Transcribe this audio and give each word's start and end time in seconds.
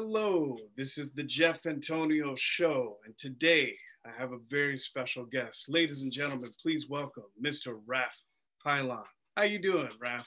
hello. 0.00 0.56
This 0.78 0.96
is 0.96 1.10
the 1.10 1.22
Geoff 1.22 1.66
Antonio 1.66 2.34
Show, 2.34 2.96
and 3.04 3.12
today 3.18 3.76
I 4.06 4.08
have 4.18 4.32
a 4.32 4.38
very 4.48 4.78
special 4.78 5.26
guest. 5.26 5.66
Ladies 5.68 6.04
and 6.04 6.10
gentlemen, 6.10 6.50
please 6.62 6.88
welcome 6.88 7.24
Mr. 7.44 7.78
Raff 7.84 8.16
Pylon. 8.64 9.04
How 9.36 9.42
you 9.42 9.58
doing, 9.58 9.90
Raff? 10.00 10.26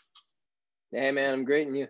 Hey, 0.91 1.09
man, 1.09 1.33
I'm 1.33 1.43
great, 1.43 1.65
and 1.65 1.75
you? 1.75 1.87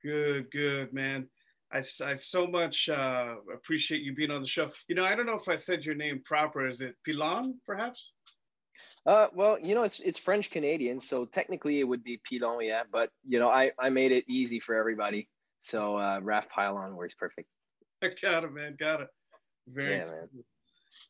Good, 0.00 0.48
good, 0.52 0.92
man. 0.92 1.28
I, 1.72 1.78
I 2.04 2.14
so 2.14 2.46
much 2.46 2.88
uh, 2.88 3.34
appreciate 3.52 4.02
you 4.02 4.14
being 4.14 4.30
on 4.30 4.42
the 4.42 4.46
show. 4.46 4.70
You 4.86 4.94
know, 4.94 5.04
I 5.04 5.16
don't 5.16 5.26
know 5.26 5.34
if 5.34 5.48
I 5.48 5.56
said 5.56 5.84
your 5.84 5.96
name 5.96 6.22
proper. 6.24 6.68
Is 6.68 6.82
it 6.82 6.94
Pilon, 7.04 7.54
perhaps? 7.66 8.12
Uh, 9.06 9.26
well, 9.34 9.58
you 9.58 9.74
know, 9.74 9.82
it's 9.82 9.98
it's 9.98 10.20
French 10.20 10.52
Canadian, 10.52 11.00
so 11.00 11.24
technically 11.24 11.80
it 11.80 11.84
would 11.84 12.04
be 12.04 12.20
Pilon, 12.22 12.64
yeah. 12.64 12.84
But 12.92 13.10
you 13.26 13.40
know, 13.40 13.50
I 13.50 13.72
I 13.76 13.90
made 13.90 14.12
it 14.12 14.24
easy 14.28 14.60
for 14.60 14.76
everybody. 14.76 15.28
So 15.60 15.96
uh, 15.96 16.20
Raff 16.22 16.48
Pylon 16.48 16.96
works 16.96 17.14
perfect. 17.14 17.48
I 18.02 18.10
got 18.20 18.44
it, 18.44 18.52
man. 18.52 18.76
Got 18.78 19.02
it. 19.02 19.08
Very 19.68 19.98
yeah, 19.98 20.04
man. 20.04 20.28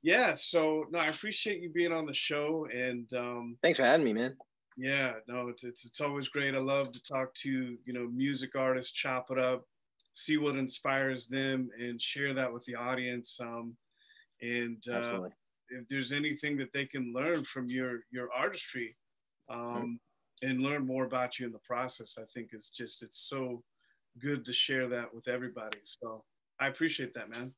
Yeah. 0.02 0.34
So 0.34 0.87
no, 0.91 0.98
I 0.98 1.09
appreciate 1.09 1.61
you 1.61 1.70
being 1.70 1.93
on 1.93 2.06
the 2.06 2.15
show, 2.15 2.66
and 2.73 3.12
um, 3.15 3.56
thanks 3.62 3.79
for 3.79 3.84
having 3.84 4.05
me, 4.05 4.12
man. 4.12 4.37
Yeah. 4.77 5.15
No, 5.27 5.48
it's, 5.48 5.65
it's 5.65 5.84
it's 5.84 6.01
always 6.01 6.29
great. 6.29 6.55
I 6.55 6.59
love 6.59 6.92
to 6.92 7.03
talk 7.03 7.34
to 7.42 7.77
you 7.84 7.92
know 7.92 8.09
music 8.09 8.56
artists, 8.56 8.92
chop 8.92 9.30
it 9.30 9.39
up, 9.39 9.65
see 10.12 10.37
what 10.37 10.56
inspires 10.56 11.28
them, 11.28 11.69
and 11.78 12.01
share 12.01 12.34
that 12.34 12.53
with 12.53 12.65
the 12.65 12.75
audience. 12.75 13.39
Um, 13.41 13.77
and 14.41 14.83
uh, 14.91 15.23
if 15.70 15.89
there's 15.89 16.12
anything 16.12 16.56
that 16.59 16.73
they 16.73 16.87
can 16.87 17.12
learn 17.12 17.45
from 17.45 17.69
your 17.69 18.01
your 18.11 18.28
artistry, 18.33 18.97
um, 19.51 19.59
mm-hmm. 20.42 20.48
and 20.48 20.62
learn 20.62 20.87
more 20.87 21.05
about 21.05 21.39
you 21.39 21.47
in 21.47 21.53
the 21.53 21.59
process, 21.59 22.19
I 22.19 22.25
think 22.34 22.51
is 22.53 22.70
just 22.70 23.03
it's 23.03 23.19
so 23.28 23.62
good 24.19 24.45
to 24.45 24.53
share 24.53 24.89
that 24.89 25.15
with 25.15 25.29
everybody. 25.29 25.79
So 25.85 26.25
I 26.61 26.69
appreciate 26.69 27.15
that, 27.15 27.31
man. 27.31 27.53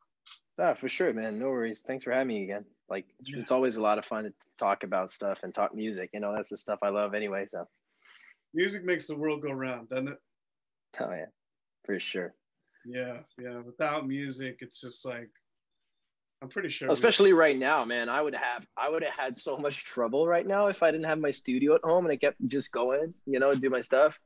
Yeah, 0.58 0.74
for 0.74 0.88
sure, 0.88 1.12
man. 1.12 1.38
No 1.38 1.46
worries. 1.46 1.82
Thanks 1.86 2.04
for 2.04 2.12
having 2.12 2.28
me 2.28 2.42
again. 2.44 2.64
Like 2.88 3.06
it's, 3.18 3.30
yeah. 3.30 3.38
it's 3.38 3.50
always 3.50 3.76
a 3.76 3.82
lot 3.82 3.98
of 3.98 4.04
fun 4.04 4.24
to 4.24 4.32
talk 4.58 4.82
about 4.82 5.10
stuff 5.10 5.40
and 5.42 5.54
talk 5.54 5.74
music. 5.74 6.10
You 6.12 6.20
know, 6.20 6.34
that's 6.34 6.50
the 6.50 6.58
stuff 6.58 6.80
I 6.82 6.90
love 6.90 7.14
anyway. 7.14 7.46
So 7.48 7.66
music 8.52 8.84
makes 8.84 9.06
the 9.06 9.16
world 9.16 9.42
go 9.42 9.52
round, 9.52 9.88
doesn't 9.88 10.08
it? 10.08 10.18
Oh 11.00 11.10
yeah, 11.12 11.26
for 11.84 11.98
sure. 11.98 12.34
Yeah, 12.84 13.18
yeah. 13.40 13.60
Without 13.60 14.06
music, 14.06 14.58
it's 14.60 14.80
just 14.80 15.06
like 15.06 15.30
I'm 16.42 16.48
pretty 16.48 16.68
sure. 16.68 16.90
Especially 16.90 17.32
right 17.32 17.58
now, 17.58 17.84
man. 17.84 18.08
I 18.08 18.20
would 18.20 18.34
have 18.34 18.66
I 18.76 18.88
would 18.88 19.04
have 19.04 19.14
had 19.14 19.36
so 19.36 19.56
much 19.56 19.84
trouble 19.84 20.26
right 20.26 20.46
now 20.46 20.66
if 20.66 20.82
I 20.82 20.90
didn't 20.90 21.06
have 21.06 21.20
my 21.20 21.30
studio 21.30 21.74
at 21.74 21.84
home 21.84 22.06
and 22.06 22.12
I 22.12 22.16
kept 22.16 22.36
just 22.48 22.72
going, 22.72 23.14
you 23.26 23.38
know, 23.38 23.54
do 23.54 23.70
my 23.70 23.80
stuff. 23.80 24.18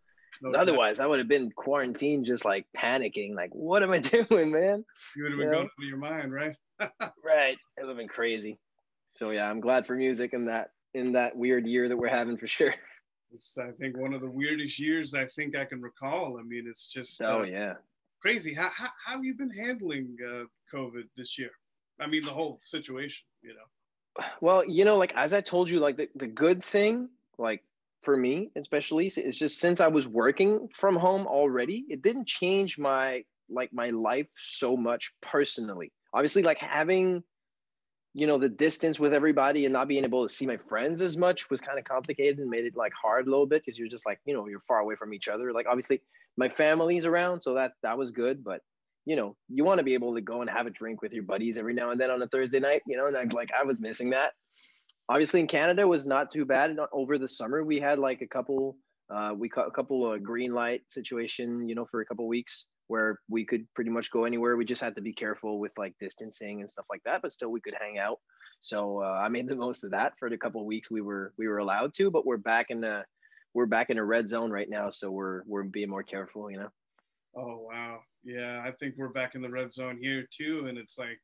No, 0.42 0.58
otherwise, 0.58 1.00
I 1.00 1.06
would 1.06 1.18
have 1.18 1.28
been 1.28 1.50
quarantined, 1.50 2.26
just 2.26 2.44
like 2.44 2.66
panicking, 2.76 3.34
like, 3.34 3.54
what 3.54 3.82
am 3.82 3.90
I 3.90 3.98
doing, 4.28 4.52
man? 4.52 4.84
You 5.16 5.22
would 5.24 5.32
have 5.32 5.38
been 5.38 5.48
you 5.48 5.54
going 5.54 5.68
to 5.68 5.86
your 5.86 5.96
mind, 5.96 6.32
right? 6.32 6.56
right. 7.24 7.56
It 7.76 7.80
would 7.80 7.88
have 7.88 7.96
been 7.96 8.08
crazy. 8.08 8.58
So 9.14 9.30
yeah, 9.30 9.48
I'm 9.48 9.60
glad 9.60 9.86
for 9.86 9.94
music 9.94 10.32
in 10.32 10.46
that 10.46 10.70
in 10.92 11.12
that 11.12 11.36
weird 11.36 11.66
year 11.66 11.88
that 11.88 11.96
we're 11.96 12.08
having 12.08 12.36
for 12.36 12.46
sure. 12.46 12.74
It's 13.32 13.58
I 13.58 13.72
think 13.72 13.96
one 13.98 14.14
of 14.14 14.20
the 14.20 14.30
weirdest 14.30 14.78
years 14.78 15.12
I 15.12 15.26
think 15.26 15.56
I 15.56 15.64
can 15.64 15.82
recall. 15.82 16.38
I 16.38 16.44
mean, 16.44 16.66
it's 16.68 16.86
just 16.86 17.20
oh 17.20 17.40
uh, 17.40 17.42
yeah, 17.42 17.72
crazy. 18.20 18.54
How, 18.54 18.68
how, 18.68 18.90
how 19.04 19.16
have 19.16 19.24
you 19.24 19.34
been 19.34 19.50
handling 19.50 20.16
uh, 20.24 20.44
COVID 20.72 21.08
this 21.16 21.36
year? 21.36 21.50
I 21.98 22.06
mean, 22.06 22.22
the 22.22 22.30
whole 22.30 22.60
situation, 22.62 23.24
you 23.42 23.54
know. 23.54 24.24
Well, 24.40 24.64
you 24.64 24.84
know, 24.84 24.96
like 24.96 25.12
as 25.16 25.34
I 25.34 25.40
told 25.40 25.68
you, 25.68 25.80
like 25.80 25.96
the, 25.96 26.08
the 26.14 26.28
good 26.28 26.62
thing, 26.62 27.08
like 27.36 27.64
for 28.04 28.16
me 28.16 28.50
especially 28.56 29.06
is 29.06 29.38
just 29.38 29.58
since 29.58 29.80
i 29.80 29.88
was 29.88 30.06
working 30.06 30.68
from 30.72 30.94
home 30.94 31.26
already 31.26 31.84
it 31.88 32.02
didn't 32.02 32.26
change 32.26 32.78
my 32.78 33.22
like 33.48 33.72
my 33.72 33.90
life 33.90 34.28
so 34.36 34.76
much 34.76 35.12
personally. 35.20 35.92
Obviously 36.12 36.42
like 36.42 36.58
having 36.58 37.22
you 38.16 38.28
know 38.28 38.38
the 38.38 38.48
distance 38.48 39.00
with 39.00 39.12
everybody 39.12 39.64
and 39.64 39.72
not 39.72 39.88
being 39.88 40.04
able 40.04 40.26
to 40.26 40.32
see 40.32 40.46
my 40.46 40.56
friends 40.56 41.02
as 41.02 41.16
much 41.16 41.50
was 41.50 41.60
kind 41.60 41.80
of 41.80 41.84
complicated 41.84 42.38
and 42.38 42.48
made 42.48 42.64
it 42.64 42.76
like 42.76 42.92
hard 42.92 43.26
a 43.26 43.30
little 43.30 43.46
bit 43.46 43.64
because 43.64 43.76
you're 43.76 43.88
just 43.88 44.06
like 44.06 44.20
you 44.24 44.34
know 44.34 44.46
you're 44.46 44.60
far 44.60 44.78
away 44.78 44.94
from 44.94 45.12
each 45.12 45.28
other. 45.28 45.52
Like 45.52 45.66
obviously 45.66 46.00
my 46.36 46.48
family's 46.48 47.06
around 47.06 47.40
so 47.40 47.54
that 47.54 47.72
that 47.82 47.98
was 47.98 48.10
good 48.10 48.42
but 48.42 48.60
you 49.04 49.16
know 49.16 49.36
you 49.48 49.64
want 49.64 49.78
to 49.78 49.84
be 49.84 49.94
able 49.94 50.14
to 50.14 50.20
go 50.20 50.40
and 50.40 50.50
have 50.50 50.66
a 50.66 50.70
drink 50.70 51.02
with 51.02 51.12
your 51.12 51.22
buddies 51.22 51.58
every 51.58 51.74
now 51.74 51.90
and 51.90 52.00
then 52.00 52.10
on 52.10 52.22
a 52.22 52.26
thursday 52.26 52.58
night 52.58 52.82
you 52.88 52.96
know 52.96 53.06
and 53.06 53.16
I, 53.16 53.22
like 53.32 53.50
i 53.58 53.62
was 53.62 53.78
missing 53.78 54.10
that 54.10 54.32
obviously 55.08 55.40
in 55.40 55.46
Canada 55.46 55.86
was 55.86 56.06
not 56.06 56.30
too 56.30 56.44
bad. 56.44 56.76
Over 56.92 57.18
the 57.18 57.28
summer, 57.28 57.64
we 57.64 57.80
had 57.80 57.98
like 57.98 58.22
a 58.22 58.26
couple, 58.26 58.76
uh, 59.10 59.32
we 59.36 59.48
caught 59.48 59.68
a 59.68 59.70
couple 59.70 60.10
of 60.10 60.22
green 60.22 60.52
light 60.52 60.82
situation, 60.88 61.68
you 61.68 61.74
know, 61.74 61.86
for 61.90 62.00
a 62.00 62.06
couple 62.06 62.26
weeks 62.26 62.68
where 62.86 63.18
we 63.28 63.44
could 63.44 63.66
pretty 63.74 63.90
much 63.90 64.10
go 64.10 64.24
anywhere. 64.24 64.56
We 64.56 64.64
just 64.64 64.82
had 64.82 64.94
to 64.96 65.00
be 65.00 65.12
careful 65.12 65.58
with 65.58 65.72
like 65.78 65.94
distancing 65.98 66.60
and 66.60 66.68
stuff 66.68 66.86
like 66.90 67.02
that, 67.04 67.22
but 67.22 67.32
still 67.32 67.50
we 67.50 67.60
could 67.60 67.74
hang 67.80 67.98
out. 67.98 68.18
So 68.60 69.02
uh, 69.02 69.20
I 69.22 69.28
made 69.28 69.48
the 69.48 69.56
most 69.66 69.84
of 69.84 69.90
that 69.92 70.12
for 70.18 70.28
the 70.28 70.38
couple 70.38 70.64
weeks 70.66 70.90
we 70.90 71.00
were 71.00 71.32
we 71.38 71.48
were 71.48 71.58
allowed 71.58 71.94
to, 71.94 72.10
but 72.10 72.26
we're 72.26 72.36
back 72.36 72.66
in 72.70 72.80
the 72.80 73.04
we're 73.54 73.66
back 73.66 73.90
in 73.90 73.98
a 73.98 74.04
red 74.04 74.28
zone 74.28 74.50
right 74.50 74.68
now, 74.68 74.90
so 74.90 75.10
we're 75.10 75.42
we're 75.46 75.62
being 75.62 75.88
more 75.88 76.02
careful, 76.02 76.50
you 76.50 76.58
know. 76.58 76.68
Oh 77.36 77.66
wow, 77.70 78.00
yeah, 78.22 78.62
I 78.64 78.72
think 78.72 78.94
we're 78.96 79.08
back 79.08 79.34
in 79.34 79.42
the 79.42 79.50
red 79.50 79.72
zone 79.72 79.98
here 80.00 80.26
too, 80.30 80.66
and 80.68 80.76
it's 80.76 80.98
like 80.98 81.20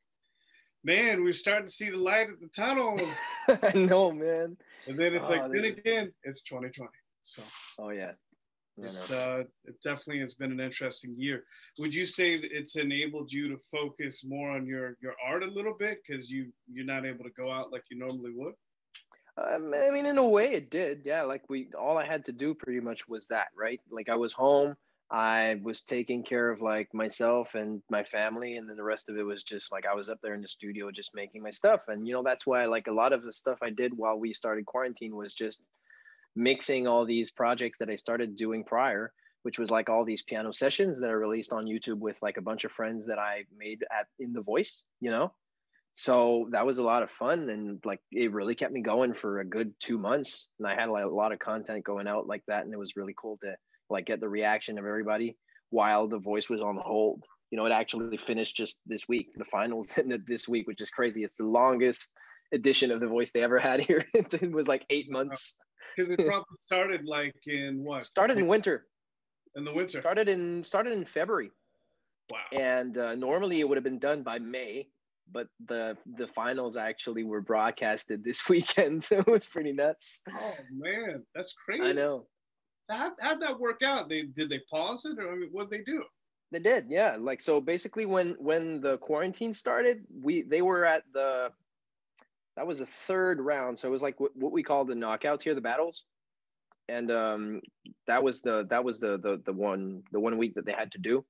man, 0.83 1.23
we're 1.23 1.33
starting 1.33 1.67
to 1.67 1.71
see 1.71 1.89
the 1.89 1.97
light 1.97 2.29
at 2.29 2.39
the 2.39 2.47
tunnel. 2.47 2.99
I 3.63 3.77
know, 3.77 4.11
man. 4.11 4.57
And 4.87 4.97
then 4.97 5.13
it's 5.13 5.25
oh, 5.25 5.31
like, 5.31 5.51
then 5.51 5.65
is... 5.65 5.77
again, 5.77 6.11
it's 6.23 6.41
2020. 6.41 6.89
So. 7.23 7.43
Oh 7.79 7.89
yeah. 7.89 8.13
It's, 8.77 9.11
uh, 9.11 9.43
it 9.65 9.81
definitely 9.83 10.19
has 10.21 10.33
been 10.33 10.51
an 10.51 10.59
interesting 10.59 11.13
year. 11.17 11.43
Would 11.77 11.93
you 11.93 12.05
say 12.05 12.37
that 12.37 12.51
it's 12.51 12.77
enabled 12.77 13.31
you 13.31 13.49
to 13.49 13.57
focus 13.71 14.23
more 14.25 14.51
on 14.51 14.65
your 14.65 14.97
your 15.01 15.13
art 15.23 15.43
a 15.43 15.47
little 15.47 15.75
bit 15.77 15.99
because 16.05 16.31
you 16.31 16.51
you're 16.71 16.85
not 16.85 17.05
able 17.05 17.23
to 17.23 17.29
go 17.31 17.51
out 17.51 17.71
like 17.71 17.83
you 17.91 17.99
normally 17.99 18.31
would? 18.33 18.53
Um, 19.37 19.73
I 19.73 19.91
mean, 19.91 20.05
in 20.05 20.17
a 20.17 20.27
way, 20.27 20.53
it 20.53 20.71
did. 20.71 21.01
Yeah, 21.05 21.23
like 21.23 21.49
we 21.49 21.67
all 21.77 21.97
I 21.97 22.05
had 22.05 22.25
to 22.25 22.31
do 22.31 22.53
pretty 22.53 22.79
much 22.79 23.07
was 23.07 23.27
that, 23.27 23.47
right? 23.55 23.79
Like 23.91 24.09
I 24.09 24.15
was 24.15 24.33
home. 24.33 24.75
I 25.11 25.59
was 25.61 25.81
taking 25.81 26.23
care 26.23 26.49
of 26.49 26.61
like 26.61 26.93
myself 26.93 27.53
and 27.55 27.81
my 27.89 28.03
family, 28.03 28.55
and 28.55 28.69
then 28.69 28.77
the 28.77 28.83
rest 28.83 29.09
of 29.09 29.17
it 29.17 29.23
was 29.23 29.43
just 29.43 29.69
like 29.69 29.85
I 29.85 29.93
was 29.93 30.07
up 30.07 30.19
there 30.23 30.33
in 30.33 30.41
the 30.41 30.47
studio 30.47 30.89
just 30.89 31.13
making 31.13 31.43
my 31.43 31.49
stuff. 31.49 31.89
And 31.89 32.07
you 32.07 32.13
know, 32.13 32.23
that's 32.23 32.47
why 32.47 32.65
like 32.65 32.87
a 32.87 32.93
lot 32.93 33.11
of 33.11 33.21
the 33.21 33.33
stuff 33.33 33.59
I 33.61 33.71
did 33.71 33.91
while 33.95 34.17
we 34.17 34.33
started 34.33 34.65
quarantine 34.65 35.13
was 35.13 35.33
just 35.33 35.61
mixing 36.33 36.87
all 36.87 37.05
these 37.05 37.29
projects 37.29 37.77
that 37.79 37.89
I 37.89 37.95
started 37.95 38.37
doing 38.37 38.63
prior, 38.63 39.11
which 39.43 39.59
was 39.59 39.69
like 39.69 39.89
all 39.89 40.05
these 40.05 40.23
piano 40.23 40.53
sessions 40.53 41.01
that 41.01 41.09
are 41.09 41.19
released 41.19 41.51
on 41.51 41.67
YouTube 41.67 41.99
with 41.99 42.17
like 42.21 42.37
a 42.37 42.41
bunch 42.41 42.63
of 42.63 42.71
friends 42.71 43.07
that 43.07 43.19
I 43.19 43.43
made 43.57 43.83
at 43.91 44.07
in 44.17 44.31
the 44.31 44.41
voice, 44.41 44.85
you 45.01 45.11
know. 45.11 45.33
So 45.93 46.47
that 46.51 46.65
was 46.65 46.77
a 46.77 46.83
lot 46.83 47.03
of 47.03 47.11
fun 47.11 47.49
and 47.49 47.81
like 47.83 47.99
it 48.13 48.31
really 48.31 48.55
kept 48.55 48.71
me 48.71 48.81
going 48.81 49.13
for 49.13 49.41
a 49.41 49.45
good 49.45 49.73
two 49.81 49.97
months. 49.97 50.47
And 50.57 50.65
I 50.69 50.73
had 50.73 50.87
like 50.87 51.03
a 51.03 51.09
lot 51.09 51.33
of 51.33 51.39
content 51.39 51.83
going 51.83 52.07
out 52.07 52.27
like 52.27 52.43
that, 52.47 52.63
and 52.63 52.73
it 52.73 52.79
was 52.79 52.95
really 52.95 53.13
cool 53.17 53.37
to 53.41 53.57
like 53.91 54.05
get 54.05 54.19
the 54.19 54.29
reaction 54.29 54.77
of 54.77 54.85
everybody 54.85 55.37
while 55.69 56.07
the 56.07 56.19
voice 56.19 56.49
was 56.49 56.61
on 56.61 56.77
hold. 56.77 57.25
You 57.49 57.57
know, 57.57 57.65
it 57.65 57.71
actually 57.71 58.17
finished 58.17 58.55
just 58.55 58.77
this 58.85 59.07
week. 59.07 59.29
The 59.35 59.45
finals 59.45 59.93
ended 59.97 60.25
this 60.27 60.47
week, 60.47 60.67
which 60.67 60.81
is 60.81 60.89
crazy. 60.89 61.23
It's 61.23 61.37
the 61.37 61.45
longest 61.45 62.11
edition 62.53 62.91
of 62.91 62.99
the 62.99 63.07
voice 63.07 63.31
they 63.31 63.43
ever 63.43 63.59
had 63.59 63.79
here. 63.81 64.05
it 64.13 64.51
was 64.51 64.67
like 64.67 64.85
eight 64.89 65.11
months. 65.11 65.55
Because 65.95 66.11
it 66.11 66.19
probably 66.19 66.45
started 66.59 67.05
like 67.05 67.35
in 67.47 67.83
what? 67.83 68.05
Started 68.05 68.37
in 68.37 68.47
winter. 68.47 68.85
In 69.55 69.65
the 69.65 69.73
winter. 69.73 69.99
Started 69.99 70.29
in 70.29 70.63
started 70.63 70.93
in 70.93 71.03
February. 71.03 71.51
Wow. 72.31 72.39
And 72.53 72.97
uh, 72.97 73.15
normally 73.15 73.59
it 73.59 73.67
would 73.67 73.75
have 73.75 73.83
been 73.83 73.99
done 73.99 74.23
by 74.23 74.39
May, 74.39 74.87
but 75.31 75.47
the 75.67 75.97
the 76.17 76.27
finals 76.27 76.77
actually 76.77 77.23
were 77.23 77.41
broadcasted 77.41 78.23
this 78.23 78.47
weekend, 78.49 79.03
so 79.03 79.19
it 79.19 79.27
was 79.27 79.45
pretty 79.45 79.73
nuts. 79.73 80.21
Oh 80.29 80.55
man, 80.71 81.23
that's 81.35 81.53
crazy. 81.53 81.83
I 81.83 81.91
know. 81.91 82.27
How 82.91 83.11
how'd 83.19 83.41
that 83.41 83.59
work 83.59 83.81
out? 83.83 84.09
They 84.09 84.23
did 84.23 84.49
they 84.49 84.59
pause 84.69 85.05
it 85.05 85.17
or 85.19 85.37
what 85.51 85.69
did 85.69 85.79
they 85.79 85.83
do? 85.83 86.03
They 86.51 86.59
did, 86.59 86.85
yeah. 86.89 87.15
Like 87.17 87.39
so, 87.39 87.61
basically, 87.61 88.05
when 88.05 88.31
when 88.39 88.81
the 88.81 88.97
quarantine 88.97 89.53
started, 89.53 90.03
we 90.21 90.41
they 90.41 90.61
were 90.61 90.85
at 90.85 91.03
the 91.13 91.51
that 92.57 92.67
was 92.67 92.79
the 92.79 92.85
third 92.85 93.39
round. 93.39 93.79
So 93.79 93.87
it 93.87 93.91
was 93.91 94.01
like 94.01 94.19
what, 94.19 94.35
what 94.35 94.51
we 94.51 94.61
call 94.61 94.83
the 94.83 94.93
knockouts 94.93 95.41
here, 95.41 95.55
the 95.55 95.61
battles, 95.61 96.03
and 96.89 97.09
um, 97.09 97.61
that 98.07 98.21
was 98.21 98.41
the 98.41 98.67
that 98.69 98.83
was 98.83 98.99
the 98.99 99.17
the 99.17 99.41
the 99.45 99.53
one 99.53 100.03
the 100.11 100.19
one 100.19 100.37
week 100.37 100.55
that 100.55 100.65
they 100.65 100.73
had 100.73 100.91
to 100.91 100.99
do, 100.99 101.23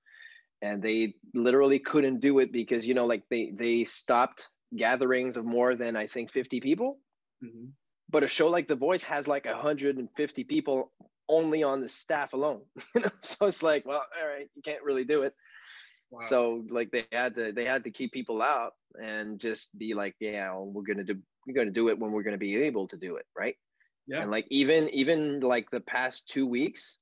and 0.63 0.81
they 0.81 1.13
literally 1.35 1.77
couldn't 1.77 2.19
do 2.19 2.39
it 2.39 2.51
because 2.51 2.88
you 2.88 2.95
know 2.95 3.06
like 3.06 3.24
they 3.30 3.51
they 3.56 3.85
stopped 3.85 4.50
gatherings 4.75 5.38
of 5.38 5.45
more 5.45 5.75
than 5.75 5.95
I 5.95 6.07
think 6.07 6.31
fifty 6.31 6.59
people. 6.59 6.97
Mm-hmm. 7.44 7.68
But 8.09 8.24
a 8.24 8.27
show 8.27 8.50
like 8.50 8.68
The 8.68 8.75
Voice 8.75 9.03
has 9.03 9.27
like 9.27 9.45
150 9.45 10.44
people 10.44 10.91
only 11.31 11.63
on 11.63 11.81
the 11.81 11.89
staff 11.89 12.33
alone. 12.33 12.62
so 13.22 13.48
it's 13.48 13.63
like, 13.63 13.86
well, 13.86 14.04
all 14.22 14.28
right, 14.28 14.50
you 14.56 14.62
can't 14.62 14.83
really 14.83 15.06
do 15.06 15.24
it. 15.24 15.33
Wow. 16.12 16.25
So 16.28 16.63
like 16.69 16.92
they 16.92 17.06
had 17.12 17.36
to 17.36 17.54
they 17.54 17.63
had 17.66 17.86
to 17.86 17.92
keep 17.92 18.12
people 18.12 18.42
out 18.42 18.74
and 19.01 19.39
just 19.39 19.75
be 19.78 19.94
like, 19.94 20.16
yeah, 20.19 20.51
well, 20.51 20.66
we're 20.66 20.83
gonna 20.83 21.06
do 21.06 21.18
we're 21.48 21.56
gonna 21.56 21.72
do 21.72 21.88
it 21.88 21.98
when 21.98 22.12
we're 22.12 22.24
gonna 22.24 22.38
be 22.38 22.56
able 22.57 22.88
to 22.89 22.98
do 22.98 23.16
it, 23.16 23.25
right? 23.36 23.56
Yeah. 24.07 24.22
And 24.22 24.30
like 24.30 24.45
even 24.50 24.89
even 24.89 25.39
like 25.39 25.72
the 25.72 25.80
past 25.80 26.28
two 26.28 26.45
weeks, 26.45 27.00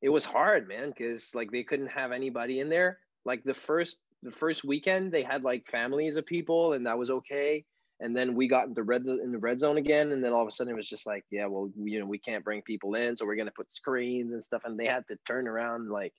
it 0.00 0.08
was 0.08 0.24
hard, 0.24 0.68
man, 0.68 0.90
because 0.90 1.34
like 1.34 1.50
they 1.50 1.64
couldn't 1.64 1.88
have 1.88 2.12
anybody 2.12 2.60
in 2.60 2.68
there. 2.68 3.00
Like 3.24 3.42
the 3.42 3.54
first 3.54 3.96
the 4.22 4.30
first 4.30 4.64
weekend 4.64 5.10
they 5.10 5.24
had 5.24 5.42
like 5.42 5.66
families 5.66 6.14
of 6.14 6.24
people, 6.24 6.74
and 6.74 6.86
that 6.86 6.96
was 6.96 7.10
okay. 7.10 7.64
And 8.04 8.14
then 8.14 8.34
we 8.34 8.46
got 8.46 8.68
into 8.68 8.82
red 8.82 9.06
in 9.06 9.32
the 9.32 9.38
red 9.38 9.58
zone 9.58 9.78
again, 9.78 10.12
and 10.12 10.22
then 10.22 10.32
all 10.32 10.42
of 10.42 10.48
a 10.48 10.52
sudden 10.52 10.72
it 10.72 10.76
was 10.76 10.88
just 10.88 11.06
like, 11.06 11.24
yeah, 11.30 11.46
well, 11.46 11.70
you 11.76 11.98
know, 11.98 12.06
we 12.06 12.18
can't 12.18 12.44
bring 12.44 12.60
people 12.62 12.94
in, 12.94 13.16
so 13.16 13.24
we're 13.24 13.34
gonna 13.34 13.50
put 13.50 13.70
screens 13.70 14.32
and 14.32 14.42
stuff, 14.42 14.62
and 14.64 14.78
they 14.78 14.86
had 14.86 15.06
to 15.08 15.16
turn 15.26 15.48
around 15.48 15.88
like 15.88 16.12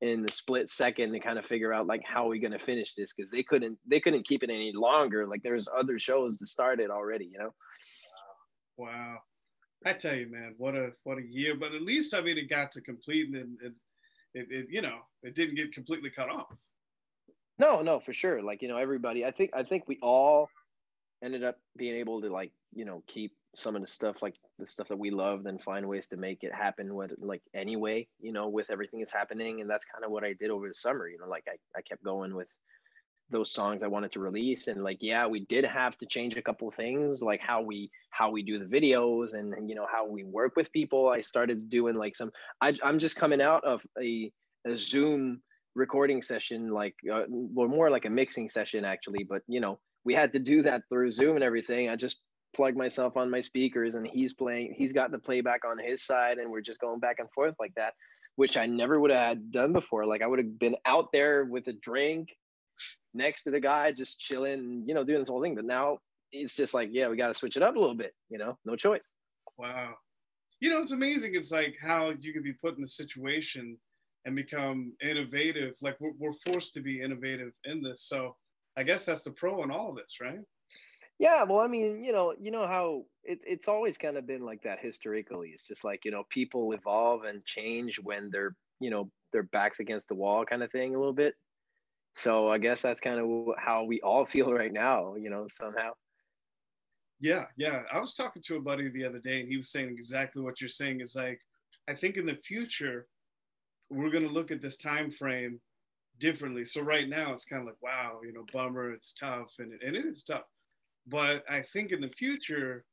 in 0.00 0.24
a 0.28 0.32
split 0.32 0.68
second 0.68 1.12
to 1.12 1.20
kind 1.20 1.38
of 1.38 1.46
figure 1.46 1.72
out 1.72 1.86
like 1.86 2.02
how 2.04 2.26
are 2.26 2.28
we 2.28 2.38
going 2.38 2.52
to 2.52 2.58
finish 2.58 2.94
this 2.94 3.12
because 3.12 3.30
they 3.30 3.42
couldn't 3.42 3.78
they 3.86 4.00
couldn't 4.00 4.26
keep 4.26 4.42
it 4.42 4.50
any 4.50 4.72
longer 4.72 5.26
like 5.26 5.42
there's 5.42 5.68
other 5.76 5.98
shows 5.98 6.36
to 6.36 6.46
start 6.46 6.80
it 6.80 6.90
already 6.90 7.26
you 7.26 7.38
know? 7.38 7.54
Wow. 8.76 9.18
I 9.86 9.92
tell 9.92 10.14
you 10.14 10.30
man 10.30 10.54
what 10.58 10.74
a 10.74 10.90
what 11.04 11.18
a 11.18 11.22
year 11.22 11.54
but 11.56 11.74
at 11.74 11.82
least 11.82 12.14
i 12.14 12.20
mean 12.20 12.38
it 12.38 12.50
got 12.50 12.72
to 12.72 12.80
complete 12.80 13.28
and, 13.34 13.58
and 13.62 13.74
it, 14.34 14.46
it 14.50 14.66
you 14.68 14.82
know 14.82 14.98
it 15.22 15.34
didn't 15.34 15.54
get 15.54 15.72
completely 15.72 16.10
cut 16.10 16.28
off. 16.28 16.52
No 17.58 17.80
no 17.80 18.00
for 18.00 18.12
sure 18.12 18.42
like 18.42 18.62
you 18.62 18.68
know 18.68 18.76
everybody 18.76 19.24
i 19.24 19.30
think 19.30 19.50
i 19.54 19.62
think 19.62 19.84
we 19.86 19.98
all 20.02 20.48
ended 21.24 21.42
up 21.42 21.56
being 21.76 21.96
able 21.96 22.20
to 22.20 22.28
like 22.28 22.52
you 22.74 22.84
know 22.84 23.02
keep 23.06 23.32
some 23.56 23.76
of 23.76 23.80
the 23.80 23.86
stuff 23.86 24.20
like 24.20 24.36
the 24.58 24.66
stuff 24.66 24.88
that 24.88 24.98
we 24.98 25.10
love 25.10 25.46
and 25.46 25.60
find 25.60 25.88
ways 25.88 26.06
to 26.08 26.16
make 26.16 26.42
it 26.42 26.52
happen 26.52 26.94
with 26.94 27.12
like 27.18 27.42
anyway 27.54 28.06
you 28.20 28.32
know 28.32 28.48
with 28.48 28.70
everything 28.70 29.00
that's 29.00 29.12
happening. 29.12 29.60
And 29.60 29.70
that's 29.70 29.84
kind 29.84 30.04
of 30.04 30.10
what 30.10 30.24
i 30.24 30.34
did 30.34 30.50
over 30.50 30.68
the 30.68 30.74
summer 30.74 31.08
you 31.08 31.18
know 31.18 31.28
like 31.28 31.44
I, 31.48 31.56
I 31.76 31.82
kept 31.82 32.04
going 32.04 32.34
with 32.34 32.54
those 33.30 33.50
songs 33.50 33.82
i 33.82 33.86
wanted 33.86 34.12
to 34.12 34.20
release. 34.20 34.68
And 34.68 34.84
like 34.84 34.98
yeah 35.00 35.26
we 35.26 35.40
did 35.40 35.64
have 35.64 35.96
to 35.98 36.06
change 36.06 36.36
a 36.36 36.42
couple 36.42 36.70
things 36.70 37.22
like 37.22 37.40
how 37.40 37.62
we 37.62 37.90
how 38.10 38.30
we 38.30 38.42
do 38.42 38.58
the 38.58 38.66
videos 38.66 39.34
and, 39.34 39.54
and 39.54 39.68
you 39.68 39.74
know 39.74 39.86
how 39.90 40.06
we 40.06 40.24
work 40.24 40.56
with 40.56 40.72
people. 40.72 41.08
I 41.08 41.20
started 41.20 41.70
doing 41.70 41.96
like 41.96 42.16
some 42.16 42.30
I, 42.60 42.76
i'm 42.82 42.98
just 42.98 43.16
coming 43.16 43.40
out 43.40 43.64
of 43.64 43.82
a, 44.00 44.30
a 44.66 44.76
zoom 44.76 45.40
recording 45.74 46.22
session 46.22 46.70
like 46.70 46.94
uh, 47.10 47.24
or 47.56 47.68
more 47.68 47.90
like 47.90 48.04
a 48.04 48.10
mixing 48.10 48.48
session 48.48 48.84
actually. 48.84 49.24
But 49.24 49.42
you 49.48 49.60
know 49.60 49.78
we 50.04 50.14
had 50.14 50.32
to 50.34 50.38
do 50.38 50.62
that 50.62 50.82
through 50.88 51.10
zoom 51.10 51.36
and 51.36 51.44
everything. 51.44 51.88
I 51.88 51.96
just 51.96 52.18
plug 52.54 52.76
myself 52.76 53.16
on 53.16 53.30
my 53.30 53.40
speakers 53.40 53.96
and 53.96 54.06
he's 54.06 54.32
playing 54.32 54.74
he's 54.76 54.92
got 54.92 55.10
the 55.10 55.18
playback 55.18 55.64
on 55.64 55.76
his 55.78 56.04
side 56.04 56.38
and 56.38 56.50
we're 56.50 56.60
just 56.60 56.80
going 56.80 57.00
back 57.00 57.16
and 57.18 57.28
forth 57.32 57.54
like 57.58 57.74
that 57.74 57.94
which 58.36 58.56
i 58.56 58.64
never 58.64 59.00
would 59.00 59.10
have 59.10 59.50
done 59.50 59.72
before. 59.72 60.06
Like 60.06 60.22
i 60.22 60.26
would 60.26 60.38
have 60.38 60.58
been 60.58 60.76
out 60.86 61.08
there 61.12 61.44
with 61.44 61.66
a 61.68 61.72
drink 61.72 62.28
next 63.12 63.44
to 63.44 63.50
the 63.50 63.60
guy 63.60 63.92
just 63.92 64.18
chilling 64.18 64.84
you 64.86 64.94
know 64.94 65.04
doing 65.04 65.20
this 65.20 65.28
whole 65.28 65.42
thing. 65.42 65.54
But 65.54 65.64
now 65.64 65.98
it's 66.32 66.54
just 66.54 66.74
like 66.74 66.90
yeah 66.92 67.08
we 67.08 67.16
got 67.16 67.28
to 67.28 67.34
switch 67.34 67.56
it 67.56 67.62
up 67.62 67.76
a 67.76 67.78
little 67.78 67.96
bit 67.96 68.12
you 68.30 68.38
know 68.38 68.56
no 68.64 68.76
choice. 68.76 69.12
Wow. 69.58 69.94
You 70.60 70.70
know 70.70 70.80
it's 70.80 70.92
amazing. 70.92 71.32
It's 71.34 71.52
like 71.52 71.76
how 71.80 72.12
you 72.20 72.32
can 72.32 72.42
be 72.42 72.54
put 72.54 72.76
in 72.76 72.84
a 72.84 72.88
situation 72.88 73.76
and 74.24 74.34
become 74.34 74.94
innovative. 75.02 75.74
Like 75.82 75.96
we're, 76.00 76.12
we're 76.18 76.32
forced 76.46 76.74
to 76.74 76.80
be 76.80 77.02
innovative 77.02 77.52
in 77.64 77.82
this. 77.82 78.02
So 78.02 78.36
i 78.76 78.82
guess 78.82 79.04
that's 79.04 79.22
the 79.22 79.30
pro 79.30 79.62
in 79.62 79.70
all 79.70 79.90
of 79.90 79.96
this 79.96 80.18
right 80.20 80.40
yeah, 81.18 81.44
well, 81.44 81.60
I 81.60 81.68
mean, 81.68 82.02
you 82.02 82.12
know, 82.12 82.34
you 82.40 82.50
know 82.50 82.66
how 82.66 83.04
it, 83.22 83.38
it's 83.46 83.68
always 83.68 83.96
kind 83.96 84.16
of 84.16 84.26
been 84.26 84.44
like 84.44 84.62
that 84.62 84.80
historically. 84.80 85.50
It's 85.50 85.66
just 85.66 85.84
like 85.84 86.04
you 86.04 86.10
know, 86.10 86.24
people 86.28 86.72
evolve 86.72 87.24
and 87.24 87.44
change 87.44 88.00
when 88.02 88.30
they're 88.30 88.56
you 88.80 88.90
know 88.90 89.10
their 89.32 89.44
backs 89.44 89.80
against 89.80 90.08
the 90.08 90.16
wall, 90.16 90.44
kind 90.44 90.62
of 90.62 90.72
thing, 90.72 90.94
a 90.94 90.98
little 90.98 91.12
bit. 91.12 91.34
So 92.16 92.48
I 92.48 92.58
guess 92.58 92.82
that's 92.82 93.00
kind 93.00 93.20
of 93.20 93.54
how 93.58 93.84
we 93.84 94.00
all 94.00 94.26
feel 94.26 94.52
right 94.52 94.72
now, 94.72 95.14
you 95.14 95.30
know, 95.30 95.46
somehow. 95.48 95.90
Yeah, 97.20 97.44
yeah. 97.56 97.82
I 97.92 98.00
was 98.00 98.14
talking 98.14 98.42
to 98.42 98.56
a 98.56 98.60
buddy 98.60 98.88
the 98.88 99.04
other 99.04 99.20
day, 99.20 99.40
and 99.40 99.48
he 99.48 99.56
was 99.56 99.70
saying 99.70 99.90
exactly 99.90 100.42
what 100.42 100.60
you're 100.60 100.68
saying. 100.68 101.00
Is 101.00 101.14
like, 101.14 101.40
I 101.88 101.94
think 101.94 102.16
in 102.16 102.26
the 102.26 102.36
future, 102.36 103.06
we're 103.88 104.10
going 104.10 104.26
to 104.26 104.34
look 104.34 104.50
at 104.50 104.60
this 104.60 104.76
time 104.76 105.12
frame 105.12 105.60
differently. 106.18 106.64
So 106.64 106.80
right 106.80 107.08
now, 107.08 107.32
it's 107.32 107.44
kind 107.44 107.60
of 107.60 107.66
like, 107.66 107.82
wow, 107.82 108.20
you 108.24 108.32
know, 108.32 108.44
bummer, 108.52 108.92
it's 108.92 109.12
tough, 109.12 109.52
and 109.58 109.72
it, 109.72 109.80
and 109.86 109.96
it 109.96 110.04
is 110.04 110.22
tough 110.22 110.44
but 111.06 111.44
I 111.48 111.60
think 111.60 111.92
in 111.92 112.00
the 112.00 112.08
future, 112.08 112.84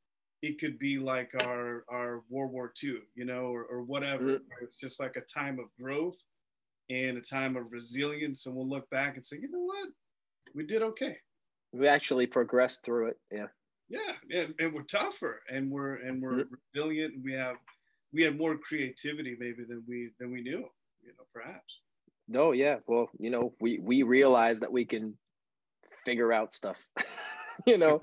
it 0.41 0.59
could 0.59 0.79
be 0.79 0.97
like 0.97 1.31
our 1.44 1.83
our 1.89 2.23
World 2.29 2.51
War 2.51 2.73
II, 2.83 2.97
you 3.15 3.25
know, 3.25 3.45
or, 3.45 3.63
or 3.63 3.83
whatever. 3.83 4.23
Mm-hmm. 4.23 4.63
It's 4.63 4.79
just 4.79 5.00
like 5.00 5.15
a 5.15 5.21
time 5.21 5.59
of 5.59 5.65
growth 5.81 6.21
and 6.89 7.18
a 7.18 7.21
time 7.21 7.56
of 7.56 7.71
resilience, 7.71 8.45
and 8.45 8.56
we'll 8.56 8.68
look 8.68 8.89
back 8.89 9.15
and 9.15 9.25
say, 9.25 9.38
you 9.41 9.50
know 9.50 9.59
what, 9.59 9.89
we 10.53 10.65
did 10.65 10.81
okay. 10.81 11.17
We 11.74 11.88
actually 11.88 12.27
progressed 12.27 12.83
through 12.83 13.07
it. 13.07 13.17
Yeah. 13.31 13.47
Yeah, 13.88 14.13
and, 14.33 14.53
and 14.57 14.74
we're 14.74 14.83
tougher, 14.83 15.41
and 15.51 15.69
we're 15.69 15.95
and 15.95 16.21
we're 16.21 16.44
mm-hmm. 16.44 16.56
resilient, 16.74 17.15
and 17.15 17.24
we 17.24 17.33
have 17.33 17.57
we 18.13 18.24
have 18.24 18.38
more 18.38 18.57
creativity 18.57 19.35
maybe 19.38 19.63
than 19.67 19.83
we 19.88 20.12
than 20.19 20.31
we 20.31 20.41
knew, 20.41 20.65
you 21.01 21.13
know, 21.17 21.25
perhaps. 21.33 21.79
No, 22.31 22.54
yeah. 22.54 22.78
Well, 22.88 23.10
you 23.19 23.30
know, 23.30 23.54
we 23.60 23.80
we 23.80 24.04
realize 24.04 24.62
that 24.62 24.72
we 24.72 24.86
can 24.86 25.18
figure 26.06 26.31
out 26.31 26.54
stuff. 26.54 26.78
you 27.68 27.78
know. 27.78 28.00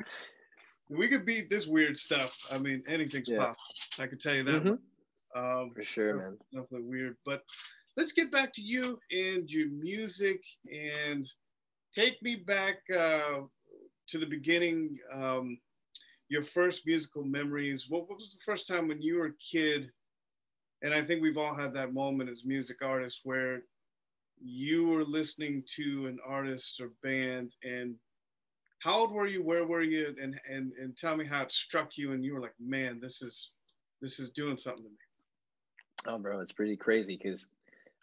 We 0.90 1.08
could 1.08 1.24
beat 1.24 1.50
this 1.50 1.66
weird 1.66 1.96
stuff. 1.96 2.38
I 2.50 2.58
mean, 2.58 2.82
anything's 2.86 3.28
yeah. 3.28 3.38
possible. 3.38 4.04
I 4.04 4.06
can 4.06 4.18
tell 4.18 4.34
you 4.34 4.44
that. 4.44 4.64
Mm-hmm. 4.64 5.38
Um, 5.38 5.70
For 5.74 5.84
sure, 5.84 6.16
man. 6.16 6.38
Definitely 6.52 6.88
weird. 6.88 7.16
But 7.24 7.42
let's 7.96 8.12
get 8.12 8.30
back 8.30 8.52
to 8.54 8.62
you 8.62 8.98
and 9.10 9.50
your 9.50 9.68
music 9.70 10.42
and 10.70 11.26
take 11.92 12.22
me 12.22 12.36
back 12.36 12.76
uh, 12.94 13.40
to 14.08 14.18
the 14.18 14.26
beginning. 14.26 14.98
Um, 15.12 15.58
your 16.28 16.42
first 16.42 16.86
musical 16.86 17.24
memories. 17.24 17.86
What, 17.88 18.08
what 18.08 18.18
was 18.18 18.32
the 18.32 18.44
first 18.44 18.68
time 18.68 18.88
when 18.88 19.00
you 19.00 19.18
were 19.18 19.26
a 19.26 19.32
kid? 19.52 19.90
And 20.82 20.92
I 20.92 21.02
think 21.02 21.22
we've 21.22 21.38
all 21.38 21.54
had 21.54 21.72
that 21.74 21.94
moment 21.94 22.30
as 22.30 22.44
music 22.44 22.78
artists 22.82 23.22
where 23.24 23.62
you 24.40 24.86
were 24.86 25.04
listening 25.04 25.62
to 25.76 26.06
an 26.06 26.18
artist 26.26 26.80
or 26.80 26.90
band 27.02 27.54
and 27.62 27.96
how 28.80 28.98
old 29.00 29.12
were 29.12 29.26
you? 29.26 29.42
Where 29.42 29.66
were 29.66 29.82
you? 29.82 30.14
And 30.20 30.38
and 30.48 30.72
and 30.80 30.96
tell 30.96 31.16
me 31.16 31.26
how 31.26 31.42
it 31.42 31.52
struck 31.52 31.96
you, 31.96 32.12
and 32.12 32.24
you 32.24 32.34
were 32.34 32.40
like, 32.40 32.54
man, 32.60 33.00
this 33.00 33.22
is 33.22 33.50
this 34.00 34.20
is 34.20 34.30
doing 34.30 34.56
something 34.56 34.84
to 34.84 34.88
me. 34.88 34.96
Oh, 36.06 36.18
bro, 36.18 36.40
it's 36.40 36.52
pretty 36.52 36.76
crazy 36.76 37.18
because 37.20 37.46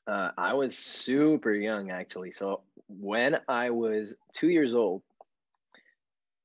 uh, 0.08 0.32
I 0.38 0.54
was 0.54 0.78
super 0.78 1.54
young 1.54 1.92
actually. 1.92 2.32
So 2.32 2.62
when 2.88 3.38
I 3.48 3.70
was 3.70 4.16
two 4.34 4.50
years 4.50 4.74
old, 4.74 5.02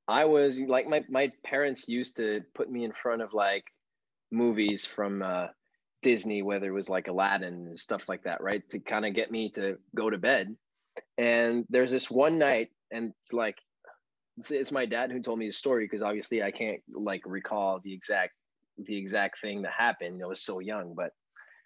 I 0.06 0.24
was 0.24 0.60
like 0.60 0.88
my 0.88 1.04
my 1.08 1.32
parents 1.44 1.88
used 1.88 2.16
to 2.16 2.42
put 2.54 2.70
me 2.70 2.84
in 2.84 2.92
front 2.92 3.22
of 3.22 3.34
like 3.34 3.64
movies 4.30 4.86
from 4.86 5.22
uh, 5.22 5.48
Disney, 6.02 6.42
whether 6.42 6.66
it 6.66 6.74
was 6.74 6.88
like 6.88 7.08
Aladdin 7.08 7.66
and 7.68 7.78
stuff 7.78 8.08
like 8.08 8.24
that, 8.24 8.42
right? 8.42 8.68
To 8.70 8.78
kind 8.78 9.04
of 9.06 9.14
get 9.14 9.30
me 9.30 9.50
to 9.50 9.78
go 9.94 10.10
to 10.10 10.18
bed. 10.18 10.56
And 11.18 11.64
there's 11.68 11.90
this 11.90 12.10
one 12.10 12.38
night, 12.38 12.70
and 12.90 13.12
like 13.32 13.56
it's, 14.38 14.50
it's 14.50 14.72
my 14.72 14.86
dad 14.86 15.12
who 15.12 15.20
told 15.20 15.38
me 15.38 15.46
the 15.46 15.52
story 15.52 15.84
because 15.84 16.02
obviously 16.02 16.42
I 16.42 16.50
can't 16.50 16.80
like 16.92 17.22
recall 17.26 17.80
the 17.82 17.92
exact 17.92 18.32
the 18.78 18.96
exact 18.96 19.40
thing 19.40 19.62
that 19.62 19.72
happened. 19.76 20.22
I 20.22 20.26
was 20.26 20.42
so 20.42 20.58
young, 20.58 20.94
but 20.94 21.12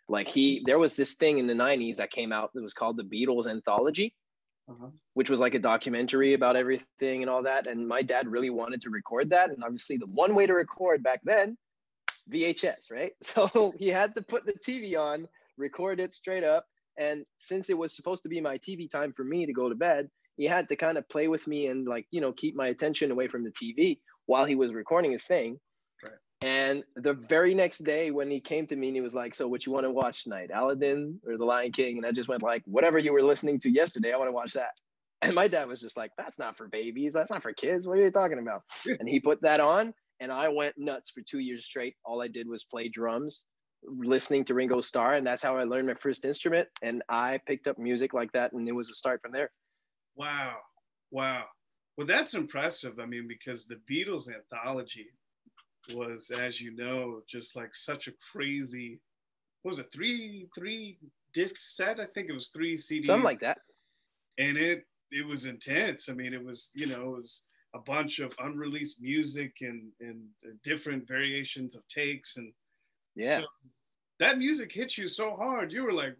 like 0.08 0.28
he 0.28 0.62
there 0.66 0.78
was 0.78 0.94
this 0.94 1.14
thing 1.14 1.38
in 1.38 1.46
the 1.46 1.54
90s 1.54 1.96
that 1.96 2.10
came 2.10 2.32
out 2.32 2.50
that 2.54 2.62
was 2.62 2.74
called 2.74 2.98
the 2.98 3.04
Beatles 3.04 3.46
anthology. 3.46 4.14
Uh-huh. 4.66 4.88
Which 5.12 5.28
was 5.28 5.40
like 5.40 5.52
a 5.52 5.58
documentary 5.58 6.32
about 6.32 6.56
everything 6.56 7.20
and 7.22 7.28
all 7.28 7.42
that. 7.42 7.66
And 7.66 7.86
my 7.86 8.00
dad 8.00 8.26
really 8.26 8.48
wanted 8.48 8.80
to 8.82 8.90
record 8.90 9.28
that. 9.28 9.50
And 9.50 9.62
obviously, 9.62 9.98
the 9.98 10.06
one 10.06 10.34
way 10.34 10.46
to 10.46 10.54
record 10.54 11.02
back 11.02 11.20
then, 11.22 11.58
VHS, 12.32 12.90
right? 12.90 13.12
So 13.22 13.74
he 13.78 13.88
had 13.88 14.14
to 14.14 14.22
put 14.22 14.46
the 14.46 14.54
TV 14.54 14.98
on, 14.98 15.28
record 15.56 16.00
it 16.00 16.14
straight 16.14 16.44
up. 16.44 16.66
And 16.98 17.24
since 17.38 17.70
it 17.70 17.78
was 17.78 17.94
supposed 17.94 18.22
to 18.22 18.28
be 18.28 18.40
my 18.40 18.58
TV 18.58 18.88
time 18.88 19.12
for 19.12 19.24
me 19.24 19.46
to 19.46 19.52
go 19.52 19.68
to 19.68 19.74
bed, 19.74 20.08
he 20.36 20.44
had 20.44 20.68
to 20.68 20.76
kind 20.76 20.98
of 20.98 21.08
play 21.08 21.28
with 21.28 21.46
me 21.46 21.66
and 21.66 21.86
like 21.86 22.06
you 22.10 22.20
know 22.20 22.32
keep 22.32 22.54
my 22.54 22.68
attention 22.68 23.10
away 23.10 23.28
from 23.28 23.44
the 23.44 23.50
tv 23.50 23.98
while 24.26 24.44
he 24.44 24.54
was 24.54 24.72
recording 24.72 25.12
his 25.12 25.24
thing 25.24 25.58
right. 26.02 26.12
and 26.40 26.84
the 26.96 27.12
very 27.12 27.54
next 27.54 27.84
day 27.84 28.10
when 28.10 28.30
he 28.30 28.40
came 28.40 28.66
to 28.66 28.76
me 28.76 28.88
and 28.88 28.96
he 28.96 29.02
was 29.02 29.14
like 29.14 29.34
so 29.34 29.46
what 29.46 29.66
you 29.66 29.72
want 29.72 29.84
to 29.84 29.90
watch 29.90 30.24
tonight 30.24 30.50
aladdin 30.54 31.20
or 31.26 31.36
the 31.36 31.44
lion 31.44 31.72
king 31.72 31.96
and 31.98 32.06
i 32.06 32.12
just 32.12 32.28
went 32.28 32.42
like 32.42 32.62
whatever 32.66 32.98
you 32.98 33.12
were 33.12 33.22
listening 33.22 33.58
to 33.58 33.70
yesterday 33.70 34.12
i 34.12 34.16
want 34.16 34.28
to 34.28 34.32
watch 34.32 34.52
that 34.52 34.72
and 35.22 35.34
my 35.34 35.48
dad 35.48 35.68
was 35.68 35.80
just 35.80 35.96
like 35.96 36.10
that's 36.18 36.38
not 36.38 36.56
for 36.56 36.68
babies 36.68 37.12
that's 37.12 37.30
not 37.30 37.42
for 37.42 37.52
kids 37.52 37.86
what 37.86 37.98
are 37.98 38.02
you 38.02 38.10
talking 38.10 38.38
about 38.38 38.62
and 39.00 39.08
he 39.08 39.20
put 39.20 39.40
that 39.42 39.60
on 39.60 39.94
and 40.24 40.32
i 40.32 40.48
went 40.48 40.74
nuts 40.76 41.10
for 41.10 41.22
two 41.22 41.38
years 41.38 41.64
straight 41.64 41.94
all 42.04 42.22
i 42.22 42.28
did 42.28 42.48
was 42.48 42.64
play 42.64 42.88
drums 42.88 43.44
listening 43.86 44.44
to 44.44 44.54
ringo 44.54 44.80
starr 44.80 45.14
and 45.14 45.26
that's 45.26 45.42
how 45.42 45.56
i 45.56 45.62
learned 45.62 45.86
my 45.86 45.94
first 45.94 46.24
instrument 46.24 46.66
and 46.82 47.02
i 47.08 47.38
picked 47.46 47.68
up 47.68 47.78
music 47.78 48.14
like 48.14 48.32
that 48.32 48.52
and 48.52 48.66
it 48.68 48.72
was 48.72 48.90
a 48.90 48.94
start 48.94 49.20
from 49.22 49.32
there 49.32 49.50
Wow. 50.16 50.56
Wow. 51.10 51.44
Well, 51.96 52.06
that's 52.06 52.34
impressive. 52.34 52.98
I 52.98 53.06
mean, 53.06 53.26
because 53.28 53.66
the 53.66 53.80
Beatles 53.90 54.28
anthology 54.28 55.06
was, 55.92 56.30
as 56.30 56.60
you 56.60 56.74
know, 56.74 57.22
just 57.28 57.56
like 57.56 57.74
such 57.74 58.08
a 58.08 58.12
crazy, 58.32 59.00
what 59.62 59.72
was 59.72 59.78
it, 59.78 59.92
three, 59.92 60.48
three 60.54 60.98
disc 61.32 61.56
set? 61.56 62.00
I 62.00 62.06
think 62.06 62.28
it 62.28 62.34
was 62.34 62.48
three 62.48 62.74
CDs. 62.74 63.06
Something 63.06 63.24
like 63.24 63.40
that. 63.40 63.58
And 64.38 64.56
it, 64.56 64.84
it 65.12 65.26
was 65.26 65.46
intense. 65.46 66.08
I 66.08 66.14
mean, 66.14 66.34
it 66.34 66.44
was, 66.44 66.72
you 66.74 66.86
know, 66.86 67.02
it 67.02 67.16
was 67.16 67.42
a 67.74 67.78
bunch 67.78 68.20
of 68.20 68.34
unreleased 68.38 69.02
music 69.02 69.56
and, 69.60 69.90
and 70.00 70.22
different 70.62 71.06
variations 71.06 71.74
of 71.74 71.86
takes. 71.88 72.36
And 72.36 72.52
yeah, 73.16 73.40
so 73.40 73.46
that 74.20 74.38
music 74.38 74.72
hit 74.72 74.96
you 74.96 75.08
so 75.08 75.36
hard. 75.36 75.72
You 75.72 75.84
were 75.84 75.92
like, 75.92 76.16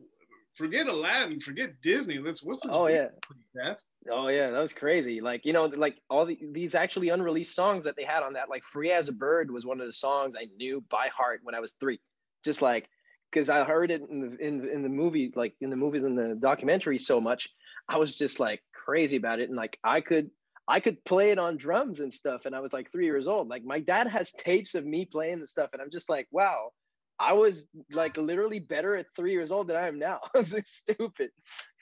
forget 0.54 0.88
Aladdin, 0.88 1.40
forget 1.40 1.80
Disney. 1.80 2.18
Let's 2.18 2.42
what's 2.42 2.62
this? 2.62 2.72
Oh 2.72 2.88
yeah, 2.88 3.08
that? 3.54 3.78
Oh 4.10 4.28
yeah, 4.28 4.50
that 4.50 4.58
was 4.58 4.72
crazy. 4.72 5.20
Like 5.20 5.44
you 5.44 5.52
know, 5.52 5.66
like 5.66 5.96
all 6.10 6.26
the, 6.26 6.38
these 6.52 6.74
actually 6.74 7.08
unreleased 7.08 7.54
songs 7.54 7.84
that 7.84 7.96
they 7.96 8.04
had 8.04 8.22
on 8.22 8.32
that, 8.34 8.50
like 8.50 8.64
"Free 8.64 8.90
as 8.90 9.08
a 9.08 9.12
Bird" 9.12 9.50
was 9.50 9.64
one 9.64 9.80
of 9.80 9.86
the 9.86 9.92
songs 9.92 10.34
I 10.36 10.48
knew 10.56 10.82
by 10.90 11.08
heart 11.08 11.40
when 11.42 11.54
I 11.54 11.60
was 11.60 11.72
three. 11.72 12.00
Just 12.44 12.62
like 12.62 12.88
because 13.30 13.48
I 13.48 13.64
heard 13.64 13.90
it 13.90 14.02
in 14.02 14.20
the 14.20 14.46
in 14.46 14.68
in 14.68 14.82
the 14.82 14.88
movie, 14.88 15.32
like 15.34 15.54
in 15.60 15.70
the 15.70 15.76
movies 15.76 16.04
and 16.04 16.18
the 16.18 16.34
documentary 16.34 16.98
so 16.98 17.20
much, 17.20 17.48
I 17.88 17.96
was 17.96 18.16
just 18.16 18.40
like 18.40 18.62
crazy 18.72 19.16
about 19.16 19.40
it, 19.40 19.48
and 19.48 19.56
like 19.56 19.78
I 19.84 20.00
could 20.00 20.30
I 20.66 20.80
could 20.80 21.04
play 21.04 21.30
it 21.30 21.38
on 21.38 21.56
drums 21.56 22.00
and 22.00 22.12
stuff, 22.12 22.46
and 22.46 22.54
I 22.54 22.60
was 22.60 22.72
like 22.72 22.90
three 22.90 23.04
years 23.04 23.28
old. 23.28 23.48
Like 23.48 23.64
my 23.64 23.80
dad 23.80 24.06
has 24.06 24.32
tapes 24.32 24.74
of 24.74 24.86
me 24.86 25.04
playing 25.04 25.40
the 25.40 25.46
stuff, 25.46 25.70
and 25.72 25.82
I'm 25.82 25.90
just 25.90 26.08
like, 26.08 26.26
wow, 26.30 26.70
I 27.18 27.34
was 27.34 27.66
like 27.92 28.16
literally 28.16 28.60
better 28.60 28.96
at 28.96 29.06
three 29.14 29.32
years 29.32 29.52
old 29.52 29.68
than 29.68 29.76
I 29.76 29.88
am 29.88 29.98
now. 29.98 30.20
it's 30.34 30.52
like 30.52 30.66
stupid. 30.66 31.30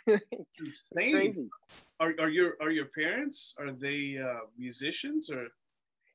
insane. 0.06 1.12
Crazy. 1.12 1.48
Are, 2.00 2.14
are 2.18 2.28
your 2.28 2.56
are 2.60 2.70
your 2.70 2.86
parents 2.86 3.54
are 3.58 3.72
they 3.72 4.18
uh, 4.18 4.46
musicians 4.58 5.30
or? 5.30 5.46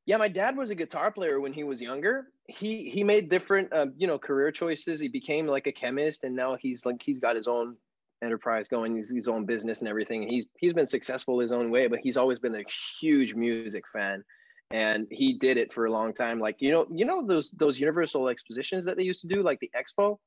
Yeah, 0.05 0.17
my 0.17 0.29
dad 0.29 0.55
was 0.55 0.69
a 0.69 0.75
guitar 0.75 1.11
player 1.11 1.41
when 1.41 1.51
he 1.51 1.65
was 1.65 1.81
younger. 1.81 2.27
He 2.47 2.89
he 2.89 3.03
made 3.03 3.29
different 3.29 3.71
uh, 3.73 3.87
you 3.97 4.07
know 4.07 4.19
career 4.19 4.51
choices. 4.51 4.99
He 4.99 5.07
became 5.07 5.47
like 5.47 5.67
a 5.67 5.71
chemist, 5.71 6.23
and 6.23 6.35
now 6.35 6.55
he's 6.55 6.85
like 6.85 7.01
he's 7.01 7.19
got 7.19 7.35
his 7.35 7.47
own 7.47 7.77
enterprise 8.23 8.67
going, 8.67 8.95
he's 8.95 9.11
his 9.11 9.27
own 9.27 9.45
business 9.45 9.79
and 9.79 9.87
everything. 9.87 10.27
He's 10.27 10.45
he's 10.57 10.73
been 10.73 10.87
successful 10.87 11.39
his 11.39 11.51
own 11.51 11.71
way, 11.71 11.87
but 11.87 11.99
he's 12.01 12.17
always 12.17 12.39
been 12.39 12.55
a 12.55 12.63
huge 12.99 13.33
music 13.35 13.83
fan 13.93 14.23
and 14.71 15.07
he 15.09 15.33
did 15.33 15.57
it 15.57 15.71
for 15.71 15.85
a 15.85 15.91
long 15.91 16.13
time. 16.13 16.39
Like 16.39 16.57
you 16.59 16.71
know, 16.71 16.85
you 16.91 17.05
know 17.05 17.25
those 17.25 17.51
those 17.51 17.79
Universal 17.79 18.29
expositions 18.29 18.85
that 18.85 18.97
they 18.97 19.03
used 19.03 19.21
to 19.21 19.27
do, 19.27 19.41
like 19.41 19.59
the 19.59 19.71
Expo. 19.75 20.17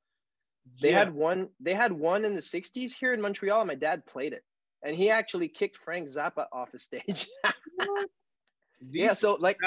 They 0.81 0.91
yeah. 0.91 0.99
had 1.01 1.15
one. 1.15 1.49
They 1.61 1.75
had 1.75 1.93
one 1.93 2.25
in 2.25 2.35
the 2.35 2.41
'60s 2.41 2.93
here 2.93 3.13
in 3.13 3.21
Montreal, 3.21 3.61
and 3.61 3.69
my 3.69 3.75
dad 3.75 4.07
played 4.07 4.33
it, 4.33 4.45
and 4.85 4.97
he 4.97 5.11
actually 5.11 5.49
kicked 5.49 5.77
Frank 5.77 6.09
Zappa 6.09 6.47
off 6.53 6.73
the 6.73 6.79
stage. 6.79 7.27
yeah, 8.91 9.15
so 9.15 9.35
like 9.35 9.59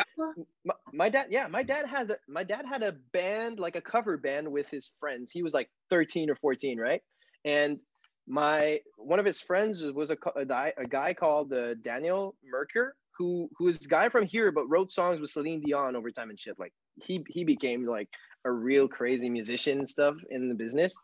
my, 0.66 0.74
my, 0.92 1.10
dad, 1.10 1.28
yeah, 1.30 1.48
my 1.48 1.64
dad 1.64 1.86
has 1.88 2.10
a 2.10 2.18
my 2.28 2.44
dad 2.44 2.66
had 2.66 2.84
a 2.84 2.94
band, 3.12 3.60
like 3.60 3.76
a 3.76 3.82
cover 3.82 4.18
band 4.18 4.52
with 4.52 4.70
his 4.70 4.90
friends. 5.00 5.30
He 5.30 5.44
was 5.44 5.54
like 5.54 5.70
13 5.90 6.30
or 6.30 6.36
14, 6.36 6.80
right? 6.80 7.02
And 7.46 7.80
my 8.28 8.80
one 8.98 9.20
of 9.20 9.26
his 9.26 9.42
friends 9.42 9.84
was 9.84 10.12
a, 10.12 10.18
a, 10.36 10.72
a 10.78 10.88
guy 10.88 11.14
called 11.14 11.52
uh, 11.54 11.76
Daniel 11.76 12.36
Mercure, 12.44 12.96
who 13.18 13.50
who 13.58 13.68
is 13.68 13.86
a 13.86 13.90
guy 13.90 14.10
from 14.10 14.26
here 14.26 14.52
but 14.52 14.68
wrote 14.68 14.92
songs 14.92 15.20
with 15.20 15.30
Celine 15.30 15.62
Dion 15.62 15.96
over 15.96 16.12
time 16.12 16.30
and 16.30 16.40
shit. 16.40 16.58
Like 16.60 16.74
he 17.02 17.26
he 17.30 17.44
became 17.44 17.86
like 17.86 18.10
a 18.46 18.52
real 18.52 18.88
crazy 18.88 19.30
musician 19.30 19.80
and 19.80 19.88
stuff 19.90 20.16
in 20.30 20.50
the 20.50 20.56
business. 20.56 20.96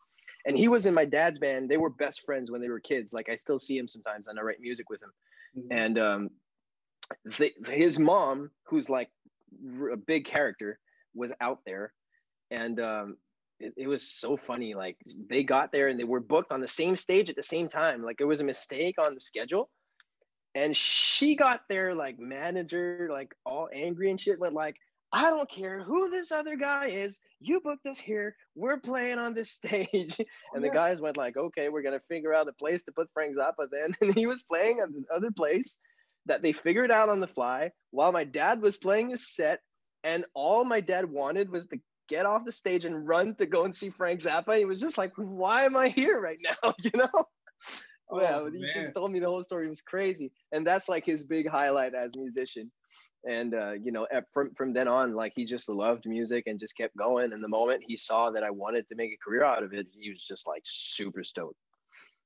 And 0.46 0.58
he 0.58 0.70
was 0.70 0.86
in 0.86 0.94
my 0.94 1.06
dad's 1.06 1.38
band. 1.38 1.70
They 1.70 1.78
were 1.78 1.90
best 1.90 2.22
friends 2.26 2.50
when 2.50 2.62
they 2.62 2.70
were 2.70 2.80
kids. 2.80 3.12
Like 3.12 3.30
I 3.30 3.36
still 3.36 3.60
see 3.60 3.78
him 3.78 3.88
sometimes 3.88 4.28
and 4.28 4.40
I 4.40 4.42
write 4.42 4.62
music 4.62 4.90
with 4.90 5.02
him. 5.02 5.12
Mm-hmm. 5.58 5.68
And 5.72 6.00
um, 6.00 6.30
the, 7.38 7.52
his 7.68 8.00
mom, 8.00 8.52
who's 8.64 8.90
like 8.90 9.10
a 9.92 9.98
big 9.98 10.26
character, 10.26 10.80
was 11.14 11.34
out 11.42 11.60
there, 11.66 11.94
and 12.52 12.80
um, 12.80 13.18
it, 13.60 13.74
it, 13.78 13.88
was 13.88 14.04
so 14.04 14.38
funny. 14.38 14.74
Like 14.74 14.98
they 15.30 15.44
got 15.44 15.72
there 15.72 15.88
and 15.88 16.00
they 16.00 16.04
were 16.04 16.20
booked 16.20 16.52
on 16.52 16.62
the 16.62 16.68
same 16.68 16.96
stage 16.96 17.30
at 17.30 17.36
the 17.36 17.44
same 17.44 17.68
time. 17.68 18.04
Like 18.04 18.22
it 18.22 18.26
was 18.26 18.42
a 18.42 18.46
mistake 18.46 18.96
on 19.00 19.14
the 19.14 19.20
schedule, 19.20 19.70
and 20.56 20.76
she 20.76 21.36
got 21.36 21.62
there 21.70 21.94
like 21.94 22.20
manager 22.20 23.08
like 23.12 23.34
all 23.46 23.70
angry 23.74 24.10
and 24.10 24.20
shit, 24.20 24.40
but 24.40 24.54
like, 24.54 24.76
I 25.12 25.30
don't 25.30 25.50
care 25.50 25.84
who 25.84 26.10
this 26.10 26.32
other 26.32 26.56
guy 26.56 26.88
is. 26.88 27.20
You 27.40 27.62
booked 27.62 27.86
us 27.88 28.00
here. 28.00 28.36
We're 28.56 28.80
playing 28.80 29.18
on 29.20 29.34
this 29.34 29.52
stage. 29.54 30.18
And 30.54 30.64
the 30.64 30.70
guys 30.70 31.02
went 31.02 31.18
like, 31.18 31.38
okay, 31.38 31.70
we're 31.70 31.82
gonna 31.82 32.02
figure 32.08 32.34
out 32.34 32.48
a 32.48 32.54
place 32.54 32.84
to 32.84 32.92
put 32.92 33.10
Frank 33.14 33.36
Zappa 33.36 33.68
then. 33.72 33.96
And 34.02 34.18
he 34.18 34.28
was 34.28 34.44
playing 34.44 34.80
at 34.80 34.90
another 34.90 35.32
place 35.32 35.78
that 36.26 36.42
they 36.42 36.52
figured 36.52 36.92
out 36.92 37.10
on 37.10 37.20
the 37.20 37.28
fly 37.28 37.72
while 37.92 38.12
my 38.12 38.24
dad 38.24 38.62
was 38.62 38.78
playing 38.78 39.10
his 39.10 39.28
set. 39.34 39.62
And 40.04 40.26
all 40.34 40.64
my 40.64 40.80
dad 40.80 41.10
wanted 41.10 41.52
was 41.52 41.68
to 41.68 41.80
get 42.10 42.26
off 42.26 42.46
the 42.46 42.52
stage 42.52 42.86
and 42.86 43.08
run 43.08 43.36
to 43.36 43.46
go 43.46 43.64
and 43.64 43.74
see 43.74 43.90
Frank 43.90 44.22
Zappa. 44.22 44.58
He 44.58 44.66
was 44.66 44.82
just 44.82 44.98
like, 44.98 45.14
why 45.16 45.64
am 45.64 45.78
I 45.78 45.90
here 45.90 46.20
right 46.20 46.40
now? 46.44 46.74
You 46.84 46.92
know? 46.96 47.26
Oh, 48.12 48.20
yeah, 48.22 48.50
he 48.52 48.82
just 48.82 48.96
told 48.96 49.12
me 49.12 49.20
the 49.20 49.28
whole 49.28 49.44
story. 49.44 49.68
It 49.68 49.70
was 49.70 49.84
crazy, 49.84 50.32
and 50.52 50.66
that's 50.66 50.90
like 50.90 51.06
his 51.06 51.24
big 51.24 51.48
highlight 51.48 51.94
as 51.94 52.16
a 52.16 52.20
musician. 52.20 52.72
And 53.30 53.54
uh, 53.54 53.74
you 53.74 53.92
know, 53.92 54.08
from 54.34 54.52
from 54.56 54.74
then 54.74 54.88
on, 54.88 55.14
like 55.14 55.34
he 55.36 55.46
just 55.46 55.70
loved 55.70 56.08
music 56.08 56.46
and 56.48 56.58
just 56.58 56.76
kept 56.76 56.98
going. 56.98 57.34
And 57.34 57.44
the 57.44 57.48
moment 57.48 57.84
he 57.86 57.96
saw 57.96 58.32
that 58.32 58.44
I 58.44 58.50
wanted 58.50 58.88
to 58.90 58.96
make 58.96 59.12
a 59.12 59.18
career 59.24 59.44
out 59.44 59.62
of 59.62 59.74
it, 59.74 59.86
he 59.92 60.10
was 60.10 60.24
just 60.24 60.48
like 60.48 60.64
super 60.66 61.24
stoked. 61.24 61.60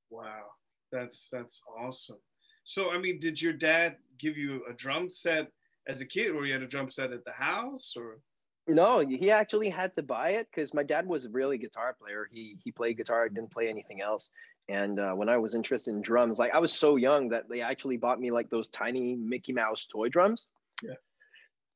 Wow, 0.09 0.43
that's 0.89 1.27
that's 1.29 1.61
awesome. 1.77 2.19
So, 2.63 2.91
I 2.91 2.97
mean, 2.97 3.19
did 3.19 3.41
your 3.41 3.51
dad 3.51 3.97
give 4.17 4.37
you 4.37 4.63
a 4.69 4.73
drum 4.73 5.09
set 5.09 5.49
as 5.85 5.99
a 5.99 6.05
kid, 6.05 6.31
or 6.31 6.45
you 6.45 6.53
had 6.53 6.63
a 6.63 6.67
drum 6.67 6.91
set 6.91 7.11
at 7.11 7.25
the 7.25 7.33
house, 7.33 7.95
or? 7.97 8.19
No, 8.67 8.99
he 8.99 9.29
actually 9.29 9.69
had 9.69 9.93
to 9.97 10.03
buy 10.03 10.31
it 10.31 10.47
because 10.49 10.73
my 10.73 10.83
dad 10.83 11.05
was 11.05 11.25
a 11.25 11.29
really 11.29 11.57
guitar 11.57 11.95
player. 11.99 12.29
He 12.31 12.57
he 12.63 12.71
played 12.71 12.97
guitar, 12.97 13.27
didn't 13.27 13.51
play 13.51 13.67
anything 13.67 14.01
else. 14.01 14.29
And 14.69 14.99
uh, 14.99 15.13
when 15.13 15.27
I 15.27 15.37
was 15.37 15.55
interested 15.55 15.91
in 15.91 16.01
drums, 16.01 16.39
like 16.39 16.53
I 16.53 16.59
was 16.59 16.71
so 16.71 16.95
young 16.95 17.29
that 17.29 17.49
they 17.49 17.59
actually 17.59 17.97
bought 17.97 18.21
me 18.21 18.31
like 18.31 18.49
those 18.49 18.69
tiny 18.69 19.15
Mickey 19.15 19.51
Mouse 19.51 19.85
toy 19.85 20.07
drums. 20.07 20.47
Yeah. 20.81 20.93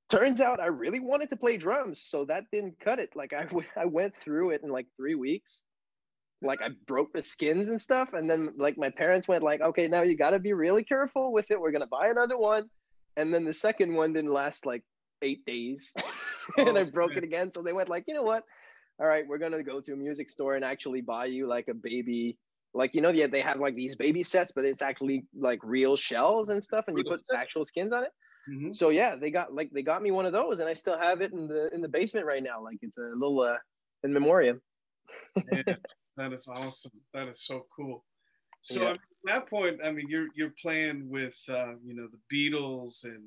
Turns 0.09 0.39
out 0.39 0.61
I 0.61 0.67
really 0.67 1.01
wanted 1.01 1.29
to 1.31 1.35
play 1.35 1.57
drums, 1.57 2.01
so 2.01 2.23
that 2.25 2.45
didn't 2.51 2.79
cut 2.79 2.99
it. 2.99 3.09
Like 3.13 3.33
I, 3.33 3.43
w- 3.43 3.67
I 3.75 3.85
went 3.85 4.15
through 4.15 4.51
it 4.51 4.63
in 4.63 4.69
like 4.69 4.87
three 4.95 5.15
weeks. 5.15 5.63
Like 6.41 6.61
I 6.61 6.69
broke 6.85 7.11
the 7.11 7.21
skins 7.21 7.67
and 7.67 7.81
stuff, 7.81 8.13
and 8.13 8.29
then 8.29 8.53
like 8.57 8.77
my 8.77 8.89
parents 8.89 9.27
went 9.27 9.43
like, 9.43 9.59
"Okay, 9.59 9.87
now 9.89 10.03
you 10.03 10.15
got 10.15 10.29
to 10.29 10.39
be 10.39 10.53
really 10.53 10.83
careful 10.83 11.33
with 11.33 11.51
it. 11.51 11.59
We're 11.59 11.71
gonna 11.71 11.87
buy 11.87 12.07
another 12.07 12.37
one." 12.37 12.69
And 13.17 13.33
then 13.33 13.43
the 13.43 13.53
second 13.53 13.93
one 13.93 14.13
didn't 14.13 14.31
last 14.31 14.65
like 14.65 14.83
eight 15.23 15.43
days, 15.45 15.91
and 16.57 16.69
oh, 16.69 16.81
I 16.81 16.83
broke 16.83 17.17
it 17.17 17.23
again. 17.23 17.51
So 17.51 17.61
they 17.61 17.73
went 17.73 17.89
like, 17.89 18.05
"You 18.07 18.13
know 18.13 18.23
what? 18.23 18.43
All 18.99 19.07
right, 19.07 19.27
we're 19.27 19.37
gonna 19.37 19.63
go 19.63 19.79
to 19.81 19.93
a 19.93 19.95
music 19.95 20.29
store 20.29 20.55
and 20.55 20.65
actually 20.65 21.01
buy 21.01 21.25
you 21.25 21.47
like 21.47 21.67
a 21.67 21.73
baby 21.73 22.37
like 22.73 22.93
you 22.93 23.01
know 23.01 23.09
yeah 23.09 23.27
they 23.27 23.41
have 23.41 23.59
like 23.59 23.73
these 23.73 23.95
baby 23.95 24.23
sets 24.23 24.51
but 24.51 24.65
it's 24.65 24.81
actually 24.81 25.25
like 25.37 25.59
real 25.63 25.95
shells 25.95 26.49
and 26.49 26.63
stuff 26.63 26.85
and 26.87 26.97
you 26.97 27.03
put 27.03 27.21
actual 27.35 27.65
skins 27.65 27.91
on 27.91 28.03
it. 28.03 28.11
Mm-hmm. 28.49 28.71
so 28.71 28.89
yeah 28.89 29.15
they 29.17 29.29
got 29.29 29.53
like 29.53 29.69
they 29.73 29.81
got 29.81 30.01
me 30.01 30.11
one 30.11 30.25
of 30.25 30.31
those 30.31 30.61
and 30.61 30.69
i 30.69 30.73
still 30.73 30.97
have 30.97 31.19
it 31.19 31.33
in 31.33 31.49
the 31.49 31.69
in 31.73 31.81
the 31.81 31.89
basement 31.89 32.25
right 32.25 32.43
now. 32.43 32.63
Like 32.63 32.77
it's 32.81 32.97
a 32.97 33.01
little 33.01 33.41
uh 33.41 33.57
in 34.03 34.13
memoriam. 34.13 34.61
Yeah, 35.51 35.63
that 36.17 36.31
is 36.31 36.47
awesome. 36.47 36.91
That 37.13 37.27
is 37.27 37.45
so 37.45 37.65
cool. 37.75 38.05
So 38.61 38.81
yeah. 38.81 38.91
at 38.91 38.99
that 39.25 39.49
point 39.49 39.79
i 39.83 39.91
mean 39.91 40.07
you're 40.07 40.27
you're 40.35 40.53
playing 40.61 41.09
with 41.09 41.35
uh 41.49 41.73
you 41.85 41.93
know 41.95 42.07
the 42.07 42.21
beatles 42.33 43.03
and 43.03 43.23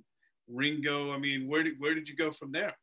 ringo. 0.49 1.13
I 1.13 1.19
mean 1.19 1.49
where 1.49 1.63
did 1.63 1.75
where 1.79 1.95
did 1.95 2.09
you 2.09 2.17
go 2.17 2.33
from 2.33 2.53
there 2.53 2.75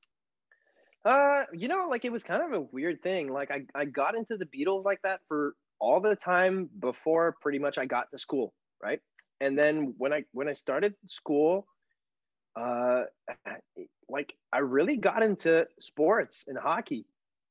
uh, 1.07 1.45
you 1.53 1.69
know, 1.69 1.87
like 1.89 2.03
it 2.03 2.11
was 2.11 2.23
kind 2.23 2.43
of 2.43 2.51
a 2.51 2.65
weird 2.73 3.01
thing. 3.01 3.31
Like 3.31 3.49
I, 3.49 3.63
I 3.73 3.85
got 3.85 4.17
into 4.17 4.35
the 4.35 4.45
Beatles 4.45 4.83
like 4.83 5.01
that 5.03 5.21
for 5.29 5.55
all 5.79 6.01
the 6.01 6.17
time 6.17 6.69
before 6.79 7.37
pretty 7.41 7.59
much 7.59 7.77
I 7.77 7.85
got 7.85 8.11
to 8.11 8.17
school, 8.17 8.53
right? 8.83 8.99
And 9.39 9.57
then 9.57 9.93
when 9.97 10.11
I 10.11 10.25
when 10.33 10.49
I 10.49 10.51
started 10.51 10.95
school, 11.07 11.65
uh, 12.59 13.03
like 14.09 14.35
I 14.51 14.59
really 14.59 14.97
got 14.97 15.23
into 15.23 15.65
sports 15.79 16.43
and 16.47 16.57
hockey. 16.57 17.05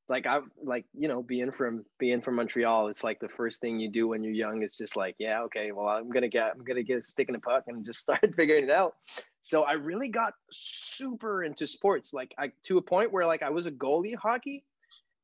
Like 0.09 0.25
I 0.25 0.39
like 0.63 0.85
you 0.93 1.07
know 1.07 1.21
being 1.21 1.51
from 1.51 1.85
being 1.99 2.21
from 2.21 2.35
Montreal, 2.35 2.87
it's 2.87 3.03
like 3.03 3.19
the 3.19 3.27
first 3.27 3.59
thing 3.59 3.79
you 3.79 3.89
do 3.89 4.07
when 4.07 4.23
you're 4.23 4.33
young 4.33 4.63
is 4.63 4.75
just 4.75 4.95
like 4.95 5.15
yeah 5.19 5.41
okay 5.43 5.71
well 5.73 5.87
I'm 5.87 6.09
gonna 6.09 6.29
get 6.29 6.53
I'm 6.55 6.63
gonna 6.63 6.83
get 6.83 6.99
a 6.99 7.01
stick 7.01 7.27
in 7.27 7.35
a 7.35 7.39
puck 7.39 7.63
and 7.67 7.85
just 7.85 7.99
start 8.07 8.33
figuring 8.35 8.63
it 8.63 8.71
out. 8.71 8.95
So 9.41 9.63
I 9.63 9.73
really 9.73 10.07
got 10.07 10.33
super 10.49 11.43
into 11.43 11.67
sports 11.67 12.13
like 12.13 12.33
I 12.37 12.51
to 12.63 12.77
a 12.77 12.81
point 12.81 13.11
where 13.11 13.25
like 13.25 13.43
I 13.43 13.49
was 13.49 13.65
a 13.65 13.71
goalie 13.71 14.15
hockey, 14.15 14.63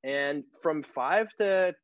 and 0.04 0.44
from 0.62 0.84
five 0.84 1.34
to 1.38 1.76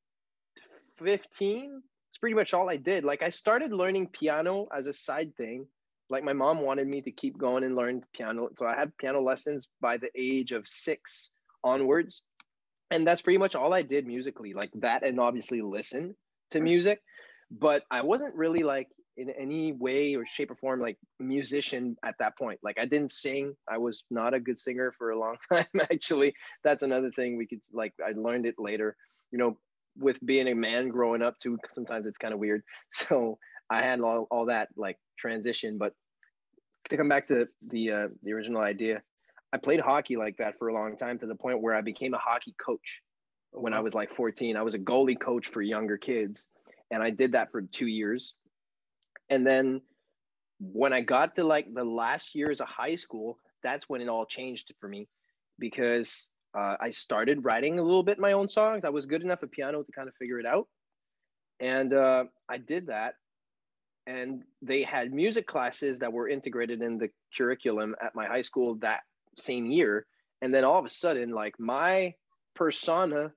15, 0.99 1.81
it's 2.09 2.17
pretty 2.17 2.35
much 2.35 2.53
all 2.53 2.69
I 2.69 2.75
did. 2.75 3.03
Like 3.03 3.23
I 3.23 3.29
started 3.29 3.71
learning 3.71 4.07
piano 4.07 4.67
as 4.75 4.87
a 4.87 4.93
side 4.93 5.35
thing. 5.35 5.65
Like 6.09 6.23
my 6.23 6.33
mom 6.33 6.61
wanted 6.61 6.87
me 6.87 7.01
to 7.01 7.11
keep 7.11 7.37
going 7.37 7.63
and 7.63 7.75
learn 7.75 8.03
piano. 8.13 8.49
So 8.55 8.65
I 8.65 8.75
had 8.75 8.95
piano 8.97 9.21
lessons 9.21 9.67
by 9.79 9.97
the 9.97 10.09
age 10.15 10.51
of 10.51 10.67
six 10.67 11.29
onwards. 11.63 12.23
And 12.91 13.07
that's 13.07 13.21
pretty 13.21 13.37
much 13.37 13.55
all 13.55 13.73
I 13.73 13.81
did 13.81 14.07
musically, 14.07 14.53
like 14.53 14.71
that, 14.75 15.05
and 15.05 15.19
obviously 15.19 15.61
listen 15.61 16.15
to 16.51 16.59
music. 16.59 17.01
But 17.51 17.83
I 17.91 18.01
wasn't 18.01 18.35
really 18.35 18.63
like 18.63 18.87
in 19.17 19.29
any 19.31 19.73
way 19.73 20.15
or 20.15 20.25
shape 20.25 20.49
or 20.49 20.55
form 20.55 20.81
like 20.81 20.97
musician 21.19 21.97
at 22.03 22.15
that 22.19 22.37
point. 22.37 22.59
Like 22.63 22.79
I 22.79 22.85
didn't 22.85 23.11
sing. 23.11 23.55
I 23.69 23.77
was 23.77 24.03
not 24.09 24.33
a 24.33 24.39
good 24.39 24.57
singer 24.57 24.91
for 24.97 25.11
a 25.11 25.19
long 25.19 25.35
time 25.53 25.65
actually. 25.91 26.33
That's 26.63 26.83
another 26.83 27.11
thing 27.11 27.37
we 27.37 27.47
could 27.47 27.61
like 27.73 27.93
I 28.05 28.11
learned 28.15 28.45
it 28.45 28.55
later. 28.57 28.95
You 29.31 29.37
know, 29.37 29.57
with 29.99 30.23
being 30.25 30.47
a 30.47 30.55
man 30.55 30.89
growing 30.89 31.21
up 31.21 31.37
too 31.39 31.57
sometimes 31.69 32.05
it's 32.05 32.17
kind 32.17 32.33
of 32.33 32.39
weird 32.39 32.63
so 32.91 33.37
i 33.69 33.83
had 33.83 33.99
all, 33.99 34.27
all 34.31 34.45
that 34.45 34.69
like 34.75 34.97
transition 35.17 35.77
but 35.77 35.93
to 36.89 36.97
come 36.97 37.09
back 37.09 37.27
to 37.27 37.47
the 37.67 37.91
uh, 37.91 38.07
the 38.23 38.31
original 38.31 38.61
idea 38.61 39.01
i 39.53 39.57
played 39.57 39.79
hockey 39.79 40.15
like 40.15 40.37
that 40.37 40.57
for 40.57 40.67
a 40.67 40.73
long 40.73 40.95
time 40.95 41.17
to 41.19 41.25
the 41.25 41.35
point 41.35 41.61
where 41.61 41.75
i 41.75 41.81
became 41.81 42.13
a 42.13 42.19
hockey 42.19 42.53
coach 42.57 43.01
when 43.51 43.73
i 43.73 43.79
was 43.79 43.95
like 43.95 44.09
14 44.09 44.57
i 44.57 44.61
was 44.61 44.73
a 44.73 44.79
goalie 44.79 45.19
coach 45.19 45.47
for 45.47 45.61
younger 45.61 45.97
kids 45.97 46.47
and 46.91 47.01
i 47.03 47.09
did 47.09 47.31
that 47.33 47.51
for 47.51 47.61
two 47.61 47.87
years 47.87 48.33
and 49.29 49.45
then 49.45 49.81
when 50.59 50.93
I 50.93 51.01
got 51.01 51.35
to 51.35 51.43
like 51.43 51.73
the 51.73 51.83
last 51.83 52.35
years 52.35 52.61
of 52.61 52.67
high 52.67 52.95
school, 52.95 53.37
that's 53.63 53.87
when 53.87 54.01
it 54.01 54.09
all 54.09 54.25
changed 54.25 54.73
for 54.79 54.87
me 54.87 55.07
because 55.57 56.27
uh, 56.57 56.75
I 56.79 56.89
started 56.89 57.43
writing 57.43 57.79
a 57.79 57.83
little 57.83 58.03
bit 58.03 58.19
my 58.19 58.33
own 58.33 58.47
songs. 58.47 58.83
I 58.83 58.89
was 58.89 59.05
good 59.05 59.23
enough 59.23 59.43
at 59.43 59.51
piano 59.51 59.83
to 59.83 59.91
kind 59.91 60.07
of 60.07 60.15
figure 60.15 60.39
it 60.39 60.45
out. 60.45 60.67
And 61.59 61.93
uh, 61.93 62.25
I 62.49 62.57
did 62.57 62.87
that. 62.87 63.15
And 64.07 64.43
they 64.61 64.81
had 64.81 65.13
music 65.13 65.45
classes 65.45 65.99
that 65.99 66.11
were 66.11 66.27
integrated 66.27 66.81
in 66.81 66.97
the 66.97 67.09
curriculum 67.37 67.95
at 68.01 68.15
my 68.15 68.25
high 68.25 68.41
school 68.41 68.75
that 68.75 69.01
same 69.39 69.71
year. 69.71 70.05
And 70.41 70.53
then 70.53 70.63
all 70.63 70.79
of 70.79 70.85
a 70.85 70.89
sudden, 70.89 71.31
like 71.31 71.59
my 71.59 72.13
persona 72.55 73.31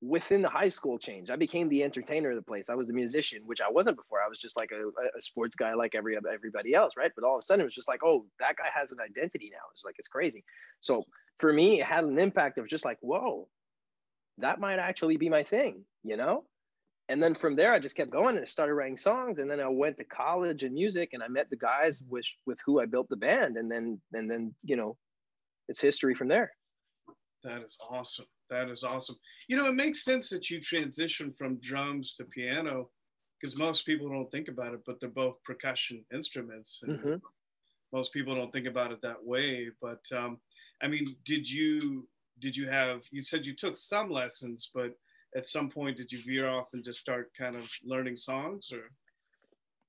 within 0.00 0.42
the 0.42 0.48
high 0.48 0.68
school 0.68 0.98
changed. 0.98 1.30
I 1.30 1.36
became 1.36 1.68
the 1.68 1.82
entertainer 1.82 2.30
of 2.30 2.36
the 2.36 2.42
place. 2.42 2.70
I 2.70 2.74
was 2.74 2.86
the 2.86 2.94
musician, 2.94 3.42
which 3.44 3.60
I 3.60 3.70
wasn't 3.70 3.96
before. 3.96 4.20
I 4.24 4.28
was 4.28 4.38
just 4.38 4.56
like 4.56 4.70
a, 4.70 4.88
a 5.16 5.20
sports 5.20 5.56
guy, 5.56 5.74
like 5.74 5.94
every 5.94 6.16
everybody 6.32 6.74
else, 6.74 6.94
right? 6.96 7.10
But 7.14 7.24
all 7.24 7.36
of 7.36 7.40
a 7.40 7.42
sudden, 7.42 7.62
it 7.62 7.64
was 7.64 7.74
just 7.74 7.88
like, 7.88 8.00
oh, 8.04 8.26
that 8.38 8.56
guy 8.56 8.70
has 8.72 8.92
an 8.92 8.98
identity 9.00 9.50
now. 9.52 9.64
It's 9.72 9.84
like 9.84 9.96
it's 9.98 10.08
crazy. 10.08 10.44
So 10.80 11.04
for 11.38 11.52
me, 11.52 11.80
it 11.80 11.86
had 11.86 12.04
an 12.04 12.18
impact 12.18 12.58
of 12.58 12.68
just 12.68 12.84
like, 12.84 12.98
whoa, 13.00 13.48
that 14.38 14.60
might 14.60 14.78
actually 14.78 15.16
be 15.16 15.28
my 15.28 15.42
thing, 15.42 15.84
you 16.04 16.16
know. 16.16 16.44
And 17.08 17.22
then 17.22 17.34
from 17.34 17.56
there, 17.56 17.72
I 17.72 17.78
just 17.78 17.96
kept 17.96 18.10
going 18.10 18.36
and 18.36 18.44
I 18.44 18.48
started 18.48 18.74
writing 18.74 18.98
songs. 18.98 19.38
And 19.38 19.50
then 19.50 19.60
I 19.60 19.68
went 19.68 19.96
to 19.96 20.04
college 20.04 20.62
and 20.62 20.74
music, 20.74 21.10
and 21.12 21.22
I 21.22 21.28
met 21.28 21.50
the 21.50 21.56
guys 21.56 22.00
with 22.08 22.26
with 22.46 22.60
who 22.64 22.80
I 22.80 22.86
built 22.86 23.08
the 23.08 23.16
band. 23.16 23.56
And 23.56 23.70
then 23.70 24.00
and 24.12 24.30
then 24.30 24.54
you 24.62 24.76
know, 24.76 24.96
it's 25.68 25.80
history 25.80 26.14
from 26.14 26.28
there. 26.28 26.50
That 27.44 27.62
is 27.62 27.76
awesome. 27.88 28.26
That 28.50 28.68
is 28.70 28.82
awesome. 28.82 29.16
You 29.48 29.56
know, 29.56 29.66
it 29.66 29.74
makes 29.74 30.04
sense 30.04 30.28
that 30.30 30.50
you 30.50 30.60
transition 30.60 31.32
from 31.36 31.60
drums 31.60 32.14
to 32.14 32.24
piano 32.24 32.90
because 33.40 33.56
most 33.56 33.86
people 33.86 34.08
don't 34.08 34.30
think 34.30 34.48
about 34.48 34.74
it, 34.74 34.80
but 34.86 34.98
they're 35.00 35.08
both 35.08 35.42
percussion 35.44 36.04
instruments. 36.12 36.80
And 36.82 36.98
mm-hmm. 36.98 37.14
Most 37.92 38.12
people 38.12 38.34
don't 38.34 38.52
think 38.52 38.66
about 38.66 38.92
it 38.92 39.00
that 39.02 39.24
way. 39.24 39.68
But 39.80 40.04
um, 40.14 40.38
I 40.82 40.88
mean, 40.88 41.16
did 41.24 41.50
you 41.50 42.08
did 42.38 42.56
you 42.56 42.68
have? 42.68 43.02
You 43.10 43.22
said 43.22 43.46
you 43.46 43.54
took 43.54 43.76
some 43.76 44.10
lessons, 44.10 44.70
but 44.74 44.92
at 45.36 45.46
some 45.46 45.68
point, 45.68 45.96
did 45.96 46.10
you 46.12 46.20
veer 46.24 46.48
off 46.48 46.68
and 46.72 46.84
just 46.84 46.98
start 46.98 47.30
kind 47.36 47.56
of 47.56 47.64
learning 47.84 48.16
songs, 48.16 48.70
or? 48.72 48.90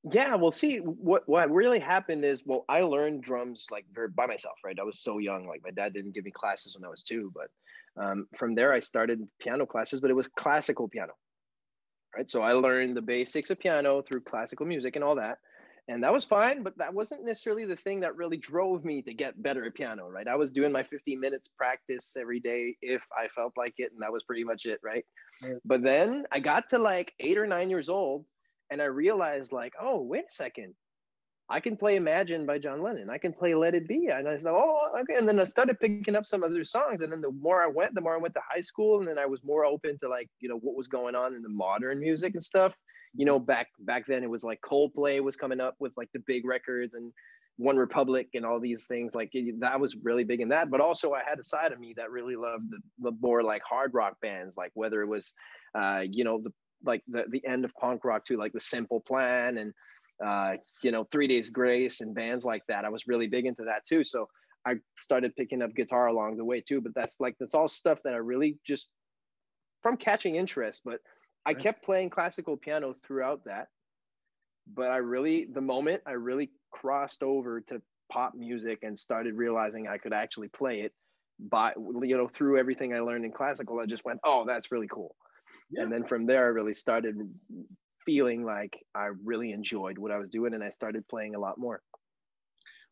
Yeah, 0.04 0.36
well, 0.36 0.52
see, 0.52 0.78
what 0.78 1.28
what 1.28 1.52
really 1.52 1.80
happened 1.80 2.24
is, 2.24 2.44
well, 2.46 2.64
I 2.70 2.82
learned 2.82 3.22
drums 3.22 3.68
like 3.70 3.86
very 3.94 4.08
by 4.08 4.28
myself, 4.28 4.56
right? 4.64 4.78
I 4.80 4.84
was 4.84 5.02
so 5.02 5.18
young, 5.18 5.46
like 5.46 5.62
my 5.64 5.72
dad 5.72 5.94
didn't 5.94 6.14
give 6.14 6.24
me 6.24 6.32
classes 6.32 6.76
when 6.78 6.86
I 6.86 6.90
was 6.90 7.04
two, 7.04 7.34
but 7.36 7.50
um, 8.02 8.28
from 8.38 8.56
there 8.56 8.72
I 8.72 8.80
started 8.80 9.28
piano 9.40 9.66
classes, 9.66 10.00
but 10.00 10.10
it 10.10 10.16
was 10.16 10.28
classical 10.28 10.88
piano, 10.88 11.14
right? 12.16 12.30
So 12.30 12.42
I 12.42 12.54
learned 12.54 12.96
the 12.96 13.02
basics 13.02 13.50
of 13.50 13.60
piano 13.60 14.02
through 14.02 14.22
classical 14.22 14.66
music 14.66 14.96
and 14.96 15.04
all 15.04 15.16
that, 15.16 15.40
and 15.90 16.02
that 16.06 16.14
was 16.14 16.24
fine. 16.24 16.64
But 16.64 16.78
that 16.78 16.94
wasn't 16.94 17.26
necessarily 17.26 17.66
the 17.66 17.76
thing 17.76 18.00
that 18.00 18.16
really 18.16 18.38
drove 18.38 18.86
me 18.86 19.02
to 19.02 19.14
get 19.14 19.44
better 19.44 19.66
at 19.66 19.76
piano, 19.76 20.08
right? 20.08 20.30
I 20.30 20.38
was 20.38 20.54
doing 20.54 20.72
my 20.72 20.84
15 20.84 21.20
minutes 21.20 21.50
practice 21.58 22.16
every 22.18 22.40
day 22.40 22.78
if 22.82 23.02
I 23.22 23.28
felt 23.28 23.52
like 23.58 23.74
it, 23.80 23.92
and 23.92 24.02
that 24.02 24.14
was 24.14 24.24
pretty 24.24 24.46
much 24.46 24.66
it, 24.66 24.80
right? 24.82 25.04
right. 25.44 25.58
But 25.66 25.84
then 25.84 26.24
I 26.32 26.40
got 26.40 26.70
to 26.70 26.80
like 26.80 27.12
eight 27.20 27.38
or 27.38 27.46
nine 27.46 27.70
years 27.70 27.90
old 27.90 28.24
and 28.70 28.82
I 28.82 28.86
realized 28.86 29.52
like, 29.52 29.74
oh, 29.82 30.02
wait 30.02 30.26
a 30.30 30.34
second, 30.34 30.76
I 31.52 31.60
can 31.60 31.76
play 31.76 31.96
Imagine 31.96 32.46
by 32.46 32.60
John 32.60 32.84
Lennon. 32.84 33.10
I 33.10 33.18
can 33.18 33.34
play 33.34 33.56
Let 33.56 33.74
It 33.74 33.88
Be. 33.88 34.08
And 34.08 34.28
I 34.28 34.38
said, 34.38 34.52
oh, 34.52 34.90
okay. 35.00 35.16
And 35.18 35.28
then 35.28 35.40
I 35.40 35.46
started 35.46 35.80
picking 35.80 36.16
up 36.16 36.28
some 36.28 36.44
other 36.44 36.64
songs. 36.64 37.02
And 37.02 37.12
then 37.12 37.22
the 37.22 37.32
more 37.32 37.64
I 37.64 37.68
went, 37.68 37.96
the 37.96 38.02
more 38.02 38.14
I 38.14 38.20
went 38.20 38.36
to 38.36 38.42
high 38.48 38.62
school. 38.62 39.00
And 39.00 39.08
then 39.08 39.18
I 39.18 39.26
was 39.26 39.44
more 39.44 39.66
open 39.66 39.98
to 40.00 40.10
like, 40.10 40.30
you 40.40 40.48
know, 40.48 40.58
what 40.58 40.76
was 40.76 40.88
going 40.88 41.16
on 41.16 41.34
in 41.34 41.42
the 41.42 41.50
modern 41.50 42.00
music 42.00 42.36
and 42.36 42.44
stuff. 42.44 42.76
You 43.16 43.26
know, 43.26 43.40
back 43.40 43.70
back 43.80 44.06
then 44.06 44.24
it 44.24 44.30
was 44.30 44.44
like 44.44 44.62
Coldplay 44.62 45.22
was 45.22 45.36
coming 45.36 45.60
up 45.60 45.74
with 45.80 45.94
like 45.98 46.10
the 46.14 46.22
big 46.28 46.46
records 46.46 46.94
and 46.94 47.12
One 47.58 47.78
Republic 47.78 48.28
and 48.36 48.46
all 48.46 48.60
these 48.60 48.86
things. 48.86 49.16
Like 49.16 49.34
that 49.58 49.80
was 49.80 49.98
really 50.04 50.26
big 50.26 50.42
in 50.42 50.50
that. 50.50 50.70
But 50.70 50.82
also 50.82 51.14
I 51.14 51.24
had 51.28 51.40
a 51.40 51.44
side 51.44 51.72
of 51.72 51.80
me 51.80 51.96
that 51.98 52.12
really 52.12 52.36
loved 52.36 52.70
the, 52.70 53.10
the 53.10 53.18
more 53.20 53.42
like 53.42 53.64
hard 53.68 53.96
rock 53.96 54.18
bands, 54.22 54.56
like 54.56 54.72
whether 54.76 55.02
it 55.02 55.08
was, 55.08 55.34
uh, 55.74 56.04
you 56.08 56.24
know, 56.24 56.40
the 56.44 56.54
like 56.84 57.04
the, 57.08 57.26
the 57.30 57.46
end 57.46 57.66
of 57.66 57.74
punk 57.76 58.06
rock 58.06 58.26
to 58.26 58.38
like 58.38 58.54
the 58.54 58.60
simple 58.60 59.00
plan 59.00 59.58
and 59.58 59.74
uh, 60.26 60.58
you 60.84 60.92
know 60.92 61.06
three 61.06 61.28
days 61.28 61.50
grace 61.50 62.02
and 62.02 62.14
bands 62.14 62.46
like 62.46 62.64
that. 62.68 62.86
I 62.86 62.90
was 62.90 63.08
really 63.08 63.28
big 63.28 63.46
into 63.46 63.64
that 63.66 63.86
too. 63.86 64.04
So 64.04 64.28
i 64.66 64.76
started 64.98 65.36
picking 65.36 65.62
up 65.62 65.74
guitar 65.76 66.08
along 66.08 66.38
the 66.38 66.44
way 66.44 66.62
too 66.62 66.82
but 66.82 66.94
that's 66.94 67.20
like 67.20 67.36
that's 67.40 67.56
all 67.56 67.68
stuff 67.68 68.02
that 68.04 68.14
i 68.14 68.18
really 68.18 68.58
just 68.66 68.88
from 69.82 69.96
catching 69.96 70.36
interest 70.36 70.82
but 70.84 71.00
i 71.46 71.54
kept 71.54 71.84
playing 71.84 72.10
classical 72.10 72.58
piano 72.58 72.94
throughout 72.94 73.44
that. 73.46 73.68
But 74.72 74.92
i 74.92 74.98
really 74.98 75.48
the 75.52 75.62
moment 75.62 76.04
i 76.06 76.12
really 76.12 76.52
crossed 76.72 77.24
over 77.24 77.62
to 77.62 77.82
pop 78.12 78.34
music 78.36 78.80
and 78.84 78.98
started 78.98 79.36
realizing 79.36 79.88
i 79.88 79.98
could 79.98 80.14
actually 80.14 80.50
play 80.50 80.82
it 80.82 80.94
by 81.40 81.74
you 82.04 82.18
know 82.18 82.28
through 82.28 82.60
everything 82.60 82.94
i 82.94 83.00
learned 83.00 83.26
in 83.26 83.32
classical 83.32 83.80
i 83.80 83.86
just 83.86 84.06
went 84.06 84.20
oh 84.24 84.44
that's 84.46 84.72
really 84.72 84.88
cool 84.88 85.16
yeah. 85.72 85.84
and 85.84 85.92
then 85.92 86.04
from 86.04 86.26
there 86.26 86.46
i 86.46 86.50
really 86.50 86.74
started 86.74 87.16
feeling 88.06 88.44
like 88.44 88.78
i 88.96 89.10
really 89.24 89.52
enjoyed 89.52 89.98
what 89.98 90.12
i 90.12 90.18
was 90.18 90.30
doing 90.30 90.54
and 90.54 90.64
i 90.64 90.70
started 90.70 91.08
playing 91.08 91.36
a 91.36 91.40
lot 91.40 91.58
more 91.58 91.82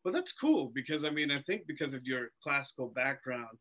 well 0.04 0.12
that's 0.12 0.32
cool 0.32 0.70
because 0.74 1.04
i 1.04 1.10
mean 1.10 1.30
i 1.30 1.38
think 1.38 1.62
because 1.66 1.94
of 1.94 2.06
your 2.06 2.28
classical 2.42 2.88
background 2.88 3.58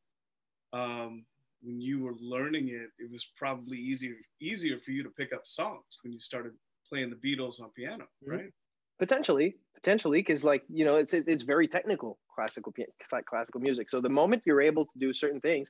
um, 0.73 1.25
when 1.61 1.79
you 1.79 2.03
were 2.03 2.15
learning 2.19 2.67
it 2.67 2.89
it 2.99 3.09
was 3.09 3.31
probably 3.35 3.77
easier 3.77 4.15
easier 4.41 4.77
for 4.79 4.91
you 4.91 5.03
to 5.03 5.09
pick 5.09 5.33
up 5.33 5.41
songs 5.45 5.99
when 6.03 6.11
you 6.11 6.19
started 6.19 6.51
playing 6.87 7.09
the 7.09 7.15
beatles 7.15 7.61
on 7.61 7.69
piano 7.75 8.03
mm-hmm. 8.23 8.31
right 8.31 8.53
potentially 8.99 9.55
potentially 9.73 10.19
because 10.19 10.43
like 10.43 10.63
you 10.69 10.83
know 10.83 10.95
it's 10.95 11.13
it's 11.13 11.43
very 11.43 11.67
technical 11.67 12.17
classical 12.33 12.73
like 13.11 13.25
classical 13.25 13.61
music 13.61 13.89
so 13.89 14.01
the 14.01 14.09
moment 14.09 14.43
you're 14.45 14.61
able 14.61 14.85
to 14.85 14.99
do 14.99 15.13
certain 15.13 15.41
things 15.41 15.69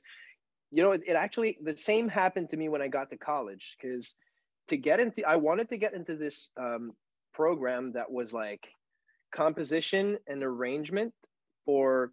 you 0.70 0.82
know, 0.82 0.92
it, 0.92 1.02
it 1.06 1.14
actually 1.14 1.58
the 1.62 1.76
same 1.76 2.08
happened 2.08 2.50
to 2.50 2.56
me 2.56 2.68
when 2.68 2.82
I 2.82 2.88
got 2.88 3.10
to 3.10 3.16
college 3.16 3.76
because 3.80 4.14
to 4.68 4.76
get 4.76 5.00
into 5.00 5.26
I 5.26 5.36
wanted 5.36 5.70
to 5.70 5.78
get 5.78 5.94
into 5.94 6.16
this 6.16 6.50
um, 6.58 6.92
program 7.32 7.92
that 7.92 8.10
was 8.10 8.32
like 8.32 8.68
composition 9.32 10.18
and 10.26 10.42
arrangement 10.42 11.12
for 11.64 12.12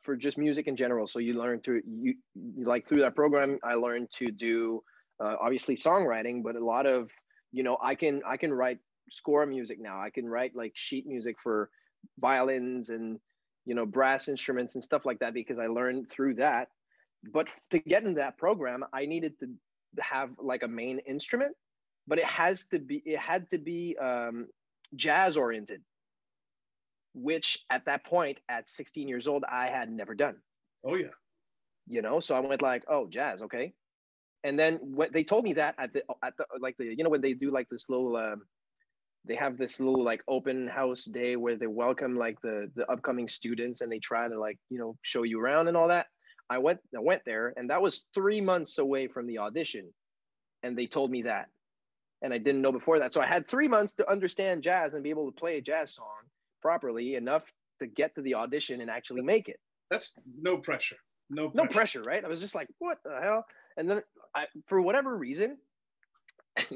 for 0.00 0.16
just 0.16 0.38
music 0.38 0.66
in 0.66 0.76
general. 0.76 1.06
So 1.06 1.18
you 1.18 1.34
learn 1.34 1.60
to 1.62 1.80
you 1.86 2.14
like 2.56 2.86
through 2.86 3.00
that 3.00 3.14
program, 3.14 3.58
I 3.62 3.74
learned 3.74 4.08
to 4.14 4.30
do 4.30 4.82
uh, 5.20 5.36
obviously 5.40 5.76
songwriting, 5.76 6.42
but 6.42 6.56
a 6.56 6.64
lot 6.64 6.86
of 6.86 7.10
you 7.52 7.62
know 7.62 7.78
I 7.80 7.94
can 7.94 8.22
I 8.26 8.36
can 8.36 8.52
write 8.52 8.78
score 9.10 9.46
music 9.46 9.78
now. 9.80 10.00
I 10.00 10.10
can 10.10 10.28
write 10.28 10.56
like 10.56 10.72
sheet 10.74 11.06
music 11.06 11.36
for 11.40 11.70
violins 12.18 12.90
and 12.90 13.20
you 13.64 13.76
know 13.76 13.86
brass 13.86 14.28
instruments 14.28 14.74
and 14.74 14.82
stuff 14.82 15.06
like 15.06 15.20
that 15.20 15.32
because 15.32 15.60
I 15.60 15.68
learned 15.68 16.10
through 16.10 16.34
that 16.34 16.68
but 17.32 17.48
to 17.70 17.78
get 17.78 18.02
into 18.02 18.20
that 18.20 18.38
program 18.38 18.84
i 18.92 19.06
needed 19.06 19.32
to 19.40 19.48
have 20.00 20.30
like 20.38 20.62
a 20.62 20.68
main 20.68 20.98
instrument 21.00 21.54
but 22.06 22.18
it 22.18 22.24
has 22.24 22.64
to 22.66 22.78
be 22.78 23.02
it 23.04 23.18
had 23.18 23.48
to 23.50 23.58
be 23.58 23.96
um, 23.98 24.46
jazz 24.96 25.36
oriented 25.36 25.82
which 27.14 27.64
at 27.70 27.84
that 27.84 28.04
point 28.04 28.38
at 28.48 28.68
16 28.68 29.08
years 29.08 29.28
old 29.28 29.44
i 29.50 29.68
had 29.68 29.90
never 29.90 30.14
done. 30.14 30.36
Oh 30.84 30.94
yeah. 30.94 31.08
You 31.86 32.02
know 32.02 32.20
so 32.20 32.34
i 32.34 32.40
went 32.40 32.62
like 32.62 32.84
oh 32.88 33.06
jazz 33.08 33.42
okay. 33.42 33.72
And 34.44 34.58
then 34.58 34.78
what 34.82 35.12
they 35.12 35.22
told 35.22 35.44
me 35.44 35.52
that 35.52 35.76
at 35.78 35.92
the 35.92 36.02
at 36.24 36.36
the 36.36 36.46
like 36.60 36.76
the 36.76 36.86
you 36.86 37.04
know 37.04 37.10
when 37.10 37.20
they 37.20 37.34
do 37.34 37.50
like 37.52 37.68
this 37.70 37.88
little 37.88 38.16
um, 38.16 38.42
they 39.24 39.36
have 39.36 39.56
this 39.56 39.78
little 39.78 40.02
like 40.02 40.20
open 40.26 40.66
house 40.66 41.04
day 41.04 41.36
where 41.36 41.54
they 41.54 41.68
welcome 41.68 42.16
like 42.16 42.40
the 42.40 42.68
the 42.74 42.90
upcoming 42.90 43.28
students 43.28 43.82
and 43.82 43.92
they 43.92 44.00
try 44.00 44.28
to 44.28 44.38
like 44.38 44.58
you 44.68 44.78
know 44.78 44.96
show 45.02 45.22
you 45.22 45.40
around 45.40 45.68
and 45.68 45.76
all 45.76 45.88
that 45.88 46.06
I 46.52 46.58
went 46.58 46.80
I 46.94 47.00
went 47.00 47.22
there 47.24 47.52
and 47.56 47.70
that 47.70 47.82
was 47.82 48.04
three 48.14 48.40
months 48.40 48.78
away 48.78 49.08
from 49.08 49.26
the 49.26 49.38
audition. 49.38 49.92
And 50.62 50.76
they 50.76 50.86
told 50.86 51.10
me 51.10 51.22
that. 51.22 51.48
And 52.22 52.32
I 52.32 52.38
didn't 52.38 52.62
know 52.62 52.70
before 52.70 53.00
that. 53.00 53.12
So 53.12 53.20
I 53.20 53.26
had 53.26 53.48
three 53.48 53.66
months 53.66 53.94
to 53.94 54.08
understand 54.08 54.62
jazz 54.62 54.94
and 54.94 55.02
be 55.02 55.10
able 55.10 55.26
to 55.30 55.32
play 55.32 55.58
a 55.58 55.60
jazz 55.60 55.94
song 55.94 56.06
properly 56.60 57.16
enough 57.16 57.50
to 57.80 57.86
get 57.86 58.14
to 58.14 58.22
the 58.22 58.34
audition 58.34 58.80
and 58.80 58.88
actually 58.88 59.22
make 59.22 59.48
it. 59.48 59.58
That's 59.90 60.12
no 60.40 60.58
pressure. 60.58 60.96
No 61.30 61.48
pressure. 61.48 61.64
No 61.64 61.70
pressure, 61.70 62.02
right? 62.02 62.24
I 62.24 62.28
was 62.28 62.40
just 62.40 62.54
like, 62.54 62.68
what 62.78 62.98
the 63.04 63.18
hell? 63.20 63.44
And 63.76 63.90
then 63.90 64.02
I 64.36 64.44
for 64.66 64.80
whatever 64.80 65.16
reason, 65.16 65.58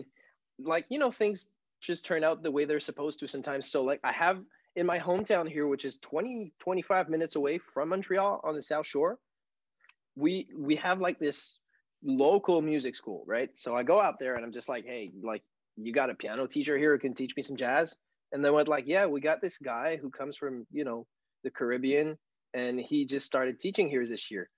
like, 0.58 0.86
you 0.88 0.98
know, 0.98 1.10
things 1.10 1.48
just 1.80 2.04
turn 2.04 2.24
out 2.24 2.42
the 2.42 2.50
way 2.50 2.64
they're 2.64 2.80
supposed 2.80 3.20
to 3.20 3.28
sometimes. 3.28 3.70
So 3.70 3.84
like 3.84 4.00
I 4.02 4.12
have 4.12 4.40
in 4.74 4.86
my 4.86 4.98
hometown 4.98 5.48
here, 5.48 5.66
which 5.66 5.84
is 5.84 5.96
20, 5.98 6.52
25 6.58 7.08
minutes 7.08 7.36
away 7.36 7.58
from 7.58 7.90
Montreal 7.90 8.40
on 8.44 8.54
the 8.54 8.62
South 8.62 8.86
Shore, 8.86 9.18
we 10.16 10.48
we 10.56 10.76
have 10.76 11.00
like 11.00 11.18
this 11.18 11.58
local 12.02 12.62
music 12.62 12.96
school, 12.96 13.24
right? 13.26 13.50
So 13.54 13.76
I 13.76 13.82
go 13.82 14.00
out 14.00 14.18
there 14.18 14.34
and 14.34 14.44
I'm 14.44 14.52
just 14.52 14.68
like, 14.68 14.84
hey, 14.84 15.12
like 15.22 15.42
you 15.76 15.92
got 15.92 16.10
a 16.10 16.14
piano 16.14 16.46
teacher 16.46 16.76
here 16.78 16.92
who 16.92 16.98
can 16.98 17.14
teach 17.14 17.36
me 17.36 17.42
some 17.42 17.56
jazz? 17.56 17.94
And 18.32 18.44
then 18.44 18.52
went 18.54 18.68
like, 18.68 18.84
yeah, 18.86 19.06
we 19.06 19.20
got 19.20 19.40
this 19.40 19.58
guy 19.58 19.98
who 20.00 20.10
comes 20.10 20.36
from, 20.36 20.66
you 20.72 20.84
know, 20.84 21.06
the 21.44 21.50
Caribbean 21.50 22.18
and 22.54 22.80
he 22.80 23.04
just 23.04 23.26
started 23.26 23.60
teaching 23.60 23.88
here 23.88 24.06
this 24.06 24.30
year. 24.30 24.48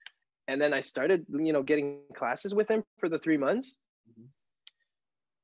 And 0.47 0.61
then 0.61 0.73
I 0.73 0.81
started, 0.81 1.27
you 1.29 1.53
know, 1.53 1.63
getting 1.63 2.01
classes 2.17 2.55
with 2.55 2.71
him 2.71 2.83
for 2.99 3.09
the 3.09 3.19
three 3.19 3.37
months. 3.37 3.77
Mm-hmm. 4.11 4.27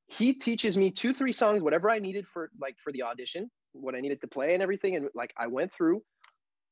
He 0.07 0.35
teaches 0.35 0.77
me 0.77 0.91
two, 0.91 1.13
three 1.13 1.33
songs, 1.33 1.63
whatever 1.63 1.91
I 1.91 1.99
needed 1.99 2.27
for 2.27 2.51
like 2.61 2.77
for 2.83 2.93
the 2.93 3.03
audition. 3.03 3.51
what 3.73 3.95
I 3.95 4.01
needed 4.01 4.21
to 4.23 4.29
play 4.29 4.55
and 4.55 4.63
everything. 4.63 4.97
And 4.97 5.09
like 5.15 5.35
I 5.37 5.49
went 5.49 5.73
through, 5.73 6.03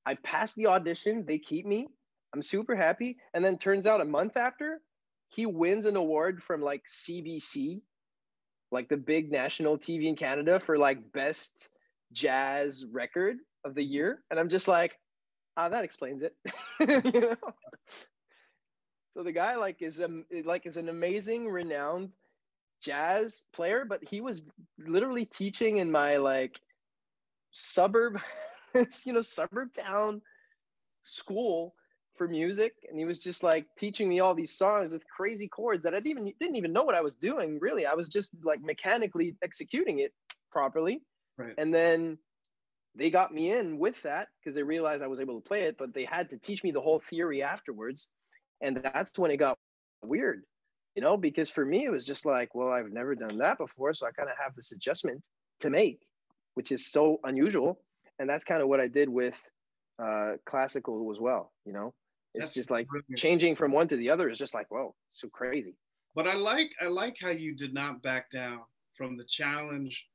I 0.07 0.15
passed 0.15 0.57
the 0.57 0.69
audition. 0.69 1.25
They 1.27 1.39
keep 1.39 1.67
me. 1.67 1.89
I'm 2.35 2.43
super 2.43 2.75
happy. 2.75 3.19
And 3.35 3.45
then 3.45 3.59
turns 3.59 3.87
out 3.87 4.01
a 4.01 4.05
month 4.05 4.37
after, 4.37 4.81
he 5.29 5.47
wins 5.47 5.87
an 5.87 5.97
award 5.97 6.43
from 6.43 6.63
like 6.63 6.83
CBC, 6.87 7.81
like 8.71 8.89
the 8.89 8.97
big 8.97 9.31
national 9.31 9.79
TV 9.79 10.07
in 10.07 10.17
Canada 10.17 10.61
for 10.61 10.79
like 10.79 11.13
best 11.13 11.69
jazz 12.13 12.85
record 12.91 13.37
of 13.65 13.75
the 13.75 13.85
year. 13.85 14.23
And 14.31 14.39
I'm 14.39 14.49
just 14.49 14.69
like, 14.69 14.99
ah, 15.57 15.69
that 15.69 15.85
explains 15.85 16.23
it. 16.23 16.35
you 17.05 17.21
know? 17.21 17.37
So 19.11 19.23
the 19.23 19.33
guy 19.33 19.57
like 19.57 19.83
is 19.83 20.01
um 20.01 20.25
like 20.45 20.65
is 20.67 20.79
an 20.79 20.89
amazing, 20.89 21.49
renowned 21.49 22.17
jazz 22.83 23.45
player, 23.53 23.85
but 23.85 24.07
he 24.09 24.21
was 24.21 24.43
literally 24.79 25.27
teaching 25.27 25.79
in 25.79 25.91
my 25.91 26.17
like 26.17 26.59
suburb, 27.53 28.21
you 29.05 29.13
know, 29.13 29.21
suburb 29.21 29.69
town 29.75 30.23
school 31.03 31.75
for 32.23 32.29
music, 32.29 32.75
and 32.89 32.97
he 32.97 33.05
was 33.05 33.19
just 33.19 33.43
like 33.43 33.67
teaching 33.77 34.09
me 34.09 34.21
all 34.21 34.33
these 34.33 34.57
songs 34.57 34.93
with 34.93 35.05
crazy 35.09 35.49
chords 35.49 35.83
that 35.83 35.93
I 35.93 35.99
didn't 35.99 36.21
even 36.21 36.33
didn't 36.39 36.55
even 36.55 36.73
know 36.73 36.85
what 36.85 36.95
I 36.95 37.01
was 37.01 37.17
doing. 37.17 37.59
Really, 37.61 37.85
I 37.85 37.95
was 37.95 38.09
just 38.09 38.31
like 38.45 38.61
mechanically 38.63 39.35
executing 39.43 39.99
it 39.99 40.13
properly. 40.53 41.03
Right. 41.37 41.55
And 41.59 41.75
then 41.75 42.19
they 42.95 43.11
got 43.11 43.35
me 43.35 43.51
in 43.51 43.77
with 43.77 44.01
that 44.03 44.29
because 44.39 44.55
they 44.55 44.63
realized 44.63 45.03
I 45.03 45.09
was 45.09 45.19
able 45.19 45.41
to 45.41 45.49
play 45.49 45.63
it, 45.63 45.77
but 45.79 45.93
they 45.93 46.05
had 46.05 46.31
to 46.31 46.39
teach 46.39 46.63
me 46.63 46.71
the 46.71 46.81
whole 46.81 47.01
theory 47.01 47.43
afterwards. 47.43 48.07
And 48.61 48.77
that's 48.77 49.19
when 49.19 49.33
it 49.33 49.39
got 49.39 49.59
weird, 50.05 50.45
you 50.95 51.03
know, 51.03 51.17
because 51.17 51.51
for 51.51 51.65
me, 51.65 51.85
it 51.85 51.91
was 51.91 52.05
just 52.05 52.25
like, 52.25 52.55
well, 52.55 52.69
I've 52.69 52.93
never 52.93 53.17
done 53.17 53.39
that 53.39 53.59
before. 53.59 53.93
So 53.95 54.07
I 54.07 54.13
kind 54.13 54.29
of 54.29 54.37
have 54.41 54.55
this 54.55 54.71
adjustment 54.71 55.21
to 55.61 55.71
make, 55.71 55.99
which 56.55 56.71
is 56.71 56.87
so 56.93 57.19
unusual. 57.25 57.81
And 58.21 58.31
that's 58.31 58.45
kind 58.45 58.63
of 58.63 58.69
what 58.69 58.79
I 58.79 58.87
did 58.87 59.09
with 59.09 59.43
uh, 60.01 60.35
classical 60.47 61.11
as 61.11 61.19
well, 61.19 61.51
you 61.65 61.73
know. 61.73 61.93
It's 62.35 62.47
that's 62.47 62.55
just 62.55 62.71
like 62.71 62.89
brilliant. 62.89 63.19
changing 63.19 63.57
from 63.57 63.73
one 63.73 63.89
to 63.89 63.97
the 63.97 64.11
other 64.11 64.29
is 64.29 64.39
just 64.39 64.55
like, 64.55 64.71
whoa, 64.71 64.95
so 65.11 65.29
crazy. 65.29 65.75
But 66.15 66.27
I 66.27 66.35
like 66.35 66.73
I 66.81 66.87
like 66.87 67.17
how 67.21 67.31
you 67.31 67.55
did 67.55 67.75
not 67.75 68.03
back 68.03 68.31
down 68.31 68.61
from 68.95 69.17
the 69.17 69.25
challenge 69.25 70.07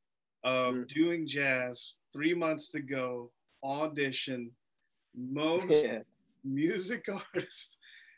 of 0.44 0.76
mm. 0.76 0.88
doing 0.88 1.28
jazz, 1.28 1.94
three 2.14 2.34
months 2.34 2.70
to 2.70 2.80
go, 2.80 3.32
audition. 3.64 4.52
Most 5.16 5.84
yeah. 5.86 6.00
music 6.44 7.06
artists 7.36 7.78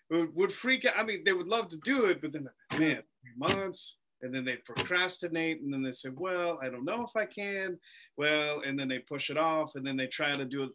would, 0.09 0.35
would 0.35 0.51
freak 0.51 0.85
out. 0.85 0.93
I 0.97 1.03
mean, 1.03 1.23
they 1.23 1.33
would 1.33 1.47
love 1.47 1.69
to 1.69 1.77
do 1.77 2.05
it, 2.05 2.21
but 2.21 2.33
then, 2.33 2.47
man, 2.77 3.01
three 3.21 3.33
months, 3.37 3.97
and 4.21 4.33
then 4.33 4.43
they 4.43 4.57
procrastinate, 4.57 5.61
and 5.61 5.73
then 5.73 5.81
they 5.81 5.91
say, 5.91 6.09
well, 6.13 6.59
I 6.61 6.69
don't 6.69 6.85
know 6.85 7.03
if 7.03 7.15
I 7.15 7.25
can. 7.25 7.79
Well, 8.17 8.61
and 8.65 8.77
then 8.77 8.89
they 8.89 8.99
push 8.99 9.29
it 9.29 9.37
off, 9.37 9.75
and 9.75 9.85
then 9.85 9.95
they 9.95 10.07
try 10.07 10.35
to 10.35 10.45
do 10.45 10.63
it. 10.63 10.69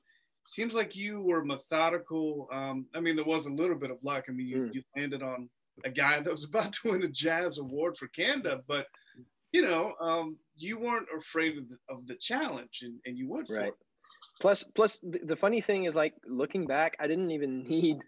Seems 0.47 0.75
like 0.75 0.95
you 0.95 1.21
were 1.21 1.45
methodical. 1.45 2.49
Um, 2.53 2.87
I 2.95 3.01
mean, 3.01 3.17
there 3.17 3.25
was 3.25 3.47
a 3.47 3.53
little 3.53 3.77
bit 3.77 3.91
of 3.91 3.99
luck. 4.03 4.27
I 4.29 4.33
mean, 4.33 4.47
you, 4.47 4.57
mm. 4.57 4.75
you 4.75 4.83
landed 4.97 5.23
on 5.23 5.49
a 5.85 5.91
guy 5.91 6.21
that 6.21 6.31
was 6.31 6.45
about 6.45 6.73
to 6.75 6.91
win 6.91 7.03
a 7.03 7.09
jazz 7.09 7.59
award 7.59 7.97
for 7.97 8.09
Canada, 8.09 8.63
but 8.67 8.87
you 9.53 9.63
know, 9.63 9.95
um, 10.01 10.37
you 10.57 10.79
weren't 10.79 11.07
afraid 11.17 11.57
of 11.57 11.69
the, 11.69 11.77
of 11.89 12.07
the 12.09 12.17
challenge, 12.17 12.81
and, 12.83 12.99
and 13.07 13.17
you 13.17 13.29
went 13.29 13.47
for 13.47 13.57
right. 13.57 13.69
it. 13.69 13.75
Plus, 14.41 14.65
plus 14.65 14.99
the, 14.99 15.21
the 15.23 15.37
funny 15.37 15.61
thing 15.61 15.85
is, 15.85 15.95
like 15.95 16.15
looking 16.27 16.67
back, 16.67 16.97
I 16.99 17.07
didn't 17.07 17.31
even 17.31 17.63
need 17.69 18.03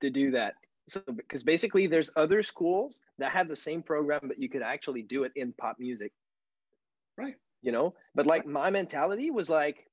to 0.00 0.10
do 0.10 0.30
that. 0.32 0.54
So 0.88 1.00
because 1.16 1.42
basically 1.42 1.86
there's 1.86 2.10
other 2.16 2.42
schools 2.42 3.00
that 3.18 3.32
have 3.32 3.48
the 3.48 3.56
same 3.56 3.82
program, 3.82 4.20
but 4.24 4.38
you 4.38 4.50
could 4.50 4.62
actually 4.62 5.02
do 5.02 5.24
it 5.24 5.32
in 5.36 5.54
pop 5.54 5.76
music. 5.78 6.12
Right. 7.16 7.36
You 7.62 7.72
know, 7.72 7.94
but 8.14 8.26
like 8.26 8.46
my 8.46 8.70
mentality 8.70 9.30
was 9.30 9.48
like, 9.48 9.88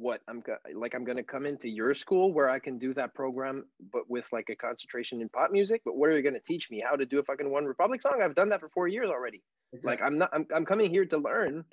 what 0.00 0.22
I'm 0.28 0.42
like 0.74 0.94
I'm 0.94 1.04
gonna 1.04 1.22
come 1.22 1.44
into 1.44 1.68
your 1.68 1.92
school 1.92 2.32
where 2.32 2.48
I 2.48 2.58
can 2.58 2.78
do 2.78 2.94
that 2.94 3.14
program, 3.14 3.66
but 3.92 4.08
with 4.08 4.26
like 4.32 4.48
a 4.48 4.56
concentration 4.56 5.20
in 5.20 5.28
pop 5.28 5.50
music. 5.52 5.82
But 5.84 5.96
what 5.96 6.08
are 6.08 6.16
you 6.16 6.22
gonna 6.22 6.40
teach 6.40 6.70
me 6.70 6.82
how 6.84 6.96
to 6.96 7.04
do 7.04 7.18
a 7.18 7.22
fucking 7.22 7.50
One 7.50 7.66
Republic 7.66 8.00
song? 8.00 8.20
I've 8.22 8.34
done 8.34 8.48
that 8.48 8.60
for 8.60 8.70
four 8.70 8.88
years 8.88 9.10
already. 9.10 9.42
Exactly. 9.72 9.90
Like 9.90 10.02
I'm 10.02 10.18
not. 10.18 10.30
I'm 10.32 10.46
I'm 10.54 10.64
coming 10.64 10.90
here 10.90 11.04
to 11.04 11.18
learn. 11.18 11.64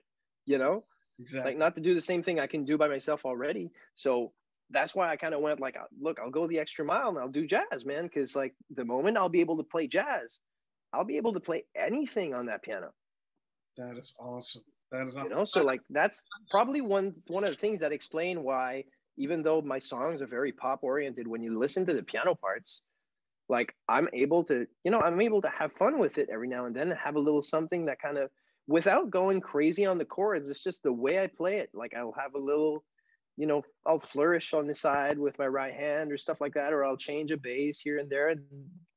You 0.45 0.57
know. 0.57 0.83
Exactly. 1.19 1.51
Like 1.51 1.57
not 1.57 1.75
to 1.75 1.81
do 1.81 1.95
the 1.95 2.01
same 2.01 2.21
thing 2.21 2.39
I 2.39 2.47
can 2.47 2.65
do 2.65 2.77
by 2.77 2.87
myself 2.87 3.25
already. 3.25 3.71
So 3.95 4.33
that's 4.69 4.93
why 4.93 5.09
I 5.09 5.15
kind 5.15 5.33
of 5.33 5.41
went 5.41 5.59
like, 5.59 5.77
uh, 5.77 5.85
look, 5.99 6.19
I'll 6.19 6.29
go 6.29 6.45
the 6.45 6.59
extra 6.59 6.85
mile 6.85 7.09
and 7.09 7.17
I'll 7.17 7.29
do 7.29 7.47
jazz, 7.47 7.85
man. 7.85 8.03
Because 8.03 8.35
like 8.35 8.53
the 8.75 8.85
moment 8.85 9.17
I'll 9.17 9.29
be 9.29 9.41
able 9.41 9.57
to 9.57 9.63
play 9.63 9.87
jazz, 9.87 10.41
I'll 10.93 11.05
be 11.05 11.17
able 11.17 11.33
to 11.33 11.39
play 11.39 11.65
anything 11.75 12.33
on 12.33 12.45
that 12.47 12.61
piano. 12.61 12.91
That 13.77 13.97
is 13.97 14.13
awesome. 14.19 14.63
That 14.91 15.07
is 15.07 15.17
awesome. 15.17 15.31
you 15.31 15.35
know. 15.35 15.45
So 15.45 15.63
like 15.63 15.81
that's 15.89 16.23
probably 16.49 16.81
one 16.81 17.15
one 17.27 17.43
of 17.43 17.49
the 17.49 17.57
things 17.57 17.79
that 17.81 17.91
explain 17.91 18.43
why, 18.43 18.85
even 19.17 19.43
though 19.43 19.61
my 19.61 19.79
songs 19.79 20.21
are 20.21 20.27
very 20.27 20.51
pop 20.51 20.83
oriented, 20.83 21.27
when 21.27 21.41
you 21.41 21.57
listen 21.59 21.85
to 21.85 21.93
the 21.93 22.03
piano 22.03 22.35
parts, 22.35 22.81
like 23.49 23.75
I'm 23.87 24.07
able 24.13 24.43
to, 24.45 24.67
you 24.83 24.91
know, 24.91 24.99
I'm 24.99 25.21
able 25.21 25.41
to 25.41 25.49
have 25.49 25.73
fun 25.73 25.97
with 25.97 26.17
it 26.17 26.29
every 26.31 26.47
now 26.47 26.65
and 26.65 26.75
then, 26.75 26.89
and 26.91 26.99
have 26.99 27.15
a 27.15 27.19
little 27.19 27.41
something 27.41 27.85
that 27.85 27.99
kind 27.99 28.17
of, 28.17 28.29
without 28.67 29.09
going 29.09 29.41
crazy 29.41 29.85
on 29.85 29.97
the 29.97 30.05
chords, 30.05 30.49
it's 30.49 30.63
just 30.63 30.83
the 30.83 30.93
way 30.93 31.21
I 31.21 31.27
play 31.27 31.57
it. 31.57 31.69
Like 31.73 31.93
I'll 31.93 32.13
have 32.17 32.35
a 32.35 32.39
little 32.39 32.83
you 33.37 33.45
know, 33.45 33.61
I'll 33.85 33.99
flourish 33.99 34.53
on 34.53 34.65
the 34.65 34.73
side 34.73 35.19
with 35.19 35.37
my 35.37 35.45
right 35.47 35.73
hand 35.73 36.11
or 36.11 36.17
stuff 36.17 36.41
like 36.41 36.55
that, 36.55 36.73
or 36.73 36.83
I'll 36.83 36.97
change 36.97 37.31
a 37.31 37.37
bass 37.37 37.79
here 37.79 37.99
and 37.99 38.09
there, 38.09 38.29
and 38.29 38.41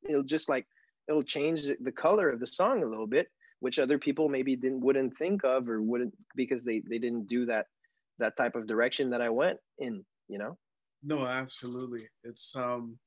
it'll 0.08 0.22
just 0.22 0.48
like 0.48 0.66
it'll 1.08 1.22
change 1.22 1.64
the 1.64 1.92
color 1.92 2.30
of 2.30 2.40
the 2.40 2.46
song 2.46 2.82
a 2.82 2.86
little 2.86 3.06
bit, 3.06 3.28
which 3.60 3.78
other 3.78 3.98
people 3.98 4.28
maybe 4.28 4.56
didn't 4.56 4.80
wouldn't 4.80 5.16
think 5.16 5.44
of 5.44 5.68
or 5.68 5.80
wouldn't 5.80 6.14
because 6.36 6.64
they 6.64 6.82
they 6.88 6.98
didn't 6.98 7.26
do 7.28 7.46
that 7.46 7.66
that 8.18 8.36
type 8.36 8.54
of 8.54 8.66
direction 8.66 9.10
that 9.10 9.22
I 9.22 9.30
went 9.30 9.58
in, 9.78 10.04
you 10.28 10.38
know. 10.38 10.58
No, 11.02 11.26
absolutely. 11.26 12.06
It's 12.24 12.54
um, 12.56 12.98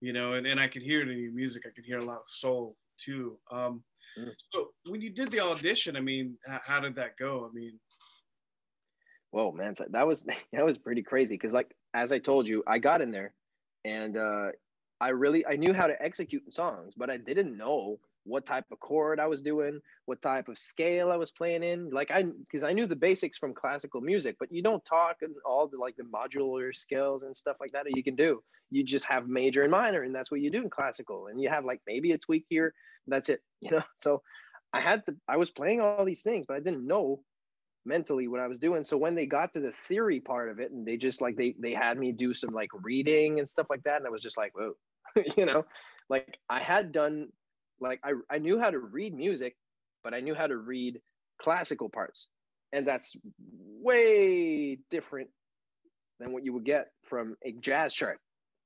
you 0.00 0.12
know, 0.12 0.34
and, 0.34 0.46
and 0.46 0.60
I 0.60 0.68
could 0.68 0.82
hear 0.82 1.00
it 1.00 1.08
in 1.08 1.18
your 1.18 1.32
music. 1.32 1.64
I 1.66 1.70
could 1.74 1.84
hear 1.84 1.98
a 1.98 2.04
lot 2.04 2.20
of 2.20 2.28
soul 2.28 2.76
too. 2.98 3.38
Um, 3.50 3.82
mm. 4.18 4.30
so 4.52 4.68
when 4.88 5.00
you 5.00 5.10
did 5.10 5.30
the 5.30 5.40
audition, 5.40 5.96
I 5.96 6.00
mean, 6.00 6.36
how 6.46 6.80
did 6.80 6.94
that 6.96 7.16
go? 7.18 7.48
I 7.50 7.54
mean, 7.54 7.78
whoa 9.30 9.52
man 9.52 9.74
that 9.90 10.06
was 10.06 10.24
that 10.52 10.64
was 10.64 10.78
pretty 10.78 11.02
crazy 11.02 11.34
because 11.34 11.52
like 11.52 11.74
as 11.94 12.12
i 12.12 12.18
told 12.18 12.46
you 12.46 12.62
i 12.66 12.78
got 12.78 13.00
in 13.00 13.10
there 13.10 13.32
and 13.84 14.16
uh 14.16 14.48
i 15.00 15.08
really 15.08 15.46
i 15.46 15.56
knew 15.56 15.72
how 15.72 15.86
to 15.86 16.00
execute 16.02 16.52
songs 16.52 16.94
but 16.96 17.10
i 17.10 17.16
didn't 17.16 17.56
know 17.56 17.98
what 18.24 18.44
type 18.44 18.64
of 18.70 18.78
chord 18.80 19.18
i 19.18 19.26
was 19.26 19.40
doing 19.40 19.80
what 20.06 20.20
type 20.20 20.48
of 20.48 20.58
scale 20.58 21.10
i 21.10 21.16
was 21.16 21.30
playing 21.30 21.62
in. 21.62 21.90
Like 21.90 22.10
i 22.10 22.22
because 22.22 22.62
i 22.62 22.72
knew 22.72 22.86
the 22.86 22.96
basics 22.96 23.38
from 23.38 23.54
classical 23.54 24.00
music 24.00 24.36
but 24.38 24.52
you 24.52 24.62
don't 24.62 24.84
talk 24.84 25.16
and 25.22 25.34
all 25.46 25.68
the 25.68 25.78
like 25.78 25.96
the 25.96 26.04
modular 26.04 26.74
scales 26.74 27.22
and 27.22 27.36
stuff 27.36 27.56
like 27.60 27.72
that 27.72 27.84
that 27.84 27.96
you 27.96 28.04
can 28.04 28.16
do. 28.16 28.42
You 28.70 28.84
just 28.84 29.06
have 29.06 29.28
major 29.28 29.62
and 29.62 29.70
minor 29.70 30.02
and 30.02 30.14
that's 30.14 30.30
what 30.30 30.40
you 30.40 30.50
do 30.50 30.62
in 30.62 30.70
classical. 30.70 31.26
And 31.28 31.40
you 31.40 31.48
have 31.48 31.64
like 31.64 31.80
maybe 31.86 32.12
a 32.12 32.18
tweak 32.18 32.46
here 32.48 32.74
that's 33.06 33.28
it 33.28 33.40
you 33.60 33.70
know? 33.70 33.82
So 33.96 34.22
i 34.72 34.80
had 34.80 35.04
to 35.06 35.16
i 35.28 35.36
was 35.36 35.50
playing 35.50 35.80
all 35.80 36.04
these 36.04 36.22
things 36.22 36.44
but 36.46 36.56
i 36.56 36.60
didn't 36.60 36.86
know 36.86 37.20
mentally 37.84 38.28
what 38.28 38.40
I 38.40 38.46
was 38.46 38.58
doing. 38.58 38.84
So 38.84 38.96
when 38.96 39.14
they 39.14 39.26
got 39.26 39.52
to 39.54 39.60
the 39.60 39.72
theory 39.72 40.20
part 40.20 40.50
of 40.50 40.58
it 40.60 40.70
and 40.70 40.86
they 40.86 40.96
just 40.96 41.20
like 41.20 41.36
they 41.36 41.54
they 41.58 41.72
had 41.72 41.98
me 41.98 42.12
do 42.12 42.34
some 42.34 42.50
like 42.50 42.70
reading 42.82 43.38
and 43.38 43.48
stuff 43.48 43.66
like 43.70 43.82
that, 43.84 43.96
and 43.96 44.06
I 44.06 44.10
was 44.10 44.22
just 44.22 44.36
like, 44.36 44.52
whoa, 44.56 44.74
you 45.36 45.46
know, 45.46 45.64
like 46.08 46.38
I 46.48 46.60
had 46.60 46.92
done 46.92 47.28
like 47.80 48.00
I, 48.04 48.12
I 48.30 48.38
knew 48.38 48.58
how 48.58 48.70
to 48.70 48.78
read 48.78 49.14
music, 49.14 49.56
but 50.04 50.14
I 50.14 50.20
knew 50.20 50.34
how 50.34 50.46
to 50.46 50.56
read 50.56 51.00
classical 51.40 51.88
parts. 51.88 52.26
And 52.72 52.86
that's 52.86 53.16
way 53.80 54.78
different 54.90 55.30
than 56.20 56.32
what 56.32 56.44
you 56.44 56.52
would 56.52 56.64
get 56.64 56.88
from 57.04 57.36
a 57.44 57.52
jazz 57.52 57.94
chart. 57.94 58.18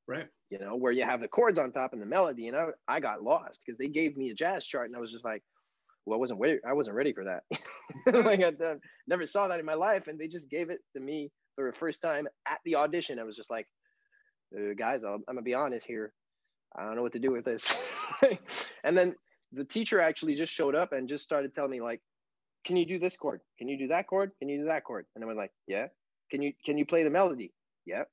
Right. 0.07 0.27
You 0.51 0.59
know, 0.59 0.77
where 0.77 0.93
you 0.93 1.05
have 1.05 1.21
the 1.21 1.29
chords 1.29 1.59
on 1.59 1.73
top 1.73 1.93
and 1.95 2.03
the 2.03 2.07
melody. 2.07 2.49
And 2.49 2.57
I, 2.57 2.67
I 2.87 3.01
got 3.01 3.23
lost 3.23 3.63
because 3.65 3.79
they 3.79 3.89
gave 3.89 4.17
me 4.17 4.31
a 4.31 4.35
jazz 4.35 4.65
chart 4.65 4.89
and 4.89 4.97
I 4.97 5.01
was 5.01 5.11
just 5.11 5.25
like, 5.25 5.43
well, 6.07 6.19
I 6.19 6.21
wasn't 6.21 6.41
ready. 6.41 6.59
I 6.69 6.75
wasn't 6.75 6.97
ready 6.97 7.13
for 7.13 7.25
that. 7.25 7.45
like 8.27 8.43
I 8.43 8.53
never 9.07 9.27
saw 9.27 9.49
that 9.49 9.61
in 9.61 9.67
my 9.67 9.75
life, 9.75 10.07
and 10.07 10.19
they 10.19 10.29
just 10.29 10.51
gave 10.51 10.71
it 10.71 10.81
to 10.95 11.03
me 11.03 11.31
for 11.55 11.71
the 11.71 11.77
first 11.77 12.03
time 12.03 12.27
at 12.47 12.59
the 12.65 12.77
audition. 12.77 13.19
I 13.19 13.25
was 13.25 13.37
just 13.37 13.51
like, 13.51 13.67
uh, 14.55 14.75
guys, 14.77 15.05
i 15.05 15.13
am 15.13 15.23
gonna 15.27 15.43
be 15.43 15.55
honest 15.55 15.87
here. 15.87 16.13
I 16.77 16.85
don't 16.85 16.97
know 16.97 17.03
what 17.03 17.13
to 17.13 17.19
do 17.19 17.31
with 17.31 17.45
this. 17.45 17.73
and 18.85 18.97
then 18.97 19.15
the 19.53 19.65
teacher 19.65 20.01
actually 20.01 20.35
just 20.35 20.53
showed 20.53 20.75
up 20.75 20.93
and 20.93 21.09
just 21.09 21.25
started 21.25 21.55
telling 21.55 21.71
me 21.71 21.81
like, 21.81 22.01
can 22.65 22.77
you 22.77 22.87
do 22.87 22.99
this 22.99 23.17
chord? 23.17 23.41
Can 23.59 23.69
you 23.69 23.79
do 23.79 23.89
that 23.89 24.07
chord? 24.07 24.33
Can 24.39 24.49
you 24.49 24.59
do 24.59 24.67
that 24.67 24.85
chord? 24.85 25.07
And 25.15 25.23
I 25.23 25.27
was 25.27 25.37
like, 25.37 25.53
yeah. 25.67 25.87
Can 26.31 26.43
you 26.43 26.53
can 26.65 26.79
you 26.79 26.87
play 26.87 27.05
the 27.05 27.11
melody? 27.11 27.53
Yeah 27.85 28.05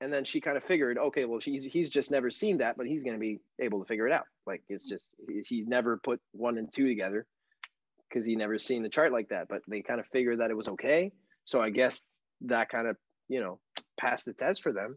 and 0.00 0.12
then 0.12 0.24
she 0.24 0.40
kind 0.40 0.56
of 0.56 0.64
figured 0.64 0.98
okay 0.98 1.24
well 1.24 1.40
she's 1.40 1.64
he's 1.64 1.90
just 1.90 2.10
never 2.10 2.30
seen 2.30 2.58
that 2.58 2.76
but 2.76 2.86
he's 2.86 3.02
going 3.02 3.14
to 3.14 3.20
be 3.20 3.38
able 3.60 3.80
to 3.80 3.86
figure 3.86 4.06
it 4.06 4.12
out 4.12 4.24
like 4.46 4.62
it's 4.68 4.88
just 4.88 5.06
he, 5.28 5.42
he 5.46 5.64
never 5.66 5.98
put 6.02 6.20
one 6.32 6.58
and 6.58 6.72
two 6.72 6.86
together 6.86 7.26
because 8.08 8.24
he 8.24 8.34
never 8.34 8.58
seen 8.58 8.82
the 8.82 8.88
chart 8.88 9.12
like 9.12 9.28
that 9.28 9.46
but 9.48 9.62
they 9.68 9.82
kind 9.82 10.00
of 10.00 10.06
figured 10.08 10.40
that 10.40 10.50
it 10.50 10.56
was 10.56 10.68
okay 10.68 11.12
so 11.44 11.60
i 11.60 11.70
guess 11.70 12.04
that 12.42 12.68
kind 12.68 12.86
of 12.86 12.96
you 13.28 13.40
know 13.40 13.58
passed 13.98 14.24
the 14.24 14.32
test 14.32 14.62
for 14.62 14.72
them 14.72 14.96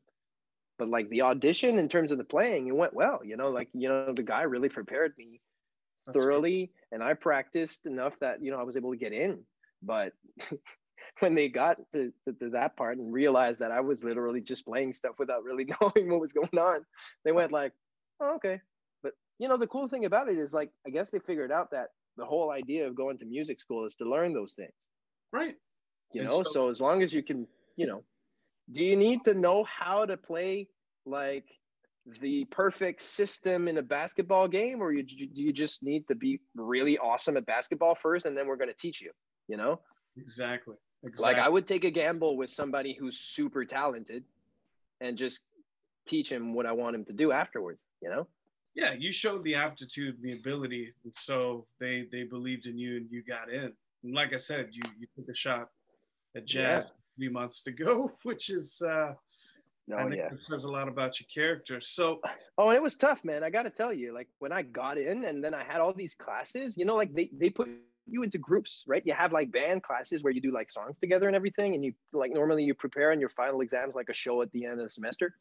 but 0.84 0.89
like 0.89 1.10
the 1.10 1.22
audition 1.22 1.80
in 1.80 1.88
terms 1.88 2.12
of 2.12 2.17
the 2.17 2.26
playing 2.26 2.67
it 2.67 2.76
went 2.76 2.93
well 2.93 3.22
you 3.24 3.38
know 3.38 3.50
like 3.50 3.69
you 3.74 3.88
know 3.88 4.12
the 4.12 4.22
guy 4.22 4.41
really 4.41 4.67
prepared 4.67 5.13
me 5.17 5.39
That's 6.06 6.17
thoroughly 6.17 6.72
and 6.91 7.02
i 7.02 7.13
practiced 7.13 7.86
enough 7.86 8.19
that 8.19 8.43
you 8.43 8.52
know 8.52 8.60
i 8.60 8.63
was 8.63 8.76
able 8.76 8.91
to 8.91 8.98
get 8.98 9.13
in 9.13 9.39
but 9.82 10.12
when 11.19 11.36
they 11.36 11.48
got 11.48 11.78
to, 11.93 12.12
to, 12.28 12.34
to, 12.34 12.50
that 12.50 12.76
part 12.76 12.98
and 12.98 13.13
realized 13.13 13.60
that 13.60 13.72
I 13.72 13.82
was 13.82 14.04
literally 14.04 14.41
just 14.41 14.65
playing 14.65 14.93
stuff 14.93 15.15
without 15.19 15.43
really 15.43 15.65
knowing 15.82 16.10
what 16.10 16.19
was 16.19 16.34
going 16.34 16.58
on, 16.58 16.86
they 17.24 17.32
went 17.32 17.52
like, 17.52 17.72
oh, 18.19 18.36
okay. 18.36 18.60
But 19.04 19.13
you 19.38 19.48
know, 19.48 19.58
the 19.58 19.67
cool 19.67 19.88
thing 19.88 20.06
about 20.06 20.30
it 20.30 20.38
is 20.38 20.54
like, 20.54 20.72
I 20.88 20.89
guess 20.89 21.12
they 21.12 21.19
figured 21.19 21.52
out 21.52 21.69
that 21.72 21.89
the 22.17 22.26
whole 22.26 22.52
idea 22.52 22.88
of 22.88 22.96
going 22.96 23.17
to 23.19 23.26
music 23.26 23.60
school 23.60 23.86
is 23.86 23.96
to 23.98 24.10
learn 24.10 24.34
those 24.34 24.54
things. 24.54 24.72
Right. 25.32 25.56
You 26.13 26.22
and 26.22 26.30
know, 26.30 26.43
so, 26.43 26.52
so 26.52 26.69
as 26.69 26.82
long 26.82 27.04
as 27.04 27.13
you 27.13 27.22
can, 27.22 27.48
you 27.76 27.86
know, 27.86 28.04
do 28.72 28.84
you 28.84 28.96
need 28.96 29.26
to 29.26 29.34
know 29.34 29.65
how 29.65 30.06
to 30.06 30.15
play 30.15 30.67
like 31.06 31.46
the 32.22 32.46
perfect 32.46 33.02
system 33.02 33.68
in 33.68 33.78
a 33.78 33.82
basketball 33.82 34.48
game 34.48 34.82
or 34.82 34.92
you, 34.92 35.04
do 35.04 35.42
you 35.42 35.54
just 35.54 35.84
need 35.84 36.06
to 36.08 36.16
be 36.16 36.42
really 36.56 36.98
awesome 36.98 37.38
at 37.38 37.46
basketball 37.46 37.96
first 37.96 38.26
and 38.26 38.38
then 38.38 38.46
we're 38.46 38.58
going 38.58 38.70
to 38.70 38.76
teach 38.76 39.02
you 39.02 39.12
you 39.48 39.56
know 39.56 39.80
exactly. 40.18 40.76
exactly 41.04 41.24
like 41.24 41.38
i 41.38 41.48
would 41.48 41.66
take 41.66 41.86
a 41.86 41.92
gamble 41.92 42.36
with 42.36 42.50
somebody 42.50 42.96
who's 43.00 43.20
super 43.20 43.63
talented 43.63 44.24
and 45.00 45.18
just 45.18 45.42
teach 46.06 46.30
him 46.30 46.54
what 46.54 46.66
i 46.66 46.72
want 46.72 46.94
him 46.94 47.06
to 47.06 47.13
do 47.13 47.32
afterwards 47.32 47.84
you 48.02 48.10
know 48.10 48.28
yeah 48.76 48.94
you 48.98 49.12
showed 49.12 49.44
the 49.46 49.56
aptitude 49.56 50.18
the 50.22 50.34
ability 50.34 50.94
and 51.06 51.13
so 51.16 51.66
they 51.80 52.06
they 52.12 52.24
believed 52.24 52.66
in 52.66 52.78
you 52.78 52.98
and 52.98 53.08
you 53.10 53.24
got 53.24 53.50
in 53.50 53.72
and 54.04 54.13
like 54.13 54.34
i 54.34 54.38
said 54.38 54.68
you 54.74 54.82
you 55.00 55.08
took 55.16 55.30
a 55.30 55.34
shot 55.34 55.70
at 56.36 56.46
jazz 56.46 56.84
yeah. 56.84 56.89
three 57.16 57.30
months 57.30 57.63
to 57.63 57.72
go 57.72 58.12
which 58.24 58.50
is 58.50 58.82
uh 58.82 59.13
no, 59.88 59.98
I 59.98 60.04
think 60.04 60.15
yeah. 60.15 60.32
it 60.32 60.39
says 60.39 60.63
a 60.63 60.69
lot 60.69 60.88
about 60.88 61.19
your 61.19 61.28
character. 61.34 61.82
So, 61.82 62.22
oh, 62.58 62.69
and 62.69 62.76
it 62.76 62.84
was 62.84 62.96
tough, 62.96 63.24
man. 63.24 63.43
I 63.43 63.50
got 63.50 63.63
to 63.63 63.69
tell 63.69 63.93
you, 63.93 64.13
like 64.13 64.28
when 64.39 64.52
I 64.52 64.62
got 64.62 64.98
in, 64.98 65.26
and 65.26 65.43
then 65.43 65.54
I 65.54 65.63
had 65.63 65.82
all 65.82 65.93
these 65.93 66.15
classes. 66.15 66.78
You 66.78 66.86
know, 66.86 66.96
like 66.96 67.13
they 67.13 67.30
they 67.38 67.50
put 67.50 67.69
you 68.06 68.24
into 68.24 68.38
groups, 68.38 68.84
right? 68.88 69.02
You 69.06 69.13
have 69.13 69.32
like 69.32 69.52
band 69.52 69.84
classes 69.84 70.24
where 70.24 70.34
you 70.34 70.41
do 70.41 70.52
like 70.52 70.69
songs 70.69 70.98
together 70.98 71.28
and 71.28 71.36
everything, 71.36 71.76
and 71.76 71.84
you 71.84 71.93
like 72.13 72.32
normally 72.32 72.63
you 72.63 72.74
prepare 72.74 73.12
on 73.12 73.19
your 73.19 73.30
final 73.30 73.62
exams 73.62 73.96
like 73.96 74.10
a 74.10 74.13
show 74.13 74.41
at 74.41 74.52
the 74.52 74.65
end 74.65 74.80
of 74.80 74.86
the 74.86 74.89
semester. 74.89 75.36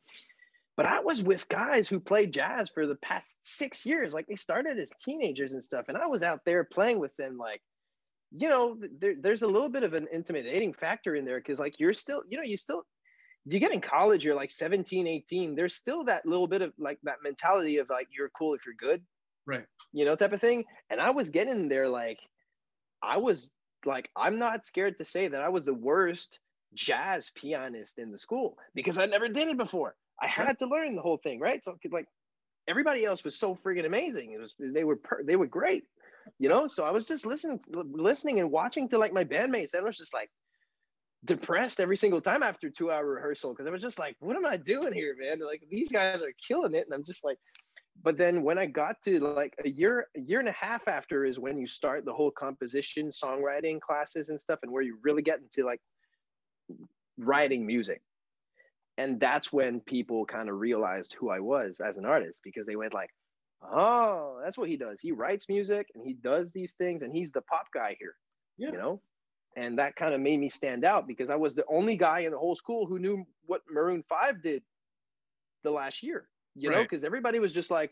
But 0.76 0.86
I 0.86 1.00
was 1.00 1.22
with 1.22 1.48
guys 1.48 1.86
who 1.86 2.00
played 2.00 2.32
jazz 2.32 2.70
for 2.70 2.86
the 2.86 2.96
past 2.96 3.36
six 3.42 3.84
years. 3.84 4.14
Like 4.14 4.26
they 4.26 4.36
started 4.36 4.78
as 4.78 4.90
teenagers 5.04 5.52
and 5.52 5.62
stuff, 5.62 5.86
and 5.88 5.96
I 5.96 6.06
was 6.06 6.22
out 6.22 6.40
there 6.44 6.64
playing 6.64 6.98
with 6.98 7.14
them, 7.16 7.36
like 7.36 7.62
you 8.34 8.48
know, 8.48 8.78
there, 8.98 9.14
there's 9.20 9.42
a 9.42 9.46
little 9.46 9.68
bit 9.68 9.82
of 9.82 9.92
an 9.92 10.08
intimidating 10.10 10.72
factor 10.72 11.14
in 11.14 11.24
there 11.24 11.38
because 11.38 11.58
like 11.58 11.78
you're 11.78 11.92
still, 11.92 12.22
you 12.28 12.38
know, 12.38 12.42
you 12.42 12.56
still 12.56 12.84
you 13.46 13.58
get 13.58 13.72
in 13.72 13.80
college, 13.80 14.24
you're 14.24 14.34
like 14.34 14.50
17, 14.50 15.06
18, 15.06 15.54
there's 15.54 15.74
still 15.74 16.04
that 16.04 16.26
little 16.26 16.46
bit 16.46 16.62
of 16.62 16.72
like 16.78 16.98
that 17.02 17.16
mentality 17.22 17.78
of 17.78 17.88
like, 17.90 18.08
you're 18.16 18.30
cool 18.30 18.54
if 18.54 18.64
you're 18.64 18.74
good. 18.74 19.02
Right. 19.46 19.64
You 19.92 20.04
know, 20.04 20.14
type 20.14 20.32
of 20.32 20.40
thing. 20.40 20.64
And 20.90 21.00
I 21.00 21.10
was 21.10 21.30
getting 21.30 21.68
there 21.68 21.88
like, 21.88 22.20
I 23.02 23.16
was 23.16 23.50
like, 23.84 24.10
I'm 24.16 24.38
not 24.38 24.64
scared 24.64 24.98
to 24.98 25.04
say 25.04 25.28
that 25.28 25.42
I 25.42 25.48
was 25.48 25.64
the 25.64 25.74
worst 25.74 26.38
jazz 26.74 27.30
pianist 27.34 27.98
in 27.98 28.12
the 28.12 28.18
school 28.18 28.56
because 28.74 28.98
I 28.98 29.06
never 29.06 29.28
did 29.28 29.48
it 29.48 29.58
before. 29.58 29.96
I 30.20 30.28
had 30.28 30.58
to 30.60 30.66
learn 30.66 30.94
the 30.94 31.02
whole 31.02 31.18
thing, 31.18 31.40
right? 31.40 31.62
So 31.64 31.76
like 31.90 32.06
everybody 32.68 33.04
else 33.04 33.24
was 33.24 33.38
so 33.38 33.54
freaking 33.54 33.86
amazing. 33.86 34.32
It 34.32 34.40
was 34.40 34.54
they 34.58 34.84
were 34.84 34.96
per, 34.96 35.24
they 35.24 35.36
were 35.36 35.46
great, 35.46 35.84
you 36.38 36.48
know. 36.48 36.68
So 36.68 36.84
I 36.84 36.92
was 36.92 37.06
just 37.06 37.26
listening, 37.26 37.60
listening 37.68 38.38
and 38.38 38.52
watching 38.52 38.88
to 38.90 38.98
like 38.98 39.12
my 39.12 39.24
bandmates, 39.24 39.74
and 39.74 39.82
I 39.82 39.86
was 39.86 39.98
just 39.98 40.14
like, 40.14 40.30
depressed 41.24 41.80
every 41.80 41.96
single 41.96 42.20
time 42.20 42.42
after 42.42 42.68
two 42.68 42.90
hour 42.90 43.06
rehearsal 43.06 43.52
because 43.52 43.66
I 43.66 43.70
was 43.70 43.82
just 43.82 43.98
like, 43.98 44.16
what 44.20 44.36
am 44.36 44.46
I 44.46 44.56
doing 44.56 44.92
here, 44.92 45.16
man? 45.18 45.38
Like 45.44 45.62
these 45.70 45.92
guys 45.92 46.22
are 46.22 46.32
killing 46.46 46.74
it. 46.74 46.86
And 46.86 46.94
I'm 46.94 47.04
just 47.04 47.24
like, 47.24 47.38
but 48.02 48.16
then 48.16 48.42
when 48.42 48.58
I 48.58 48.66
got 48.66 49.00
to 49.04 49.20
like 49.20 49.54
a 49.64 49.68
year, 49.68 50.08
a 50.16 50.20
year 50.20 50.40
and 50.40 50.48
a 50.48 50.52
half 50.52 50.88
after 50.88 51.24
is 51.24 51.38
when 51.38 51.58
you 51.58 51.66
start 51.66 52.04
the 52.04 52.12
whole 52.12 52.30
composition, 52.30 53.08
songwriting 53.08 53.80
classes 53.80 54.30
and 54.30 54.40
stuff, 54.40 54.60
and 54.62 54.72
where 54.72 54.82
you 54.82 54.98
really 55.02 55.22
get 55.22 55.38
into 55.38 55.64
like 55.64 55.80
writing 57.18 57.66
music. 57.66 58.00
And 58.98 59.20
that's 59.20 59.52
when 59.52 59.80
people 59.80 60.26
kind 60.26 60.48
of 60.48 60.58
realized 60.58 61.14
who 61.14 61.30
I 61.30 61.40
was 61.40 61.80
as 61.80 61.98
an 61.98 62.04
artist 62.04 62.40
because 62.42 62.66
they 62.66 62.76
went 62.76 62.94
like, 62.94 63.10
oh, 63.62 64.40
that's 64.42 64.58
what 64.58 64.68
he 64.68 64.76
does. 64.76 65.00
He 65.00 65.12
writes 65.12 65.48
music 65.48 65.88
and 65.94 66.04
he 66.04 66.14
does 66.14 66.50
these 66.50 66.72
things 66.74 67.02
and 67.02 67.12
he's 67.12 67.32
the 67.32 67.42
pop 67.42 67.66
guy 67.72 67.96
here. 67.98 68.16
Yeah. 68.58 68.72
You 68.72 68.78
know? 68.78 69.00
And 69.56 69.78
that 69.78 69.96
kind 69.96 70.14
of 70.14 70.20
made 70.20 70.38
me 70.38 70.48
stand 70.48 70.84
out 70.84 71.06
because 71.06 71.30
I 71.30 71.36
was 71.36 71.54
the 71.54 71.64
only 71.68 71.96
guy 71.96 72.20
in 72.20 72.32
the 72.32 72.38
whole 72.38 72.56
school 72.56 72.86
who 72.86 72.98
knew 72.98 73.24
what 73.46 73.62
Maroon 73.70 74.02
Five 74.08 74.42
did 74.42 74.62
the 75.62 75.70
last 75.70 76.02
year. 76.02 76.28
You 76.54 76.70
right. 76.70 76.76
know, 76.76 76.82
because 76.82 77.04
everybody 77.04 77.38
was 77.38 77.52
just 77.52 77.70
like, 77.70 77.90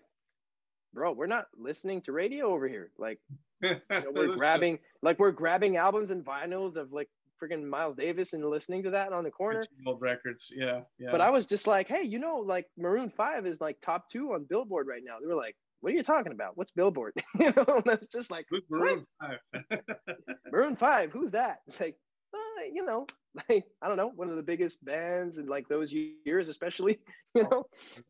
"Bro, 0.93 1.13
we're 1.13 1.27
not 1.27 1.47
listening 1.57 2.03
to 2.03 2.13
radio 2.13 2.53
over 2.53 2.69
here. 2.69 2.91
Like, 2.99 3.19
you 3.63 3.81
know, 3.91 4.13
we're 4.15 4.37
grabbing 4.37 4.79
like 5.03 5.19
we're 5.19 5.33
grabbing 5.33 5.77
albums 5.77 6.11
and 6.11 6.25
vinyls 6.25 6.77
of 6.77 6.93
like 6.93 7.09
freaking 7.43 7.65
Miles 7.65 7.97
Davis 7.97 8.33
and 8.33 8.45
listening 8.45 8.83
to 8.83 8.91
that 8.91 9.13
on 9.13 9.25
the 9.25 9.31
corner. 9.31 9.65
Old 9.87 10.01
records, 10.01 10.53
yeah, 10.55 10.81
yeah. 10.99 11.11
But 11.11 11.21
I 11.21 11.31
was 11.31 11.47
just 11.47 11.67
like, 11.67 11.89
hey, 11.89 12.03
you 12.03 12.19
know, 12.19 12.37
like 12.37 12.67
Maroon 12.77 13.11
Five 13.11 13.47
is 13.47 13.61
like 13.61 13.81
top 13.81 14.09
two 14.11 14.33
on 14.35 14.45
Billboard 14.45 14.87
right 14.87 15.03
now. 15.05 15.17
They 15.21 15.27
were 15.27 15.35
like, 15.35 15.57
what 15.81 15.93
are 15.93 15.97
you 15.97 16.03
talking 16.03 16.33
about? 16.33 16.57
What's 16.57 16.71
Billboard? 16.71 17.15
you 17.39 17.53
know, 17.57 17.83
that's 17.85 18.09
just 18.09 18.31
like 18.31 18.47
Maroon 18.71 19.05
Five. 19.21 19.39
Maroon 20.53 20.77
Five, 20.77 21.11
who's 21.11 21.33
that? 21.33 21.59
It's 21.67 21.81
like, 21.81 21.97
uh, 22.35 22.65
you 22.73 22.85
know, 22.85 23.07
like 23.49 23.65
I 23.83 23.89
don't 23.89 23.97
know, 23.97 24.13
one 24.15 24.29
of 24.29 24.37
the 24.37 24.43
biggest 24.43 24.85
bands 24.85 25.39
in 25.39 25.47
like 25.47 25.69
those 25.69 25.93
years, 25.93 26.49
especially. 26.49 26.99
You 27.33 27.45
know, 27.45 27.65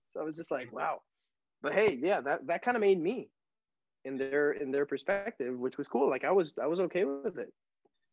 so 0.08 0.20
I 0.20 0.22
was 0.22 0.34
just 0.34 0.50
like, 0.50 0.72
wow. 0.72 1.02
But 1.60 1.74
hey, 1.74 1.98
yeah, 2.00 2.22
that 2.22 2.46
that 2.46 2.62
kind 2.62 2.74
of 2.74 2.80
made 2.80 2.98
me 2.98 3.28
in 4.06 4.16
their 4.16 4.52
in 4.52 4.70
their 4.70 4.86
perspective, 4.86 5.58
which 5.58 5.76
was 5.76 5.88
cool. 5.88 6.08
Like 6.08 6.24
I 6.24 6.30
was 6.30 6.54
I 6.60 6.66
was 6.66 6.80
okay 6.80 7.04
with 7.04 7.38
it. 7.38 7.52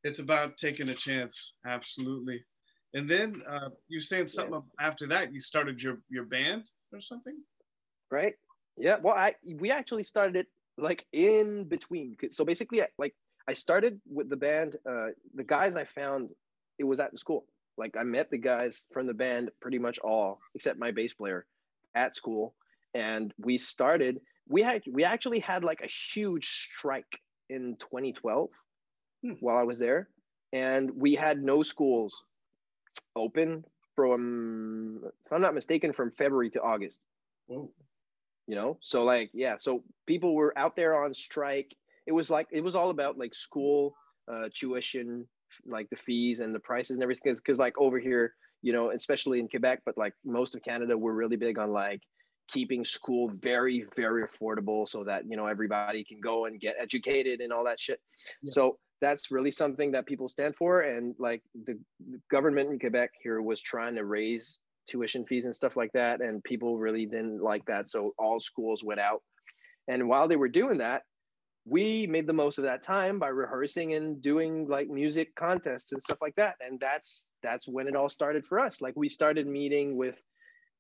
It's 0.04 0.20
about 0.20 0.58
taking 0.58 0.90
a 0.90 0.94
chance, 0.94 1.54
absolutely. 1.66 2.44
And 2.94 3.10
then 3.10 3.42
uh, 3.50 3.70
you 3.88 4.02
saying 4.02 4.28
something 4.28 4.54
yeah. 4.54 4.86
after 4.86 5.08
that? 5.08 5.34
You 5.34 5.40
started 5.40 5.82
your 5.82 6.00
your 6.10 6.26
band 6.26 6.64
or 6.92 7.00
something? 7.00 7.38
Right. 8.12 8.34
Yeah, 8.78 8.98
well, 9.02 9.16
I 9.16 9.36
we 9.44 9.72
actually 9.72 10.04
started 10.04 10.36
it 10.36 10.48
like 10.78 11.06
in 11.12 11.66
between. 11.66 12.16
So 12.32 12.46
basically, 12.46 12.82
like 12.98 13.16
I 13.48 13.54
started 13.54 14.00
with 14.10 14.30
the 14.30 14.38
band. 14.38 14.78
Uh, 14.88 15.08
the 15.34 15.44
guys 15.44 15.76
I 15.76 15.86
found, 15.86 16.30
it 16.78 16.84
was 16.84 17.00
at 17.00 17.12
the 17.12 17.18
school. 17.18 17.46
Like 17.78 17.98
I 17.98 18.04
met 18.04 18.30
the 18.30 18.38
guys 18.38 18.88
from 18.92 19.08
the 19.08 19.14
band, 19.14 19.52
pretty 19.62 19.80
much 19.80 20.00
all 20.00 20.40
except 20.56 20.80
my 20.80 20.92
bass 20.92 21.14
player, 21.14 21.46
at 21.96 22.16
school, 22.16 22.54
and 22.94 23.34
we 23.40 23.58
started. 23.58 24.22
We 24.48 24.62
had 24.62 24.84
we 24.92 25.04
actually 25.04 25.40
had 25.40 25.64
like 25.64 25.82
a 25.82 25.88
huge 25.88 26.70
strike 26.78 27.20
in 27.50 27.78
2012 27.80 28.50
hmm. 29.24 29.32
while 29.40 29.58
I 29.58 29.64
was 29.64 29.80
there, 29.80 30.08
and 30.54 30.92
we 30.96 31.16
had 31.16 31.42
no 31.42 31.64
schools 31.64 32.24
open 33.16 33.66
from, 33.96 35.02
if 35.26 35.34
I'm 35.34 35.42
not 35.42 35.56
mistaken, 35.56 35.92
from 35.92 36.12
February 36.12 36.52
to 36.52 36.62
August. 36.62 37.00
Whoa 37.48 37.72
you 38.48 38.56
know? 38.56 38.78
So 38.82 39.04
like 39.04 39.30
yeah 39.34 39.56
so 39.58 39.84
people 40.06 40.36
were 40.36 40.58
out 40.58 40.76
there 40.76 41.04
on 41.04 41.14
strike. 41.14 41.76
It 42.06 42.14
was 42.14 42.30
like 42.30 42.48
it 42.52 42.62
was 42.62 42.76
all 42.76 42.90
about 42.90 43.18
like 43.18 43.36
school 43.36 43.96
uh, 44.32 44.50
tuition 44.54 45.28
like 45.66 45.90
the 45.90 45.96
fees 45.96 46.42
and 46.42 46.54
the 46.54 46.60
prices 46.60 46.98
and 46.98 47.04
everything. 47.04 47.34
Because 47.34 47.58
like 47.58 47.78
over 47.78 48.00
here 48.00 48.34
you 48.64 48.74
know 48.74 48.90
especially 48.90 49.40
in 49.40 49.48
quebec 49.48 49.82
but 49.86 49.96
like 50.00 50.14
most 50.26 50.56
of 50.56 50.64
canada 50.64 50.98
we're 50.98 51.14
really 51.14 51.36
big 51.36 51.60
on 51.60 51.72
like 51.72 52.02
keeping 52.48 52.84
school 52.84 53.30
very 53.30 53.86
very 53.96 54.24
affordable 54.24 54.88
so 54.88 55.04
that 55.04 55.24
you 55.28 55.36
know 55.36 55.48
everybody 55.48 56.04
can 56.04 56.20
go 56.20 56.46
and 56.46 56.60
get 56.60 56.76
educated 56.80 57.42
and 57.42 57.52
all 57.52 57.66
that 57.66 57.80
shit. 57.80 58.00
Yeah. 58.42 58.52
so 58.52 58.78
that's 59.02 59.32
really 59.32 59.52
something 59.52 59.92
that 59.92 60.08
people 60.08 60.28
stand 60.28 60.56
for. 60.56 60.82
And 60.82 61.16
like 61.20 61.44
the, 61.66 61.78
the 62.10 62.20
government 62.32 62.72
in 62.72 62.80
quebec 62.80 63.12
here 63.22 63.42
was 63.42 63.62
trying 63.62 63.96
to 63.96 64.04
raise 64.04 64.58
tuition 64.88 65.26
fees 65.26 65.46
and 65.46 65.56
stuff 65.56 65.76
like 65.76 65.92
that. 65.94 66.22
And 66.22 66.44
people 66.44 66.78
really 66.78 67.06
didn't 67.06 67.42
like 67.42 67.66
that. 67.66 67.90
So 67.90 68.14
all 68.18 68.40
schools 68.40 68.84
went 68.84 69.00
out. 69.00 69.22
And 69.88 70.08
while 70.08 70.28
they 70.28 70.36
were 70.36 70.50
doing 70.50 70.80
that, 70.80 71.04
we 71.66 72.08
made 72.08 72.28
the 72.28 72.34
most 72.34 72.58
of 72.58 72.64
that 72.64 72.82
time 72.82 73.20
by 73.20 73.28
rehearsing 73.28 73.94
and 73.94 74.22
doing 74.22 74.68
like 74.68 74.90
music 74.90 75.36
contests 75.36 75.92
and 75.92 76.02
stuff 76.02 76.20
like 76.22 76.36
that. 76.36 76.56
And 76.66 76.80
that's 76.80 77.28
that's 77.44 77.68
when 77.68 77.88
it 77.88 77.96
all 77.96 78.10
started 78.10 78.46
for 78.48 78.60
us. 78.60 78.82
Like 78.82 78.94
we 78.96 79.10
started 79.10 79.48
meeting 79.48 79.98
with, 79.98 80.22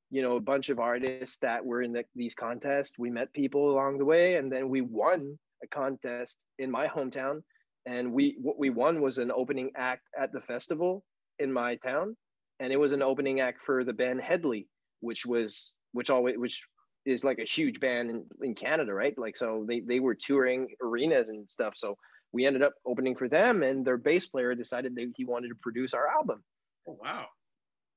you 0.09 0.21
know, 0.21 0.37
a 0.37 0.41
bunch 0.41 0.69
of 0.69 0.79
artists 0.79 1.39
that 1.39 1.65
were 1.65 1.81
in 1.81 1.91
the, 1.91 2.05
these 2.15 2.35
contests. 2.35 2.97
We 2.97 3.09
met 3.09 3.33
people 3.33 3.71
along 3.71 3.97
the 3.97 4.05
way, 4.05 4.35
and 4.35 4.49
then 4.49 4.69
we 4.69 4.81
won 4.81 5.37
a 5.61 5.67
contest 5.67 6.37
in 6.57 6.71
my 6.71 6.87
hometown. 6.87 7.43
And 7.85 8.13
we 8.13 8.37
what 8.41 8.57
we 8.57 8.69
won 8.69 9.01
was 9.01 9.17
an 9.17 9.31
opening 9.31 9.71
act 9.75 10.03
at 10.17 10.31
the 10.31 10.41
festival 10.41 11.03
in 11.39 11.51
my 11.51 11.75
town 11.75 12.15
and 12.59 12.73
it 12.73 12.79
was 12.79 12.91
an 12.91 13.01
opening 13.01 13.39
act 13.39 13.61
for 13.61 13.83
the 13.83 13.93
band 13.93 14.21
Hedley, 14.21 14.67
which 15.01 15.25
was 15.25 15.73
which 15.91 16.09
always 16.09 16.37
which 16.37 16.63
is 17.05 17.23
like 17.23 17.39
a 17.39 17.45
huge 17.45 17.79
band 17.79 18.09
in, 18.09 18.25
in 18.41 18.53
Canada, 18.53 18.93
right? 18.93 19.17
Like 19.17 19.37
so 19.37 19.65
they 19.67 19.79
they 19.79 19.99
were 19.99 20.15
touring 20.15 20.67
arenas 20.81 21.29
and 21.29 21.49
stuff. 21.49 21.75
So 21.75 21.97
we 22.33 22.45
ended 22.45 22.61
up 22.61 22.73
opening 22.85 23.15
for 23.15 23.29
them, 23.29 23.63
and 23.63 23.85
their 23.85 23.97
bass 23.97 24.27
player 24.27 24.53
decided 24.53 24.95
that 24.95 25.13
he 25.15 25.25
wanted 25.25 25.49
to 25.49 25.55
produce 25.61 25.93
our 25.93 26.07
album. 26.07 26.43
Oh 26.87 26.97
wow! 27.01 27.25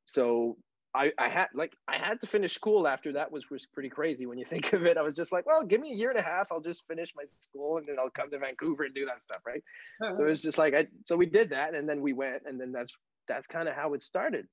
So 0.07 0.57
I, 0.94 1.12
I 1.18 1.29
had 1.29 1.49
like 1.55 1.73
I 1.87 1.99
had 1.99 2.20
to 2.20 2.27
finish 2.27 2.55
school 2.55 2.88
after 2.88 3.12
that 3.12 3.31
was 3.31 3.49
was 3.51 3.66
pretty 3.66 3.88
crazy 3.88 4.27
when 4.27 4.38
you 4.38 4.44
think 4.44 4.73
of 4.73 4.85
it. 4.87 4.96
I 4.96 5.03
was 5.03 5.14
just 5.14 5.33
like, 5.33 5.46
well, 5.46 5.64
give 5.64 5.81
me 5.81 5.92
a 5.92 5.96
year 5.96 6.11
and 6.11 6.18
a 6.18 6.23
half, 6.23 6.49
I'll 6.51 6.61
just 6.61 6.87
finish 6.88 7.12
my 7.16 7.25
school 7.25 7.79
and 7.79 7.87
then 7.87 7.96
I'll 7.99 8.11
come 8.11 8.31
to 8.31 8.38
Vancouver 8.38 8.85
and 8.85 8.94
do 8.94 9.07
that 9.07 9.23
stuff, 9.23 9.42
right? 9.46 9.62
Uh-huh. 10.03 10.14
So 10.14 10.25
it 10.25 10.31
was 10.31 10.42
just 10.42 10.59
like 10.59 10.75
I 10.75 10.87
so 11.07 11.16
we 11.16 11.27
did 11.27 11.51
that 11.51 11.75
and 11.75 11.88
then 11.88 12.01
we 12.01 12.12
went 12.12 12.42
and 12.46 12.61
then 12.61 12.73
that's 12.73 12.96
that's 13.31 13.47
kind 13.47 13.69
of 13.69 13.75
how 13.75 13.95
it 13.95 14.03
started. 14.03 14.47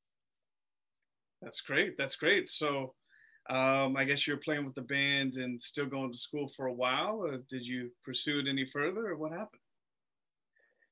That's 1.42 1.62
great. 1.62 1.98
That's 1.98 2.16
great. 2.16 2.48
So 2.48 2.94
um, 3.50 3.96
I 3.96 4.04
guess 4.04 4.28
you're 4.28 4.38
playing 4.38 4.66
with 4.66 4.76
the 4.76 4.82
band 4.82 5.36
and 5.36 5.62
still 5.62 5.86
going 5.86 6.12
to 6.12 6.18
school 6.18 6.48
for 6.56 6.68
a 6.68 6.74
while. 6.74 7.18
Or 7.24 7.38
did 7.50 7.66
you 7.66 7.92
pursue 8.04 8.40
it 8.40 8.48
any 8.48 8.66
further, 8.66 9.08
or 9.08 9.18
what 9.18 9.32
happened? 9.32 9.62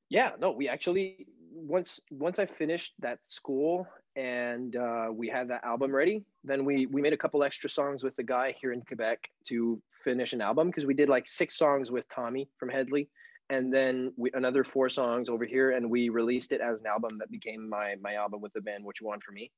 Yeah, 0.10 0.32
no, 0.40 0.52
we 0.52 0.70
actually 0.70 1.28
once 1.52 2.00
once 2.12 2.38
I 2.38 2.46
finished 2.46 2.94
that 3.00 3.20
school 3.24 3.88
and 4.16 4.76
uh, 4.76 5.08
we 5.12 5.28
had 5.28 5.50
that 5.50 5.64
album 5.64 5.94
ready, 5.94 6.24
then 6.44 6.64
we 6.64 6.86
we 6.86 7.02
made 7.02 7.14
a 7.14 7.18
couple 7.18 7.44
extra 7.44 7.70
songs 7.70 8.04
with 8.04 8.16
the 8.16 8.24
guy 8.24 8.56
here 8.60 8.72
in 8.72 8.82
Quebec 8.82 9.30
to 9.48 9.82
finish 10.04 10.34
an 10.34 10.42
album 10.42 10.68
because 10.68 10.86
we 10.86 10.94
did 10.94 11.10
like 11.10 11.28
six 11.28 11.58
songs 11.58 11.92
with 11.92 12.08
Tommy 12.08 12.48
from 12.58 12.70
Hedley, 12.70 13.10
and 13.50 13.74
then 13.74 14.12
we, 14.18 14.32
another 14.34 14.64
four 14.64 14.90
songs 14.90 15.30
over 15.30 15.46
here, 15.46 15.72
and 15.72 15.90
we 15.90 16.10
released 16.10 16.52
it 16.52 16.62
as 16.62 16.82
an 16.82 16.88
album 16.88 17.18
that 17.20 17.32
became 17.32 17.70
my 17.70 17.96
my 18.02 18.16
album 18.16 18.42
with 18.42 18.54
the 18.54 18.62
band. 18.62 18.84
What 18.84 19.00
you 19.00 19.08
want 19.08 19.24
from 19.24 19.36
me, 19.36 19.52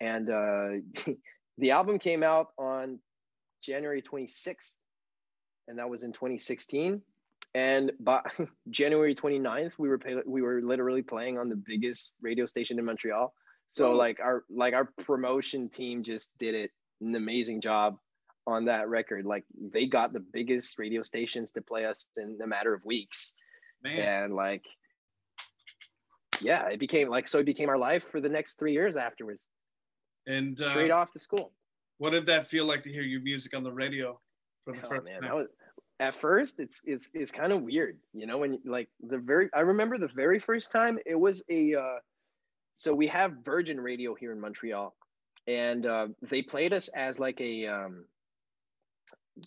and 0.00 0.30
uh, 0.30 0.68
the 1.58 1.70
album 1.70 1.98
came 1.98 2.22
out 2.22 2.48
on 2.58 2.98
January 3.62 4.02
26th, 4.02 4.78
and 5.68 5.78
that 5.78 5.88
was 5.88 6.02
in 6.02 6.12
2016. 6.12 7.02
And 7.54 7.92
by 7.98 8.20
January 8.70 9.14
29th, 9.14 9.78
we 9.78 9.88
were 9.88 9.98
pay- 9.98 10.22
we 10.26 10.42
were 10.42 10.60
literally 10.62 11.02
playing 11.02 11.38
on 11.38 11.48
the 11.48 11.56
biggest 11.56 12.14
radio 12.20 12.46
station 12.46 12.78
in 12.78 12.84
Montreal. 12.84 13.32
So 13.70 13.92
like 13.92 14.18
our 14.18 14.44
like 14.50 14.74
our 14.74 14.86
promotion 15.04 15.68
team 15.68 16.02
just 16.02 16.32
did 16.38 16.56
it 16.56 16.70
an 17.00 17.14
amazing 17.14 17.60
job 17.60 17.98
on 18.50 18.66
that 18.66 18.88
record. 18.88 19.24
Like 19.24 19.44
they 19.58 19.86
got 19.86 20.12
the 20.12 20.20
biggest 20.20 20.78
radio 20.78 21.02
stations 21.02 21.52
to 21.52 21.62
play 21.62 21.84
us 21.84 22.06
in 22.16 22.38
a 22.42 22.46
matter 22.46 22.74
of 22.74 22.84
weeks. 22.84 23.34
Man. 23.82 24.24
And 24.24 24.34
like 24.34 24.66
yeah, 26.40 26.68
it 26.68 26.78
became 26.78 27.08
like 27.08 27.28
so 27.28 27.38
it 27.38 27.46
became 27.46 27.68
our 27.68 27.78
life 27.78 28.04
for 28.04 28.20
the 28.20 28.28
next 28.28 28.58
three 28.58 28.72
years 28.72 28.96
afterwards. 28.96 29.46
And 30.26 30.60
uh, 30.60 30.70
straight 30.70 30.90
off 30.90 31.12
the 31.12 31.18
school. 31.18 31.52
What 31.98 32.10
did 32.10 32.26
that 32.26 32.48
feel 32.48 32.64
like 32.64 32.82
to 32.84 32.92
hear 32.92 33.02
your 33.02 33.20
music 33.20 33.54
on 33.54 33.62
the 33.62 33.72
radio 33.72 34.18
for 34.64 34.72
the 34.72 34.80
oh, 34.84 34.88
first 34.88 35.04
man, 35.04 35.22
time? 35.22 35.34
Was, 35.34 35.48
at 36.00 36.14
first, 36.14 36.58
it's 36.58 36.80
it's 36.84 37.08
it's 37.12 37.30
kind 37.30 37.52
of 37.52 37.62
weird, 37.62 37.98
you 38.14 38.26
know. 38.26 38.38
When 38.38 38.58
like 38.64 38.88
the 39.00 39.18
very, 39.18 39.50
I 39.54 39.60
remember 39.60 39.98
the 39.98 40.08
very 40.08 40.38
first 40.38 40.72
time 40.72 40.98
it 41.04 41.14
was 41.14 41.42
a. 41.50 41.74
Uh, 41.74 41.98
so 42.74 42.94
we 42.94 43.06
have 43.08 43.32
Virgin 43.44 43.78
Radio 43.78 44.14
here 44.14 44.32
in 44.32 44.40
Montreal, 44.40 44.94
and 45.46 45.84
uh, 45.84 46.08
they 46.22 46.40
played 46.40 46.72
us 46.72 46.88
as 46.88 47.18
like 47.20 47.38
a, 47.40 47.66
um, 47.66 48.04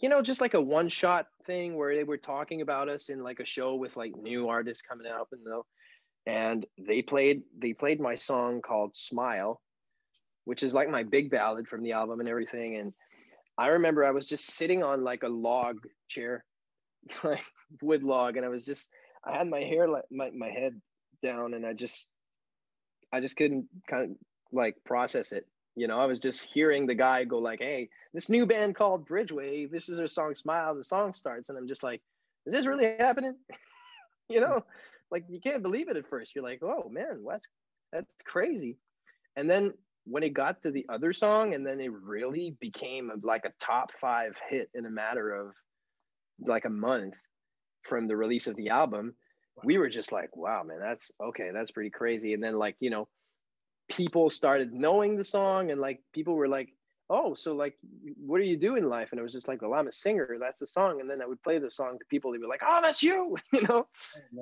you 0.01 0.09
know, 0.09 0.21
just 0.21 0.41
like 0.41 0.53
a 0.53 0.61
one 0.61 0.89
shot 0.89 1.27
thing 1.45 1.75
where 1.75 1.95
they 1.95 2.03
were 2.03 2.17
talking 2.17 2.61
about 2.61 2.89
us 2.89 3.09
in 3.09 3.23
like 3.23 3.39
a 3.39 3.45
show 3.45 3.75
with 3.75 3.95
like 3.97 4.15
new 4.15 4.47
artists 4.47 4.81
coming 4.81 5.07
out 5.07 5.27
and 5.31 5.41
though, 5.45 5.65
and 6.25 6.65
they 6.77 7.01
played 7.01 7.43
they 7.57 7.73
played 7.73 7.99
my 7.99 8.15
song 8.15 8.61
called 8.61 8.95
Smile, 8.95 9.61
which 10.45 10.63
is 10.63 10.73
like 10.73 10.89
my 10.89 11.03
big 11.03 11.29
ballad 11.31 11.67
from 11.67 11.83
the 11.83 11.91
album 11.93 12.19
and 12.19 12.29
everything. 12.29 12.77
And 12.77 12.93
I 13.57 13.67
remember 13.67 14.05
I 14.05 14.11
was 14.11 14.25
just 14.25 14.51
sitting 14.51 14.83
on 14.83 15.03
like 15.03 15.23
a 15.23 15.29
log 15.29 15.77
chair, 16.09 16.45
like 17.23 17.43
wood 17.81 18.03
log, 18.03 18.37
and 18.37 18.45
I 18.45 18.49
was 18.49 18.65
just 18.65 18.89
I 19.25 19.37
had 19.37 19.47
my 19.47 19.61
hair 19.61 19.87
like 19.87 20.05
my, 20.11 20.31
my 20.31 20.49
head 20.49 20.79
down 21.21 21.53
and 21.53 21.65
I 21.65 21.73
just 21.73 22.07
I 23.11 23.19
just 23.19 23.37
couldn't 23.37 23.67
kind 23.87 24.11
of 24.11 24.17
like 24.51 24.75
process 24.85 25.31
it. 25.31 25.45
You 25.75 25.87
know, 25.87 25.99
I 25.99 26.05
was 26.05 26.19
just 26.19 26.43
hearing 26.43 26.85
the 26.85 26.95
guy 26.95 27.23
go 27.23 27.39
like, 27.39 27.59
"Hey, 27.59 27.89
this 28.13 28.29
new 28.29 28.45
band 28.45 28.75
called 28.75 29.07
Bridgeway. 29.07 29.69
This 29.69 29.89
is 29.89 29.97
their 29.97 30.07
song 30.07 30.35
Smile." 30.35 30.75
The 30.75 30.83
song 30.83 31.13
starts, 31.13 31.49
and 31.49 31.57
I'm 31.57 31.67
just 31.67 31.83
like, 31.83 32.01
"Is 32.45 32.53
this 32.53 32.67
really 32.67 32.95
happening?" 32.99 33.35
you 34.29 34.39
know, 34.39 34.63
like 35.09 35.25
you 35.29 35.41
can't 35.41 35.63
believe 35.63 35.89
it 35.89 35.97
at 35.97 36.07
first. 36.07 36.35
You're 36.35 36.43
like, 36.43 36.61
"Oh 36.61 36.89
man, 36.89 37.23
that's 37.27 37.47
that's 37.91 38.15
crazy," 38.25 38.77
and 39.35 39.49
then 39.49 39.73
when 40.05 40.23
it 40.23 40.33
got 40.33 40.61
to 40.61 40.71
the 40.71 40.85
other 40.89 41.13
song 41.13 41.53
and 41.53 41.65
then 41.65 41.79
it 41.79 41.91
really 41.91 42.55
became 42.59 43.11
like 43.23 43.45
a 43.45 43.53
top 43.59 43.91
five 43.93 44.37
hit 44.49 44.69
in 44.73 44.85
a 44.85 44.89
matter 44.89 45.33
of 45.33 45.53
like 46.45 46.65
a 46.65 46.69
month 46.69 47.13
from 47.83 48.07
the 48.07 48.15
release 48.15 48.47
of 48.47 48.55
the 48.55 48.69
album 48.69 49.13
we 49.63 49.77
were 49.77 49.89
just 49.89 50.11
like 50.11 50.35
wow 50.35 50.63
man 50.63 50.79
that's 50.79 51.11
okay 51.21 51.51
that's 51.53 51.71
pretty 51.71 51.89
crazy 51.89 52.33
and 52.33 52.43
then 52.43 52.57
like 52.57 52.75
you 52.79 52.89
know 52.89 53.07
people 53.95 54.29
started 54.29 54.73
knowing 54.73 55.15
the 55.15 55.23
song 55.23 55.71
and 55.71 55.79
like 55.79 56.01
people 56.13 56.35
were 56.35 56.47
like 56.47 56.73
oh 57.09 57.33
so 57.33 57.53
like 57.53 57.75
what 58.17 58.39
do 58.39 58.45
you 58.45 58.57
do 58.57 58.75
in 58.75 58.89
life 58.89 59.09
and 59.11 59.19
it 59.19 59.23
was 59.23 59.33
just 59.33 59.47
like 59.47 59.61
well 59.61 59.73
i'm 59.73 59.87
a 59.87 59.91
singer 59.91 60.37
that's 60.39 60.59
the 60.59 60.67
song 60.67 61.01
and 61.01 61.09
then 61.09 61.21
i 61.21 61.25
would 61.25 61.41
play 61.43 61.59
the 61.59 61.69
song 61.69 61.99
to 61.99 62.05
people 62.09 62.31
they 62.31 62.37
were 62.37 62.47
like 62.47 62.61
oh 62.65 62.79
that's 62.81 63.03
you 63.03 63.35
you 63.53 63.61
know 63.67 63.85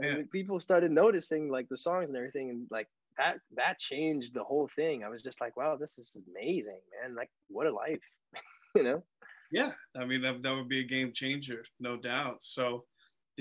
oh, 0.05 0.23
people 0.31 0.59
started 0.59 0.91
noticing 0.91 1.49
like 1.49 1.67
the 1.69 1.77
songs 1.77 2.09
and 2.09 2.17
everything 2.17 2.49
and 2.49 2.67
like 2.69 2.87
that 3.17 3.37
that 3.55 3.79
changed 3.79 4.33
the 4.33 4.43
whole 4.43 4.67
thing. 4.67 5.03
I 5.03 5.09
was 5.09 5.21
just 5.21 5.41
like, 5.41 5.55
wow, 5.57 5.75
this 5.75 5.97
is 5.97 6.17
amazing, 6.29 6.79
man. 7.01 7.15
Like, 7.15 7.29
what 7.49 7.67
a 7.67 7.71
life, 7.71 7.99
you 8.75 8.83
know? 8.83 9.03
Yeah, 9.51 9.71
I 9.97 10.05
mean 10.05 10.21
that 10.21 10.41
that 10.41 10.55
would 10.55 10.69
be 10.69 10.79
a 10.79 10.87
game 10.87 11.11
changer, 11.13 11.65
no 11.79 11.97
doubt. 11.97 12.41
So, 12.41 12.85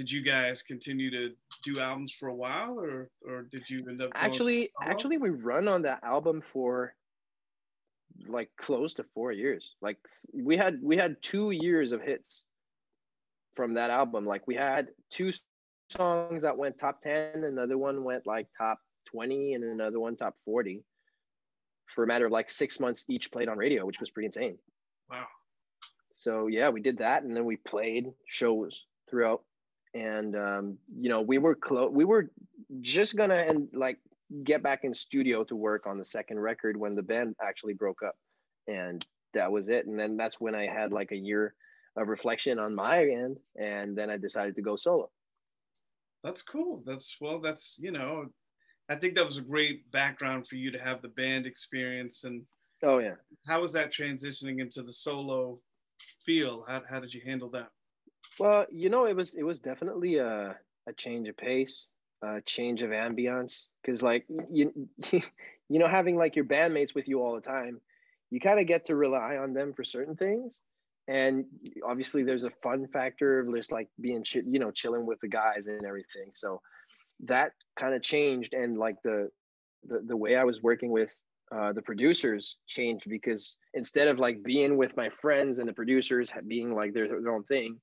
did 0.00 0.10
you 0.10 0.22
guys 0.22 0.62
continue 0.62 1.10
to 1.10 1.34
do 1.62 1.78
albums 1.78 2.10
for 2.10 2.28
a 2.28 2.34
while, 2.34 2.80
or 2.80 3.10
or 3.28 3.42
did 3.42 3.68
you 3.68 3.84
end 3.86 4.00
up 4.00 4.10
actually 4.14 4.70
actually 4.82 5.18
we 5.18 5.28
run 5.28 5.68
on 5.68 5.82
that 5.82 6.02
album 6.02 6.40
for 6.40 6.94
like 8.26 8.48
close 8.56 8.94
to 8.94 9.04
four 9.12 9.30
years. 9.30 9.74
Like 9.82 9.98
we 10.32 10.56
had 10.56 10.78
we 10.82 10.96
had 10.96 11.20
two 11.20 11.50
years 11.50 11.92
of 11.92 12.00
hits 12.00 12.44
from 13.52 13.74
that 13.74 13.90
album. 13.90 14.24
Like 14.24 14.46
we 14.46 14.54
had 14.54 14.88
two 15.10 15.32
songs 15.90 16.44
that 16.44 16.56
went 16.56 16.78
top 16.78 17.02
10 17.02 17.44
another 17.44 17.76
one 17.76 18.02
went 18.02 18.26
like 18.26 18.46
top 18.56 18.78
20 19.12 19.52
and 19.52 19.64
another 19.64 20.00
one 20.00 20.16
top 20.16 20.34
40 20.46 20.82
for 21.88 22.04
a 22.04 22.06
matter 22.06 22.24
of 22.24 22.32
like 22.32 22.48
six 22.48 22.80
months 22.80 23.04
each 23.10 23.30
played 23.30 23.50
on 23.50 23.58
radio, 23.58 23.84
which 23.84 24.00
was 24.00 24.08
pretty 24.08 24.28
insane. 24.28 24.56
Wow. 25.10 25.26
So 26.14 26.46
yeah, 26.46 26.70
we 26.70 26.80
did 26.80 26.98
that, 26.98 27.22
and 27.22 27.36
then 27.36 27.44
we 27.44 27.56
played 27.56 28.12
shows 28.26 28.86
throughout, 29.10 29.42
and 29.94 30.36
um, 30.36 30.78
you 30.96 31.08
know 31.08 31.20
we 31.20 31.38
were 31.38 31.54
close. 31.54 31.90
We 31.92 32.04
were 32.04 32.30
just 32.80 33.16
gonna 33.16 33.34
and 33.34 33.68
like 33.72 33.98
get 34.44 34.62
back 34.62 34.80
in 34.84 34.94
studio 34.94 35.44
to 35.44 35.56
work 35.56 35.86
on 35.86 35.98
the 35.98 36.04
second 36.04 36.38
record 36.38 36.76
when 36.76 36.94
the 36.94 37.02
band 37.02 37.34
actually 37.42 37.74
broke 37.74 38.02
up, 38.06 38.14
and 38.66 39.04
that 39.34 39.50
was 39.50 39.68
it. 39.68 39.86
And 39.86 39.98
then 39.98 40.16
that's 40.16 40.40
when 40.40 40.54
I 40.54 40.66
had 40.66 40.92
like 40.92 41.12
a 41.12 41.16
year 41.16 41.54
of 41.96 42.08
reflection 42.08 42.58
on 42.58 42.74
my 42.74 43.02
end, 43.02 43.38
and 43.56 43.96
then 43.96 44.10
I 44.10 44.16
decided 44.16 44.56
to 44.56 44.62
go 44.62 44.76
solo. 44.76 45.10
That's 46.22 46.42
cool. 46.42 46.82
That's 46.86 47.16
well. 47.20 47.40
That's 47.40 47.78
you 47.80 47.90
know 47.90 48.26
I 48.90 48.96
think 48.96 49.14
that 49.14 49.24
was 49.24 49.38
a 49.38 49.42
great 49.42 49.90
background 49.92 50.48
for 50.48 50.56
you 50.56 50.72
to 50.72 50.78
have 50.78 51.00
the 51.00 51.08
band 51.08 51.46
experience 51.46 52.24
and 52.24 52.42
oh 52.82 52.98
yeah. 52.98 53.14
How 53.46 53.62
was 53.62 53.72
that 53.72 53.92
transitioning 53.92 54.60
into 54.60 54.82
the 54.82 54.92
solo 54.92 55.60
feel? 56.26 56.64
How 56.66 56.82
how 56.88 56.98
did 56.98 57.14
you 57.14 57.22
handle 57.24 57.48
that? 57.50 57.70
Well, 58.38 58.66
you 58.70 58.90
know, 58.90 59.06
it 59.06 59.16
was 59.16 59.34
it 59.34 59.42
was 59.42 59.60
definitely 59.60 60.16
a 60.16 60.56
a 60.86 60.92
change 60.94 61.28
of 61.28 61.36
pace, 61.36 61.86
a 62.22 62.40
change 62.40 62.82
of 62.82 62.90
ambience 62.90 63.68
cuz 63.84 64.02
like 64.02 64.26
you 64.50 64.88
you 65.12 65.78
know 65.78 65.88
having 65.88 66.16
like 66.16 66.36
your 66.36 66.44
bandmates 66.44 66.94
with 66.94 67.08
you 67.08 67.22
all 67.22 67.34
the 67.34 67.40
time, 67.40 67.80
you 68.30 68.40
kind 68.40 68.60
of 68.60 68.66
get 68.66 68.86
to 68.86 68.96
rely 68.96 69.36
on 69.36 69.52
them 69.52 69.72
for 69.72 69.84
certain 69.84 70.16
things. 70.16 70.62
And 71.08 71.44
obviously 71.84 72.22
there's 72.22 72.44
a 72.44 72.50
fun 72.50 72.86
factor 72.88 73.40
of 73.40 73.54
just 73.54 73.72
like 73.72 73.88
being 74.00 74.24
you 74.32 74.58
know 74.58 74.70
chilling 74.70 75.06
with 75.06 75.20
the 75.20 75.28
guys 75.28 75.66
and 75.66 75.84
everything. 75.84 76.30
So 76.34 76.60
that 77.26 77.52
kind 77.76 77.94
of 77.94 78.02
changed 78.02 78.54
and 78.54 78.78
like 78.78 78.96
the, 79.02 79.30
the 79.86 80.00
the 80.06 80.16
way 80.16 80.36
i 80.36 80.44
was 80.44 80.62
working 80.62 80.90
with 80.90 81.14
uh, 81.52 81.72
the 81.72 81.82
producers 81.82 82.58
changed 82.68 83.10
because 83.10 83.56
instead 83.74 84.06
of 84.06 84.20
like 84.20 84.40
being 84.44 84.76
with 84.76 84.96
my 84.96 85.08
friends 85.10 85.58
and 85.58 85.68
the 85.68 85.72
producers 85.72 86.30
being 86.46 86.72
like 86.74 86.94
their, 86.94 87.08
their 87.08 87.32
own 87.32 87.42
thing 87.44 87.76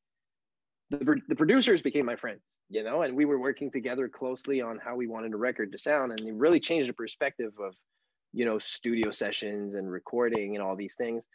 the, 0.89 1.19
the 1.27 1.35
producers 1.35 1.81
became 1.81 2.05
my 2.05 2.15
friends 2.15 2.41
you 2.69 2.83
know 2.83 3.01
and 3.01 3.15
we 3.15 3.25
were 3.25 3.39
working 3.39 3.69
together 3.69 4.07
closely 4.07 4.61
on 4.61 4.79
how 4.83 4.95
we 4.95 5.07
wanted 5.07 5.33
a 5.33 5.37
record 5.37 5.71
to 5.71 5.77
sound 5.77 6.11
and 6.11 6.21
it 6.21 6.33
really 6.33 6.59
changed 6.59 6.87
the 6.87 6.93
perspective 6.93 7.51
of 7.59 7.75
you 8.33 8.45
know 8.45 8.59
studio 8.59 9.11
sessions 9.11 9.73
and 9.73 9.91
recording 9.91 10.55
and 10.55 10.63
all 10.63 10.75
these 10.75 10.95
things. 10.95 11.25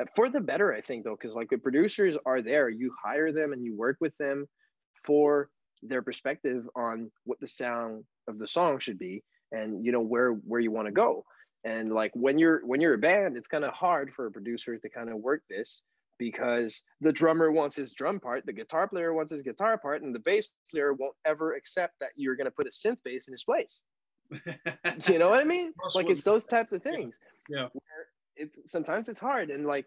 Uh, 0.00 0.04
for 0.14 0.28
the 0.28 0.40
better 0.40 0.74
i 0.74 0.80
think 0.80 1.04
though 1.04 1.16
because 1.16 1.34
like 1.34 1.48
the 1.48 1.58
producers 1.58 2.16
are 2.26 2.42
there. 2.42 2.68
You 2.68 2.92
hire 3.02 3.32
them 3.32 3.52
and 3.52 3.64
you 3.64 3.74
work 3.76 3.96
with 4.00 4.16
them 4.18 4.46
for 4.94 5.48
their 5.82 6.02
perspective 6.02 6.68
on 6.76 7.10
what 7.24 7.40
the 7.40 7.46
sound 7.46 8.04
of 8.28 8.38
the 8.38 8.46
song 8.46 8.78
should 8.78 8.98
be 8.98 9.22
and 9.52 9.84
you 9.84 9.92
know 9.92 10.00
where 10.00 10.32
where 10.32 10.60
you 10.60 10.70
want 10.70 10.86
to 10.86 10.92
go. 10.92 11.24
And 11.64 11.92
like 11.92 12.12
when 12.14 12.38
you're 12.38 12.64
when 12.66 12.80
you're 12.80 12.94
a 12.94 12.98
band 12.98 13.36
it's 13.36 13.48
kind 13.48 13.64
of 13.64 13.72
hard 13.72 14.12
for 14.12 14.26
a 14.26 14.30
producer 14.30 14.76
to 14.76 14.88
kind 14.88 15.10
of 15.10 15.16
work 15.16 15.42
this 15.48 15.82
because 16.20 16.82
the 17.00 17.10
drummer 17.10 17.50
wants 17.50 17.74
his 17.74 17.94
drum 17.94 18.20
part 18.20 18.44
the 18.44 18.52
guitar 18.52 18.86
player 18.86 19.14
wants 19.14 19.32
his 19.32 19.42
guitar 19.42 19.78
part 19.78 20.02
and 20.02 20.14
the 20.14 20.20
bass 20.20 20.46
player 20.70 20.92
won't 20.92 21.16
ever 21.24 21.54
accept 21.54 21.94
that 21.98 22.10
you're 22.14 22.36
going 22.36 22.44
to 22.44 22.50
put 22.50 22.66
a 22.66 22.70
synth 22.70 22.98
bass 23.02 23.26
in 23.26 23.32
his 23.32 23.42
place. 23.42 23.82
You 25.08 25.18
know 25.18 25.30
what 25.30 25.40
i 25.40 25.44
mean? 25.44 25.72
Like 25.94 26.08
it's 26.08 26.22
those 26.22 26.46
types 26.46 26.72
of 26.72 26.82
things 26.82 27.18
yeah, 27.48 27.66
yeah. 27.74 27.80
it's 28.36 28.60
sometimes 28.66 29.08
it's 29.08 29.18
hard 29.18 29.50
and 29.50 29.66
like 29.66 29.86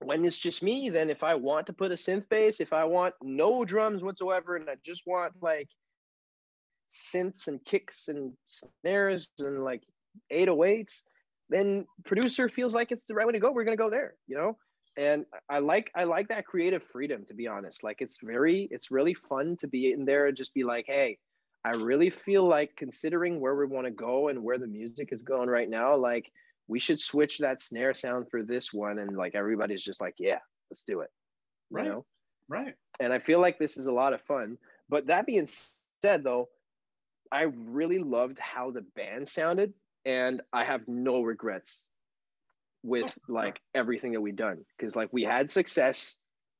when 0.00 0.24
it's 0.26 0.38
just 0.38 0.62
me 0.62 0.90
then 0.90 1.08
if 1.08 1.22
i 1.22 1.34
want 1.34 1.66
to 1.66 1.72
put 1.72 1.92
a 1.92 1.94
synth 1.94 2.28
bass 2.28 2.60
if 2.60 2.74
i 2.74 2.84
want 2.84 3.14
no 3.22 3.64
drums 3.64 4.04
whatsoever 4.04 4.56
and 4.56 4.68
i 4.68 4.74
just 4.84 5.04
want 5.06 5.32
like 5.40 5.68
synths 6.90 7.46
and 7.46 7.64
kicks 7.64 8.08
and 8.08 8.32
snares 8.46 9.30
and 9.38 9.64
like 9.64 9.82
808s 10.30 11.00
then 11.48 11.86
producer 12.04 12.50
feels 12.50 12.74
like 12.74 12.92
it's 12.92 13.06
the 13.06 13.14
right 13.14 13.26
way 13.26 13.32
to 13.32 13.38
go. 13.38 13.52
We're 13.52 13.64
going 13.64 13.78
to 13.78 13.82
go 13.82 13.88
there 13.88 14.14
you 14.26 14.36
know 14.36 14.58
and 14.96 15.24
i 15.50 15.58
like 15.58 15.90
i 15.94 16.04
like 16.04 16.28
that 16.28 16.46
creative 16.46 16.82
freedom 16.82 17.24
to 17.24 17.34
be 17.34 17.46
honest. 17.46 17.84
Like 17.84 18.00
it's 18.00 18.18
very 18.22 18.68
it's 18.70 18.90
really 18.90 19.14
fun 19.14 19.56
to 19.60 19.66
be 19.66 19.92
in 19.92 20.04
there 20.04 20.26
and 20.26 20.36
just 20.36 20.54
be 20.54 20.64
like 20.64 20.86
hey 20.86 21.18
i 21.64 21.70
really 21.70 22.10
feel 22.10 22.46
like 22.46 22.76
considering 22.76 23.40
where 23.40 23.54
we 23.54 23.66
want 23.66 23.86
to 23.86 23.90
go 23.90 24.28
and 24.28 24.42
where 24.42 24.58
the 24.58 24.66
music 24.66 25.08
is 25.12 25.22
going 25.22 25.48
right 25.48 25.68
now 25.68 25.96
like 25.96 26.30
we 26.68 26.78
should 26.80 26.98
switch 26.98 27.38
that 27.38 27.60
snare 27.60 27.94
sound 27.94 28.26
for 28.28 28.42
this 28.42 28.72
one. 28.72 28.98
And 28.98 29.16
like 29.16 29.34
everybody's 29.34 29.82
just 29.82 30.00
like 30.00 30.14
yeah 30.18 30.38
let's 30.70 30.84
do 30.84 31.00
it 31.00 31.10
right. 31.70 31.84
you 31.84 31.90
know? 31.90 32.04
right. 32.48 32.74
And 33.00 33.12
i 33.12 33.18
feel 33.18 33.40
like 33.40 33.58
this 33.58 33.76
is 33.76 33.86
a 33.86 33.92
lot 33.92 34.12
of 34.12 34.20
fun. 34.22 34.58
But 34.88 35.08
that 35.08 35.26
being 35.26 35.48
said 36.02 36.24
though 36.24 36.48
i 37.32 37.42
really 37.42 37.98
loved 37.98 38.38
how 38.38 38.70
the 38.70 38.84
band 38.94 39.26
sounded 39.26 39.72
and 40.04 40.40
i 40.52 40.64
have 40.64 40.86
no 40.86 41.22
regrets 41.22 41.86
with 42.86 43.16
like 43.28 43.60
everything 43.74 44.12
that 44.12 44.20
we've 44.20 44.36
done 44.36 44.58
because 44.78 44.96
like 44.96 45.08
we 45.12 45.22
had 45.22 45.50
success 45.50 46.16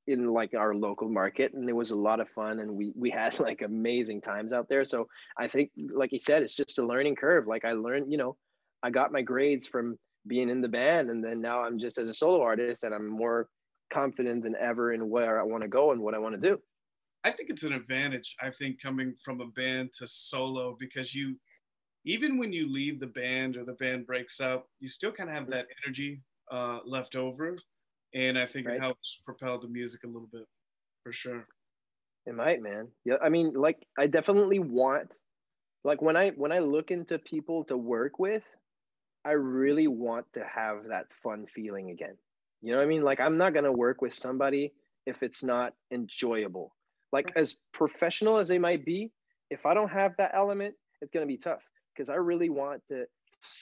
in 0.08 0.32
like 0.32 0.54
our 0.54 0.74
local 0.74 1.08
market 1.08 1.52
and 1.52 1.68
it 1.68 1.72
was 1.74 1.90
a 1.90 1.96
lot 1.96 2.20
of 2.20 2.28
fun 2.28 2.60
and 2.60 2.70
we 2.70 2.92
we 2.94 3.10
had 3.10 3.38
like 3.40 3.62
amazing 3.62 4.20
times 4.20 4.52
out 4.52 4.68
there 4.68 4.84
so 4.84 5.06
i 5.38 5.46
think 5.48 5.70
like 5.92 6.12
you 6.12 6.18
said 6.18 6.42
it's 6.42 6.54
just 6.54 6.78
a 6.78 6.86
learning 6.86 7.16
curve 7.16 7.46
like 7.46 7.64
i 7.64 7.72
learned 7.72 8.10
you 8.10 8.18
know 8.18 8.36
I 8.82 8.90
got 8.90 9.12
my 9.12 9.22
grades 9.22 9.66
from 9.66 9.98
being 10.26 10.48
in 10.48 10.60
the 10.60 10.68
band, 10.68 11.10
and 11.10 11.22
then 11.22 11.40
now 11.40 11.62
I'm 11.62 11.78
just 11.78 11.98
as 11.98 12.08
a 12.08 12.12
solo 12.12 12.40
artist, 12.42 12.84
and 12.84 12.94
I'm 12.94 13.08
more 13.08 13.48
confident 13.90 14.42
than 14.42 14.54
ever 14.56 14.92
in 14.92 15.08
where 15.08 15.40
I 15.40 15.44
want 15.44 15.62
to 15.62 15.68
go 15.68 15.92
and 15.92 16.00
what 16.00 16.14
I 16.14 16.18
want 16.18 16.40
to 16.40 16.48
do. 16.48 16.58
I 17.24 17.32
think 17.32 17.50
it's 17.50 17.64
an 17.64 17.72
advantage. 17.72 18.36
I 18.40 18.50
think 18.50 18.80
coming 18.80 19.14
from 19.24 19.40
a 19.40 19.46
band 19.46 19.90
to 19.98 20.06
solo 20.06 20.76
because 20.78 21.14
you, 21.14 21.36
even 22.06 22.38
when 22.38 22.52
you 22.52 22.72
leave 22.72 23.00
the 23.00 23.06
band 23.08 23.56
or 23.56 23.64
the 23.64 23.72
band 23.74 24.06
breaks 24.06 24.40
up, 24.40 24.68
you 24.78 24.88
still 24.88 25.10
kind 25.10 25.28
of 25.28 25.34
have 25.34 25.50
that 25.50 25.66
energy 25.84 26.22
uh, 26.52 26.78
left 26.86 27.16
over, 27.16 27.56
and 28.14 28.38
I 28.38 28.44
think 28.46 28.68
right. 28.68 28.76
it 28.76 28.80
helps 28.80 29.20
propel 29.24 29.58
the 29.58 29.68
music 29.68 30.04
a 30.04 30.06
little 30.06 30.28
bit, 30.32 30.46
for 31.02 31.12
sure. 31.12 31.46
It 32.24 32.34
might, 32.34 32.62
man. 32.62 32.88
Yeah, 33.04 33.16
I 33.22 33.28
mean, 33.28 33.54
like 33.54 33.84
I 33.98 34.06
definitely 34.06 34.60
want, 34.60 35.16
like 35.84 36.00
when 36.00 36.16
I 36.16 36.30
when 36.30 36.52
I 36.52 36.60
look 36.60 36.92
into 36.92 37.18
people 37.18 37.64
to 37.64 37.76
work 37.76 38.20
with, 38.20 38.44
I 39.24 39.32
really 39.32 39.88
want 39.88 40.26
to 40.34 40.44
have 40.44 40.84
that 40.88 41.12
fun 41.12 41.44
feeling 41.44 41.90
again. 41.90 42.16
You 42.62 42.70
know 42.70 42.78
what 42.78 42.84
I 42.84 42.88
mean? 42.88 43.02
Like 43.02 43.20
I'm 43.20 43.36
not 43.36 43.52
gonna 43.52 43.72
work 43.72 44.00
with 44.00 44.12
somebody 44.12 44.72
if 45.06 45.24
it's 45.24 45.42
not 45.42 45.74
enjoyable. 45.92 46.72
Like 47.12 47.32
as 47.34 47.56
professional 47.72 48.38
as 48.38 48.46
they 48.46 48.60
might 48.60 48.84
be, 48.84 49.10
if 49.50 49.66
I 49.66 49.74
don't 49.74 49.90
have 49.90 50.14
that 50.18 50.32
element, 50.34 50.74
it's 51.00 51.10
gonna 51.12 51.26
be 51.26 51.36
tough 51.36 51.62
because 51.96 52.10
I 52.10 52.16
really 52.16 52.50
want 52.50 52.82
to 52.88 53.06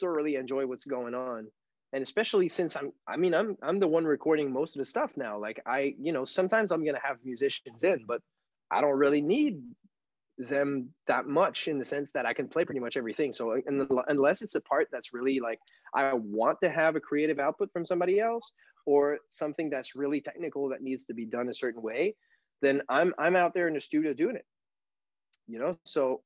thoroughly 0.00 0.36
enjoy 0.36 0.66
what's 0.66 0.84
going 0.84 1.14
on. 1.14 1.48
And 1.92 2.02
especially 2.02 2.48
since 2.48 2.76
I'm 2.76 2.92
I 3.06 3.16
mean 3.16 3.34
I'm 3.34 3.56
I'm 3.62 3.78
the 3.78 3.88
one 3.88 4.04
recording 4.04 4.52
most 4.52 4.74
of 4.74 4.80
the 4.80 4.84
stuff 4.84 5.16
now. 5.16 5.38
Like 5.38 5.60
I, 5.64 5.94
you 5.98 6.12
know, 6.12 6.24
sometimes 6.24 6.72
I'm 6.72 6.84
gonna 6.84 6.98
have 7.02 7.18
musicians 7.24 7.84
in, 7.84 8.04
but 8.06 8.20
I 8.70 8.80
don't 8.80 8.98
really 8.98 9.20
need 9.20 9.62
them 10.36 10.90
that 11.06 11.26
much 11.26 11.68
in 11.68 11.78
the 11.78 11.84
sense 11.84 12.10
that 12.12 12.26
I 12.26 12.32
can 12.32 12.48
play 12.48 12.64
pretty 12.64 12.80
much 12.80 12.96
everything. 12.96 13.32
So 13.32 13.60
unless 14.08 14.42
it's 14.42 14.56
a 14.56 14.60
part 14.60 14.88
that's 14.90 15.14
really 15.14 15.38
like 15.38 15.60
I 15.94 16.12
want 16.14 16.58
to 16.62 16.70
have 16.70 16.96
a 16.96 17.00
creative 17.00 17.38
output 17.38 17.72
from 17.72 17.86
somebody 17.86 18.18
else 18.18 18.50
or 18.86 19.18
something 19.28 19.70
that's 19.70 19.94
really 19.94 20.20
technical 20.20 20.68
that 20.70 20.82
needs 20.82 21.04
to 21.04 21.14
be 21.14 21.24
done 21.24 21.48
a 21.48 21.54
certain 21.54 21.82
way, 21.82 22.16
then 22.60 22.82
I'm 22.88 23.14
I'm 23.18 23.36
out 23.36 23.54
there 23.54 23.68
in 23.68 23.74
the 23.74 23.80
studio 23.80 24.12
doing 24.12 24.36
it. 24.36 24.44
You 25.46 25.60
know, 25.60 25.78
so 25.84 26.22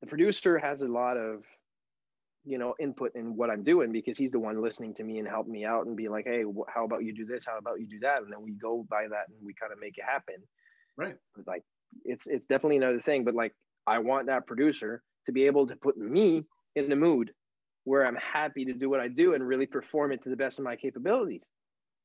the 0.00 0.06
producer 0.06 0.58
has 0.58 0.82
a 0.82 0.88
lot 0.88 1.16
of 1.16 1.44
you 2.44 2.58
know 2.58 2.74
input 2.80 3.12
in 3.14 3.36
what 3.36 3.50
I'm 3.50 3.62
doing 3.62 3.92
because 3.92 4.16
he's 4.16 4.30
the 4.30 4.38
one 4.38 4.62
listening 4.62 4.94
to 4.94 5.04
me 5.04 5.18
and 5.18 5.28
help 5.28 5.46
me 5.46 5.64
out 5.64 5.86
and 5.86 5.96
be 5.96 6.08
like, 6.08 6.24
hey, 6.26 6.44
how 6.74 6.84
about 6.84 7.04
you 7.04 7.12
do 7.12 7.26
this? 7.26 7.44
How 7.44 7.58
about 7.58 7.80
you 7.80 7.86
do 7.86 7.98
that? 8.00 8.22
And 8.22 8.32
then 8.32 8.42
we 8.42 8.52
go 8.52 8.86
by 8.88 9.08
that 9.08 9.28
and 9.28 9.36
we 9.44 9.54
kind 9.54 9.72
of 9.72 9.78
make 9.80 9.98
it 9.98 10.04
happen. 10.04 10.36
Right. 10.96 11.16
Like 11.46 11.64
it's 12.04 12.26
it's 12.26 12.46
definitely 12.46 12.76
another 12.76 13.00
thing 13.00 13.24
but 13.24 13.34
like 13.34 13.54
i 13.86 13.98
want 13.98 14.26
that 14.26 14.46
producer 14.46 15.02
to 15.26 15.32
be 15.32 15.46
able 15.46 15.66
to 15.66 15.76
put 15.76 15.96
me 15.96 16.44
in 16.76 16.88
the 16.88 16.96
mood 16.96 17.32
where 17.84 18.06
i'm 18.06 18.16
happy 18.16 18.64
to 18.64 18.72
do 18.72 18.88
what 18.88 19.00
i 19.00 19.08
do 19.08 19.34
and 19.34 19.46
really 19.46 19.66
perform 19.66 20.12
it 20.12 20.22
to 20.22 20.28
the 20.28 20.36
best 20.36 20.58
of 20.58 20.64
my 20.64 20.76
capabilities 20.76 21.44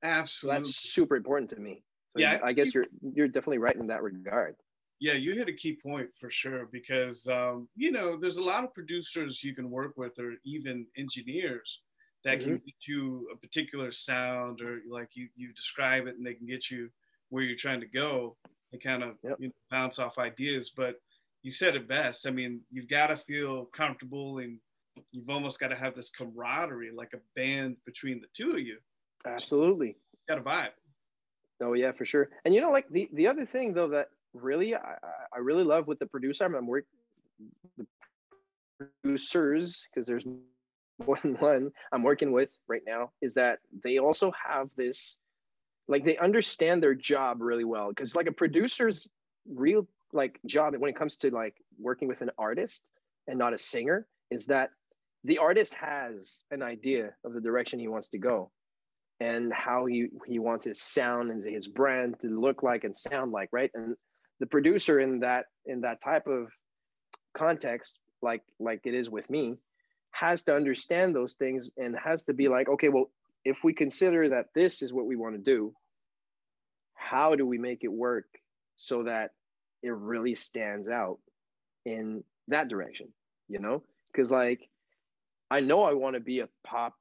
absolutely 0.03 0.61
so 0.61 0.67
that's 0.67 0.75
super 0.75 1.15
important 1.15 1.49
to 1.49 1.57
me 1.57 1.83
so 2.15 2.21
yeah 2.21 2.39
i 2.43 2.53
guess 2.53 2.73
you're 2.73 2.85
you're 3.13 3.27
definitely 3.27 3.57
right 3.57 3.75
in 3.75 3.87
that 3.87 4.01
regard 4.01 4.55
yeah 4.99 5.13
you 5.13 5.33
hit 5.35 5.49
a 5.49 5.53
key 5.53 5.77
point 5.81 6.09
for 6.19 6.29
sure 6.29 6.67
because 6.71 7.27
um, 7.27 7.67
you 7.75 7.91
know 7.91 8.17
there's 8.17 8.37
a 8.37 8.41
lot 8.41 8.63
of 8.63 8.73
producers 8.73 9.43
you 9.43 9.53
can 9.53 9.69
work 9.69 9.93
with 9.97 10.17
or 10.19 10.33
even 10.45 10.85
engineers 10.97 11.81
that 12.23 12.39
mm-hmm. 12.39 12.49
can 12.49 12.57
get 12.57 12.87
you 12.87 13.27
a 13.33 13.37
particular 13.37 13.91
sound 13.91 14.61
or 14.61 14.79
like 14.89 15.09
you 15.13 15.27
you 15.35 15.53
describe 15.53 16.07
it 16.07 16.15
and 16.17 16.25
they 16.25 16.33
can 16.33 16.47
get 16.47 16.69
you 16.69 16.89
where 17.29 17.43
you're 17.43 17.57
trying 17.57 17.81
to 17.81 17.87
go 17.87 18.35
and 18.71 18.81
kind 18.81 19.03
of 19.03 19.15
yep. 19.23 19.37
you 19.39 19.47
know, 19.47 19.53
bounce 19.71 19.99
off 19.99 20.17
ideas. 20.17 20.71
But 20.75 20.95
you 21.43 21.51
said 21.51 21.75
it 21.75 21.87
best. 21.87 22.27
I 22.27 22.31
mean, 22.31 22.61
you've 22.71 22.89
got 22.89 23.07
to 23.07 23.17
feel 23.17 23.65
comfortable 23.65 24.39
and 24.39 24.57
you've 25.11 25.29
almost 25.29 25.59
got 25.59 25.69
to 25.69 25.75
have 25.75 25.95
this 25.95 26.09
camaraderie, 26.09 26.91
like 26.93 27.13
a 27.13 27.19
band 27.35 27.77
between 27.85 28.19
the 28.19 28.27
two 28.33 28.51
of 28.51 28.59
you. 28.59 28.77
Absolutely. 29.25 29.97
got 30.27 30.37
a 30.37 30.41
vibe. 30.41 30.69
Oh 31.61 31.73
yeah, 31.73 31.91
for 31.91 32.05
sure. 32.05 32.29
And 32.43 32.53
you 32.53 32.61
know, 32.61 32.71
like 32.71 32.89
the 32.89 33.09
the 33.13 33.27
other 33.27 33.45
thing 33.45 33.73
though 33.73 33.87
that 33.89 34.09
really 34.35 34.75
I, 34.75 34.95
I 35.33 35.39
really 35.39 35.63
love 35.63 35.87
with 35.87 35.99
the 35.99 36.05
producer. 36.05 36.45
I'm, 36.45 36.55
I'm 36.55 36.67
working 36.67 36.87
the 37.77 37.85
producers 38.77 39.87
because 39.93 40.07
there's 40.07 40.25
more 41.05 41.19
than 41.21 41.35
one 41.35 41.71
I'm 41.91 42.03
working 42.03 42.31
with 42.31 42.49
right 42.67 42.83
now 42.85 43.11
is 43.21 43.33
that 43.35 43.59
they 43.83 43.97
also 43.97 44.31
have 44.31 44.69
this 44.77 45.17
like 45.87 46.03
they 46.03 46.17
understand 46.17 46.81
their 46.81 46.95
job 46.95 47.41
really 47.41 47.63
well. 47.63 47.89
Because 47.89 48.15
like 48.15 48.27
a 48.27 48.31
producer's 48.31 49.09
real 49.47 49.87
like 50.13 50.39
job 50.45 50.73
when 50.77 50.89
it 50.89 50.95
comes 50.95 51.17
to 51.17 51.31
like 51.31 51.55
working 51.79 52.07
with 52.07 52.21
an 52.21 52.31
artist 52.37 52.89
and 53.27 53.37
not 53.37 53.53
a 53.53 53.57
singer 53.57 54.07
is 54.31 54.47
that 54.47 54.69
the 55.23 55.39
artist 55.39 55.73
has 55.73 56.43
an 56.51 56.61
idea 56.61 57.11
of 57.23 57.33
the 57.33 57.41
direction 57.41 57.79
he 57.79 57.87
wants 57.87 58.09
to 58.09 58.17
go 58.17 58.51
and 59.19 59.51
how 59.53 59.85
he 59.85 60.07
he 60.25 60.39
wants 60.39 60.65
his 60.65 60.81
sound 60.81 61.31
and 61.31 61.43
his 61.43 61.67
brand 61.67 62.19
to 62.19 62.27
look 62.27 62.63
like 62.63 62.83
and 62.83 62.95
sound 62.95 63.31
like 63.31 63.49
right? 63.51 63.71
And 63.73 63.95
the 64.39 64.45
producer 64.45 64.99
in 64.99 65.19
that 65.19 65.45
in 65.65 65.81
that 65.81 66.01
type 66.01 66.27
of 66.27 66.47
context 67.33 67.99
like 68.21 68.41
like 68.59 68.81
it 68.85 68.93
is 68.93 69.09
with 69.09 69.29
me 69.29 69.55
has 70.11 70.43
to 70.43 70.55
understand 70.55 71.13
those 71.13 71.33
things 71.33 71.71
and 71.77 71.95
has 72.01 72.23
to 72.23 72.33
be 72.33 72.47
like 72.47 72.69
okay 72.69 72.89
well 72.89 73.09
if 73.45 73.63
we 73.63 73.71
consider 73.71 74.27
that 74.29 74.47
this 74.53 74.81
is 74.81 74.91
what 74.91 75.05
we 75.05 75.15
want 75.15 75.35
to 75.35 75.41
do, 75.41 75.71
how 76.95 77.35
do 77.35 77.45
we 77.45 77.59
make 77.59 77.83
it 77.83 77.91
work 77.91 78.25
so 78.75 79.03
that 79.03 79.31
it 79.83 79.93
really 79.93 80.33
stands 80.33 80.89
out 80.89 81.19
in 81.85 82.23
that 82.47 82.67
direction? 82.67 83.07
You 83.47 83.59
know, 83.59 83.83
because 84.11 84.31
like 84.31 84.67
I 85.51 85.59
know 85.59 85.83
I 85.83 85.93
want 85.93 86.15
to 86.15 86.19
be 86.19 86.39
a 86.39 86.49
pop 86.65 86.95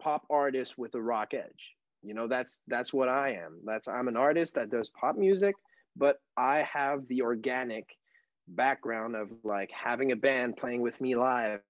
pop 0.00 0.24
artist 0.30 0.78
with 0.78 0.94
a 0.94 1.02
rock 1.02 1.34
edge. 1.34 1.76
You 2.02 2.14
know, 2.14 2.26
that's 2.26 2.60
that's 2.66 2.92
what 2.92 3.10
I 3.10 3.32
am. 3.32 3.60
That's 3.64 3.86
I'm 3.86 4.08
an 4.08 4.16
artist 4.16 4.54
that 4.54 4.70
does 4.70 4.88
pop 4.90 5.16
music, 5.16 5.54
but 5.96 6.16
I 6.36 6.66
have 6.72 7.06
the 7.08 7.22
organic 7.22 7.88
background 8.48 9.16
of 9.16 9.30
like 9.42 9.70
having 9.70 10.12
a 10.12 10.16
band 10.16 10.56
playing 10.56 10.80
with 10.80 11.00
me 11.00 11.16
live 11.16 11.60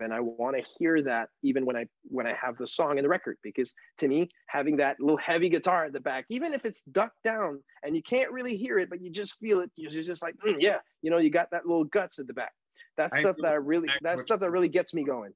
and 0.00 0.12
I 0.12 0.20
want 0.20 0.56
to 0.56 0.62
hear 0.78 1.00
that 1.02 1.28
even 1.42 1.64
when 1.64 1.76
I 1.76 1.86
when 2.04 2.26
I 2.26 2.34
have 2.34 2.56
the 2.58 2.66
song 2.66 2.98
in 2.98 3.04
the 3.04 3.08
record 3.08 3.36
because 3.42 3.74
to 3.98 4.08
me 4.08 4.28
having 4.48 4.76
that 4.78 4.98
little 5.00 5.16
heavy 5.16 5.48
guitar 5.48 5.84
at 5.84 5.92
the 5.92 6.00
back 6.00 6.26
even 6.28 6.52
if 6.52 6.64
it's 6.64 6.82
ducked 6.82 7.22
down 7.24 7.62
and 7.84 7.94
you 7.94 8.02
can't 8.02 8.30
really 8.32 8.56
hear 8.56 8.78
it 8.78 8.90
but 8.90 9.02
you 9.02 9.10
just 9.10 9.38
feel 9.38 9.60
it 9.60 9.70
you're 9.76 9.90
just 9.90 10.22
like 10.22 10.34
mm, 10.44 10.56
yeah 10.60 10.78
you 11.02 11.10
know 11.10 11.18
you 11.18 11.30
got 11.30 11.50
that 11.50 11.66
little 11.66 11.84
guts 11.84 12.18
at 12.18 12.26
the 12.26 12.34
back. 12.34 12.52
That's 12.96 13.12
I 13.12 13.20
stuff 13.20 13.36
that 13.42 13.52
I 13.52 13.56
really 13.56 13.88
that 14.02 14.18
stuff 14.18 14.40
that 14.40 14.50
really 14.50 14.68
gets 14.68 14.94
me 14.94 15.04
going. 15.04 15.32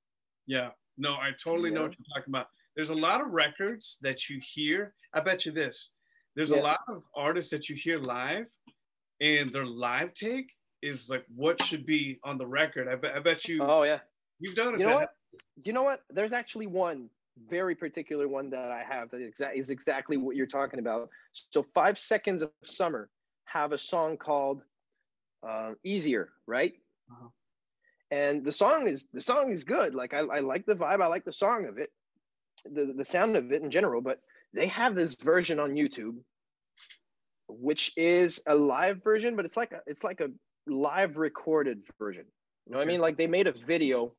Yeah 0.46 0.70
no 0.98 1.14
I 1.14 1.30
totally 1.42 1.70
yeah. 1.70 1.76
know 1.76 1.82
what 1.82 1.96
you're 1.98 2.20
talking 2.20 2.30
about. 2.30 2.46
There's 2.76 2.90
a 2.90 2.94
lot 2.94 3.20
of 3.20 3.28
records 3.28 3.98
that 4.02 4.30
you 4.30 4.40
hear. 4.42 4.94
I 5.12 5.20
bet 5.20 5.44
you 5.44 5.52
this 5.52 5.90
there's 6.36 6.50
yeah. 6.50 6.60
a 6.60 6.62
lot 6.62 6.80
of 6.88 7.02
artists 7.14 7.50
that 7.50 7.68
you 7.68 7.76
hear 7.76 7.98
live 7.98 8.46
and 9.20 9.52
their 9.52 9.66
live 9.66 10.14
take 10.14 10.52
is 10.82 11.10
like 11.10 11.24
what 11.34 11.62
should 11.62 11.84
be 11.84 12.18
on 12.24 12.38
the 12.38 12.46
record 12.46 12.88
I 12.88 12.96
bet 12.96 13.14
I 13.14 13.20
bet 13.20 13.46
you 13.46 13.62
oh 13.62 13.82
yeah 13.82 13.98
You've 14.40 14.56
noticed 14.56 14.80
you 14.80 14.86
know 14.86 14.98
that. 14.98 15.00
what? 15.00 15.10
You 15.62 15.72
know 15.72 15.82
what? 15.82 16.02
There's 16.10 16.32
actually 16.32 16.66
one 16.66 17.10
very 17.48 17.74
particular 17.74 18.26
one 18.26 18.50
that 18.50 18.70
I 18.70 18.82
have 18.82 19.10
that 19.10 19.20
exa- 19.20 19.54
is 19.54 19.70
exactly 19.70 20.16
what 20.16 20.34
you're 20.34 20.46
talking 20.46 20.78
about. 20.78 21.10
So 21.32 21.64
Five 21.74 21.98
Seconds 21.98 22.42
of 22.42 22.50
Summer 22.64 23.08
have 23.44 23.72
a 23.72 23.78
song 23.78 24.16
called 24.16 24.62
uh, 25.46 25.72
"Easier," 25.84 26.30
right? 26.46 26.74
Uh-huh. 27.10 27.28
And 28.10 28.44
the 28.44 28.52
song 28.52 28.88
is 28.88 29.04
the 29.12 29.20
song 29.20 29.52
is 29.52 29.64
good. 29.64 29.94
Like 29.94 30.14
I, 30.14 30.20
I 30.20 30.40
like 30.40 30.66
the 30.66 30.74
vibe. 30.74 31.02
I 31.02 31.06
like 31.06 31.24
the 31.24 31.32
song 31.32 31.66
of 31.66 31.78
it. 31.78 31.90
the 32.64 32.92
the 32.96 33.04
sound 33.04 33.36
of 33.36 33.52
it 33.52 33.62
in 33.62 33.70
general, 33.70 34.00
but 34.00 34.20
they 34.54 34.66
have 34.66 34.94
this 34.94 35.16
version 35.16 35.60
on 35.60 35.74
YouTube, 35.74 36.16
which 37.48 37.92
is 37.96 38.40
a 38.46 38.54
live 38.54 39.02
version, 39.02 39.36
but 39.36 39.44
it's 39.44 39.56
like 39.56 39.72
a 39.72 39.80
it's 39.86 40.04
like 40.04 40.20
a 40.20 40.28
live 40.66 41.18
recorded 41.18 41.82
version. 41.98 42.24
You 42.66 42.72
know 42.72 42.78
what 42.78 42.84
I 42.84 42.86
mean? 42.86 43.00
Like 43.00 43.16
they 43.16 43.26
made 43.26 43.46
a 43.46 43.52
video 43.52 44.14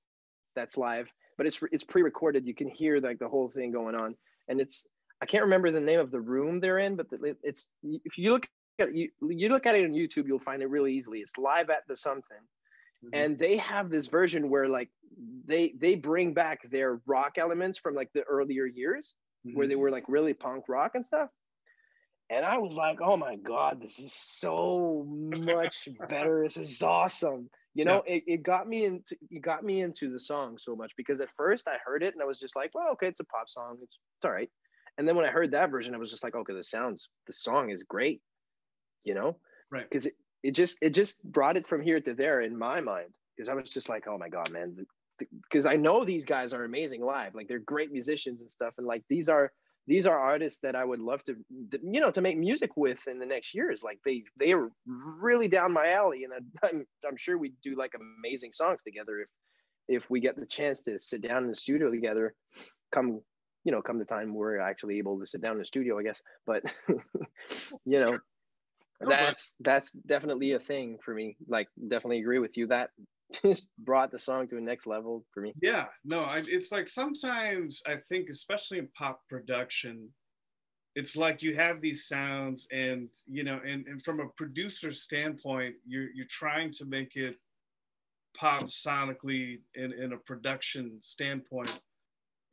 that's 0.55 0.77
live, 0.77 1.11
but 1.37 1.47
it's 1.47 1.61
it's 1.71 1.83
pre-recorded. 1.83 2.45
You 2.45 2.53
can 2.53 2.69
hear 2.69 2.99
like 2.99 3.19
the 3.19 3.29
whole 3.29 3.49
thing 3.49 3.71
going 3.71 3.95
on, 3.95 4.15
and 4.47 4.59
it's 4.59 4.85
I 5.21 5.25
can't 5.25 5.43
remember 5.43 5.71
the 5.71 5.79
name 5.79 5.99
of 5.99 6.11
the 6.11 6.19
room 6.19 6.59
they're 6.59 6.79
in, 6.79 6.95
but 6.95 7.07
it's 7.43 7.67
if 7.83 8.17
you 8.17 8.31
look 8.31 8.47
at 8.79 8.95
you 8.95 9.09
you 9.21 9.49
look 9.49 9.65
at 9.65 9.75
it 9.75 9.85
on 9.85 9.91
YouTube, 9.91 10.27
you'll 10.27 10.39
find 10.39 10.61
it 10.61 10.69
really 10.69 10.93
easily. 10.93 11.19
It's 11.19 11.37
live 11.37 11.69
at 11.69 11.87
the 11.87 11.95
something, 11.95 12.37
mm-hmm. 13.05 13.09
and 13.13 13.37
they 13.37 13.57
have 13.57 13.89
this 13.89 14.07
version 14.07 14.49
where 14.49 14.67
like 14.67 14.89
they 15.45 15.73
they 15.77 15.95
bring 15.95 16.33
back 16.33 16.69
their 16.69 17.01
rock 17.05 17.37
elements 17.37 17.77
from 17.77 17.95
like 17.95 18.09
the 18.13 18.23
earlier 18.23 18.65
years, 18.65 19.13
mm-hmm. 19.45 19.57
where 19.57 19.67
they 19.67 19.73
mm-hmm. 19.73 19.81
were 19.81 19.91
like 19.91 20.05
really 20.07 20.33
punk 20.33 20.65
rock 20.69 20.91
and 20.95 21.05
stuff. 21.05 21.29
And 22.29 22.45
I 22.45 22.59
was 22.59 22.75
like, 22.75 22.99
oh 23.01 23.17
my 23.17 23.35
God, 23.35 23.81
this 23.81 23.99
is 23.99 24.13
so 24.13 25.05
much 25.07 25.89
better. 26.09 26.43
this 26.43 26.57
is 26.57 26.81
awesome 26.81 27.49
you 27.73 27.85
know 27.85 28.03
yeah. 28.05 28.15
it, 28.15 28.23
it 28.27 28.43
got 28.43 28.67
me 28.67 28.85
into 28.85 29.15
it 29.29 29.41
got 29.41 29.63
me 29.63 29.81
into 29.81 30.11
the 30.11 30.19
song 30.19 30.57
so 30.57 30.75
much 30.75 30.93
because 30.97 31.21
at 31.21 31.29
first 31.35 31.67
i 31.67 31.77
heard 31.83 32.03
it 32.03 32.13
and 32.13 32.21
i 32.21 32.25
was 32.25 32.39
just 32.39 32.55
like 32.55 32.71
well 32.73 32.89
okay 32.91 33.07
it's 33.07 33.19
a 33.19 33.25
pop 33.25 33.49
song 33.49 33.77
it's, 33.81 33.97
it's 34.17 34.25
all 34.25 34.31
right 34.31 34.49
and 34.97 35.07
then 35.07 35.15
when 35.15 35.25
i 35.25 35.29
heard 35.29 35.51
that 35.51 35.71
version 35.71 35.95
i 35.95 35.97
was 35.97 36.11
just 36.11 36.23
like 36.23 36.35
okay 36.35 36.53
the 36.53 36.63
sounds 36.63 37.09
the 37.27 37.33
song 37.33 37.69
is 37.69 37.83
great 37.83 38.21
you 39.03 39.13
know 39.13 39.37
right 39.71 39.89
because 39.89 40.05
it, 40.05 40.13
it 40.43 40.51
just 40.51 40.77
it 40.81 40.91
just 40.91 41.23
brought 41.23 41.57
it 41.57 41.67
from 41.67 41.81
here 41.81 41.99
to 41.99 42.13
there 42.13 42.41
in 42.41 42.57
my 42.57 42.81
mind 42.81 43.15
because 43.35 43.49
i 43.49 43.53
was 43.53 43.69
just 43.69 43.89
like 43.89 44.07
oh 44.07 44.17
my 44.17 44.29
god 44.29 44.51
man 44.51 44.75
because 45.43 45.65
i 45.65 45.75
know 45.75 46.03
these 46.03 46.25
guys 46.25 46.53
are 46.53 46.63
amazing 46.63 47.03
live 47.03 47.35
like 47.35 47.47
they're 47.47 47.59
great 47.59 47.91
musicians 47.91 48.41
and 48.41 48.51
stuff 48.51 48.73
and 48.77 48.87
like 48.87 49.03
these 49.09 49.29
are 49.29 49.51
these 49.87 50.05
are 50.05 50.17
artists 50.17 50.59
that 50.61 50.75
I 50.75 50.85
would 50.85 50.99
love 50.99 51.23
to, 51.25 51.35
you 51.49 51.99
know, 51.99 52.11
to 52.11 52.21
make 52.21 52.37
music 52.37 52.77
with 52.77 53.07
in 53.07 53.19
the 53.19 53.25
next 53.25 53.53
years. 53.53 53.81
Like 53.83 53.99
they, 54.05 54.23
they 54.37 54.53
are 54.53 54.69
really 54.85 55.47
down 55.47 55.73
my 55.73 55.89
alley, 55.89 56.23
and 56.23 56.33
I'm, 56.63 56.85
I'm 57.07 57.17
sure 57.17 57.37
we 57.37 57.53
do 57.63 57.75
like 57.75 57.93
amazing 57.95 58.51
songs 58.51 58.83
together 58.83 59.19
if, 59.19 59.29
if 59.87 60.09
we 60.09 60.19
get 60.19 60.37
the 60.39 60.45
chance 60.45 60.81
to 60.81 60.99
sit 60.99 61.21
down 61.21 61.43
in 61.43 61.49
the 61.49 61.55
studio 61.55 61.89
together. 61.89 62.33
Come, 62.91 63.21
you 63.63 63.71
know, 63.71 63.81
come 63.81 63.97
the 63.97 64.05
time 64.05 64.33
we're 64.33 64.59
actually 64.59 64.97
able 64.97 65.19
to 65.19 65.25
sit 65.25 65.41
down 65.41 65.53
in 65.53 65.59
the 65.59 65.65
studio, 65.65 65.97
I 65.97 66.03
guess. 66.03 66.21
But, 66.45 66.63
you 67.85 67.99
know, 67.99 68.19
that's 68.99 69.55
that's 69.59 69.91
definitely 69.91 70.53
a 70.53 70.59
thing 70.59 70.99
for 71.03 71.13
me. 71.13 71.37
Like, 71.47 71.67
definitely 71.87 72.19
agree 72.19 72.39
with 72.39 72.55
you 72.55 72.67
that 72.67 72.91
just 73.45 73.67
brought 73.79 74.11
the 74.11 74.19
song 74.19 74.47
to 74.47 74.57
a 74.57 74.61
next 74.61 74.87
level 74.87 75.25
for 75.33 75.41
me. 75.41 75.53
Yeah, 75.61 75.85
no, 76.03 76.21
I, 76.21 76.43
it's 76.47 76.71
like 76.71 76.87
sometimes 76.87 77.81
I 77.87 77.95
think, 77.95 78.29
especially 78.29 78.79
in 78.79 78.87
pop 78.97 79.21
production, 79.29 80.09
it's 80.95 81.15
like 81.15 81.41
you 81.41 81.55
have 81.55 81.81
these 81.81 82.05
sounds, 82.05 82.67
and 82.71 83.09
you 83.27 83.43
know, 83.43 83.59
and, 83.65 83.85
and 83.87 84.01
from 84.03 84.19
a 84.19 84.27
producer 84.37 84.91
standpoint, 84.91 85.75
you're 85.85 86.09
you're 86.13 86.27
trying 86.29 86.71
to 86.73 86.85
make 86.85 87.15
it 87.15 87.35
pop 88.35 88.63
sonically 88.63 89.59
in, 89.75 89.93
in 89.93 90.13
a 90.13 90.17
production 90.17 90.97
standpoint. 91.01 91.71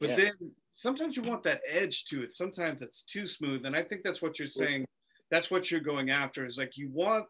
But 0.00 0.10
yeah. 0.10 0.16
then 0.16 0.32
sometimes 0.72 1.16
you 1.16 1.22
want 1.22 1.42
that 1.44 1.60
edge 1.68 2.04
to 2.06 2.22
it. 2.22 2.36
Sometimes 2.36 2.82
it's 2.82 3.02
too 3.02 3.26
smooth. 3.26 3.66
And 3.66 3.74
I 3.74 3.82
think 3.82 4.02
that's 4.04 4.22
what 4.22 4.38
you're 4.38 4.46
saying. 4.46 4.84
That's 5.30 5.50
what 5.50 5.70
you're 5.70 5.80
going 5.80 6.10
after 6.10 6.46
is 6.46 6.58
like 6.58 6.76
you 6.76 6.88
want 6.92 7.26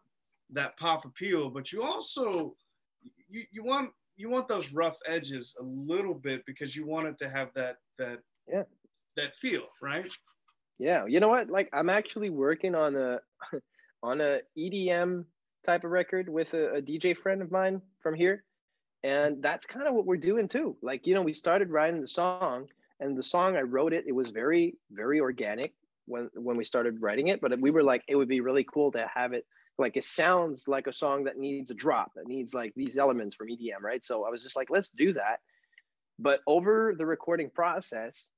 that 0.51 0.77
pop 0.77 1.05
appeal, 1.05 1.49
but 1.49 1.71
you 1.71 1.83
also 1.83 2.55
you, 3.29 3.43
you 3.51 3.63
want 3.63 3.91
you 4.17 4.29
want 4.29 4.47
those 4.47 4.71
rough 4.73 4.97
edges 5.07 5.55
a 5.59 5.63
little 5.63 6.13
bit 6.13 6.45
because 6.45 6.75
you 6.75 6.85
want 6.85 7.07
it 7.07 7.17
to 7.19 7.29
have 7.29 7.49
that 7.55 7.77
that 7.97 8.19
yeah. 8.51 8.63
that 9.15 9.35
feel 9.37 9.63
right? 9.81 10.09
Yeah. 10.77 11.05
You 11.07 11.19
know 11.19 11.29
what? 11.29 11.49
Like 11.49 11.69
i'm 11.73 11.89
actually 11.89 12.29
working 12.29 12.75
on 12.75 12.95
a 12.95 13.19
on 14.03 14.21
a 14.21 14.39
edm 14.57 15.25
type 15.65 15.83
of 15.83 15.91
record 15.91 16.29
with 16.29 16.53
a, 16.53 16.75
a 16.75 16.81
dj 16.81 17.15
friend 17.15 17.41
of 17.41 17.51
mine 17.51 17.81
from 18.01 18.15
here. 18.15 18.43
And 19.03 19.41
that's 19.41 19.65
kind 19.65 19.87
of 19.87 19.93
what 19.93 20.05
we're 20.05 20.17
doing 20.17 20.47
too. 20.47 20.75
Like 20.81 21.07
you 21.07 21.13
know 21.15 21.21
we 21.21 21.33
started 21.33 21.69
writing 21.69 22.01
the 22.01 22.07
song 22.07 22.67
and 22.99 23.17
the 23.17 23.23
song 23.23 23.55
i 23.55 23.61
wrote 23.61 23.93
it 23.93 24.03
it 24.07 24.11
was 24.13 24.29
very 24.29 24.75
very 24.91 25.21
organic 25.21 25.73
when 26.05 26.29
when 26.33 26.57
we 26.57 26.63
started 26.63 27.01
writing 27.01 27.29
it. 27.29 27.39
But 27.39 27.57
we 27.59 27.71
were 27.71 27.83
like 27.83 28.03
it 28.07 28.15
would 28.15 28.27
be 28.27 28.41
really 28.41 28.65
cool 28.65 28.91
to 28.91 29.09
have 29.13 29.33
it 29.33 29.45
like 29.79 29.97
it 29.97 30.03
sounds 30.03 30.67
like 30.67 30.87
a 30.87 30.91
song 30.91 31.23
that 31.23 31.37
needs 31.37 31.71
a 31.71 31.73
drop 31.73 32.11
that 32.15 32.27
needs 32.27 32.53
like 32.53 32.73
these 32.75 32.97
elements 32.97 33.35
from 33.35 33.47
edm 33.47 33.81
right? 33.81 34.03
So 34.03 34.25
i 34.25 34.29
was 34.29 34.43
just 34.43 34.55
like 34.55 34.69
let's 34.69 34.89
do 34.89 35.13
that. 35.13 35.39
But 36.19 36.41
over 36.47 36.93
the 36.97 37.05
recording 37.05 37.49
process 37.49 38.31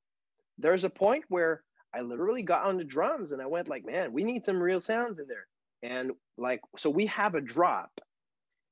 there's 0.58 0.84
a 0.84 0.90
point 0.90 1.26
where 1.30 1.64
i 1.94 2.02
literally 2.02 2.44
got 2.44 2.66
on 2.66 2.78
the 2.78 2.84
drums 2.84 3.32
and 3.32 3.42
i 3.42 3.46
went 3.46 3.68
like 3.68 3.86
man 3.86 4.14
we 4.14 4.24
need 4.24 4.46
some 4.46 4.62
real 4.62 4.82
sounds 4.82 5.20
in 5.20 5.28
there. 5.28 5.48
And 5.84 6.12
like 6.38 6.62
so 6.78 6.90
we 6.90 7.08
have 7.08 7.36
a 7.36 7.42
drop 7.42 7.92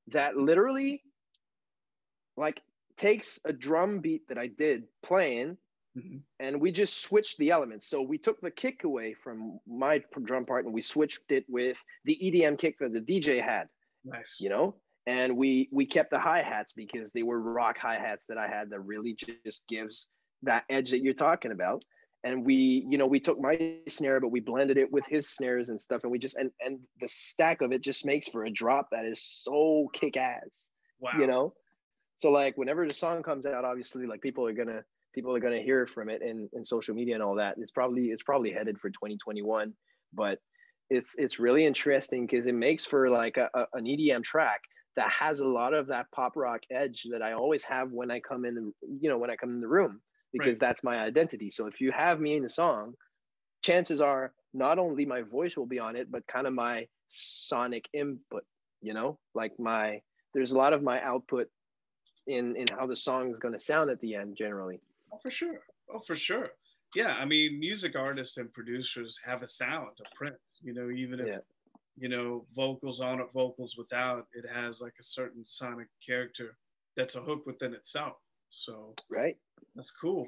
that 0.08 0.38
literally 0.38 1.04
like 2.38 2.62
takes 2.98 3.40
a 3.46 3.54
drum 3.54 4.00
beat 4.00 4.28
that 4.28 4.38
i 4.38 4.48
did 4.48 4.84
playing 5.04 5.58
Mm-hmm. 5.98 6.18
And 6.40 6.62
we 6.62 6.72
just 6.72 7.02
switched 7.02 7.38
the 7.38 7.52
elements. 7.52 7.90
So 7.90 8.02
we 8.02 8.18
took 8.18 8.40
the 8.42 8.52
kick 8.52 8.84
away 8.84 9.14
from 9.14 9.60
my 9.68 10.04
drum 10.24 10.46
part 10.46 10.66
and 10.66 10.74
we 10.74 10.82
switched 10.82 11.32
it 11.32 11.46
with 11.50 11.84
the 12.06 12.18
EDM 12.24 12.58
kick 12.58 12.78
that 12.80 12.94
the 12.94 13.02
DJ 13.02 13.44
had. 13.44 13.68
Nice. 14.04 14.38
You 14.40 14.50
know? 14.50 14.76
And 15.08 15.36
we 15.36 15.70
we 15.72 15.86
kept 15.86 16.12
the 16.12 16.20
hi-hats 16.20 16.74
because 16.74 17.12
they 17.12 17.24
were 17.24 17.40
rock 17.40 17.78
hi-hats 17.80 18.28
that 18.28 18.38
I 18.38 18.48
had 18.48 18.70
that 18.70 18.82
really 18.82 19.16
just 19.16 19.68
gives 19.68 20.08
that 20.44 20.66
edge 20.70 20.92
that 20.92 21.00
you're 21.00 21.14
talking 21.14 21.52
about. 21.52 21.84
And 22.24 22.46
we, 22.46 22.86
you 22.88 22.98
know, 22.98 23.08
we 23.08 23.20
took 23.20 23.40
my 23.40 23.78
snare, 23.88 24.20
but 24.20 24.28
we 24.28 24.42
blended 24.42 24.78
it 24.78 24.92
with 24.92 25.06
his 25.08 25.30
snares 25.30 25.70
and 25.70 25.80
stuff. 25.80 26.04
And 26.04 26.12
we 26.12 26.20
just 26.20 26.36
and 26.36 26.52
and 26.64 26.80
the 27.02 27.08
stack 27.08 27.62
of 27.62 27.72
it 27.72 27.82
just 27.82 28.06
makes 28.06 28.28
for 28.28 28.44
a 28.44 28.52
drop 28.52 28.90
that 28.92 29.06
is 29.06 29.24
so 29.24 29.90
kick 29.94 30.18
ass. 30.18 30.68
Wow. 31.00 31.12
You 31.18 31.28
know? 31.28 31.54
So 32.20 32.30
like 32.30 32.58
whenever 32.58 32.88
the 32.88 32.94
song 32.94 33.24
comes 33.24 33.46
out, 33.46 33.66
obviously 33.66 34.06
like 34.06 34.22
people 34.22 34.46
are 34.46 34.54
gonna 34.54 34.84
people 35.14 35.36
are 35.36 35.40
going 35.40 35.58
to 35.58 35.64
hear 35.64 35.86
from 35.88 36.10
it 36.10 36.22
in, 36.22 36.50
in 36.54 36.64
social 36.64 36.96
media 36.96 37.16
and 37.16 37.24
all 37.24 37.36
that. 37.36 37.56
It's 37.58 37.72
probably 37.72 38.08
it's 38.08 38.24
probably 38.24 38.52
headed 38.52 38.80
for 38.80 38.90
2021, 38.90 39.74
but 40.14 40.40
it's 40.90 41.16
it's 41.18 41.40
really 41.40 41.66
interesting 41.66 42.26
because 42.26 42.48
it 42.48 42.56
makes 42.56 42.86
for 42.86 43.10
like 43.10 43.38
a, 43.38 43.50
a, 43.54 43.66
an 43.74 43.86
EDM 43.86 44.24
track 44.24 44.62
that 44.96 45.10
has 45.12 45.40
a 45.40 45.48
lot 45.48 45.74
of 45.74 45.88
that 45.88 46.08
pop 46.12 46.36
rock 46.36 46.62
edge 46.72 47.06
that 47.12 47.22
I 47.22 47.34
always 47.34 47.64
have 47.64 47.92
when 47.92 48.12
I 48.12 48.20
come 48.20 48.44
in, 48.44 48.56
the, 48.56 48.72
you 49.02 49.10
know, 49.10 49.18
when 49.18 49.30
I 49.30 49.36
come 49.36 49.50
in 49.52 49.62
the 49.62 49.68
room 49.68 50.02
because 50.34 50.60
right. 50.60 50.68
that's 50.68 50.84
my 50.84 51.00
identity. 51.00 51.50
So 51.50 51.68
if 51.68 51.80
you 51.80 51.92
have 51.92 52.20
me 52.20 52.36
in 52.36 52.46
a 52.46 52.50
song, 52.50 52.94
chances 53.64 54.02
are 54.02 54.34
not 54.54 54.80
only 54.80 55.06
my 55.06 55.22
voice 55.22 55.56
will 55.56 55.66
be 55.66 55.80
on 55.80 55.96
it, 55.96 56.12
but 56.12 56.28
kind 56.28 56.48
of 56.48 56.54
my 56.54 56.88
sonic 57.08 57.88
input. 57.94 58.44
You 58.82 58.94
know, 58.94 59.20
like 59.36 59.60
my 59.60 60.02
there's 60.34 60.52
a 60.52 60.58
lot 60.58 60.74
of 60.74 60.84
my 60.84 61.02
output 61.02 61.48
in 62.28 62.56
in 62.56 62.68
how 62.68 62.88
the 62.88 62.96
song 62.96 63.32
is 63.32 63.40
going 63.40 63.54
to 63.54 63.60
sound 63.60 63.90
at 63.90 64.00
the 64.00 64.16
end 64.16 64.38
generally. 64.38 64.80
Oh, 65.12 65.18
for 65.22 65.32
sure. 65.32 65.62
Oh, 65.94 66.00
for 66.00 66.16
sure. 66.16 66.50
Yeah, 66.96 67.16
I 67.16 67.26
mean, 67.26 67.60
music 67.60 67.96
artists 67.96 68.38
and 68.38 68.52
producers 68.52 69.20
have 69.24 69.44
a 69.44 69.48
sound, 69.48 69.92
a 70.00 70.16
print. 70.16 70.36
You 70.62 70.74
know, 70.74 70.90
even 70.90 71.20
if 71.20 71.28
yeah. 71.28 71.38
you 71.98 72.10
know 72.10 72.46
vocals 72.56 73.00
on 73.00 73.20
it, 73.20 73.28
vocals 73.34 73.76
without, 73.78 74.28
it 74.34 74.46
has 74.52 74.82
like 74.82 74.96
a 75.00 75.04
certain 75.04 75.46
sonic 75.46 75.88
character 76.06 76.58
that's 76.98 77.16
a 77.16 77.22
hook 77.22 77.46
within 77.46 77.74
itself. 77.74 78.18
So 78.50 78.96
right, 79.10 79.38
that's 79.76 79.92
cool. 79.92 80.28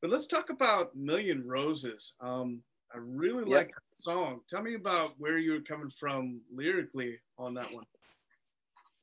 But 0.00 0.10
let's 0.10 0.26
talk 0.26 0.50
about 0.50 0.96
Million 0.96 1.46
Roses. 1.46 2.14
Um, 2.20 2.62
I 2.94 2.98
really 2.98 3.44
like 3.44 3.68
that 3.68 3.82
song. 3.90 4.40
Tell 4.48 4.62
me 4.62 4.74
about 4.74 5.14
where 5.18 5.38
you 5.38 5.52
were 5.52 5.60
coming 5.60 5.90
from 5.98 6.40
lyrically 6.54 7.18
on 7.38 7.54
that 7.54 7.72
one. 7.72 7.84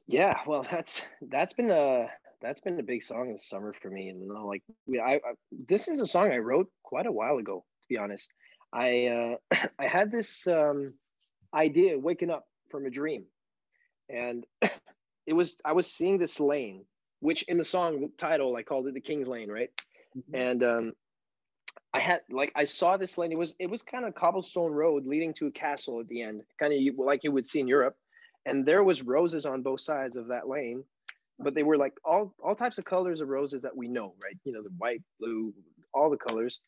Yeah, 0.07 0.39
well, 0.45 0.63
that's 0.71 1.03
that's 1.21 1.53
been 1.53 1.71
a 1.71 2.09
that's 2.41 2.61
been 2.61 2.79
a 2.79 2.83
big 2.83 3.03
song 3.03 3.31
this 3.31 3.47
summer 3.47 3.73
for 3.73 3.89
me. 3.89 4.09
And 4.09 4.21
you 4.21 4.33
know, 4.33 4.45
like 4.45 4.63
we, 4.85 4.99
I, 4.99 5.15
I, 5.15 5.19
this 5.67 5.87
is 5.87 5.99
a 5.99 6.07
song 6.07 6.31
I 6.31 6.37
wrote 6.37 6.69
quite 6.83 7.05
a 7.05 7.11
while 7.11 7.37
ago. 7.37 7.65
To 7.81 7.87
be 7.87 7.97
honest, 7.97 8.31
I 8.73 9.07
uh, 9.51 9.57
I 9.79 9.87
had 9.87 10.11
this 10.11 10.47
um, 10.47 10.93
idea 11.53 11.97
waking 11.97 12.29
up 12.29 12.45
from 12.69 12.85
a 12.85 12.89
dream, 12.89 13.25
and 14.09 14.45
it 15.25 15.33
was 15.33 15.55
I 15.65 15.73
was 15.73 15.87
seeing 15.87 16.17
this 16.17 16.39
lane, 16.39 16.85
which 17.19 17.43
in 17.43 17.57
the 17.57 17.63
song 17.63 18.09
title 18.17 18.55
I 18.55 18.63
called 18.63 18.87
it 18.87 18.93
the 18.93 19.01
King's 19.01 19.27
Lane, 19.27 19.49
right? 19.49 19.69
Mm-hmm. 20.17 20.35
And 20.35 20.63
um, 20.63 20.93
I 21.93 21.99
had 21.99 22.21
like 22.29 22.51
I 22.55 22.65
saw 22.65 22.97
this 22.97 23.17
lane. 23.17 23.31
It 23.31 23.37
was 23.37 23.53
it 23.59 23.69
was 23.69 23.81
kind 23.81 24.05
of 24.05 24.15
cobblestone 24.15 24.71
road 24.71 25.05
leading 25.05 25.33
to 25.35 25.47
a 25.47 25.51
castle 25.51 25.99
at 25.99 26.07
the 26.07 26.21
end, 26.21 26.41
kind 26.59 26.73
of 26.73 26.79
like 26.97 27.23
you 27.23 27.31
would 27.31 27.45
see 27.45 27.59
in 27.59 27.67
Europe. 27.67 27.95
And 28.45 28.65
there 28.65 28.83
was 28.83 29.03
roses 29.03 29.45
on 29.45 29.61
both 29.61 29.81
sides 29.81 30.15
of 30.15 30.27
that 30.27 30.47
lane 30.47 30.83
but 31.39 31.55
they 31.55 31.63
were 31.63 31.77
like 31.77 31.93
all 32.03 32.33
all 32.43 32.55
types 32.55 32.77
of 32.77 32.85
colors 32.85 33.21
of 33.21 33.29
roses 33.29 33.61
that 33.63 33.75
we 33.75 33.87
know, 33.87 34.13
right? 34.23 34.37
You 34.43 34.53
know, 34.53 34.63
the 34.63 34.73
white, 34.77 35.01
blue, 35.19 35.53
all 35.93 36.09
the 36.09 36.17
colors, 36.17 36.61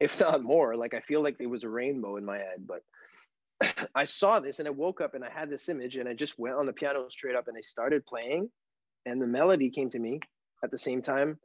if 0.00 0.18
not 0.20 0.42
more. 0.42 0.74
Like 0.76 0.94
I 0.94 1.00
feel 1.00 1.22
like 1.22 1.38
there 1.38 1.48
was 1.48 1.64
a 1.64 1.68
rainbow 1.68 2.16
in 2.16 2.24
my 2.24 2.38
head, 2.38 2.66
but 2.66 2.82
I 3.94 4.04
saw 4.04 4.40
this 4.40 4.58
and 4.58 4.68
I 4.68 4.70
woke 4.70 5.00
up 5.00 5.14
and 5.14 5.24
I 5.24 5.30
had 5.30 5.50
this 5.50 5.68
image 5.68 5.96
and 5.96 6.08
I 6.08 6.14
just 6.14 6.38
went 6.38 6.56
on 6.56 6.66
the 6.66 6.72
piano 6.72 7.08
straight 7.08 7.36
up 7.36 7.48
and 7.48 7.56
I 7.56 7.60
started 7.60 8.06
playing, 8.06 8.50
and 9.04 9.20
the 9.20 9.26
melody 9.26 9.70
came 9.70 9.90
to 9.90 9.98
me 9.98 10.20
at 10.64 10.70
the 10.70 10.78
same 10.78 11.02
time, 11.02 11.38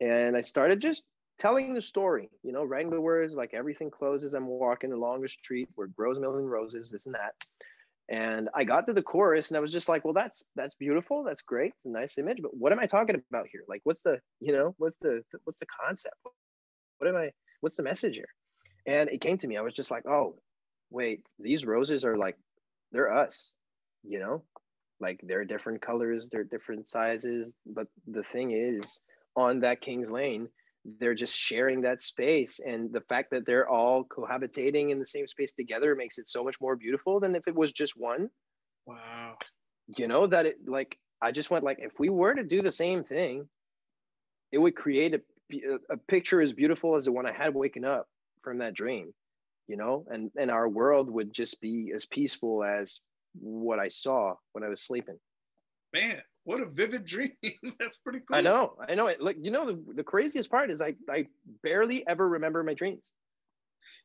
and 0.00 0.36
I 0.36 0.40
started 0.40 0.80
just 0.80 1.02
telling 1.38 1.74
the 1.74 1.82
story, 1.82 2.30
you 2.42 2.52
know, 2.52 2.64
writing 2.64 2.90
the 2.90 3.00
words 3.00 3.34
like 3.34 3.54
everything 3.54 3.90
closes. 3.90 4.34
I'm 4.34 4.46
walking 4.46 4.92
along 4.92 5.22
the 5.22 5.28
street 5.28 5.68
where 5.74 5.88
grows 5.88 6.16
a 6.16 6.20
million 6.20 6.46
roses, 6.46 6.90
this 6.90 7.06
and 7.06 7.14
that. 7.14 7.34
And 8.10 8.50
I 8.54 8.64
got 8.64 8.86
to 8.86 8.92
the 8.92 9.02
chorus 9.02 9.48
and 9.48 9.56
I 9.56 9.60
was 9.60 9.72
just 9.72 9.88
like, 9.88 10.04
well, 10.04 10.12
that's 10.12 10.44
that's 10.56 10.74
beautiful. 10.74 11.24
That's 11.24 11.40
great. 11.40 11.72
It's 11.76 11.86
a 11.86 11.90
nice 11.90 12.18
image. 12.18 12.38
But 12.42 12.54
what 12.54 12.72
am 12.72 12.78
I 12.78 12.86
talking 12.86 13.22
about 13.30 13.46
here? 13.50 13.64
Like, 13.66 13.80
what's 13.84 14.02
the, 14.02 14.20
you 14.40 14.52
know, 14.52 14.74
what's 14.76 14.98
the 14.98 15.22
what's 15.44 15.58
the 15.58 15.66
concept? 15.82 16.16
What 16.98 17.08
am 17.08 17.16
I, 17.16 17.30
what's 17.60 17.76
the 17.76 17.82
message 17.82 18.16
here? 18.16 18.28
And 18.86 19.08
it 19.08 19.20
came 19.20 19.38
to 19.38 19.46
me. 19.46 19.56
I 19.56 19.62
was 19.62 19.72
just 19.72 19.90
like, 19.90 20.06
oh, 20.06 20.36
wait, 20.90 21.22
these 21.38 21.64
roses 21.64 22.04
are 22.04 22.16
like, 22.16 22.36
they're 22.92 23.12
us, 23.12 23.50
you 24.02 24.18
know? 24.18 24.42
Like 25.00 25.20
they're 25.22 25.44
different 25.44 25.80
colors, 25.80 26.28
they're 26.30 26.44
different 26.44 26.88
sizes. 26.88 27.56
But 27.66 27.88
the 28.06 28.22
thing 28.22 28.52
is, 28.52 29.00
on 29.36 29.60
that 29.60 29.80
King's 29.80 30.10
Lane, 30.10 30.48
they're 30.98 31.14
just 31.14 31.34
sharing 31.34 31.80
that 31.82 32.02
space 32.02 32.60
and 32.64 32.92
the 32.92 33.00
fact 33.02 33.30
that 33.30 33.46
they're 33.46 33.68
all 33.68 34.04
cohabitating 34.04 34.90
in 34.90 34.98
the 34.98 35.06
same 35.06 35.26
space 35.26 35.52
together 35.52 35.94
makes 35.94 36.18
it 36.18 36.28
so 36.28 36.44
much 36.44 36.60
more 36.60 36.76
beautiful 36.76 37.20
than 37.20 37.34
if 37.34 37.46
it 37.46 37.54
was 37.54 37.72
just 37.72 37.94
one. 37.96 38.28
Wow. 38.86 39.36
You 39.96 40.08
know 40.08 40.26
that 40.26 40.46
it 40.46 40.56
like 40.66 40.98
i 41.22 41.30
just 41.30 41.50
went 41.50 41.64
like 41.64 41.78
if 41.80 41.92
we 41.98 42.08
were 42.08 42.34
to 42.34 42.42
do 42.42 42.62
the 42.62 42.72
same 42.72 43.04
thing 43.04 43.46
it 44.50 44.58
would 44.58 44.74
create 44.74 45.14
a, 45.14 45.20
a 45.90 45.96
picture 46.08 46.40
as 46.40 46.52
beautiful 46.52 46.96
as 46.96 47.04
the 47.04 47.12
one 47.12 47.26
i 47.26 47.32
had 47.32 47.54
waking 47.54 47.84
up 47.84 48.06
from 48.42 48.58
that 48.58 48.74
dream 48.74 49.12
you 49.66 49.76
know? 49.76 50.04
And 50.10 50.30
and 50.36 50.50
our 50.50 50.68
world 50.68 51.10
would 51.10 51.32
just 51.32 51.60
be 51.60 51.92
as 51.94 52.06
peaceful 52.06 52.64
as 52.64 53.00
what 53.40 53.78
i 53.78 53.88
saw 53.88 54.34
when 54.52 54.64
i 54.64 54.68
was 54.68 54.82
sleeping. 54.82 55.18
Man 55.92 56.22
what 56.44 56.60
a 56.60 56.66
vivid 56.66 57.04
dream. 57.12 57.32
That's 57.78 57.96
pretty 57.96 58.20
cool. 58.20 58.36
I 58.36 58.40
know. 58.40 58.76
I 58.88 58.94
know 58.94 59.06
it. 59.08 59.20
Like, 59.20 59.36
you 59.40 59.50
know, 59.50 59.66
the, 59.66 59.82
the 59.94 60.04
craziest 60.04 60.50
part 60.50 60.70
is 60.70 60.80
I, 60.80 60.94
I 61.10 61.26
barely 61.62 62.06
ever 62.06 62.28
remember 62.28 62.62
my 62.62 62.74
dreams. 62.74 63.12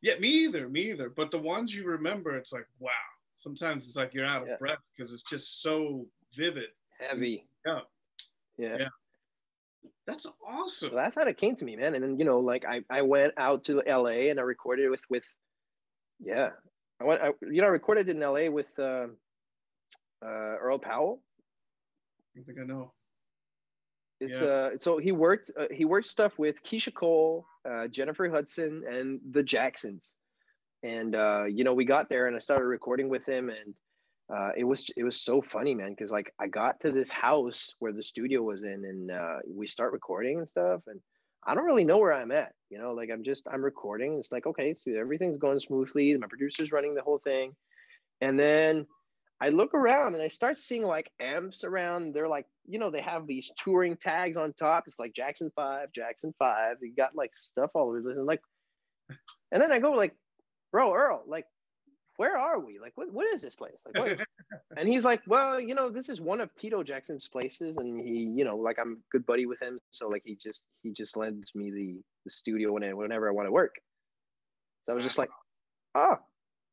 Yeah, 0.02 0.18
me 0.18 0.28
either. 0.28 0.68
Me 0.68 0.90
either. 0.90 1.08
But 1.10 1.30
the 1.30 1.38
ones 1.38 1.74
you 1.74 1.86
remember, 1.86 2.36
it's 2.36 2.52
like, 2.52 2.66
wow. 2.78 2.90
Sometimes 3.34 3.86
it's 3.86 3.96
like 3.96 4.12
you're 4.12 4.26
out 4.26 4.42
of 4.42 4.48
Yeah. 4.48 4.56
breath 4.58 4.78
because 4.94 5.12
it's 5.12 5.22
just 5.22 5.62
so 5.62 6.06
vivid. 6.34 6.68
Heavy. 6.98 7.46
Yeah. 7.64 7.80
Yeah. 8.58 8.76
Yeah. 8.80 8.88
That's 10.06 10.26
awesome. 10.46 10.90
So 10.90 10.96
that's 10.96 11.14
how 11.16 11.22
it 11.22 11.36
came 11.38 11.54
to 11.56 11.64
me, 11.64 11.76
man. 11.76 11.94
And 11.94 12.02
then, 12.02 12.18
you 12.18 12.24
know, 12.24 12.40
like 12.40 12.64
I, 12.66 12.82
I 12.90 13.02
went 13.02 13.32
out 13.36 13.64
to 13.64 13.82
LA 13.86 14.28
and 14.30 14.38
I 14.40 14.42
recorded 14.42 14.90
with, 14.90 15.02
with, 15.08 15.24
yeah. 16.18 16.50
I 17.00 17.04
went, 17.04 17.22
I, 17.22 17.28
you 17.50 17.60
know, 17.62 17.68
I 17.68 17.70
recorded 17.70 18.08
it 18.08 18.16
in 18.16 18.20
LA 18.22 18.50
with 18.50 18.70
uh, 18.78 19.06
uh, 20.22 20.26
Earl 20.26 20.78
Powell. 20.78 21.22
I 22.36 22.42
think 22.42 22.58
I 22.60 22.64
know. 22.64 22.92
It's 24.20 24.40
Yeah. 24.40 24.46
uh, 24.46 24.78
so 24.78 24.98
he 24.98 25.12
worked 25.12 25.50
uh, 25.58 25.68
he 25.70 25.84
worked 25.84 26.06
stuff 26.06 26.38
with 26.38 26.62
Keyshia 26.62 26.92
Cole, 26.92 27.46
uh, 27.68 27.88
Jennifer 27.88 28.28
Hudson, 28.28 28.84
and 28.86 29.20
the 29.30 29.42
Jacksons, 29.42 30.12
and 30.82 31.14
uh, 31.14 31.44
you 31.44 31.64
know 31.64 31.74
we 31.74 31.84
got 31.84 32.08
there 32.08 32.26
and 32.26 32.36
I 32.36 32.38
started 32.38 32.66
recording 32.66 33.08
with 33.08 33.26
him, 33.26 33.48
and 33.48 33.74
uh, 34.32 34.50
it 34.56 34.64
was 34.64 34.90
it 34.96 35.04
was 35.04 35.20
so 35.20 35.40
funny, 35.40 35.74
man, 35.74 35.90
because 35.90 36.12
like 36.12 36.32
I 36.38 36.46
got 36.48 36.80
to 36.80 36.92
this 36.92 37.10
house 37.10 37.74
where 37.78 37.92
the 37.92 38.02
studio 38.02 38.42
was 38.42 38.62
in, 38.62 38.84
and 38.84 39.10
uh, 39.10 39.38
we 39.48 39.66
start 39.66 39.92
recording 39.92 40.38
and 40.38 40.48
stuff, 40.48 40.82
and 40.86 41.00
I 41.46 41.54
don't 41.54 41.64
really 41.64 41.84
know 41.84 41.98
where 41.98 42.12
I'm 42.12 42.30
at, 42.30 42.52
you 42.68 42.78
know, 42.78 42.92
like 42.92 43.08
I'm 43.10 43.22
just 43.22 43.48
I'm 43.50 43.64
recording. 43.64 44.18
It's 44.18 44.30
like 44.30 44.46
okay, 44.46 44.74
so 44.74 44.92
everything's 44.92 45.38
going 45.38 45.60
smoothly. 45.60 46.14
My 46.18 46.26
producer's 46.26 46.72
running 46.72 46.94
the 46.94 47.02
whole 47.02 47.18
thing, 47.18 47.56
and 48.20 48.38
then 48.38 48.86
I 49.40 49.48
look 49.48 49.72
around 49.72 50.14
and 50.14 50.22
I 50.22 50.28
start 50.28 50.58
seeing 50.58 50.84
like 50.84 51.10
amps 51.18 51.64
around. 51.64 52.14
They're 52.14 52.28
like, 52.28 52.46
you 52.66 52.78
know, 52.78 52.90
they 52.90 53.00
have 53.00 53.26
these 53.26 53.50
touring 53.56 53.96
tags 53.96 54.36
on 54.36 54.52
top. 54.52 54.84
It's 54.86 54.98
like 54.98 55.14
Jackson 55.14 55.50
Five, 55.56 55.92
Jackson 55.92 56.34
Five. 56.38 56.76
They 56.80 56.88
got 56.88 57.16
like 57.16 57.34
stuff 57.34 57.70
all 57.74 57.88
over 57.88 58.02
this, 58.02 58.18
and 58.18 58.26
like, 58.26 58.42
and 59.50 59.62
then 59.62 59.72
I 59.72 59.78
go 59.78 59.92
like, 59.92 60.14
bro, 60.72 60.92
Earl, 60.92 61.24
like, 61.26 61.46
where 62.18 62.36
are 62.36 62.60
we? 62.60 62.78
Like, 62.78 62.92
what, 62.96 63.10
what 63.12 63.26
is 63.32 63.40
this 63.40 63.56
place? 63.56 63.82
Like, 63.86 64.18
what? 64.18 64.26
and 64.76 64.86
he's 64.86 65.06
like, 65.06 65.22
well, 65.26 65.58
you 65.58 65.74
know, 65.74 65.88
this 65.88 66.10
is 66.10 66.20
one 66.20 66.42
of 66.42 66.54
Tito 66.54 66.82
Jackson's 66.82 67.26
places, 67.26 67.78
and 67.78 67.98
he, 67.98 68.30
you 68.36 68.44
know, 68.44 68.56
like 68.56 68.78
I'm 68.78 68.92
a 68.92 69.10
good 69.10 69.24
buddy 69.24 69.46
with 69.46 69.60
him, 69.62 69.80
so 69.90 70.08
like 70.08 70.22
he 70.26 70.34
just 70.34 70.64
he 70.82 70.92
just 70.92 71.16
lends 71.16 71.54
me 71.54 71.70
the 71.70 72.00
the 72.24 72.30
studio 72.30 72.72
whenever 72.72 73.26
I 73.26 73.32
want 73.32 73.48
to 73.48 73.52
work. 73.52 73.76
So 74.84 74.92
I 74.92 74.94
was 74.94 75.04
just 75.04 75.16
like, 75.16 75.30
oh, 75.94 76.18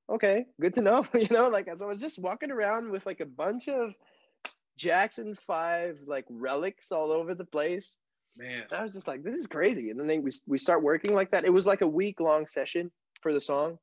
okay, 0.10 0.46
good 0.60 0.74
to 0.76 0.82
know. 0.82 1.06
you 1.14 1.28
know, 1.32 1.50
like 1.50 1.68
as 1.68 1.82
I 1.82 1.86
was 1.86 2.00
just 2.00 2.20
walking 2.20 2.52
around 2.52 2.92
with 2.92 3.06
like 3.06 3.20
a 3.20 3.26
bunch 3.26 3.68
of 3.68 3.94
Jackson 4.78 5.36
Five 5.36 6.00
like 6.06 6.26
relics 6.30 6.92
all 6.92 7.12
over 7.12 7.34
the 7.34 7.46
place. 7.46 7.98
Man. 8.38 8.64
I 8.72 8.84
was 8.84 8.94
just 8.94 9.08
like, 9.08 9.24
this 9.24 9.36
is 9.36 9.48
crazy. 9.48 9.90
And 9.90 10.00
then 10.00 10.06
they, 10.06 10.20
we 10.20 10.32
we 10.46 10.58
start 10.58 10.84
working 10.84 11.14
like 11.14 11.32
that. 11.32 11.46
It 11.46 11.54
was 11.54 11.66
like 11.66 11.82
a 11.82 11.88
week 11.88 12.20
long 12.20 12.46
session 12.46 12.92
for 13.22 13.34
the 13.34 13.42
song. 13.42 13.80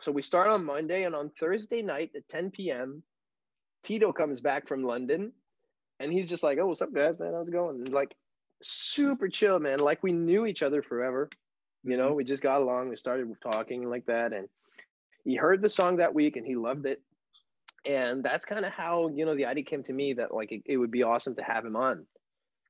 So 0.00 0.10
we 0.10 0.22
start 0.22 0.48
on 0.48 0.64
Monday, 0.64 1.04
and 1.04 1.14
on 1.14 1.30
Thursday 1.38 1.80
night 1.80 2.10
at 2.16 2.28
10 2.28 2.50
p.m., 2.50 3.04
Tito 3.84 4.12
comes 4.12 4.40
back 4.40 4.66
from 4.66 4.82
London, 4.82 5.32
and 6.00 6.12
he's 6.12 6.26
just 6.26 6.42
like, 6.42 6.58
"Oh, 6.58 6.66
what's 6.66 6.82
up, 6.82 6.92
guys? 6.92 7.20
Man, 7.20 7.32
how's 7.32 7.48
it 7.48 7.52
going?" 7.52 7.76
And 7.76 7.92
like, 7.92 8.16
super 8.60 9.28
chill, 9.28 9.60
man. 9.60 9.78
Like 9.78 10.02
we 10.02 10.12
knew 10.12 10.46
each 10.46 10.62
other 10.62 10.82
forever. 10.82 11.28
You 11.84 11.96
know, 11.96 12.08
mm-hmm. 12.08 12.16
we 12.16 12.24
just 12.24 12.42
got 12.42 12.62
along. 12.62 12.88
We 12.88 12.96
started 12.96 13.30
talking 13.42 13.88
like 13.88 14.06
that, 14.06 14.32
and 14.32 14.48
he 15.24 15.36
heard 15.36 15.62
the 15.62 15.68
song 15.68 15.96
that 15.96 16.14
week, 16.14 16.36
and 16.36 16.46
he 16.46 16.56
loved 16.56 16.86
it. 16.86 17.02
And 17.86 18.24
that's 18.24 18.46
kind 18.46 18.64
of 18.64 18.72
how 18.72 19.10
you 19.14 19.26
know 19.26 19.34
the 19.34 19.46
idea 19.46 19.64
came 19.64 19.82
to 19.84 19.92
me 19.92 20.14
that 20.14 20.34
like 20.34 20.52
it, 20.52 20.62
it 20.66 20.76
would 20.76 20.90
be 20.90 21.02
awesome 21.02 21.34
to 21.36 21.42
have 21.42 21.64
him 21.64 21.76
on, 21.76 22.06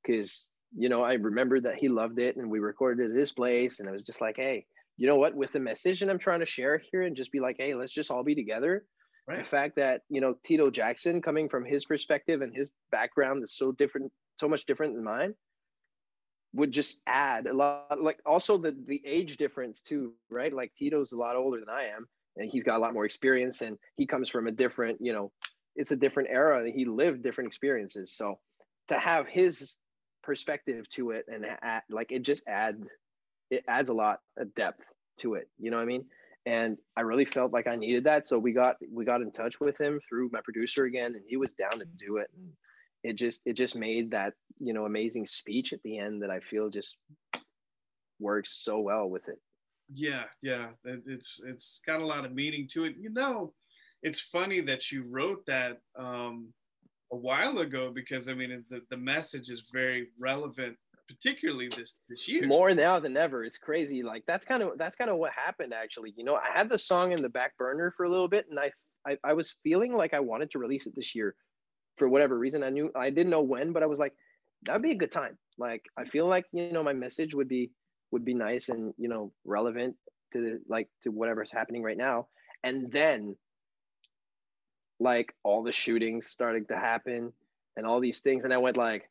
because 0.02 0.50
you 0.76 0.88
know 0.88 1.02
I 1.02 1.14
remember 1.14 1.60
that 1.60 1.76
he 1.76 1.88
loved 1.88 2.18
it, 2.18 2.36
and 2.36 2.50
we 2.50 2.58
recorded 2.58 3.04
it 3.04 3.10
at 3.10 3.16
this 3.16 3.32
place, 3.32 3.80
and 3.80 3.88
I 3.88 3.92
was 3.92 4.02
just 4.02 4.20
like, 4.20 4.36
hey, 4.36 4.66
you 4.96 5.06
know 5.06 5.16
what? 5.16 5.34
With 5.34 5.52
the 5.52 5.60
message 5.60 6.00
that 6.00 6.10
I'm 6.10 6.18
trying 6.18 6.40
to 6.40 6.46
share 6.46 6.80
here, 6.90 7.02
and 7.02 7.14
just 7.14 7.32
be 7.32 7.40
like, 7.40 7.56
hey, 7.58 7.74
let's 7.74 7.92
just 7.92 8.10
all 8.10 8.24
be 8.24 8.34
together. 8.34 8.84
The 9.26 9.42
fact 9.42 9.76
that 9.76 10.02
you 10.10 10.20
know 10.20 10.34
Tito 10.44 10.70
Jackson, 10.70 11.22
coming 11.22 11.48
from 11.48 11.64
his 11.64 11.86
perspective 11.86 12.42
and 12.42 12.54
his 12.54 12.72
background, 12.90 13.42
is 13.42 13.56
so 13.56 13.72
different, 13.72 14.12
so 14.36 14.48
much 14.48 14.66
different 14.66 14.94
than 14.94 15.04
mine, 15.04 15.34
would 16.52 16.72
just 16.72 17.00
add 17.06 17.46
a 17.46 17.54
lot. 17.54 18.02
Like 18.02 18.18
also 18.26 18.58
the 18.58 18.76
the 18.86 19.00
age 19.06 19.38
difference 19.38 19.80
too, 19.80 20.12
right? 20.28 20.52
Like 20.52 20.72
Tito's 20.76 21.12
a 21.12 21.16
lot 21.16 21.36
older 21.36 21.58
than 21.58 21.70
I 21.70 21.84
am, 21.96 22.06
and 22.36 22.50
he's 22.50 22.64
got 22.64 22.76
a 22.76 22.82
lot 22.82 22.94
more 22.94 23.04
experience, 23.04 23.62
and 23.62 23.78
he 23.96 24.06
comes 24.06 24.28
from 24.30 24.46
a 24.46 24.52
different, 24.52 24.98
you 25.00 25.12
know, 25.12 25.32
it's 25.76 25.90
a 25.90 25.96
different 25.96 26.28
era. 26.30 26.70
He 26.70 26.84
lived 26.84 27.22
different 27.22 27.48
experiences, 27.48 28.12
so 28.12 28.38
to 28.88 28.98
have 28.98 29.26
his 29.26 29.76
perspective 30.22 30.88
to 30.90 31.10
it 31.10 31.26
and 31.28 31.46
add, 31.62 31.82
like 31.90 32.10
it 32.10 32.22
just 32.22 32.42
add 32.46 32.82
it 33.50 33.62
adds 33.68 33.90
a 33.90 33.94
lot 33.94 34.20
of 34.38 34.54
depth 34.54 34.82
to 35.18 35.34
it 35.34 35.48
you 35.58 35.70
know 35.70 35.76
what 35.76 35.82
i 35.82 35.86
mean? 35.86 36.04
And 36.46 36.78
i 36.96 37.02
really 37.02 37.26
felt 37.26 37.52
like 37.52 37.66
i 37.66 37.76
needed 37.76 38.04
that. 38.04 38.26
So 38.26 38.38
we 38.38 38.52
got 38.52 38.76
we 38.90 39.04
got 39.04 39.20
in 39.20 39.30
touch 39.30 39.60
with 39.60 39.78
him 39.78 40.00
through 40.08 40.30
my 40.32 40.40
producer 40.42 40.84
again 40.84 41.14
and 41.14 41.24
he 41.26 41.36
was 41.36 41.52
down 41.52 41.78
to 41.78 41.84
do 41.98 42.16
it. 42.16 42.28
And 42.34 42.52
it 43.04 43.16
just 43.16 43.42
it 43.44 43.52
just 43.52 43.76
made 43.76 44.10
that 44.10 44.32
you 44.58 44.72
know 44.72 44.86
amazing 44.86 45.26
speech 45.26 45.72
at 45.72 45.82
the 45.84 45.98
end 45.98 46.22
that 46.22 46.30
i 46.30 46.40
feel 46.40 46.70
just 46.70 46.96
works 48.18 48.58
so 48.64 48.80
well 48.80 49.08
with 49.08 49.28
it 49.28 49.38
Yeah, 49.88 50.24
yeah. 50.42 50.68
It, 50.84 51.02
it's 51.06 51.40
it's 51.46 51.80
got 51.86 52.00
a 52.00 52.06
lot 52.06 52.24
of 52.24 52.34
meaning 52.34 52.68
to 52.72 52.84
it. 52.84 52.96
You 52.98 53.10
know, 53.10 53.52
it's 54.02 54.20
funny 54.20 54.60
that 54.62 54.90
you 54.90 55.04
wrote 55.08 55.44
that 55.46 55.78
um, 55.98 56.48
a 57.12 57.16
while 57.16 57.58
ago 57.58 57.92
because 57.94 58.28
I 58.28 58.34
mean 58.34 58.64
the, 58.70 58.80
the 58.90 58.96
message 58.96 59.50
is 59.50 59.64
very 59.72 60.08
relevant, 60.18 60.76
particularly 61.08 61.68
this 61.68 61.96
this 62.08 62.28
year. 62.28 62.46
more 62.46 62.74
now 62.74 62.98
than 62.98 63.16
ever 63.16 63.44
it's 63.44 63.58
crazy 63.58 64.02
like 64.02 64.22
that's 64.26 64.44
kind 64.44 64.62
of 64.62 64.70
that's 64.78 64.96
kind 64.96 65.10
of 65.10 65.16
what 65.16 65.32
happened 65.32 65.74
actually 65.74 66.14
you 66.16 66.24
know 66.24 66.34
i 66.34 66.48
had 66.54 66.68
the 66.68 66.78
song 66.78 67.12
in 67.12 67.20
the 67.20 67.28
back 67.28 67.56
burner 67.58 67.90
for 67.90 68.04
a 68.04 68.08
little 68.08 68.28
bit 68.28 68.46
and 68.48 68.58
I, 68.58 68.70
I 69.06 69.18
i 69.22 69.32
was 69.34 69.56
feeling 69.62 69.94
like 69.94 70.14
i 70.14 70.20
wanted 70.20 70.50
to 70.52 70.58
release 70.58 70.86
it 70.86 70.94
this 70.96 71.14
year 71.14 71.34
for 71.96 72.08
whatever 72.08 72.38
reason 72.38 72.62
i 72.62 72.70
knew 72.70 72.90
i 72.94 73.10
didn't 73.10 73.30
know 73.30 73.42
when 73.42 73.72
but 73.72 73.82
i 73.82 73.86
was 73.86 73.98
like 73.98 74.14
that'd 74.62 74.82
be 74.82 74.92
a 74.92 74.96
good 74.96 75.10
time 75.10 75.36
like 75.58 75.82
i 75.98 76.04
feel 76.04 76.26
like 76.26 76.46
you 76.52 76.72
know 76.72 76.82
my 76.82 76.94
message 76.94 77.34
would 77.34 77.48
be 77.48 77.70
would 78.14 78.24
be 78.24 78.34
nice 78.34 78.68
and 78.70 78.94
you 78.96 79.08
know 79.12 79.32
relevant 79.44 79.96
to 80.32 80.38
the, 80.40 80.52
like 80.68 80.88
to 81.02 81.10
whatever's 81.10 81.50
happening 81.52 81.82
right 81.82 81.98
now. 81.98 82.28
And 82.62 82.90
then 82.90 83.36
like 85.00 85.34
all 85.42 85.62
the 85.62 85.72
shootings 85.72 86.26
started 86.26 86.68
to 86.68 86.76
happen 86.76 87.32
and 87.76 87.84
all 87.86 88.00
these 88.00 88.20
things. 88.20 88.44
And 88.44 88.54
i 88.54 88.58
went 88.58 88.76
like 88.76 89.10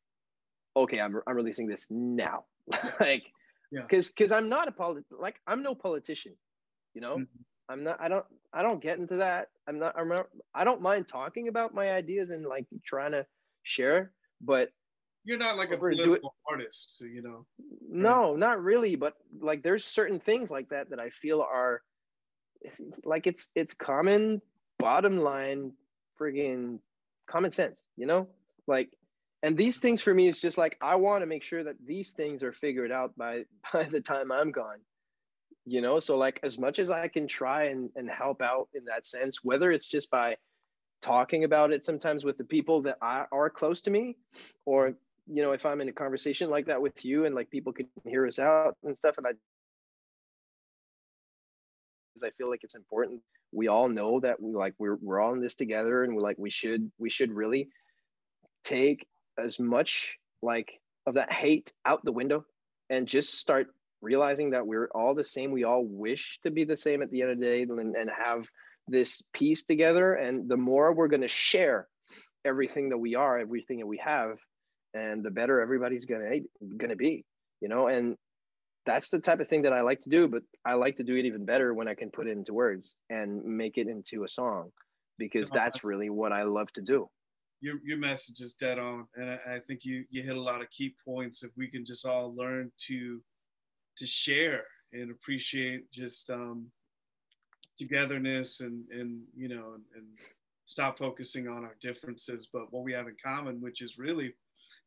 okay 0.75 0.99
i'm, 0.99 1.13
I'm 1.27 1.35
releasing 1.35 1.67
this 1.67 1.87
now. 1.91 2.45
Like 2.99 3.23
Yeah. 3.71 3.81
because 3.83 4.09
because 4.09 4.31
i'm 4.31 4.49
not 4.49 4.67
a 4.67 4.71
polit 4.71 5.05
like 5.11 5.37
i'm 5.47 5.61
no 5.63 5.75
politician 5.75 6.33
you 6.95 7.01
know? 7.01 7.17
Mhm. 7.17 7.27
i'm 7.69 7.83
not 7.83 7.97
i 7.99 8.07
don't 8.07 8.25
i 8.53 8.61
don't 8.63 8.81
get 8.87 8.99
into 8.99 9.17
that. 9.17 9.49
I'm 9.67 9.79
not 9.83 9.93
i'm 9.99 10.09
not 10.15 10.27
i 10.53 10.63
don't 10.63 10.81
mind 10.81 11.07
talking 11.07 11.47
about 11.49 11.73
my 11.73 11.91
ideas 11.91 12.29
and 12.29 12.45
like 12.55 12.65
trying 12.91 13.11
to 13.17 13.25
share 13.63 14.11
but 14.41 14.69
You're 15.25 15.37
not 15.37 15.55
like 15.55 15.71
a 15.71 15.77
political 15.77 16.35
artist, 16.49 16.97
so, 16.97 17.05
you 17.05 17.21
know. 17.21 17.45
no 17.89 18.35
not 18.35 18.61
really 18.61 18.95
but 18.95 19.13
like 19.39 19.63
there's 19.63 19.85
certain 19.85 20.19
things 20.19 20.51
like 20.51 20.69
that 20.69 20.89
that 20.89 20.99
i 20.99 21.09
feel 21.09 21.41
are 21.41 21.81
like 23.05 23.27
it's 23.27 23.49
it's 23.55 23.73
common 23.73 24.41
bottom 24.79 25.17
line 25.17 25.71
friggin 26.19 26.79
common 27.27 27.51
sense 27.51 27.83
you 27.95 28.05
know 28.05 28.27
like 28.67 28.97
and 29.43 29.57
these 29.57 29.77
things 29.77 30.01
for 30.01 30.13
me 30.13 30.27
is 30.27 30.39
just 30.39 30.57
like 30.57 30.77
I 30.81 30.95
want 30.95 31.21
to 31.21 31.25
make 31.25 31.43
sure 31.43 31.63
that 31.65 31.75
these 31.85 32.13
things 32.13 32.41
are 32.43 32.53
figured 32.53 32.91
out 32.91 33.15
by 33.17 33.43
by 33.73 33.83
the 33.83 34.01
time 34.01 34.31
I'm 34.31 34.51
gone. 34.51 34.79
You 35.65 35.81
know, 35.81 35.99
so 35.99 36.17
like 36.17 36.39
as 36.43 36.57
much 36.57 36.79
as 36.79 36.91
I 36.91 37.07
can 37.07 37.27
try 37.27 37.65
and, 37.65 37.89
and 37.95 38.09
help 38.09 38.41
out 38.41 38.67
in 38.73 38.85
that 38.85 39.05
sense, 39.05 39.43
whether 39.43 39.71
it's 39.71 39.87
just 39.87 40.09
by 40.09 40.35
talking 41.01 41.43
about 41.43 41.71
it 41.71 41.85
sometimes 41.85 42.25
with 42.25 42.37
the 42.37 42.43
people 42.43 42.81
that 42.81 42.97
are 43.01 43.49
close 43.49 43.81
to 43.81 43.91
me, 43.91 44.17
or 44.65 44.95
you 45.27 45.41
know, 45.41 45.51
if 45.51 45.65
I'm 45.65 45.81
in 45.81 45.89
a 45.89 45.93
conversation 45.93 46.49
like 46.49 46.67
that 46.67 46.81
with 46.81 47.05
you 47.05 47.25
and 47.25 47.35
like 47.35 47.49
people 47.49 47.73
can 47.73 47.87
hear 48.05 48.25
us 48.25 48.39
out 48.39 48.75
and 48.83 48.97
stuff, 48.97 49.17
and 49.17 49.27
I 49.27 49.31
because 52.13 52.27
I 52.27 52.31
feel 52.37 52.49
like 52.49 52.63
it's 52.63 52.75
important. 52.75 53.21
We 53.51 53.67
all 53.67 53.89
know 53.89 54.19
that 54.19 54.41
we 54.41 54.53
like 54.53 54.73
we're 54.77 54.97
we're 55.01 55.19
all 55.19 55.33
in 55.33 55.41
this 55.41 55.55
together, 55.55 56.03
and 56.03 56.15
we 56.15 56.21
like 56.21 56.37
we 56.37 56.49
should 56.49 56.91
we 56.97 57.09
should 57.09 57.31
really 57.31 57.69
take 58.63 59.05
as 59.37 59.59
much 59.59 60.17
like 60.41 60.79
of 61.05 61.15
that 61.15 61.31
hate 61.31 61.71
out 61.85 62.03
the 62.03 62.11
window 62.11 62.45
and 62.89 63.07
just 63.07 63.35
start 63.35 63.67
realizing 64.01 64.51
that 64.51 64.67
we're 64.67 64.89
all 64.93 65.15
the 65.15 65.23
same. 65.23 65.51
We 65.51 65.63
all 65.63 65.83
wish 65.83 66.39
to 66.43 66.51
be 66.51 66.65
the 66.65 66.77
same 66.77 67.01
at 67.01 67.09
the 67.09 67.21
end 67.21 67.31
of 67.31 67.39
the 67.39 67.45
day 67.45 67.61
and, 67.63 67.95
and 67.95 68.09
have 68.09 68.47
this 68.87 69.21
peace 69.33 69.63
together. 69.63 70.13
And 70.13 70.49
the 70.49 70.57
more 70.57 70.93
we're 70.93 71.07
going 71.07 71.21
to 71.21 71.27
share 71.27 71.87
everything 72.45 72.89
that 72.89 72.97
we 72.97 73.15
are, 73.15 73.39
everything 73.39 73.79
that 73.79 73.87
we 73.87 73.97
have, 73.97 74.37
and 74.93 75.23
the 75.23 75.31
better 75.31 75.59
everybody's 75.59 76.05
going 76.05 76.45
to 76.79 76.95
be, 76.95 77.25
you 77.61 77.69
know. 77.69 77.87
And 77.87 78.15
that's 78.85 79.09
the 79.09 79.19
type 79.19 79.39
of 79.39 79.47
thing 79.47 79.63
that 79.63 79.73
I 79.73 79.81
like 79.81 80.01
to 80.01 80.09
do. 80.09 80.27
But 80.27 80.43
I 80.65 80.73
like 80.73 80.97
to 80.97 81.03
do 81.03 81.15
it 81.15 81.25
even 81.25 81.45
better 81.45 81.73
when 81.73 81.87
I 81.87 81.93
can 81.93 82.11
put 82.11 82.27
it 82.27 82.31
into 82.31 82.53
words 82.53 82.95
and 83.09 83.43
make 83.43 83.77
it 83.77 83.87
into 83.87 84.23
a 84.23 84.27
song, 84.27 84.71
because 85.17 85.49
that's 85.49 85.83
really 85.83 86.09
what 86.09 86.31
I 86.31 86.43
love 86.43 86.71
to 86.73 86.81
do 86.81 87.09
your 87.63 87.75
your 87.85 87.97
message 87.97 88.41
is 88.41 88.53
dead 88.53 88.77
on, 88.77 89.07
and 89.15 89.29
I, 89.29 89.55
I, 89.55 89.59
think 89.59 89.85
you 89.85 90.03
you 90.09 90.21
hit 90.21 90.35
a 90.35 90.41
lot 90.41 90.61
of 90.61 90.69
key 90.69 90.95
points. 91.05 91.43
If 91.43 91.51
we 91.55 91.69
can 91.69 91.85
just 91.85 92.05
all 92.05 92.35
learn 92.35 92.73
to 92.87 93.21
to 93.97 94.05
share 94.05 94.65
and 94.91 95.09
appreciate 95.09 95.89
just 95.89 96.29
um, 96.29 96.67
togetherness 97.79 98.59
and 98.59 98.83
and 98.89 99.21
you 99.33 99.47
know 99.47 99.75
and, 99.75 99.83
and 99.95 100.05
stop 100.65 100.97
focusing 100.97 101.47
on 101.47 101.63
our 101.63 101.77
differences, 101.81 102.49
but 102.51 102.71
what 102.71 102.83
we 102.83 102.91
have 102.91 103.07
in 103.07 103.15
common, 103.23 103.61
which 103.61 103.81
is 103.81 103.97
really 103.97 104.33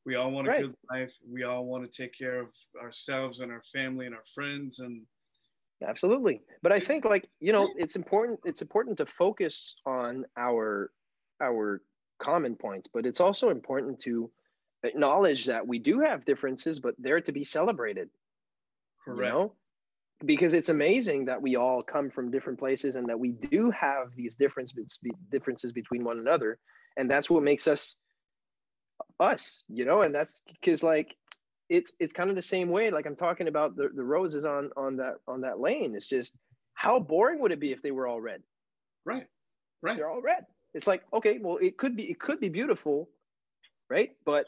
we 0.06 0.14
all 0.14 0.30
want 0.30 0.46
a 0.46 0.50
right. 0.50 0.62
good 0.62 0.74
life. 0.90 1.12
We 1.28 1.42
all 1.42 1.66
want 1.66 1.90
to 1.90 2.02
take 2.02 2.16
care 2.16 2.40
of 2.40 2.48
ourselves 2.80 3.40
and 3.40 3.52
our 3.52 3.62
family 3.74 4.06
and 4.06 4.14
our 4.14 4.24
friends 4.34 4.78
and 4.80 5.02
absolutely 5.86 6.40
but 6.62 6.72
i 6.72 6.80
think 6.80 7.04
like 7.04 7.28
you 7.38 7.52
know 7.52 7.68
it's 7.76 7.96
important 7.96 8.40
it's 8.46 8.62
important 8.62 8.96
to 8.96 9.04
focus 9.04 9.76
on 9.84 10.24
our 10.38 10.90
our 11.42 11.82
common 12.18 12.56
points, 12.56 12.88
but 12.92 13.06
it's 13.06 13.20
also 13.20 13.50
important 13.50 13.98
to 14.00 14.30
acknowledge 14.82 15.46
that 15.46 15.66
we 15.66 15.78
do 15.78 16.00
have 16.00 16.24
differences, 16.24 16.80
but 16.80 16.94
they're 16.98 17.20
to 17.20 17.32
be 17.32 17.44
celebrated. 17.44 18.08
Correct. 19.04 19.20
You 19.20 19.38
know? 19.38 19.52
Because 20.24 20.54
it's 20.54 20.70
amazing 20.70 21.26
that 21.26 21.42
we 21.42 21.56
all 21.56 21.82
come 21.82 22.08
from 22.08 22.30
different 22.30 22.58
places 22.58 22.96
and 22.96 23.06
that 23.08 23.18
we 23.18 23.32
do 23.32 23.70
have 23.70 24.08
these 24.16 24.34
differences 24.34 24.98
differences 25.30 25.72
between 25.72 26.04
one 26.04 26.18
another, 26.18 26.58
and 26.96 27.10
that's 27.10 27.28
what 27.28 27.42
makes 27.42 27.68
us 27.68 27.96
us. 29.20 29.64
You 29.68 29.84
know, 29.84 30.02
and 30.02 30.14
that's 30.14 30.42
because 30.60 30.82
like 30.82 31.16
it's 31.68 31.94
it's 31.98 32.12
kind 32.12 32.30
of 32.30 32.36
the 32.36 32.42
same 32.42 32.68
way. 32.70 32.90
Like 32.90 33.06
I'm 33.06 33.16
talking 33.16 33.48
about 33.48 33.76
the 33.76 33.90
the 33.94 34.04
roses 34.04 34.44
on 34.44 34.70
on 34.76 34.96
that 34.96 35.16
on 35.26 35.42
that 35.42 35.60
lane. 35.60 35.94
It's 35.94 36.06
just 36.06 36.32
how 36.74 37.00
boring 37.00 37.40
would 37.40 37.52
it 37.52 37.60
be 37.60 37.72
if 37.72 37.82
they 37.82 37.90
were 37.90 38.06
all 38.06 38.20
red? 38.20 38.42
Right. 39.04 39.26
Right. 39.82 39.96
They're 39.96 40.10
all 40.10 40.22
red 40.22 40.46
it's 40.76 40.86
like 40.86 41.02
okay 41.12 41.38
well 41.40 41.56
it 41.56 41.78
could 41.78 41.96
be 41.96 42.04
it 42.04 42.20
could 42.20 42.38
be 42.38 42.50
beautiful 42.50 43.08
right 43.88 44.10
but 44.24 44.44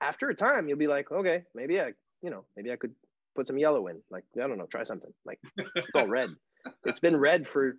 after 0.00 0.30
a 0.30 0.34
time 0.34 0.66
you'll 0.66 0.78
be 0.78 0.86
like 0.86 1.12
okay 1.12 1.44
maybe 1.54 1.80
i 1.80 1.92
you 2.22 2.30
know 2.30 2.44
maybe 2.56 2.72
i 2.72 2.76
could 2.76 2.94
put 3.36 3.46
some 3.46 3.58
yellow 3.58 3.86
in 3.86 4.00
like 4.10 4.24
i 4.36 4.46
don't 4.46 4.56
know 4.56 4.66
try 4.66 4.82
something 4.82 5.12
like 5.26 5.38
it's 5.76 5.94
all 5.94 6.08
red 6.08 6.30
it's 6.84 6.98
been 6.98 7.16
red 7.16 7.46
for 7.46 7.76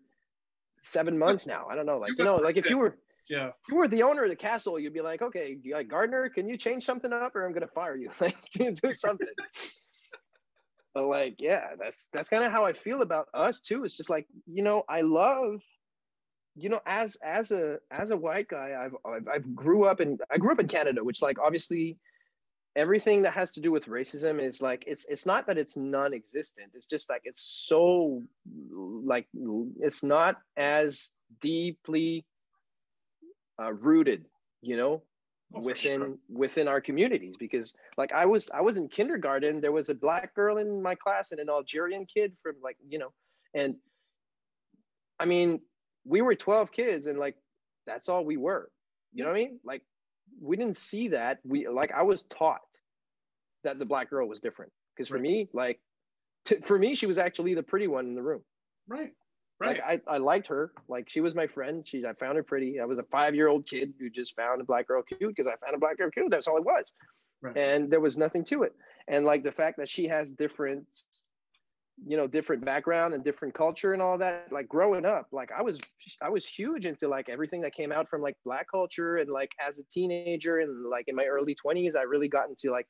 seven 0.83 1.17
months 1.17 1.47
now 1.47 1.65
i 1.69 1.75
don't 1.75 1.87
know 1.87 1.97
like 1.97 2.11
you 2.17 2.23
know 2.23 2.35
like 2.35 2.55
if 2.55 2.69
you 2.69 2.77
were 2.77 2.95
yeah. 3.31 3.47
If 3.47 3.69
you 3.69 3.75
were 3.75 3.87
the 3.87 4.03
owner 4.03 4.23
of 4.23 4.29
the 4.29 4.35
castle 4.35 4.77
you'd 4.77 4.93
be 4.93 5.01
like 5.01 5.21
okay 5.21 5.57
like 5.73 5.87
gardener 5.87 6.29
can 6.29 6.49
you 6.49 6.57
change 6.57 6.83
something 6.83 7.13
up 7.13 7.35
or 7.35 7.45
i'm 7.45 7.53
gonna 7.53 7.67
fire 7.67 7.95
you? 7.95 8.11
Like 8.19 8.35
do 8.53 8.93
something. 8.93 9.27
But 10.93 11.07
like 11.07 11.35
yeah 11.39 11.67
that's 11.77 12.09
that's 12.11 12.27
kind 12.27 12.43
of 12.43 12.51
how 12.51 12.65
i 12.65 12.73
feel 12.73 13.01
about 13.01 13.29
us 13.33 13.61
too. 13.61 13.85
It's 13.85 13.95
just 13.95 14.09
like 14.09 14.27
you 14.45 14.61
know 14.61 14.83
i 14.89 14.99
love 14.99 15.61
you 16.57 16.67
know 16.67 16.81
as 16.85 17.15
as 17.23 17.51
a 17.51 17.77
as 17.91 18.11
a 18.11 18.17
white 18.17 18.49
guy 18.49 18.73
I've, 18.77 18.95
I've 19.09 19.27
i've 19.33 19.55
grew 19.55 19.85
up 19.85 20.01
in 20.01 20.17
i 20.29 20.37
grew 20.37 20.51
up 20.51 20.59
in 20.59 20.67
canada 20.67 21.01
which 21.01 21.21
like 21.21 21.39
obviously 21.39 21.97
everything 22.75 23.21
that 23.21 23.33
has 23.33 23.53
to 23.53 23.61
do 23.61 23.71
with 23.71 23.85
racism 23.85 24.41
is 24.41 24.61
like 24.61 24.83
it's 24.87 25.05
it's 25.05 25.25
not 25.25 25.45
that 25.47 25.57
it's 25.57 25.75
non-existent. 25.75 26.71
It's 26.73 26.85
just 26.85 27.09
like 27.09 27.21
it's 27.25 27.41
so 27.41 28.21
like 29.03 29.27
it's 29.79 30.03
not 30.03 30.37
as 30.57 31.09
deeply 31.41 32.25
uh, 33.61 33.73
rooted 33.73 34.25
you 34.61 34.77
know 34.77 35.01
oh, 35.55 35.61
within 35.61 35.99
sure. 35.99 36.17
within 36.29 36.67
our 36.67 36.81
communities. 36.81 37.35
Because 37.37 37.73
like 37.97 38.11
i 38.13 38.25
was 38.25 38.49
i 38.53 38.61
was 38.61 38.77
in 38.77 38.87
kindergarten. 38.87 39.61
There 39.61 39.71
was 39.71 39.89
a 39.89 39.95
black 39.95 40.33
girl 40.35 40.57
in 40.57 40.81
my 40.81 40.95
class 40.95 41.31
and 41.31 41.39
an 41.39 41.49
algerian 41.49 42.05
kid 42.05 42.33
from 42.41 42.55
like 42.63 42.77
you 42.87 42.99
know 42.99 43.11
and 43.53 43.75
i 45.19 45.25
mean 45.25 45.59
we 46.05 46.21
were 46.21 46.35
12 46.35 46.71
kids 46.71 47.05
and 47.05 47.19
like 47.19 47.35
that's 47.85 48.09
all 48.09 48.25
we 48.25 48.37
were. 48.37 48.69
You 49.13 49.23
know 49.23 49.29
what 49.29 49.37
i 49.37 49.43
mean? 49.43 49.59
Like 49.63 49.83
we 50.39 50.55
didn't 50.55 50.77
see 50.77 51.09
that. 51.09 51.39
We 51.43 51.67
like 51.67 51.91
i 51.91 52.01
was 52.03 52.23
taught 52.23 52.61
that 53.63 53.77
the 53.77 53.85
black 53.85 54.09
girl 54.09 54.27
was 54.27 54.39
different. 54.39 54.71
Because 54.95 55.09
for 55.09 55.15
right. 55.15 55.23
me 55.23 55.49
like 55.53 55.79
t- 56.45 56.61
for 56.63 56.77
me 56.77 56.95
she 56.95 57.05
was 57.05 57.17
actually 57.17 57.53
the 57.53 57.63
pretty 57.63 57.87
one 57.87 58.05
in 58.05 58.15
the 58.15 58.23
room. 58.23 58.41
Right 58.87 59.13
right. 59.61 59.79
Like 59.87 60.03
I, 60.07 60.15
I 60.15 60.17
liked 60.17 60.47
her. 60.47 60.71
Like 60.87 61.09
she 61.09 61.21
was 61.21 61.35
my 61.35 61.47
friend. 61.47 61.87
She 61.87 62.05
i 62.05 62.13
found 62.13 62.35
her 62.35 62.43
pretty. 62.43 62.79
I 62.79 62.85
was 62.85 62.99
a 62.99 63.03
five 63.03 63.35
year 63.35 63.47
old 63.47 63.67
kid 63.67 63.93
who 63.99 64.09
just 64.09 64.35
found 64.35 64.61
a 64.61 64.63
black 64.63 64.87
girl 64.87 65.01
cute 65.03 65.19
because 65.21 65.47
i 65.47 65.55
found 65.63 65.75
a 65.75 65.79
black 65.79 65.97
girl 65.97 66.09
cute. 66.09 66.29
That's 66.29 66.47
all 66.47 66.57
it 66.57 66.65
was. 66.65 66.93
Right. 67.43 67.57
and 67.57 67.89
there 67.89 67.99
was 67.99 68.17
nothing 68.17 68.45
to 68.45 68.63
it. 68.63 68.75
And 69.07 69.25
like 69.25 69.43
the 69.43 69.51
fact 69.51 69.77
that 69.77 69.89
she 69.89 70.07
has 70.07 70.31
different 70.31 70.85
you 72.05 72.17
know 72.17 72.27
different 72.27 72.65
background 72.65 73.13
and 73.13 73.23
different 73.23 73.53
culture 73.53 73.93
and 73.93 74.01
all 74.01 74.17
that 74.17 74.47
like 74.51 74.67
growing 74.67 75.05
up 75.05 75.27
like 75.31 75.51
i 75.51 75.61
was 75.61 75.79
i 76.21 76.29
was 76.29 76.45
huge 76.45 76.85
into 76.85 77.07
like 77.07 77.29
everything 77.29 77.61
that 77.61 77.73
came 77.73 77.91
out 77.91 78.09
from 78.09 78.21
like 78.21 78.35
black 78.43 78.65
culture 78.71 79.17
and 79.17 79.29
like 79.29 79.51
as 79.65 79.77
a 79.79 79.83
teenager 79.91 80.59
and 80.59 80.89
like 80.89 81.05
in 81.07 81.15
my 81.15 81.25
early 81.25 81.55
20s 81.55 81.95
i 81.95 82.01
really 82.01 82.27
got 82.27 82.49
into 82.49 82.71
like 82.71 82.87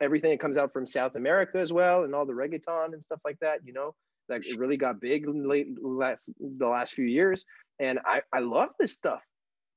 everything 0.00 0.30
that 0.30 0.38
comes 0.38 0.56
out 0.56 0.72
from 0.72 0.86
south 0.86 1.16
america 1.16 1.58
as 1.58 1.72
well 1.72 2.04
and 2.04 2.14
all 2.14 2.24
the 2.24 2.32
reggaeton 2.32 2.92
and 2.92 3.02
stuff 3.02 3.20
like 3.24 3.38
that 3.40 3.58
you 3.64 3.72
know 3.72 3.94
like 4.28 4.46
it 4.46 4.58
really 4.58 4.76
got 4.76 5.00
big 5.00 5.24
late 5.28 5.68
last 5.82 6.30
the 6.40 6.66
last 6.66 6.94
few 6.94 7.06
years. 7.06 7.44
And 7.80 7.98
i 8.06 8.22
i 8.32 8.40
love 8.40 8.70
this 8.78 8.92
stuff 8.92 9.22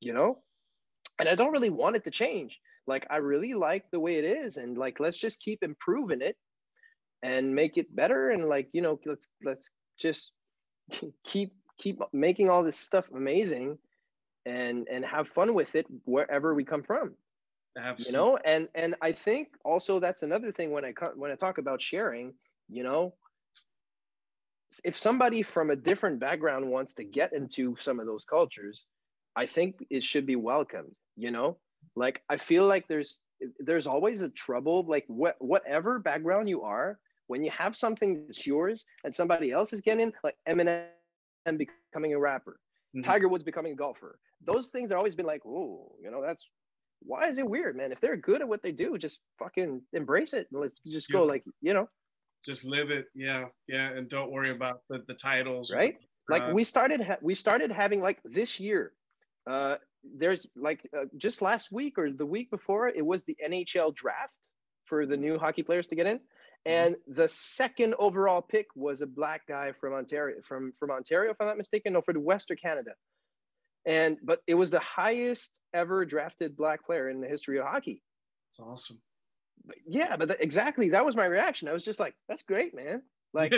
you 0.01 0.13
know? 0.13 0.39
And 1.19 1.29
i 1.29 1.35
don't 1.35 1.51
really 1.51 1.69
want 1.69 1.95
it 1.95 2.03
to 2.05 2.11
change. 2.11 2.59
Like 2.87 3.07
i 3.09 3.17
really 3.17 3.53
like 3.53 3.85
the 3.91 3.99
way 3.99 4.15
it 4.15 4.25
is. 4.25 4.57
And 4.57 4.77
like 4.77 4.99
let's 4.99 5.17
just 5.17 5.39
keep 5.39 5.63
improving 5.63 6.21
it 6.21 6.35
and 7.23 7.55
make 7.55 7.77
it 7.77 7.95
better. 7.95 8.29
And 8.31 8.45
like 8.45 8.69
you 8.73 8.81
know 8.81 8.99
let's 9.05 9.27
let's 9.43 9.69
just 9.99 10.31
keep 11.25 11.53
keep 11.77 11.99
making 12.13 12.49
all 12.49 12.63
this 12.63 12.79
stuff 12.79 13.09
amazing 13.13 13.77
and 14.45 14.87
and 14.91 15.03
have 15.03 15.27
fun 15.27 15.53
with 15.53 15.75
it 15.75 15.85
wherever 16.05 16.53
we 16.53 16.63
come 16.63 16.83
from 16.83 17.13
Absolutely. 17.77 18.05
you 18.05 18.17
know? 18.17 18.37
And 18.45 18.69
and 18.75 18.95
i 19.01 19.11
think 19.11 19.49
also 19.65 19.99
that's 19.99 20.23
another 20.23 20.51
thing 20.51 20.71
when 20.71 20.85
i 20.85 20.93
when 21.15 21.31
i 21.31 21.35
talk 21.35 21.57
about 21.57 21.81
sharing 21.81 22.33
you 22.69 22.83
know 22.83 23.13
if 24.83 24.97
somebody 24.97 25.41
from 25.41 25.69
a 25.69 25.75
different 25.75 26.19
background 26.19 26.69
wants 26.69 26.93
to 26.93 27.03
get 27.03 27.33
into 27.33 27.75
some 27.75 27.99
of 27.99 28.05
those 28.05 28.25
cultures 28.25 28.85
i 29.35 29.45
think 29.45 29.85
it 29.89 30.03
should 30.03 30.25
be 30.25 30.35
welcomed 30.35 30.93
you 31.15 31.31
know 31.31 31.57
like 31.95 32.21
i 32.29 32.37
feel 32.37 32.65
like 32.65 32.87
there's 32.87 33.19
there's 33.59 33.87
always 33.87 34.21
a 34.21 34.29
trouble 34.29 34.85
like 34.87 35.05
what 35.07 35.35
whatever 35.39 35.99
background 35.99 36.49
you 36.49 36.61
are 36.61 36.97
when 37.27 37.43
you 37.43 37.51
have 37.51 37.75
something 37.75 38.25
that's 38.25 38.45
yours 38.45 38.85
and 39.03 39.13
somebody 39.13 39.51
else 39.51 39.73
is 39.73 39.81
getting 39.81 40.13
like 40.23 40.35
Eminem 40.47 40.85
becoming 41.57 42.13
a 42.13 42.19
rapper, 42.19 42.59
mm-hmm. 42.95 43.01
Tiger 43.01 43.27
Woods 43.27 43.43
becoming 43.43 43.73
a 43.73 43.75
golfer, 43.75 44.19
those 44.43 44.69
things 44.69 44.91
have 44.91 44.99
always 44.99 45.15
been 45.15 45.25
like, 45.25 45.41
oh, 45.45 45.91
you 46.01 46.11
know, 46.11 46.21
that's 46.21 46.49
why 47.01 47.27
is 47.27 47.37
it 47.37 47.47
weird, 47.47 47.75
man? 47.75 47.91
If 47.91 47.99
they're 47.99 48.17
good 48.17 48.41
at 48.41 48.47
what 48.47 48.63
they 48.63 48.71
do, 48.71 48.97
just 48.97 49.21
fucking 49.37 49.81
embrace 49.93 50.33
it 50.33 50.47
and 50.51 50.61
let's 50.61 50.73
just 50.85 51.11
go, 51.11 51.23
like, 51.23 51.43
you 51.61 51.73
know, 51.73 51.87
just 52.45 52.65
live 52.65 52.91
it. 52.91 53.05
Yeah, 53.13 53.45
yeah, 53.67 53.89
and 53.89 54.09
don't 54.09 54.31
worry 54.31 54.51
about 54.51 54.81
the, 54.89 55.03
the 55.07 55.13
titles, 55.13 55.71
right? 55.71 55.97
Like 56.29 56.43
uh, 56.43 56.51
we 56.53 56.63
started, 56.63 57.01
ha- 57.01 57.17
we 57.21 57.35
started 57.35 57.71
having 57.71 58.01
like 58.01 58.19
this 58.23 58.59
year. 58.59 58.93
Uh, 59.47 59.75
there's 60.17 60.47
like 60.55 60.87
uh, 60.97 61.05
just 61.17 61.41
last 61.41 61.71
week 61.71 61.97
or 61.97 62.11
the 62.11 62.25
week 62.25 62.49
before, 62.51 62.87
it 62.87 63.05
was 63.05 63.23
the 63.23 63.37
NHL 63.43 63.93
draft 63.95 64.33
for 64.85 65.05
the 65.05 65.17
new 65.17 65.37
hockey 65.37 65.63
players 65.63 65.87
to 65.87 65.95
get 65.95 66.07
in. 66.07 66.17
Mm-hmm. 66.17 66.71
And 66.71 66.95
the 67.07 67.27
second 67.27 67.95
overall 67.99 68.41
pick 68.41 68.67
was 68.75 69.01
a 69.01 69.07
black 69.07 69.47
guy 69.47 69.71
from 69.79 69.93
Ontario, 69.93 70.37
from 70.43 70.71
from 70.71 70.91
Ontario, 70.91 71.31
if 71.31 71.37
I'm 71.39 71.47
not 71.47 71.57
mistaken, 71.57 71.93
no, 71.93 72.01
for 72.01 72.13
the 72.13 72.19
Western 72.19 72.57
Canada. 72.57 72.91
And 73.85 74.17
but 74.23 74.41
it 74.47 74.55
was 74.55 74.71
the 74.71 74.79
highest 74.79 75.59
ever 75.73 76.05
drafted 76.05 76.57
black 76.57 76.85
player 76.85 77.09
in 77.09 77.21
the 77.21 77.27
history 77.27 77.59
of 77.59 77.65
hockey. 77.65 78.01
It's 78.51 78.59
awesome. 78.59 78.99
But 79.63 79.77
yeah, 79.87 80.15
but 80.15 80.41
exactly 80.41 80.89
that 80.89 81.05
was 81.05 81.15
my 81.15 81.25
reaction. 81.25 81.67
I 81.67 81.73
was 81.73 81.83
just 81.83 81.99
like, 81.99 82.15
"That's 82.27 82.43
great, 82.43 82.75
man!" 82.75 83.01
Like, 83.33 83.53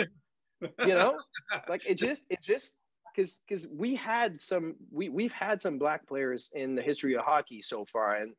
you 0.60 0.68
know, 0.86 1.18
like 1.68 1.82
it 1.86 1.94
just 1.94 2.24
it 2.30 2.40
just 2.42 2.74
because 3.14 3.40
because 3.46 3.66
we 3.68 3.94
had 3.94 4.40
some 4.40 4.76
we 4.90 5.08
we've 5.08 5.32
had 5.32 5.60
some 5.60 5.78
black 5.78 6.06
players 6.06 6.50
in 6.54 6.74
the 6.74 6.82
history 6.82 7.14
of 7.14 7.24
hockey 7.24 7.62
so 7.62 7.84
far, 7.84 8.14
and 8.14 8.34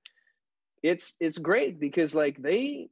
it's 0.83 1.15
it's 1.19 1.37
great 1.37 1.79
because 1.79 2.15
like 2.15 2.41
they 2.41 2.89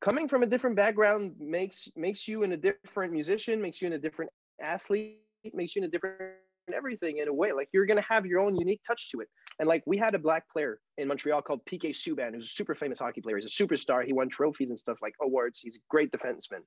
coming 0.00 0.28
from 0.28 0.42
a 0.42 0.46
different 0.46 0.76
background 0.76 1.34
makes 1.38 1.88
makes 1.96 2.28
you 2.28 2.42
in 2.42 2.52
a 2.52 2.56
different 2.56 3.12
musician, 3.12 3.60
makes 3.60 3.80
you 3.80 3.86
in 3.86 3.94
a 3.94 3.98
different 3.98 4.30
athlete, 4.62 5.18
makes 5.54 5.74
you 5.74 5.82
in 5.82 5.88
a 5.88 5.90
different 5.90 6.34
everything 6.72 7.18
in 7.18 7.28
a 7.28 7.32
way. 7.32 7.52
Like 7.52 7.68
you're 7.72 7.86
gonna 7.86 8.04
have 8.08 8.26
your 8.26 8.40
own 8.40 8.54
unique 8.56 8.82
touch 8.86 9.10
to 9.12 9.20
it. 9.20 9.28
And 9.58 9.68
like 9.68 9.82
we 9.86 9.96
had 9.96 10.14
a 10.14 10.18
black 10.18 10.48
player 10.50 10.78
in 10.96 11.08
Montreal 11.08 11.42
called 11.42 11.64
PK 11.66 11.90
Subban, 11.90 12.34
who's 12.34 12.44
a 12.44 12.48
super 12.48 12.74
famous 12.74 12.98
hockey 12.98 13.20
player. 13.20 13.36
He's 13.36 13.46
a 13.46 13.64
superstar. 13.64 14.04
He 14.04 14.12
won 14.12 14.28
trophies 14.28 14.70
and 14.70 14.78
stuff 14.78 14.98
like 15.02 15.14
awards. 15.20 15.58
He's 15.58 15.76
a 15.76 15.80
great 15.88 16.12
defenseman. 16.12 16.62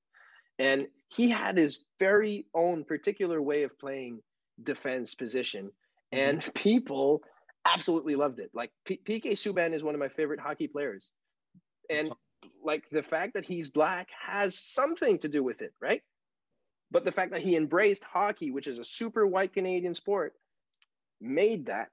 And 0.60 0.88
he 1.08 1.30
had 1.30 1.58
his 1.58 1.80
very 2.00 2.46
own 2.54 2.84
particular 2.84 3.42
way 3.42 3.64
of 3.64 3.78
playing 3.80 4.22
defense 4.62 5.16
position. 5.16 5.72
Mm-hmm. 6.14 6.30
And 6.30 6.54
people 6.54 7.24
absolutely 7.66 8.16
loved 8.16 8.40
it. 8.40 8.52
Like 8.54 8.72
P- 8.86 9.02
PK 9.04 9.34
Subban 9.34 9.74
is 9.74 9.84
one 9.84 9.96
of 9.96 10.00
my 10.00 10.10
favorite 10.10 10.40
hockey 10.40 10.68
players. 10.68 11.12
And 11.90 12.12
like 12.64 12.90
the 12.92 13.04
fact 13.04 13.34
that 13.36 13.46
he's 13.46 13.70
black 13.70 14.10
has 14.20 14.58
something 14.58 15.20
to 15.20 15.30
do 15.30 15.44
with 15.44 15.62
it, 15.62 15.74
right? 15.82 16.02
But 16.90 17.06
the 17.06 17.12
fact 17.12 17.32
that 17.32 17.42
he 17.42 17.56
embraced 17.56 18.04
hockey, 18.04 18.52
which 18.52 18.68
is 18.68 18.80
a 18.80 18.86
super 18.86 19.26
white 19.26 19.54
Canadian 19.54 19.94
sport, 19.94 20.34
made 21.22 21.68
that. 21.68 21.90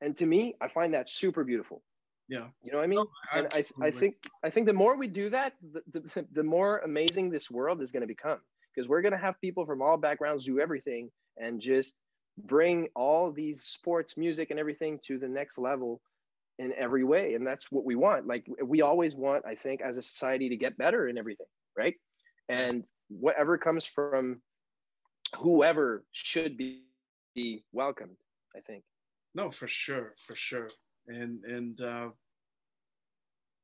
And 0.00 0.16
to 0.16 0.26
me, 0.26 0.54
I 0.60 0.68
find 0.68 0.94
that 0.94 1.08
super 1.08 1.44
beautiful. 1.44 1.82
Yeah. 2.28 2.46
You 2.62 2.70
know 2.70 2.78
what 2.78 2.84
I 2.84 2.86
mean? 2.86 2.98
No, 2.98 3.08
and 3.34 3.48
I, 3.52 3.64
I 3.82 3.90
think 3.90 4.14
I 4.44 4.50
think 4.50 4.66
the 4.66 4.72
more 4.72 4.96
we 4.96 5.08
do 5.08 5.28
that, 5.30 5.54
the, 5.72 5.82
the, 6.00 6.26
the 6.32 6.44
more 6.44 6.78
amazing 6.78 7.30
this 7.30 7.50
world 7.50 7.82
is 7.82 7.90
going 7.90 8.02
to 8.02 8.06
become 8.06 8.38
because 8.72 8.88
we're 8.88 9.02
going 9.02 9.12
to 9.12 9.18
have 9.18 9.40
people 9.40 9.66
from 9.66 9.82
all 9.82 9.96
backgrounds 9.96 10.44
do 10.44 10.60
everything 10.60 11.10
and 11.38 11.60
just 11.60 11.96
bring 12.38 12.88
all 12.94 13.32
these 13.32 13.64
sports, 13.64 14.16
music, 14.16 14.50
and 14.50 14.60
everything 14.60 15.00
to 15.04 15.18
the 15.18 15.28
next 15.28 15.58
level 15.58 16.00
in 16.58 16.72
every 16.76 17.04
way. 17.04 17.34
And 17.34 17.46
that's 17.46 17.72
what 17.72 17.84
we 17.84 17.96
want. 17.96 18.26
Like 18.26 18.46
we 18.64 18.82
always 18.82 19.14
want, 19.14 19.44
I 19.46 19.54
think, 19.54 19.80
as 19.80 19.96
a 19.96 20.02
society 20.02 20.48
to 20.50 20.56
get 20.56 20.78
better 20.78 21.08
in 21.08 21.18
everything, 21.18 21.46
right? 21.76 21.94
And 22.48 22.84
whatever 23.08 23.58
comes 23.58 23.84
from 23.84 24.40
whoever 25.36 26.04
should 26.12 26.56
be, 26.56 26.82
be 27.34 27.64
welcomed, 27.72 28.16
I 28.56 28.60
think. 28.60 28.84
No, 29.34 29.50
for 29.50 29.68
sure, 29.68 30.14
for 30.26 30.36
sure. 30.36 30.68
And 31.06 31.44
and 31.44 31.80
uh 31.80 32.08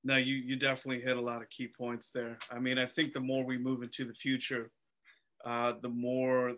no, 0.04 0.16
you 0.16 0.36
you 0.36 0.56
definitely 0.56 1.02
hit 1.02 1.16
a 1.16 1.20
lot 1.20 1.42
of 1.42 1.50
key 1.50 1.68
points 1.68 2.12
there. 2.12 2.38
I 2.50 2.58
mean, 2.60 2.78
I 2.78 2.86
think 2.86 3.12
the 3.12 3.20
more 3.20 3.44
we 3.44 3.58
move 3.58 3.82
into 3.82 4.04
the 4.04 4.14
future, 4.14 4.70
uh, 5.44 5.74
the 5.82 5.88
more 5.88 6.54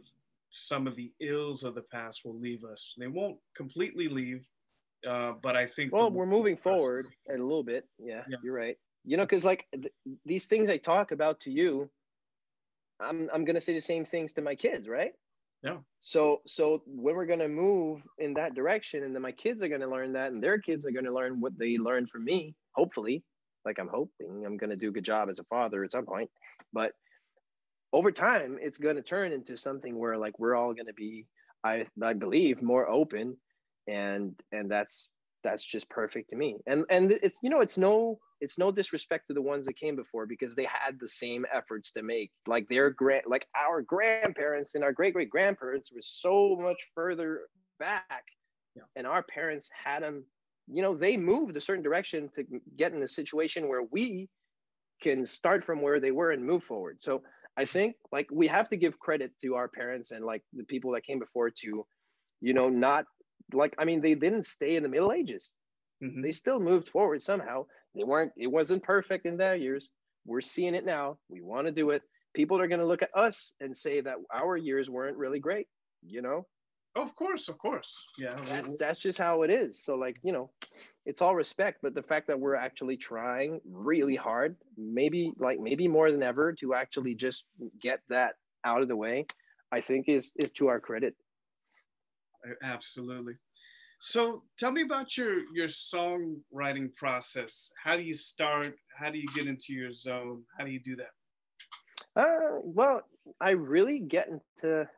some 0.50 0.86
of 0.86 0.96
the 0.96 1.12
ills 1.20 1.64
of 1.64 1.74
the 1.74 1.82
past 1.82 2.24
will 2.24 2.38
leave 2.38 2.64
us. 2.64 2.94
They 2.98 3.06
won't 3.06 3.38
completely 3.56 4.08
leave, 4.08 4.46
uh, 5.06 5.32
but 5.42 5.56
I 5.56 5.66
think. 5.66 5.92
Well, 5.92 6.10
we're 6.10 6.26
moving 6.26 6.56
forward 6.56 7.08
a 7.28 7.32
little 7.32 7.62
bit. 7.62 7.86
Yeah, 7.98 8.22
yeah. 8.28 8.36
you're 8.42 8.54
right. 8.54 8.76
You 9.04 9.16
know, 9.16 9.24
because 9.24 9.44
like 9.44 9.66
th- 9.72 9.92
these 10.26 10.46
things 10.46 10.68
I 10.68 10.76
talk 10.76 11.12
about 11.12 11.40
to 11.40 11.50
you, 11.50 11.90
I'm 13.00 13.30
I'm 13.32 13.44
gonna 13.46 13.60
say 13.60 13.72
the 13.72 13.80
same 13.80 14.04
things 14.04 14.34
to 14.34 14.42
my 14.42 14.54
kids, 14.54 14.88
right? 14.88 15.12
Yeah. 15.62 15.78
So 16.00 16.38
so 16.46 16.82
when 16.86 17.16
we're 17.16 17.26
gonna 17.26 17.48
move 17.48 18.02
in 18.18 18.34
that 18.34 18.54
direction, 18.54 19.02
and 19.04 19.14
then 19.14 19.22
my 19.22 19.32
kids 19.32 19.62
are 19.62 19.68
gonna 19.68 19.88
learn 19.88 20.12
that, 20.12 20.32
and 20.32 20.42
their 20.42 20.58
kids 20.58 20.86
are 20.86 20.92
gonna 20.92 21.12
learn 21.12 21.40
what 21.40 21.58
they 21.58 21.78
learned 21.78 22.10
from 22.10 22.24
me. 22.24 22.54
Hopefully, 22.72 23.24
like 23.64 23.78
I'm 23.78 23.88
hoping 23.88 24.44
I'm 24.46 24.56
gonna 24.56 24.76
do 24.76 24.88
a 24.88 24.92
good 24.92 25.04
job 25.04 25.28
as 25.28 25.38
a 25.38 25.44
father 25.44 25.82
at 25.84 25.92
some 25.92 26.06
point, 26.06 26.30
but 26.72 26.92
over 27.92 28.12
time 28.12 28.58
it's 28.60 28.78
to 28.96 29.02
turn 29.02 29.32
into 29.32 29.56
something 29.56 29.98
where 29.98 30.18
like 30.18 30.38
we're 30.38 30.54
all 30.54 30.74
to 30.86 30.92
be 30.94 31.26
i 31.64 31.84
i 32.02 32.12
believe 32.12 32.62
more 32.62 32.88
open 32.88 33.36
and 33.86 34.34
and 34.52 34.70
that's 34.70 35.08
that's 35.42 35.64
just 35.64 35.88
perfect 35.88 36.30
to 36.30 36.36
me 36.36 36.56
and 36.66 36.84
and 36.90 37.12
it's 37.12 37.38
you 37.42 37.50
know 37.50 37.60
it's 37.60 37.78
no 37.78 38.18
it's 38.40 38.58
no 38.58 38.70
disrespect 38.70 39.26
to 39.28 39.34
the 39.34 39.42
ones 39.42 39.66
that 39.66 39.76
came 39.76 39.96
before 39.96 40.26
because 40.26 40.54
they 40.54 40.64
had 40.64 40.98
the 41.00 41.08
same 41.08 41.44
efforts 41.52 41.92
to 41.92 42.02
make 42.02 42.30
like 42.46 42.68
their 42.68 42.90
grand 42.90 43.24
like 43.26 43.46
our 43.56 43.82
grandparents 43.82 44.74
and 44.74 44.84
our 44.84 44.92
great 44.92 45.14
great 45.14 45.30
grandparents 45.30 45.92
were 45.92 46.02
so 46.02 46.56
much 46.60 46.90
further 46.94 47.42
back 47.78 48.24
yeah. 48.76 48.82
and 48.96 49.06
our 49.06 49.22
parents 49.22 49.68
had 49.84 50.02
them 50.02 50.24
you 50.66 50.82
know 50.82 50.94
they 50.94 51.16
moved 51.16 51.56
a 51.56 51.60
certain 51.60 51.84
direction 51.84 52.28
to 52.34 52.44
get 52.76 52.92
in 52.92 53.02
a 53.02 53.08
situation 53.08 53.68
where 53.68 53.82
we 53.90 54.28
can 55.02 55.24
start 55.24 55.62
from 55.62 55.80
where 55.80 56.00
they 56.00 56.10
were 56.10 56.32
and 56.32 56.44
move 56.44 56.62
forward 56.62 56.98
so 57.00 57.22
I 57.58 57.64
think 57.64 57.96
like 58.12 58.28
we 58.30 58.46
have 58.46 58.68
to 58.68 58.76
give 58.76 59.00
credit 59.00 59.32
to 59.42 59.56
our 59.56 59.66
parents 59.66 60.12
and 60.12 60.24
like 60.24 60.44
the 60.52 60.62
people 60.62 60.92
that 60.92 61.04
came 61.04 61.18
before 61.18 61.50
to, 61.50 61.84
you 62.40 62.54
know, 62.54 62.68
not 62.68 63.04
like 63.52 63.74
I 63.78 63.84
mean 63.84 64.00
they 64.00 64.14
didn't 64.14 64.44
stay 64.44 64.76
in 64.76 64.84
the 64.84 64.88
Middle 64.88 65.10
Ages. 65.10 65.50
Mm-hmm. 66.00 66.22
They 66.22 66.30
still 66.30 66.60
moved 66.60 66.88
forward 66.88 67.20
somehow. 67.20 67.66
They 67.98 68.04
weren't. 68.04 68.32
It 68.36 68.46
wasn't 68.46 68.84
perfect 68.84 69.26
in 69.26 69.36
their 69.36 69.56
years. 69.56 69.90
We're 70.24 70.40
seeing 70.40 70.74
it 70.74 70.86
now. 70.86 71.18
We 71.28 71.42
want 71.42 71.66
to 71.66 71.72
do 71.72 71.90
it. 71.90 72.02
People 72.32 72.60
are 72.60 72.68
going 72.68 72.78
to 72.78 72.86
look 72.86 73.02
at 73.02 73.10
us 73.14 73.54
and 73.60 73.76
say 73.76 74.00
that 74.00 74.14
our 74.32 74.56
years 74.56 74.88
weren't 74.88 75.16
really 75.16 75.40
great. 75.40 75.66
You 76.06 76.22
know, 76.22 76.46
of 76.94 77.14
course, 77.16 77.48
of 77.48 77.58
course. 77.58 78.06
Yeah. 78.16 78.36
That's 78.48 78.76
that's 78.76 79.00
just 79.00 79.18
how 79.18 79.42
it 79.42 79.50
is. 79.50 79.82
So 79.82 79.96
like, 79.96 80.18
you 80.22 80.32
know, 80.32 80.50
it's 81.06 81.20
all 81.20 81.34
respect, 81.34 81.78
but 81.82 81.94
the 81.94 82.02
fact 82.02 82.28
that 82.28 82.38
we're 82.38 82.54
actually 82.54 82.96
trying 82.96 83.60
really 83.68 84.16
hard, 84.16 84.56
maybe 84.76 85.32
like 85.38 85.58
maybe 85.58 85.88
more 85.88 86.12
than 86.12 86.22
ever 86.22 86.52
to 86.60 86.74
actually 86.74 87.16
just 87.16 87.44
get 87.82 88.00
that 88.10 88.34
out 88.64 88.82
of 88.82 88.88
the 88.88 88.96
way, 88.96 89.26
I 89.72 89.80
think 89.80 90.08
is 90.08 90.30
is 90.36 90.52
to 90.52 90.68
our 90.68 90.78
credit. 90.78 91.14
Absolutely. 92.62 93.34
So 94.00 94.42
tell 94.58 94.70
me 94.70 94.82
about 94.82 95.16
your 95.16 95.40
your 95.52 95.66
songwriting 95.66 96.94
process. 96.94 97.72
How 97.82 97.96
do 97.96 98.02
you 98.02 98.14
start? 98.14 98.76
How 98.96 99.10
do 99.10 99.18
you 99.18 99.28
get 99.34 99.46
into 99.46 99.72
your 99.72 99.90
zone? 99.90 100.44
How 100.56 100.64
do 100.64 100.70
you 100.70 100.80
do 100.80 100.96
that? 100.96 101.10
Uh, 102.14 102.60
well, 102.62 103.02
I 103.40 103.50
really 103.50 103.98
get 103.98 104.28
into 104.28 104.88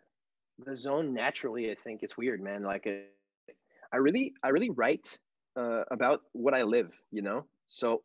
the 0.65 0.77
zone 0.77 1.15
naturally. 1.15 1.71
I 1.71 1.77
think 1.83 2.03
it's 2.03 2.17
weird, 2.17 2.43
man. 2.43 2.63
Like, 2.63 2.87
uh, 2.87 3.53
I 3.93 3.97
really, 3.97 4.35
I 4.43 4.49
really 4.49 4.71
write 4.71 5.19
uh, 5.57 5.85
about 5.91 6.21
what 6.33 6.55
I 6.55 6.63
live. 6.63 6.91
You 7.11 7.23
know, 7.23 7.47
so 7.69 8.03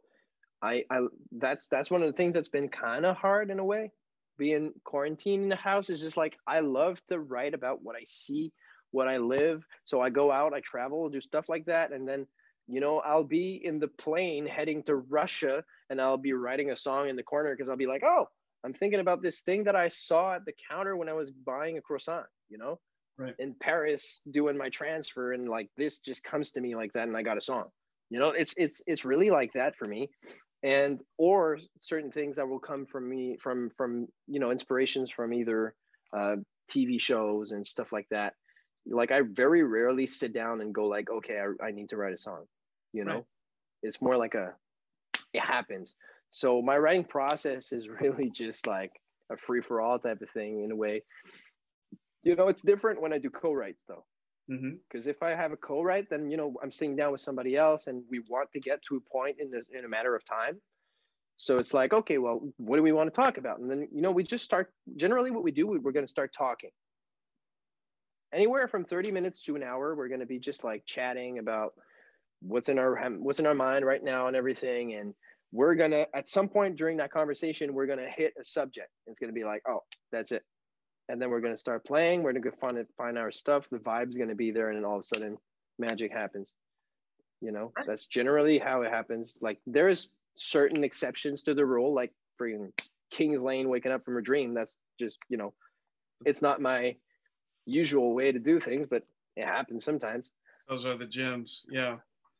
I, 0.62 0.86
I 0.90 1.00
that's 1.32 1.68
that's 1.68 1.92
one 1.92 2.02
of 2.02 2.08
the 2.08 2.14
things 2.14 2.36
that's 2.36 2.50
been 2.50 2.70
kind 2.70 3.06
of 3.06 3.18
hard 3.18 3.52
in 3.52 3.60
a 3.60 3.66
way. 3.66 3.92
Being 4.38 4.74
quarantined 4.84 5.44
in 5.44 5.50
the 5.50 5.56
house 5.56 5.90
is 5.90 6.00
just 6.00 6.18
like 6.18 6.38
I 6.48 6.62
love 6.62 7.02
to 7.08 7.20
write 7.20 7.54
about 7.54 7.84
what 7.84 7.96
I 7.96 8.04
see, 8.06 8.52
what 8.96 9.10
I 9.10 9.18
live. 9.18 9.66
So 9.84 10.00
I 10.00 10.10
go 10.10 10.32
out, 10.32 10.54
I 10.54 10.62
travel, 10.62 11.10
do 11.10 11.20
stuff 11.20 11.50
like 11.50 11.66
that, 11.66 11.92
and 11.92 12.08
then 12.08 12.26
you 12.68 12.80
know 12.80 13.00
I'll 13.00 13.26
be 13.26 13.62
in 13.64 13.80
the 13.80 13.90
plane 13.90 14.48
heading 14.48 14.82
to 14.84 14.96
Russia, 14.96 15.64
and 15.90 16.00
I'll 16.00 16.18
be 16.18 16.34
writing 16.34 16.72
a 16.72 16.76
song 16.76 17.10
in 17.10 17.18
the 17.18 17.24
corner 17.24 17.54
because 17.54 17.70
I'll 17.70 17.76
be 17.76 17.88
like, 17.88 18.04
oh, 18.04 18.28
I'm 18.64 18.74
thinking 18.74 19.02
about 19.02 19.22
this 19.22 19.42
thing 19.42 19.66
that 19.66 19.76
I 19.76 19.90
saw 19.90 20.36
at 20.36 20.46
the 20.46 20.54
counter 20.72 20.96
when 20.96 21.10
I 21.10 21.14
was 21.14 21.30
buying 21.30 21.78
a 21.78 21.82
croissant, 21.82 22.26
you 22.50 22.58
know, 22.58 22.80
right. 23.18 23.36
in 23.38 23.54
Paris 23.60 24.22
doing 24.32 24.58
my 24.58 24.70
transfer, 24.70 25.34
and 25.34 25.50
like 25.50 25.70
this 25.76 26.00
just 26.00 26.24
comes 26.24 26.54
to 26.54 26.62
me 26.62 26.76
like 26.76 26.94
that, 26.94 27.08
and 27.08 27.18
I 27.18 27.22
got 27.22 27.38
a 27.38 27.42
song. 27.42 27.66
You 28.10 28.20
know, 28.20 28.30
it's 28.30 28.54
it's 28.56 28.82
it's 28.88 29.04
really 29.04 29.30
like 29.30 29.52
that 29.54 29.76
for 29.76 29.86
me, 29.86 30.10
and 30.64 31.04
or 31.18 31.60
certain 31.80 32.12
things 32.12 32.38
that 32.38 32.48
will 32.48 32.60
come 32.60 32.86
from 32.86 33.10
me 33.10 33.36
from 33.42 33.72
from 33.76 34.08
you 34.28 34.40
know 34.40 34.52
inspirations 34.52 35.12
from 35.12 35.34
either 35.34 35.76
uh, 36.16 36.38
TV 36.72 37.00
shows 37.00 37.52
and 37.52 37.68
stuff 37.68 37.92
like 37.92 38.08
that. 38.10 38.34
Like 38.88 39.12
I 39.12 39.22
very 39.22 39.64
rarely 39.64 40.08
sit 40.08 40.34
down 40.34 40.62
and 40.62 40.74
go 40.74 40.88
like, 40.88 41.10
okay, 41.10 41.40
I, 41.40 41.68
I 41.68 41.72
need 41.72 41.90
to 41.90 41.98
write 41.98 42.14
a 42.14 42.18
song. 42.18 42.46
You 42.94 43.04
know, 43.06 43.14
right. 43.14 43.26
it's 43.84 44.02
more 44.02 44.18
like 44.18 44.36
a 44.36 44.54
it 45.34 45.42
happens. 45.42 45.96
So 46.32 46.62
my 46.62 46.78
writing 46.78 47.04
process 47.04 47.72
is 47.72 47.90
really 48.02 48.30
just 48.30 48.68
like 48.68 48.92
a 49.32 49.38
free 49.38 49.62
for 49.62 49.82
all 49.82 50.00
type 50.00 50.22
of 50.22 50.30
thing 50.30 50.64
in 50.64 50.72
a 50.72 50.76
way. 50.76 51.04
You 52.24 52.36
know, 52.36 52.48
it's 52.48 52.62
different 52.62 53.02
when 53.02 53.14
I 53.14 53.18
do 53.18 53.30
co-writes 53.30 53.86
though. 53.88 54.06
Because 54.48 55.06
mm-hmm. 55.06 55.10
if 55.10 55.24
I 55.24 55.30
have 55.30 55.52
a 55.52 55.58
co-write, 55.58 56.10
then 56.10 56.30
you 56.30 56.38
know 56.38 56.54
I'm 56.62 56.72
sitting 56.72 56.96
down 56.96 57.12
with 57.12 57.22
somebody 57.22 57.56
else, 57.56 57.88
and 57.88 58.04
we 58.12 58.20
want 58.30 58.52
to 58.54 58.60
get 58.60 58.80
to 58.84 58.98
a 58.98 59.12
point 59.12 59.38
in 59.40 59.50
the, 59.50 59.64
in 59.76 59.86
a 59.86 59.90
matter 59.90 60.16
of 60.16 60.24
time. 60.24 60.62
So 61.38 61.58
it's 61.58 61.74
like, 61.74 61.94
okay, 61.94 62.18
well, 62.20 62.48
what 62.58 62.78
do 62.78 62.84
we 62.84 62.92
want 62.92 63.14
to 63.14 63.22
talk 63.22 63.38
about? 63.38 63.60
And 63.60 63.70
then 63.70 63.88
you 63.92 64.02
know 64.02 64.12
we 64.12 64.24
just 64.24 64.46
start. 64.46 64.72
Generally, 64.96 65.32
what 65.32 65.44
we 65.44 65.52
do, 65.52 65.66
we're 65.68 65.92
going 65.92 66.06
to 66.06 66.08
start 66.08 66.32
talking. 66.38 66.70
Anywhere 68.36 68.68
from 68.68 68.86
30 68.86 69.12
minutes 69.12 69.42
to 69.44 69.56
an 69.56 69.64
hour, 69.64 69.96
we're 69.96 70.10
going 70.10 70.20
to 70.20 70.28
be 70.28 70.40
just 70.40 70.64
like 70.64 70.86
chatting 70.86 71.40
about 71.40 71.74
what's 72.42 72.70
in 72.70 72.78
our 72.78 72.96
what's 73.20 73.40
in 73.40 73.46
our 73.46 73.56
mind 73.56 73.86
right 73.86 74.04
now 74.04 74.28
and 74.28 74.36
everything, 74.36 74.94
and 74.94 75.14
we're 75.52 75.76
gonna 75.76 76.06
at 76.14 76.28
some 76.28 76.50
point 76.50 76.76
during 76.76 76.98
that 76.98 77.12
conversation 77.12 77.74
we're 77.74 77.86
gonna 77.86 78.10
hit 78.10 78.34
a 78.40 78.44
subject. 78.44 78.90
It's 79.08 79.20
gonna 79.20 79.34
be 79.34 79.44
like 79.44 79.62
oh 79.68 79.84
that's 80.12 80.32
it. 80.32 80.44
And 81.08 81.22
then 81.22 81.30
we're 81.30 81.40
gonna 81.40 81.58
start 81.58 81.86
playing 81.86 82.24
we're 82.24 82.34
gonna 82.34 82.56
find 82.60 82.78
it 82.78 82.88
find 82.98 83.18
our 83.18 83.32
stuff 83.32 83.70
the 83.70 83.78
vibe's 83.78 84.18
gonna 84.18 84.36
be 84.36 84.52
there 84.52 84.70
and 84.70 84.78
then 84.78 84.86
all 84.86 84.96
of 84.96 85.00
a 85.00 85.04
sudden 85.04 85.38
magic 85.80 86.12
happens. 86.12 86.54
You 87.42 87.52
know? 87.52 87.72
That's 87.86 88.06
generally 88.08 88.58
how 88.58 88.82
it 88.82 88.92
happens. 88.92 89.38
Like 89.42 89.60
there's 89.68 90.10
certain 90.36 90.84
exceptions 90.84 91.44
to 91.44 91.54
the 91.54 91.66
rule, 91.66 91.94
like 91.94 92.12
freaking 92.42 92.72
King's 93.12 93.44
Lane 93.44 93.70
waking 93.70 93.92
up 93.92 94.04
from 94.04 94.18
a 94.18 94.22
dream. 94.22 94.54
That's 94.54 94.78
just, 95.00 95.20
you 95.30 95.38
know, 95.38 95.54
it's 96.26 96.42
not 96.42 96.60
my 96.60 96.96
usual 97.66 98.14
way 98.14 98.32
to 98.32 98.40
do 98.40 98.60
things, 98.60 98.88
but 98.90 99.04
it 99.36 99.46
happens 99.46 99.84
sometimes. 99.84 100.32
Those 100.70 100.86
are 100.86 100.98
the 100.98 101.06
gems. 101.06 101.64
Yeah. 101.70 101.98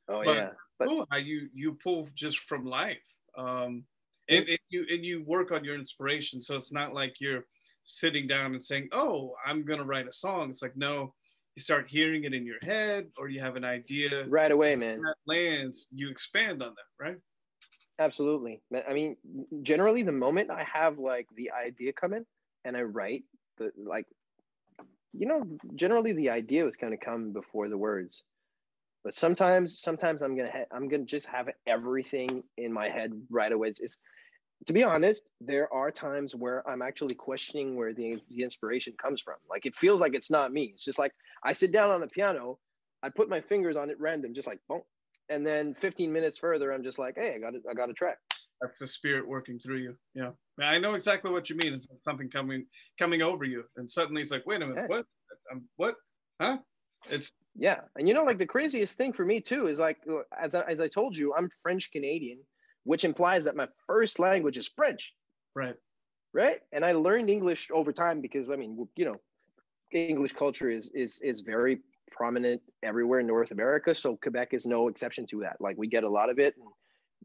Oh 0.08 0.24
but 0.24 0.36
yeah. 0.36 0.50
But, 0.80 0.88
cool 0.88 1.08
how 1.10 1.18
you 1.18 1.50
you 1.54 1.78
pull 1.84 2.08
just 2.16 2.40
from 2.40 2.66
life. 2.66 3.04
Um 3.38 3.86
and, 4.28 4.48
and 4.48 4.60
you 4.70 4.86
and 4.90 5.06
you 5.06 5.24
work 5.24 5.52
on 5.52 5.64
your 5.64 5.76
inspiration. 5.76 6.42
So 6.42 6.56
it's 6.56 6.72
not 6.72 6.94
like 6.94 7.20
you're 7.20 7.46
sitting 7.84 8.28
down 8.28 8.54
and 8.54 8.64
saying, 8.64 8.90
"Oh, 8.92 9.36
I'm 9.46 9.64
gonna 9.64 9.84
write 9.84 10.08
a 10.08 10.12
song." 10.12 10.50
It's 10.50 10.64
like, 10.64 10.76
no, 10.76 11.14
you 11.56 11.62
start 11.62 11.88
hearing 11.88 12.24
it 12.24 12.34
in 12.34 12.46
your 12.46 12.60
head, 12.62 13.08
or 13.18 13.30
you 13.30 13.40
have 13.40 13.56
an 13.56 13.64
idea 13.64 14.26
right 14.28 14.52
away, 14.52 14.76
man. 14.76 15.02
That 15.02 15.16
lands, 15.28 15.88
you 15.92 16.10
expand 16.10 16.64
on 16.64 16.74
that, 16.76 17.04
right? 17.04 17.18
Absolutely. 17.98 18.62
I 18.88 18.94
mean, 18.94 19.16
generally, 19.62 20.04
the 20.04 20.12
moment 20.12 20.52
I 20.52 20.64
have 20.64 20.98
like 20.98 21.28
the 21.36 21.52
idea 21.52 21.94
come 21.94 22.14
in 22.14 22.26
and 22.66 22.76
I 22.76 22.82
write 22.82 23.24
the 23.58 23.72
like, 23.78 24.06
you 25.18 25.28
know, 25.28 25.44
generally 25.76 26.14
the 26.14 26.30
idea 26.30 26.64
was 26.64 26.78
kind 26.78 26.94
of 26.94 27.00
come 27.00 27.32
before 27.32 27.70
the 27.70 27.78
words. 27.78 28.24
But 29.04 29.14
sometimes, 29.14 29.80
sometimes 29.80 30.22
I'm 30.22 30.36
gonna 30.36 30.52
ha- 30.52 30.76
I'm 30.76 30.88
gonna 30.88 31.06
just 31.06 31.28
have 31.28 31.50
everything 31.68 32.44
in 32.58 32.74
my 32.74 32.90
head 32.90 33.12
right 33.30 33.52
away. 33.52 33.74
It's, 33.80 33.98
to 34.66 34.74
be 34.74 34.84
honest, 34.84 35.24
there 35.42 35.72
are 35.72 35.92
times 35.92 36.34
where 36.36 36.68
I'm 36.68 36.82
actually 36.82 37.16
questioning 37.16 37.76
where 37.76 37.94
the, 37.94 38.18
the 38.30 38.42
inspiration 38.44 38.94
comes 39.02 39.22
from. 39.22 39.36
Like 39.50 39.66
it 39.66 39.76
feels 39.76 40.02
like 40.02 40.16
it's 40.16 40.32
not 40.32 40.52
me. 40.52 40.72
It's 40.74 40.84
just 40.84 40.98
like 40.98 41.14
I 41.44 41.54
sit 41.54 41.72
down 41.72 41.92
on 41.92 42.02
the 42.02 42.08
piano, 42.08 42.58
I 43.04 43.10
put 43.10 43.30
my 43.30 43.42
fingers 43.42 43.78
on 43.78 43.90
it 43.92 44.00
random, 44.00 44.34
just 44.34 44.48
like 44.48 44.60
boom. 44.68 44.82
And 45.30 45.46
then 45.46 45.74
15 45.74 46.12
minutes 46.12 46.38
further, 46.38 46.72
I'm 46.72 46.84
just 46.84 47.00
like, 47.00 47.16
hey, 47.16 47.36
I 47.36 47.40
got 47.40 47.56
it, 47.56 47.64
I 47.70 47.74
got 47.74 47.90
a 47.90 47.94
track. 47.94 48.18
That's 48.62 48.80
the 48.80 48.88
spirit 48.88 49.28
working 49.28 49.60
through 49.60 49.78
you. 49.78 49.96
Yeah. 50.14 50.32
I 50.62 50.80
know 50.80 50.94
exactly 50.94 51.32
what 51.32 51.50
you 51.50 51.58
mean. 51.58 51.74
It's 51.74 51.88
something 52.02 52.30
coming 52.30 52.66
coming 52.98 53.22
over 53.22 53.44
you. 53.44 53.64
And 53.78 53.90
suddenly 53.90 54.22
it's 54.22 54.32
like, 54.32 54.46
wait 54.46 54.62
a 54.62 54.68
minute, 54.68 54.86
yeah. 54.90 54.96
what? 54.96 55.06
Um, 55.52 55.64
what? 55.76 55.96
Huh? 56.42 56.60
It's 57.10 57.34
yeah. 57.56 57.82
And 57.98 58.08
you 58.08 58.14
know, 58.14 58.24
like 58.24 58.38
the 58.38 58.46
craziest 58.46 58.98
thing 58.98 59.12
for 59.14 59.26
me 59.26 59.42
too 59.42 59.68
is 59.68 59.80
like 59.80 59.98
as 60.42 60.56
I, 60.56 60.62
as 60.62 60.80
I 60.80 60.88
told 60.88 61.16
you, 61.16 61.34
I'm 61.36 61.50
French 61.62 61.92
Canadian 61.92 62.40
which 62.86 63.04
implies 63.04 63.44
that 63.44 63.56
my 63.56 63.68
first 63.86 64.20
language 64.20 64.58
is 64.58 64.68
French. 64.68 65.14
Right. 65.54 65.76
Right. 66.34 66.60
And 66.72 66.86
I 66.86 66.94
learned 66.94 67.30
English 67.30 67.70
over 67.74 67.92
time 67.92 68.22
because 68.22 68.50
I 68.50 68.56
mean, 68.56 68.88
you 68.96 69.06
know, 69.06 69.16
English 69.92 70.34
culture 70.34 70.70
is 70.70 70.92
is 70.94 71.20
is 71.22 71.42
very 71.42 71.80
prominent 72.12 72.62
everywhere 72.84 73.20
in 73.20 73.28
North 73.28 73.52
America. 73.52 73.94
So 73.94 74.18
Quebec 74.18 74.50
is 74.54 74.66
no 74.66 74.88
exception 74.88 75.26
to 75.28 75.40
that. 75.42 75.58
Like 75.60 75.78
we 75.78 75.88
get 75.88 76.04
a 76.04 76.10
lot 76.10 76.30
of 76.30 76.40
it. 76.40 76.56
And, 76.58 76.68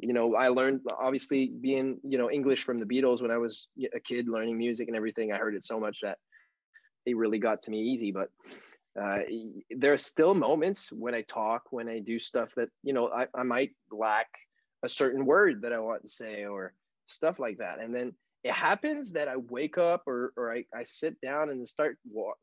you 0.03 0.12
know, 0.12 0.34
I 0.34 0.48
learned 0.48 0.80
obviously 0.98 1.48
being, 1.48 1.98
you 2.03 2.18
know, 2.18 2.30
English 2.30 2.64
from 2.64 2.78
the 2.78 2.84
Beatles 2.84 3.22
when 3.22 3.30
I 3.30 3.38
was 3.38 3.68
a 3.94 4.01
kid 4.01 4.28
learning 4.28 4.59
music 4.59 4.88
and 4.88 4.96
everything. 4.96 5.32
I 5.32 5.36
heard 5.36 5.55
it 5.55 5.64
so 5.64 5.78
much 5.78 5.98
that 6.03 6.18
it 7.07 7.16
really 7.16 7.38
got 7.38 7.62
to 7.62 7.70
me 7.70 7.80
easy. 7.80 8.12
But 8.12 8.28
uh, 9.01 9.18
there 9.70 9.92
are 9.92 9.98
still 9.98 10.34
moments 10.34 10.90
when 10.92 11.14
I 11.14 11.22
talk, 11.22 11.64
when 11.70 11.88
I 11.88 11.98
do 11.98 12.18
stuff 12.18 12.55
that, 12.57 12.68
you 12.82 12.92
know, 12.92 13.09
I, 13.09 13.26
I 13.34 13.42
might 13.42 13.72
lack 13.90 14.28
a 14.82 14.88
certain 14.88 15.26
word 15.26 15.62
that 15.62 15.72
I 15.72 15.78
want 15.78 16.03
to 16.03 16.09
say 16.09 16.44
or 16.44 16.74
stuff 17.07 17.38
like 17.38 17.59
that. 17.59 17.82
And 17.82 17.94
then 17.94 18.12
it 18.42 18.55
happens 18.55 19.12
that 19.12 19.28
I 19.28 19.36
wake 19.36 19.76
up 19.76 20.05
or, 20.07 20.32
or 20.36 20.53
I, 20.53 20.64
I 20.74 20.84
sit 20.84 21.20
down 21.20 21.51
and 21.51 21.66
start 21.68 21.98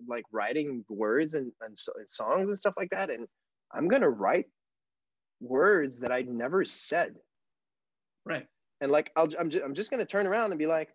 like 0.07 0.25
writing 0.31 0.85
words 0.89 1.33
and, 1.33 1.51
and, 1.61 1.75
and 1.95 2.09
songs 2.09 2.49
and 2.49 2.57
stuff 2.57 2.75
like 2.77 2.91
that. 2.91 3.09
And 3.09 3.27
I'm 3.73 3.87
going 3.87 4.03
to 4.03 4.09
write 4.09 4.45
words 5.39 5.99
that 6.01 6.11
I 6.11 6.21
never 6.21 6.63
said. 6.63 7.15
Right. 8.27 8.45
And 8.81 8.91
like, 8.91 9.11
I'll, 9.15 9.29
I'm 9.39 9.49
just, 9.49 9.63
I'm 9.63 9.73
just 9.73 9.89
going 9.89 9.99
to 9.99 10.05
turn 10.05 10.27
around 10.27 10.51
and 10.51 10.59
be 10.59 10.67
like, 10.67 10.89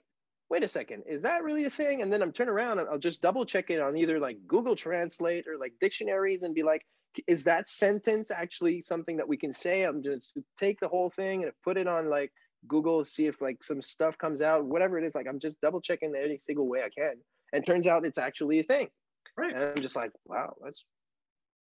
wait 0.50 0.62
a 0.62 0.68
second, 0.68 1.04
is 1.08 1.22
that 1.22 1.42
really 1.42 1.64
a 1.64 1.70
thing? 1.70 2.02
And 2.02 2.12
then 2.12 2.22
I'm 2.22 2.32
turn 2.32 2.48
around 2.48 2.78
and 2.78 2.88
I'll 2.88 2.98
just 2.98 3.22
double 3.22 3.46
check 3.46 3.70
it 3.70 3.80
on 3.80 3.96
either 3.96 4.20
like 4.20 4.36
Google 4.46 4.76
Translate 4.76 5.48
or 5.48 5.56
like 5.58 5.72
dictionaries 5.80 6.42
and 6.42 6.54
be 6.54 6.62
like, 6.62 6.82
is 7.26 7.44
that 7.44 7.68
sentence 7.68 8.30
actually 8.30 8.80
something 8.80 9.16
that 9.16 9.28
we 9.28 9.36
can 9.36 9.52
say? 9.52 9.82
I'm 9.84 10.02
just 10.02 10.36
take 10.58 10.78
the 10.80 10.88
whole 10.88 11.10
thing 11.10 11.44
and 11.44 11.52
put 11.64 11.76
it 11.76 11.86
on 11.86 12.10
like 12.10 12.32
Google, 12.68 13.02
see 13.04 13.26
if 13.26 13.40
like 13.40 13.64
some 13.64 13.82
stuff 13.82 14.18
comes 14.18 14.42
out, 14.42 14.64
whatever 14.64 14.98
it 14.98 15.04
is. 15.04 15.14
Like 15.14 15.26
I'm 15.28 15.40
just 15.40 15.60
double 15.60 15.80
checking 15.80 16.14
every 16.14 16.38
single 16.38 16.68
way 16.68 16.82
I 16.82 16.88
can. 16.88 17.14
And 17.52 17.64
turns 17.64 17.86
out 17.86 18.06
it's 18.06 18.18
actually 18.18 18.60
a 18.60 18.64
thing. 18.64 18.88
Right. 19.36 19.54
And 19.54 19.62
I'm 19.62 19.82
just 19.82 19.96
like, 19.96 20.10
wow, 20.26 20.54
that's 20.62 20.84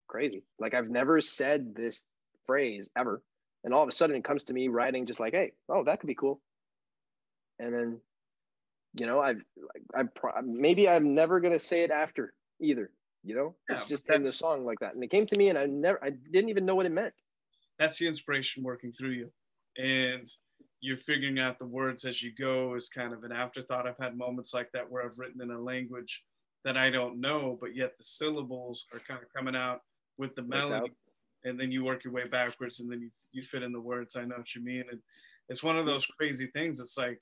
crazy. 0.07 0.43
Like 0.59 0.73
I've 0.73 0.89
never 0.89 1.21
said 1.21 1.73
this 1.75 2.05
phrase 2.45 2.89
ever. 2.97 3.21
And 3.63 3.73
all 3.73 3.83
of 3.83 3.89
a 3.89 3.93
sudden 3.93 4.15
it 4.15 4.23
comes 4.23 4.45
to 4.45 4.53
me 4.53 4.67
writing 4.67 5.05
just 5.05 5.19
like, 5.19 5.33
hey, 5.33 5.53
oh, 5.69 5.83
that 5.85 5.99
could 5.99 6.07
be 6.07 6.15
cool. 6.15 6.41
And 7.59 7.73
then, 7.73 7.99
you 8.95 9.05
know, 9.05 9.21
I've, 9.21 9.41
I'm 9.95 10.09
pro- 10.13 10.41
maybe 10.43 10.89
I'm 10.89 11.13
never 11.15 11.39
going 11.39 11.53
to 11.53 11.59
say 11.59 11.83
it 11.83 11.91
after 11.91 12.33
either 12.59 12.91
you 13.23 13.35
know? 13.35 13.55
Yeah, 13.69 13.75
it's 13.75 13.85
just 13.85 14.09
in 14.09 14.23
the 14.23 14.31
song 14.31 14.65
like 14.65 14.79
that. 14.79 14.93
And 14.93 15.03
it 15.03 15.09
came 15.09 15.25
to 15.27 15.37
me 15.37 15.49
and 15.49 15.57
i 15.57 15.65
never 15.65 16.03
i 16.03 16.09
didn't 16.09 16.49
even 16.49 16.65
know 16.65 16.75
what 16.75 16.85
it 16.85 16.91
meant. 16.91 17.13
That's 17.79 17.97
the 17.97 18.07
inspiration 18.07 18.63
working 18.63 18.91
through 18.91 19.11
you. 19.11 19.31
And 19.77 20.27
you're 20.81 20.97
figuring 20.97 21.39
out 21.39 21.57
the 21.57 21.65
words 21.65 22.05
as 22.05 22.21
you 22.21 22.31
go 22.35 22.75
is 22.75 22.89
kind 22.89 23.13
of 23.13 23.23
an 23.23 23.31
afterthought. 23.31 23.87
I've 23.87 23.97
had 23.97 24.17
moments 24.17 24.53
like 24.53 24.71
that 24.73 24.91
where 24.91 25.03
i've 25.03 25.17
written 25.17 25.41
in 25.41 25.49
a 25.49 25.59
language 25.59 26.23
that 26.65 26.77
i 26.77 26.89
don't 26.89 27.19
know 27.19 27.57
but 27.59 27.75
yet 27.75 27.93
the 27.97 28.03
syllables 28.03 28.85
are 28.93 28.99
kind 28.99 29.21
of 29.21 29.33
coming 29.33 29.55
out 29.55 29.81
with 30.17 30.35
the 30.35 30.41
melody 30.41 30.91
and 31.45 31.59
then 31.59 31.71
you 31.71 31.83
work 31.83 32.03
your 32.03 32.13
way 32.13 32.27
backwards 32.27 32.79
and 32.79 32.91
then 32.91 33.01
you, 33.01 33.09
you 33.31 33.43
fit 33.43 33.63
in 33.63 33.71
the 33.71 33.79
words 33.79 34.15
i 34.15 34.23
know 34.23 34.37
what 34.37 34.55
you 34.55 34.63
mean 34.63 34.83
and 34.91 34.99
it's 35.49 35.63
one 35.63 35.77
of 35.77 35.85
those 35.85 36.05
crazy 36.05 36.47
things 36.47 36.79
it's 36.79 36.97
like 36.97 37.19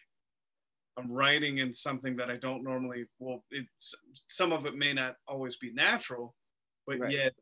I'm 0.97 1.11
writing 1.11 1.59
in 1.59 1.71
something 1.71 2.15
that 2.17 2.29
I 2.29 2.37
don't 2.37 2.63
normally. 2.63 3.05
Well, 3.19 3.43
it's 3.49 3.95
some 4.27 4.51
of 4.51 4.65
it 4.65 4.75
may 4.75 4.93
not 4.93 5.15
always 5.27 5.57
be 5.57 5.71
natural, 5.73 6.35
but 6.85 6.99
right. 6.99 7.11
yet 7.11 7.33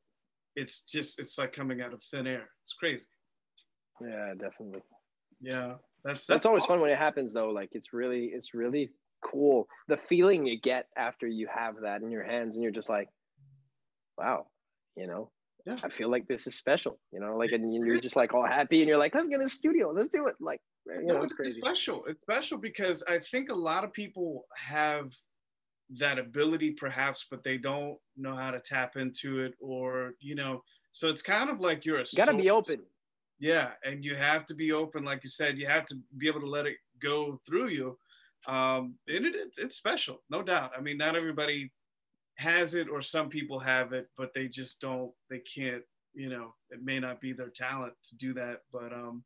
it's 0.56 0.82
just 0.82 1.20
it's 1.20 1.38
like 1.38 1.54
coming 1.54 1.82
out 1.82 1.94
of 1.94 2.02
thin 2.12 2.28
air. 2.28 2.50
It's 2.64 2.74
crazy. 2.74 3.06
Yeah, 4.02 4.34
definitely. 4.38 4.82
Yeah, 5.42 5.76
that's 6.04 6.20
that's, 6.20 6.28
that's 6.28 6.46
always 6.46 6.64
awesome. 6.64 6.76
fun 6.76 6.82
when 6.82 6.92
it 6.92 6.98
happens 6.98 7.34
though. 7.34 7.50
Like 7.50 7.70
it's 7.72 7.92
really 7.92 8.26
it's 8.26 8.54
really 8.54 8.92
cool 9.22 9.68
the 9.90 9.98
feeling 9.98 10.46
you 10.46 10.58
get 10.58 10.88
after 10.96 11.28
you 11.28 11.48
have 11.54 11.76
that 11.82 12.02
in 12.02 12.12
your 12.12 12.24
hands 12.24 12.56
and 12.56 12.64
you're 12.64 12.72
just 12.72 12.90
like, 12.90 13.10
wow, 14.18 14.46
you 14.96 15.08
know. 15.08 15.32
Yeah. 15.66 15.76
I 15.84 15.90
feel 15.90 16.10
like 16.10 16.28
this 16.28 16.48
is 16.48 16.56
special, 16.56 17.00
you 17.12 17.20
know, 17.20 17.36
like, 17.38 17.52
and 17.52 17.74
you're 17.74 18.00
just 18.00 18.16
like 18.16 18.34
all 18.34 18.46
happy 18.46 18.82
and 18.82 18.88
you're 18.88 18.98
like, 18.98 19.14
let's 19.14 19.28
get 19.28 19.42
a 19.42 19.50
studio, 19.50 19.92
let's 19.92 20.10
do 20.10 20.28
it. 20.28 20.36
Like, 20.40 20.62
you 20.88 21.06
know, 21.06 21.22
it's 21.22 21.34
crazy. 21.34 21.60
Special. 21.60 22.06
It's 22.06 22.22
special 22.22 22.58
because 22.58 23.04
I 23.08 23.20
think 23.20 23.50
a 23.50 23.56
lot 23.56 23.84
of 23.84 23.94
people 23.94 24.46
have 24.56 25.12
that 25.98 26.18
ability 26.18 26.72
perhaps, 26.72 27.26
but 27.30 27.44
they 27.44 27.58
don't 27.58 27.98
know 28.16 28.36
how 28.36 28.52
to 28.52 28.60
tap 28.60 28.96
into 28.96 29.40
it 29.40 29.54
or, 29.60 30.14
you 30.20 30.36
know, 30.36 30.64
so 30.92 31.10
it's 31.10 31.22
kind 31.22 31.50
of 31.50 31.60
like 31.60 31.86
you're 31.86 31.98
a 31.98 32.06
you 32.12 32.18
gotta 32.18 32.32
soul. 32.32 32.40
be 32.40 32.50
open. 32.50 32.80
Yeah. 33.38 33.72
And 33.84 34.04
you 34.04 34.16
have 34.16 34.46
to 34.48 34.56
be 34.56 34.72
open. 34.72 35.04
Like 35.04 35.24
you 35.24 35.30
said, 35.30 35.58
you 35.58 35.68
have 35.68 35.86
to 35.88 35.96
be 36.18 36.28
able 36.28 36.42
to 36.42 36.50
let 36.50 36.66
it 36.66 36.78
go 37.02 37.40
through 37.46 37.68
you. 37.68 37.98
Um, 38.48 38.96
and 39.08 39.26
it, 39.26 39.36
it's, 39.36 39.60
it's 39.60 39.76
special, 39.76 40.24
no 40.30 40.42
doubt. 40.42 40.72
I 40.78 40.82
mean, 40.82 40.98
not 40.98 41.16
everybody 41.16 41.72
has 42.40 42.74
it 42.74 42.88
or 42.90 43.02
some 43.02 43.30
people 43.30 43.60
have 43.60 43.94
it, 43.94 44.08
but 44.18 44.34
they 44.34 44.48
just 44.48 44.82
don't, 44.82 45.12
they 45.30 45.40
can't, 45.40 45.84
you 46.14 46.30
know, 46.30 46.54
it 46.72 46.84
may 46.84 47.00
not 47.00 47.22
be 47.22 47.34
their 47.34 47.50
talent 47.50 47.94
to 48.10 48.18
do 48.18 48.34
that. 48.34 48.62
But, 48.72 48.94
um, 48.94 49.24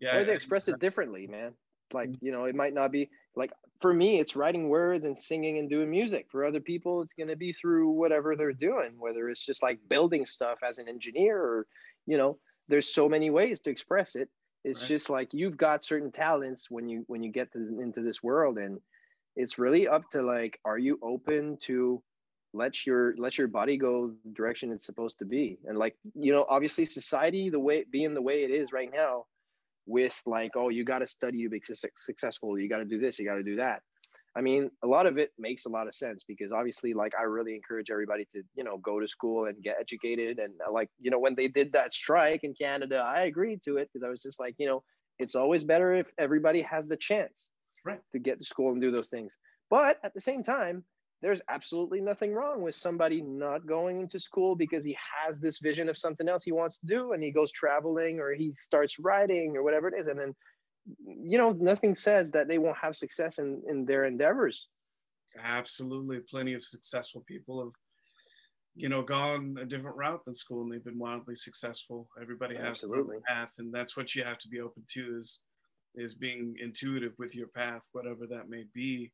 yeah 0.00 0.16
or 0.16 0.24
they 0.24 0.34
express 0.34 0.66
it 0.66 0.78
differently 0.80 1.26
man 1.26 1.52
like 1.92 2.10
mm-hmm. 2.10 2.26
you 2.26 2.32
know 2.32 2.44
it 2.44 2.54
might 2.54 2.74
not 2.74 2.90
be 2.90 3.08
like 3.36 3.52
for 3.80 3.92
me 3.92 4.18
it's 4.18 4.36
writing 4.36 4.68
words 4.68 5.04
and 5.04 5.16
singing 5.16 5.58
and 5.58 5.70
doing 5.70 5.90
music 5.90 6.26
for 6.30 6.44
other 6.44 6.60
people 6.60 7.02
it's 7.02 7.14
going 7.14 7.28
to 7.28 7.36
be 7.36 7.52
through 7.52 7.90
whatever 7.90 8.34
they're 8.34 8.52
doing 8.52 8.92
whether 8.98 9.28
it's 9.28 9.44
just 9.44 9.62
like 9.62 9.78
building 9.88 10.24
stuff 10.24 10.58
as 10.66 10.78
an 10.78 10.88
engineer 10.88 11.38
or 11.38 11.66
you 12.06 12.16
know 12.16 12.38
there's 12.68 12.92
so 12.92 13.08
many 13.08 13.30
ways 13.30 13.60
to 13.60 13.70
express 13.70 14.16
it 14.16 14.28
it's 14.64 14.80
right. 14.80 14.88
just 14.88 15.10
like 15.10 15.32
you've 15.32 15.56
got 15.56 15.84
certain 15.84 16.10
talents 16.10 16.66
when 16.70 16.88
you 16.88 17.04
when 17.06 17.22
you 17.22 17.30
get 17.30 17.52
to, 17.52 17.58
into 17.80 18.02
this 18.02 18.22
world 18.22 18.58
and 18.58 18.78
it's 19.36 19.58
really 19.58 19.86
up 19.86 20.02
to 20.10 20.22
like 20.22 20.58
are 20.64 20.78
you 20.78 20.98
open 21.02 21.56
to 21.62 22.02
let 22.52 22.84
your 22.84 23.14
let 23.16 23.38
your 23.38 23.46
body 23.46 23.76
go 23.76 24.12
the 24.24 24.30
direction 24.32 24.72
it's 24.72 24.84
supposed 24.84 25.18
to 25.20 25.24
be 25.24 25.56
and 25.66 25.78
like 25.78 25.96
you 26.14 26.32
know 26.32 26.44
obviously 26.48 26.84
society 26.84 27.48
the 27.48 27.60
way 27.60 27.84
being 27.92 28.12
the 28.12 28.22
way 28.22 28.42
it 28.42 28.50
is 28.50 28.72
right 28.72 28.90
now 28.92 29.24
with 29.90 30.20
like, 30.26 30.52
oh, 30.56 30.68
you 30.68 30.84
got 30.84 31.00
to 31.00 31.06
study 31.06 31.42
to 31.42 31.48
be 31.48 31.60
successful. 31.96 32.58
You 32.58 32.68
got 32.68 32.78
to 32.78 32.84
do 32.84 32.98
this. 32.98 33.18
You 33.18 33.26
got 33.26 33.34
to 33.34 33.42
do 33.42 33.56
that. 33.56 33.82
I 34.36 34.40
mean, 34.42 34.70
a 34.84 34.86
lot 34.86 35.06
of 35.06 35.18
it 35.18 35.32
makes 35.38 35.66
a 35.66 35.68
lot 35.68 35.88
of 35.88 35.94
sense 35.94 36.22
because 36.26 36.52
obviously, 36.52 36.94
like, 36.94 37.14
I 37.18 37.24
really 37.24 37.54
encourage 37.54 37.90
everybody 37.90 38.24
to, 38.32 38.42
you 38.54 38.62
know, 38.62 38.78
go 38.78 39.00
to 39.00 39.08
school 39.08 39.46
and 39.46 39.60
get 39.60 39.76
educated. 39.80 40.38
And 40.38 40.54
uh, 40.66 40.72
like, 40.72 40.88
you 41.00 41.10
know, 41.10 41.18
when 41.18 41.34
they 41.34 41.48
did 41.48 41.72
that 41.72 41.92
strike 41.92 42.44
in 42.44 42.54
Canada, 42.54 42.98
I 43.04 43.22
agreed 43.22 43.60
to 43.64 43.76
it 43.76 43.90
because 43.92 44.04
I 44.04 44.08
was 44.08 44.20
just 44.20 44.38
like, 44.38 44.54
you 44.58 44.66
know, 44.66 44.84
it's 45.18 45.34
always 45.34 45.64
better 45.64 45.94
if 45.94 46.08
everybody 46.16 46.62
has 46.62 46.88
the 46.88 46.96
chance 46.96 47.48
right. 47.84 48.00
to 48.12 48.20
get 48.20 48.38
to 48.38 48.44
school 48.44 48.70
and 48.70 48.80
do 48.80 48.92
those 48.92 49.10
things. 49.10 49.36
But 49.68 49.98
at 50.04 50.14
the 50.14 50.20
same 50.20 50.44
time, 50.44 50.84
there's 51.22 51.42
absolutely 51.48 52.00
nothing 52.00 52.32
wrong 52.32 52.62
with 52.62 52.74
somebody 52.74 53.20
not 53.20 53.66
going 53.66 54.08
to 54.08 54.18
school 54.18 54.56
because 54.56 54.84
he 54.84 54.96
has 55.24 55.40
this 55.40 55.58
vision 55.58 55.88
of 55.88 55.96
something 55.98 56.28
else 56.28 56.42
he 56.42 56.52
wants 56.52 56.78
to 56.78 56.86
do 56.86 57.12
and 57.12 57.22
he 57.22 57.30
goes 57.30 57.52
traveling 57.52 58.20
or 58.20 58.32
he 58.32 58.52
starts 58.56 58.98
writing 58.98 59.54
or 59.56 59.62
whatever 59.62 59.88
it 59.88 59.94
is 59.98 60.06
and 60.06 60.18
then 60.18 60.34
you 61.04 61.38
know, 61.38 61.52
nothing 61.52 61.94
says 61.94 62.30
that 62.32 62.48
they 62.48 62.58
won't 62.58 62.78
have 62.78 62.96
success 62.96 63.38
in 63.38 63.62
in 63.68 63.84
their 63.84 64.04
endeavors. 64.04 64.68
Absolutely, 65.42 66.20
plenty 66.30 66.54
of 66.54 66.64
successful 66.64 67.24
people 67.26 67.62
have, 67.62 67.72
you 68.74 68.88
know, 68.88 69.02
gone 69.02 69.56
a 69.60 69.64
different 69.64 69.96
route 69.96 70.24
than 70.24 70.34
school, 70.34 70.62
and 70.62 70.72
they've 70.72 70.84
been 70.84 70.98
wildly 70.98 71.34
successful. 71.34 72.08
Everybody 72.20 72.56
has 72.56 72.66
Absolutely. 72.66 73.18
a 73.18 73.20
path, 73.32 73.50
and 73.58 73.72
that's 73.72 73.96
what 73.96 74.14
you 74.14 74.24
have 74.24 74.38
to 74.38 74.48
be 74.48 74.60
open 74.60 74.84
to 74.94 75.16
is 75.18 75.40
is 75.96 76.14
being 76.14 76.54
intuitive 76.60 77.12
with 77.18 77.34
your 77.34 77.48
path, 77.48 77.82
whatever 77.92 78.26
that 78.28 78.48
may 78.48 78.64
be. 78.72 79.12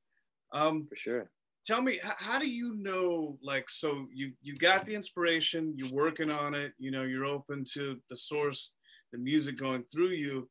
Um, 0.53 0.87
For 0.89 0.97
sure. 0.97 1.31
Tell 1.67 1.83
me 1.83 1.99
how 2.03 2.39
do 2.39 2.47
you 2.49 2.75
know 2.77 3.39
like 3.43 3.69
so 3.69 4.07
you 4.13 4.33
you 4.41 4.57
got 4.57 4.87
the 4.87 4.95
inspiration 4.95 5.75
you're 5.77 5.93
working 5.93 6.31
on 6.31 6.55
it 6.55 6.73
you 6.79 6.91
know 6.91 7.03
you're 7.03 7.25
open 7.25 7.65
to 7.65 8.01
the 8.11 8.17
source 8.17 8.75
the 9.13 9.19
music 9.19 9.57
going 9.59 9.85
through 9.93 10.11
you 10.11 10.49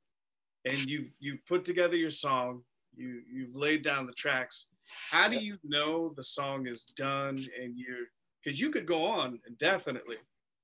and 0.66 0.78
you've 0.90 1.12
you've 1.20 1.46
put 1.46 1.66
together 1.66 1.96
your 1.96 2.10
song 2.10 2.62
you 2.96 3.22
you've 3.32 3.56
laid 3.56 3.84
down 3.84 4.06
the 4.06 4.14
tracks. 4.14 4.68
How 5.10 5.28
do 5.28 5.36
you 5.38 5.58
know 5.64 6.14
the 6.16 6.24
song 6.24 6.68
is 6.68 6.86
done 6.86 7.38
and 7.62 7.78
you're 7.78 8.06
because 8.44 8.60
you 8.60 8.70
could 8.72 8.86
go 8.86 9.04
on 9.04 9.40
indefinitely 9.48 10.18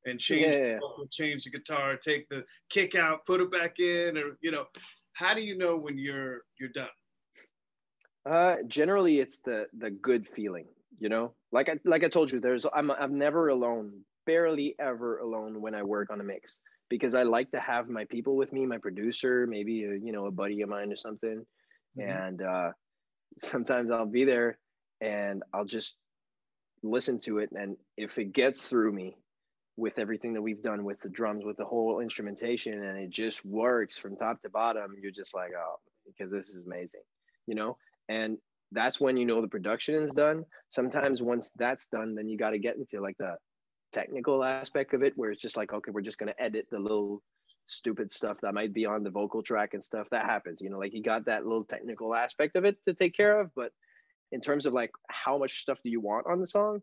and 0.05 0.19
change 0.19 0.43
Yeah, 0.43 0.51
the 0.51 0.57
yeah, 0.57 0.65
yeah. 0.73 0.79
vocal, 0.79 1.07
change 1.11 1.43
the 1.43 1.49
guitar 1.49 1.97
take 1.97 2.29
the 2.29 2.45
kick 2.69 2.95
out 2.95 3.25
put 3.25 3.41
it 3.41 3.51
back 3.51 3.79
in 3.79 4.17
or 4.17 4.37
you 4.41 4.51
know 4.51 4.65
how 5.13 5.33
do 5.33 5.41
you 5.41 5.57
know 5.57 5.75
when 5.77 5.97
you're 5.97 6.43
you're 6.59 6.69
done 6.69 6.89
Uh, 8.25 8.57
generally, 8.67 9.19
it's 9.19 9.39
the 9.39 9.65
the 9.77 9.89
good 9.89 10.27
feeling. 10.27 10.67
You 10.99 11.09
know, 11.09 11.33
like 11.51 11.69
I 11.69 11.79
like 11.83 12.03
I 12.03 12.09
told 12.09 12.31
you, 12.31 12.39
there's 12.39 12.65
I'm 12.71 12.91
I'm 12.91 13.17
never 13.17 13.47
alone, 13.49 14.01
barely 14.25 14.75
ever 14.79 15.17
alone 15.19 15.61
when 15.61 15.73
I 15.73 15.83
work 15.83 16.11
on 16.11 16.21
a 16.21 16.23
mix 16.23 16.59
because 16.89 17.15
I 17.15 17.23
like 17.23 17.51
to 17.51 17.59
have 17.59 17.89
my 17.89 18.05
people 18.05 18.35
with 18.35 18.53
me, 18.53 18.65
my 18.65 18.77
producer, 18.77 19.47
maybe 19.47 19.83
a, 19.85 19.93
you 19.93 20.11
know 20.11 20.27
a 20.27 20.31
buddy 20.31 20.61
of 20.61 20.69
mine 20.69 20.91
or 20.91 20.97
something, 20.97 21.45
Mhm. 21.97 22.27
and 22.27 22.41
uh, 22.41 22.71
sometimes 23.39 23.89
I'll 23.89 24.05
be 24.05 24.25
there 24.25 24.59
and 24.99 25.43
I'll 25.53 25.65
just 25.65 25.97
listen 26.83 27.19
to 27.21 27.39
it, 27.39 27.49
and 27.51 27.77
if 27.97 28.19
it 28.19 28.33
gets 28.33 28.69
through 28.69 28.91
me 28.91 29.17
with 29.77 29.97
everything 29.97 30.33
that 30.33 30.41
we've 30.43 30.61
done 30.61 30.83
with 30.83 30.99
the 30.99 31.09
drums, 31.09 31.43
with 31.45 31.57
the 31.57 31.65
whole 31.65 32.01
instrumentation, 32.01 32.83
and 32.83 32.99
it 32.99 33.09
just 33.09 33.43
works 33.45 33.97
from 33.97 34.15
top 34.15 34.41
to 34.41 34.49
bottom, 34.49 34.95
you're 35.01 35.11
just 35.11 35.33
like, 35.33 35.51
oh, 35.57 35.79
because 36.05 36.31
this 36.31 36.49
is 36.49 36.65
amazing, 36.67 37.01
you 37.47 37.55
know 37.55 37.77
and 38.11 38.37
that's 38.73 38.99
when 38.99 39.17
you 39.17 39.25
know 39.25 39.41
the 39.41 39.47
production 39.47 39.95
is 39.95 40.13
done. 40.13 40.43
Sometimes 40.69 41.21
once 41.21 41.51
that's 41.57 41.87
done 41.87 42.15
then 42.15 42.27
you 42.27 42.37
got 42.37 42.51
to 42.51 42.59
get 42.59 42.75
into 42.75 43.01
like 43.01 43.17
the 43.17 43.35
technical 43.91 44.43
aspect 44.43 44.93
of 44.93 45.03
it 45.03 45.13
where 45.15 45.31
it's 45.31 45.41
just 45.41 45.57
like 45.57 45.73
okay 45.73 45.91
we're 45.91 46.01
just 46.01 46.17
going 46.17 46.31
to 46.31 46.41
edit 46.41 46.65
the 46.71 46.79
little 46.79 47.21
stupid 47.65 48.11
stuff 48.11 48.37
that 48.41 48.53
might 48.53 48.73
be 48.73 48.85
on 48.85 49.03
the 49.03 49.09
vocal 49.09 49.41
track 49.41 49.73
and 49.73 49.83
stuff. 49.83 50.07
That 50.11 50.25
happens 50.25 50.61
you 50.61 50.69
know 50.69 50.79
like 50.79 50.93
you 50.93 51.01
got 51.01 51.25
that 51.25 51.45
little 51.45 51.63
technical 51.63 52.13
aspect 52.13 52.55
of 52.55 52.65
it 52.65 52.83
to 52.83 52.93
take 52.93 53.15
care 53.15 53.39
of. 53.39 53.51
But 53.55 53.71
in 54.31 54.41
terms 54.41 54.65
of 54.65 54.73
like 54.73 54.91
how 55.09 55.37
much 55.37 55.61
stuff 55.61 55.79
do 55.83 55.89
you 55.89 56.01
want 56.01 56.27
on 56.27 56.39
the 56.39 56.47
song 56.47 56.81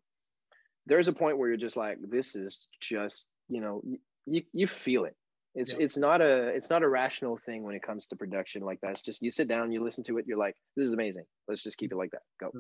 there's 0.87 1.09
a 1.09 1.13
point 1.13 1.37
where 1.39 1.49
you're 1.49 1.57
just 1.59 1.77
like 1.77 1.99
this 2.09 2.35
is 2.35 2.67
just 2.81 3.29
you 3.49 3.61
know 3.61 3.83
you, 4.27 4.43
you 4.53 4.67
feel 4.67 5.05
it 5.05 5.17
it's 5.59 5.73
Yeah. 5.73 5.81
it's 5.81 5.97
not 5.97 6.21
a 6.21 6.49
it's 6.49 6.71
not 6.71 6.83
a 6.83 6.89
rational 6.89 7.37
thing 7.47 7.63
when 7.65 7.75
it 7.75 7.83
comes 7.83 8.07
to 8.09 8.17
production 8.17 8.63
like 8.63 8.81
that. 8.83 8.93
It's 8.93 9.01
just 9.01 9.23
you 9.23 9.31
sit 9.31 9.49
down, 9.49 9.73
you 9.73 9.83
listen 9.83 10.05
to 10.05 10.19
it, 10.19 10.27
you're 10.27 10.39
like, 10.39 10.57
this 10.77 10.87
is 10.87 10.93
amazing. 10.95 11.25
Let's 11.49 11.63
just 11.63 11.77
keep 11.79 11.93
it 11.93 11.97
like 11.97 12.11
that. 12.13 12.23
Go. 12.41 12.51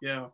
Yeah. 0.00 0.26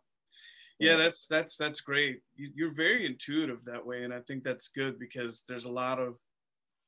Yeah. 0.79 0.95
That's 0.97 1.27
that's 1.27 1.55
that's 1.57 1.81
great. 1.81 2.21
You- 2.35 2.51
You're 2.55 2.73
very 2.73 3.05
intuitive 3.05 3.63
that 3.65 3.85
way, 3.85 4.03
and 4.03 4.13
I 4.13 4.21
think 4.21 4.43
that's 4.43 4.67
good 4.69 4.99
because 4.99 5.43
there's 5.47 5.65
a 5.65 5.71
lot 5.71 5.99
of 5.99 6.15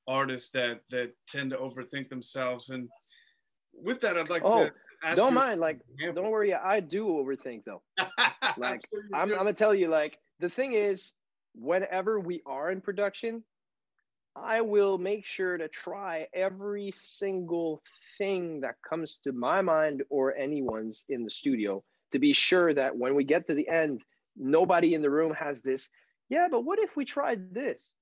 artists 0.07 0.49
that 0.51 0.81
that 0.89 1.13
tend 1.27 1.51
to 1.51 1.57
overthink 1.57 2.09
themselves. 2.09 2.69
And 2.69 2.89
with 3.73 4.01
that, 4.01 4.17
I'd 4.17 4.29
like 4.29 4.41
Oh, 4.45 4.65
to 4.65 4.71
ask 5.03 5.15
Don't 5.17 5.33
mind, 5.33 5.59
like, 5.61 5.79
don't 6.15 6.31
worry. 6.31 6.53
I 6.53 6.79
do 6.79 7.07
overthink 7.07 7.63
though. 7.65 7.83
like, 8.57 8.81
I'm. 9.13 9.31
I'm 9.31 9.37
gonna 9.37 9.53
tell 9.53 9.75
you, 9.75 9.87
like, 9.89 10.17
the 10.39 10.49
thing 10.49 10.73
is, 10.73 11.13
whenever 11.55 12.19
we 12.19 12.41
are 12.45 12.71
in 12.71 12.81
production, 12.81 13.43
I 14.43 14.61
will 14.61 14.97
make 14.97 15.25
sure 15.25 15.57
to 15.57 15.67
try 15.67 16.27
every 16.33 16.91
single 16.95 17.81
thing 18.17 18.61
that 18.61 18.75
comes 18.87 19.19
to 19.23 19.31
my 19.31 19.61
mind 19.61 20.03
or 20.09 20.35
anyone's 20.35 21.05
in 21.09 21.23
the 21.23 21.29
studio 21.29 21.83
to 22.11 22.19
be 22.19 22.33
sure 22.33 22.73
that 22.73 22.97
when 22.97 23.15
we 23.15 23.23
get 23.23 23.47
to 23.47 23.53
the 23.53 23.67
end, 23.67 24.03
nobody 24.35 24.93
in 24.93 25.01
the 25.01 25.09
room 25.09 25.33
has 25.33 25.61
this. 25.61 25.89
Yeah, 26.29 26.47
but 26.49 26.61
what 26.61 26.79
if 26.79 26.95
we 26.95 27.05
tried 27.05 27.53
this? 27.53 27.93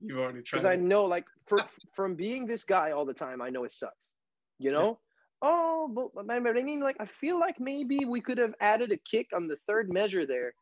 You've 0.00 0.18
already 0.18 0.42
tried. 0.42 0.58
because 0.58 0.64
I 0.64 0.76
know, 0.76 1.04
like, 1.04 1.24
for, 1.46 1.60
ah. 1.60 1.68
from 1.92 2.14
being 2.14 2.46
this 2.46 2.64
guy 2.64 2.90
all 2.90 3.04
the 3.04 3.14
time, 3.14 3.40
I 3.40 3.50
know 3.50 3.64
it 3.64 3.70
sucks. 3.70 4.12
You 4.58 4.72
know? 4.72 4.98
Oh, 5.42 5.90
but, 5.94 6.14
but 6.14 6.26
but 6.26 6.58
I 6.58 6.62
mean, 6.62 6.80
like, 6.80 6.96
I 7.00 7.06
feel 7.06 7.38
like 7.38 7.60
maybe 7.60 8.04
we 8.04 8.20
could 8.20 8.38
have 8.38 8.54
added 8.60 8.92
a 8.92 8.96
kick 8.96 9.28
on 9.34 9.48
the 9.48 9.58
third 9.66 9.92
measure 9.92 10.26
there. 10.26 10.54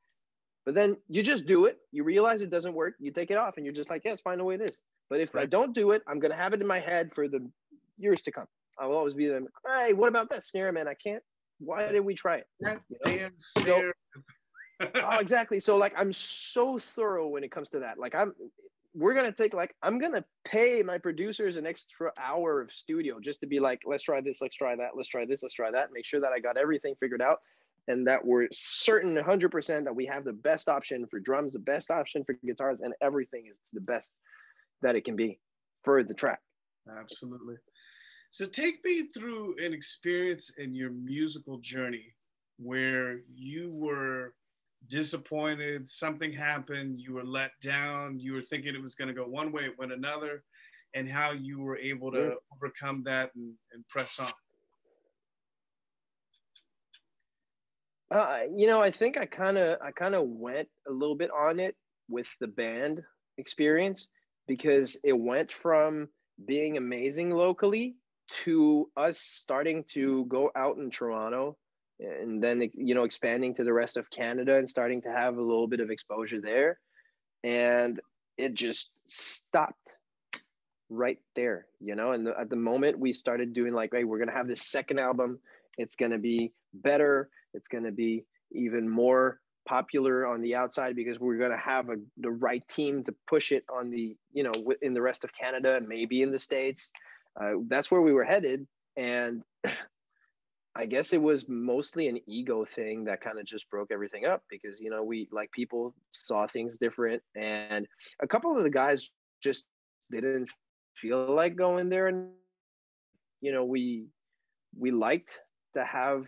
But 0.64 0.74
then 0.74 0.96
you 1.08 1.22
just 1.22 1.46
do 1.46 1.64
it. 1.64 1.78
You 1.90 2.04
realize 2.04 2.40
it 2.40 2.50
doesn't 2.50 2.74
work. 2.74 2.94
You 3.00 3.12
take 3.12 3.30
it 3.30 3.36
off, 3.36 3.56
and 3.56 3.66
you're 3.66 3.74
just 3.74 3.90
like, 3.90 4.02
yeah, 4.04 4.12
it's 4.12 4.22
fine 4.22 4.38
the 4.38 4.44
way 4.44 4.54
it 4.54 4.60
is. 4.60 4.80
But 5.10 5.20
if 5.20 5.36
I 5.36 5.46
don't 5.46 5.74
do 5.74 5.90
it, 5.90 6.02
I'm 6.06 6.18
gonna 6.18 6.36
have 6.36 6.52
it 6.52 6.60
in 6.60 6.66
my 6.66 6.78
head 6.78 7.12
for 7.12 7.28
the 7.28 7.46
years 7.98 8.22
to 8.22 8.32
come. 8.32 8.46
I 8.78 8.86
will 8.86 8.96
always 8.96 9.14
be 9.14 9.26
there. 9.26 9.42
Hey, 9.74 9.92
what 9.92 10.08
about 10.08 10.30
that 10.30 10.42
snare, 10.42 10.72
man? 10.72 10.88
I 10.88 10.94
can't. 10.94 11.22
Why 11.58 11.86
didn't 11.86 12.04
we 12.04 12.14
try 12.14 12.36
it? 12.36 12.46
That 12.60 12.80
you 12.88 12.96
know? 13.04 13.18
damn 13.18 13.32
snare. 13.38 13.94
oh, 14.94 15.18
exactly. 15.18 15.60
So 15.60 15.76
like 15.76 15.92
I'm 15.96 16.12
so 16.12 16.78
thorough 16.78 17.28
when 17.28 17.44
it 17.44 17.52
comes 17.52 17.70
to 17.70 17.80
that. 17.80 17.98
Like 17.98 18.14
I'm 18.14 18.32
we're 18.94 19.14
gonna 19.14 19.32
take 19.32 19.54
like 19.54 19.74
I'm 19.82 19.98
gonna 19.98 20.24
pay 20.44 20.82
my 20.82 20.98
producers 20.98 21.56
an 21.56 21.66
extra 21.66 22.12
hour 22.18 22.60
of 22.60 22.72
studio 22.72 23.20
just 23.20 23.40
to 23.40 23.46
be 23.46 23.60
like, 23.60 23.82
let's 23.86 24.02
try 24.02 24.20
this, 24.20 24.40
let's 24.42 24.54
try 24.54 24.76
that, 24.76 24.90
let's 24.96 25.08
try 25.08 25.24
this, 25.24 25.42
let's 25.42 25.54
try 25.54 25.70
that, 25.70 25.90
make 25.92 26.04
sure 26.04 26.20
that 26.20 26.32
I 26.32 26.40
got 26.40 26.56
everything 26.56 26.94
figured 27.00 27.22
out 27.22 27.40
and 27.88 28.06
that 28.06 28.24
we're 28.24 28.46
certain 28.52 29.16
100% 29.16 29.84
that 29.84 29.96
we 29.96 30.06
have 30.06 30.24
the 30.24 30.32
best 30.32 30.68
option 30.68 31.06
for 31.06 31.18
drums, 31.18 31.52
the 31.52 31.58
best 31.58 31.90
option 31.90 32.24
for 32.24 32.34
guitars, 32.44 32.80
and 32.80 32.94
everything 33.00 33.46
is 33.48 33.58
the 33.72 33.80
best 33.80 34.12
that 34.82 34.96
it 34.96 35.04
can 35.04 35.16
be 35.16 35.40
for 35.82 36.02
the 36.04 36.14
track. 36.14 36.40
Absolutely. 36.98 37.56
So 38.30 38.46
take 38.46 38.84
me 38.84 39.08
through 39.08 39.56
an 39.64 39.72
experience 39.72 40.50
in 40.58 40.74
your 40.74 40.90
musical 40.90 41.58
journey 41.58 42.14
where 42.58 43.20
you 43.34 43.70
were 43.72 44.34
disappointed, 44.88 45.88
something 45.88 46.32
happened, 46.32 47.00
you 47.00 47.14
were 47.14 47.24
let 47.24 47.52
down, 47.62 48.18
you 48.18 48.32
were 48.32 48.42
thinking 48.42 48.74
it 48.74 48.82
was 48.82 48.94
going 48.94 49.08
to 49.08 49.14
go 49.14 49.24
one 49.24 49.52
way, 49.52 49.64
it 49.64 49.78
went 49.78 49.92
another, 49.92 50.44
and 50.94 51.08
how 51.08 51.32
you 51.32 51.60
were 51.60 51.76
able 51.76 52.10
to 52.12 52.18
Yeah. 52.18 52.34
overcome 52.54 53.02
that 53.04 53.34
and, 53.34 53.54
and 53.72 53.86
press 53.88 54.18
on. 54.18 54.32
Uh, 58.10 58.40
you 58.54 58.66
know, 58.66 58.82
I 58.82 58.90
think 58.90 59.16
I 59.16 59.24
kind 59.24 59.56
of 59.56 59.78
I 59.80 59.90
kind 59.90 60.14
of 60.14 60.24
went 60.26 60.68
a 60.86 60.92
little 60.92 61.14
bit 61.14 61.30
on 61.30 61.58
it 61.58 61.76
with 62.08 62.28
the 62.40 62.46
band 62.46 63.00
experience 63.38 64.08
because 64.46 64.96
it 65.04 65.18
went 65.18 65.52
from 65.52 66.08
being 66.44 66.76
amazing 66.76 67.30
locally 67.30 67.96
to 68.30 68.90
us 68.96 69.18
starting 69.18 69.84
to 69.84 70.24
go 70.26 70.50
out 70.56 70.76
in 70.78 70.90
Toronto 70.90 71.56
and 72.00 72.42
then 72.42 72.68
you 72.74 72.94
know 72.94 73.04
expanding 73.04 73.54
to 73.54 73.64
the 73.64 73.72
rest 73.72 73.96
of 73.96 74.10
Canada 74.10 74.56
and 74.56 74.68
starting 74.68 75.02
to 75.02 75.10
have 75.10 75.36
a 75.36 75.42
little 75.42 75.68
bit 75.68 75.80
of 75.80 75.90
exposure 75.90 76.40
there. 76.40 76.78
And 77.44 78.00
it 78.38 78.54
just 78.54 78.90
stopped 79.06 79.76
right 80.88 81.18
there 81.34 81.66
you 81.80 81.94
know 81.94 82.12
and 82.12 82.26
the, 82.26 82.38
at 82.38 82.50
the 82.50 82.56
moment 82.56 82.98
we 82.98 83.14
started 83.14 83.54
doing 83.54 83.72
like 83.72 83.88
hey 83.94 84.04
we're 84.04 84.18
going 84.18 84.28
to 84.28 84.34
have 84.34 84.48
this 84.48 84.62
second 84.62 84.98
album. 84.98 85.38
It's 85.78 85.96
going 85.96 86.12
to 86.12 86.18
be 86.18 86.52
better. 86.74 87.30
It's 87.54 87.68
going 87.68 87.84
to 87.84 87.92
be 87.92 88.24
even 88.50 88.88
more 88.88 89.40
popular 89.66 90.26
on 90.26 90.40
the 90.40 90.54
outside 90.54 90.96
because 90.96 91.20
we're 91.20 91.36
going 91.36 91.50
to 91.50 91.56
have 91.56 91.88
a, 91.88 91.96
the 92.18 92.30
right 92.30 92.66
team 92.68 93.04
to 93.04 93.14
push 93.28 93.52
it 93.52 93.64
on 93.74 93.90
the 93.90 94.16
you 94.32 94.42
know 94.42 94.52
in 94.82 94.94
the 94.94 95.02
rest 95.02 95.24
of 95.24 95.32
canada 95.34 95.76
and 95.76 95.88
maybe 95.88 96.22
in 96.22 96.30
the 96.30 96.38
states. 96.38 96.90
Uh, 97.40 97.52
that's 97.68 97.90
where 97.90 98.02
we 98.02 98.12
were 98.12 98.24
headed. 98.24 98.66
And 98.96 99.42
i 100.74 100.86
guess 100.86 101.12
it 101.12 101.20
was 101.20 101.46
mostly 101.48 102.08
an 102.08 102.18
ego 102.26 102.64
thing 102.64 103.04
that 103.04 103.20
kind 103.20 103.38
of 103.38 103.44
just 103.44 103.68
broke 103.68 103.90
everything 103.92 104.24
up 104.24 104.42
because 104.48 104.80
you 104.80 104.88
know 104.88 105.02
we 105.02 105.28
like 105.30 105.52
people 105.52 105.94
saw 106.12 106.46
things 106.46 106.78
different. 106.78 107.22
And 107.36 107.86
a 108.20 108.26
couple 108.26 108.56
of 108.56 108.62
the 108.62 108.70
guys 108.70 109.10
just 109.42 109.66
didn't 110.10 110.50
feel 110.94 111.34
like 111.34 111.56
going 111.56 111.88
there. 111.88 112.08
And 112.08 112.30
you 113.40 113.52
know 113.52 113.64
we 113.64 114.06
we 114.78 114.90
liked 114.90 115.40
to 115.74 115.84
have 115.84 116.26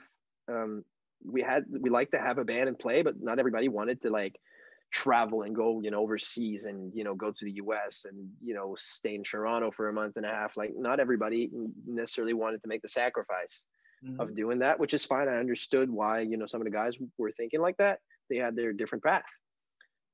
um 0.49 0.85
we 1.25 1.43
had 1.43 1.65
we 1.69 1.91
like 1.91 2.11
to 2.11 2.19
have 2.19 2.39
a 2.39 2.45
band 2.45 2.69
and 2.69 2.79
play 2.79 3.03
but 3.03 3.15
not 3.21 3.39
everybody 3.39 3.69
wanted 3.69 4.01
to 4.01 4.11
like 4.11 4.39
travel 4.95 5.43
and 5.43 5.57
go 5.57 5.81
you 5.83 5.91
know 5.91 6.01
overseas 6.01 6.67
and 6.67 6.93
you 6.95 7.03
know 7.03 7.17
go 7.17 7.33
to 7.33 7.45
the 7.45 7.51
us 7.51 8.07
and 8.09 8.31
you 8.41 8.55
know 8.55 8.77
stay 8.79 9.17
in 9.17 9.25
toronto 9.25 9.69
for 9.73 9.89
a 9.89 9.93
month 9.93 10.17
and 10.17 10.25
a 10.25 10.29
half. 10.29 10.57
Like 10.57 10.71
not 10.77 11.01
everybody 11.01 11.51
necessarily 11.85 12.33
wanted 12.33 12.63
to 12.63 12.69
make 12.69 12.81
the 12.81 12.89
sacrifice 12.89 13.65
of 14.21 14.37
doing 14.37 14.61
that 14.61 14.79
which 14.79 14.95
is 14.95 15.05
fine. 15.05 15.29
I 15.29 15.39
understood 15.39 15.91
why 15.91 16.21
you 16.21 16.37
know 16.37 16.47
some 16.47 16.61
of 16.61 16.65
the 16.65 16.71
guys 16.71 16.97
were 17.19 17.33
thinking 17.33 17.61
like 17.61 17.77
that. 17.79 17.99
They 18.31 18.37
had 18.37 18.55
their 18.55 18.73
different 18.73 19.03
path. 19.03 19.25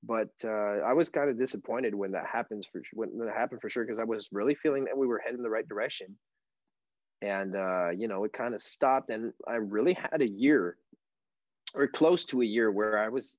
But 0.02 0.30
uh, 0.44 0.80
i 0.90 0.94
was 0.94 1.10
kind 1.10 1.28
of 1.28 1.38
disappointed 1.38 1.94
when 1.94 2.12
that 2.12 2.24
happens 2.24 2.66
for 2.72 2.80
when 2.94 3.18
that 3.18 3.36
happened 3.36 3.60
for 3.60 3.68
sure 3.68 3.84
because 3.84 4.00
i 4.00 4.04
was 4.04 4.28
really 4.32 4.54
feeling 4.54 4.84
that 4.84 4.96
we 4.96 5.06
were 5.06 5.20
heading 5.22 5.42
the 5.42 5.50
right 5.50 5.68
direction. 5.68 6.16
And 7.20 7.54
uh, 7.54 7.90
you 7.90 8.08
know 8.08 8.24
it 8.24 8.32
kind 8.32 8.54
of 8.54 8.62
stopped 8.62 9.10
and 9.10 9.34
i 9.46 9.56
really 9.56 9.92
had 9.92 10.22
a 10.22 10.28
year 10.28 10.78
or 11.74 11.86
close 11.86 12.24
to 12.26 12.42
a 12.42 12.44
year 12.44 12.70
where 12.70 12.98
i 12.98 13.08
was 13.08 13.36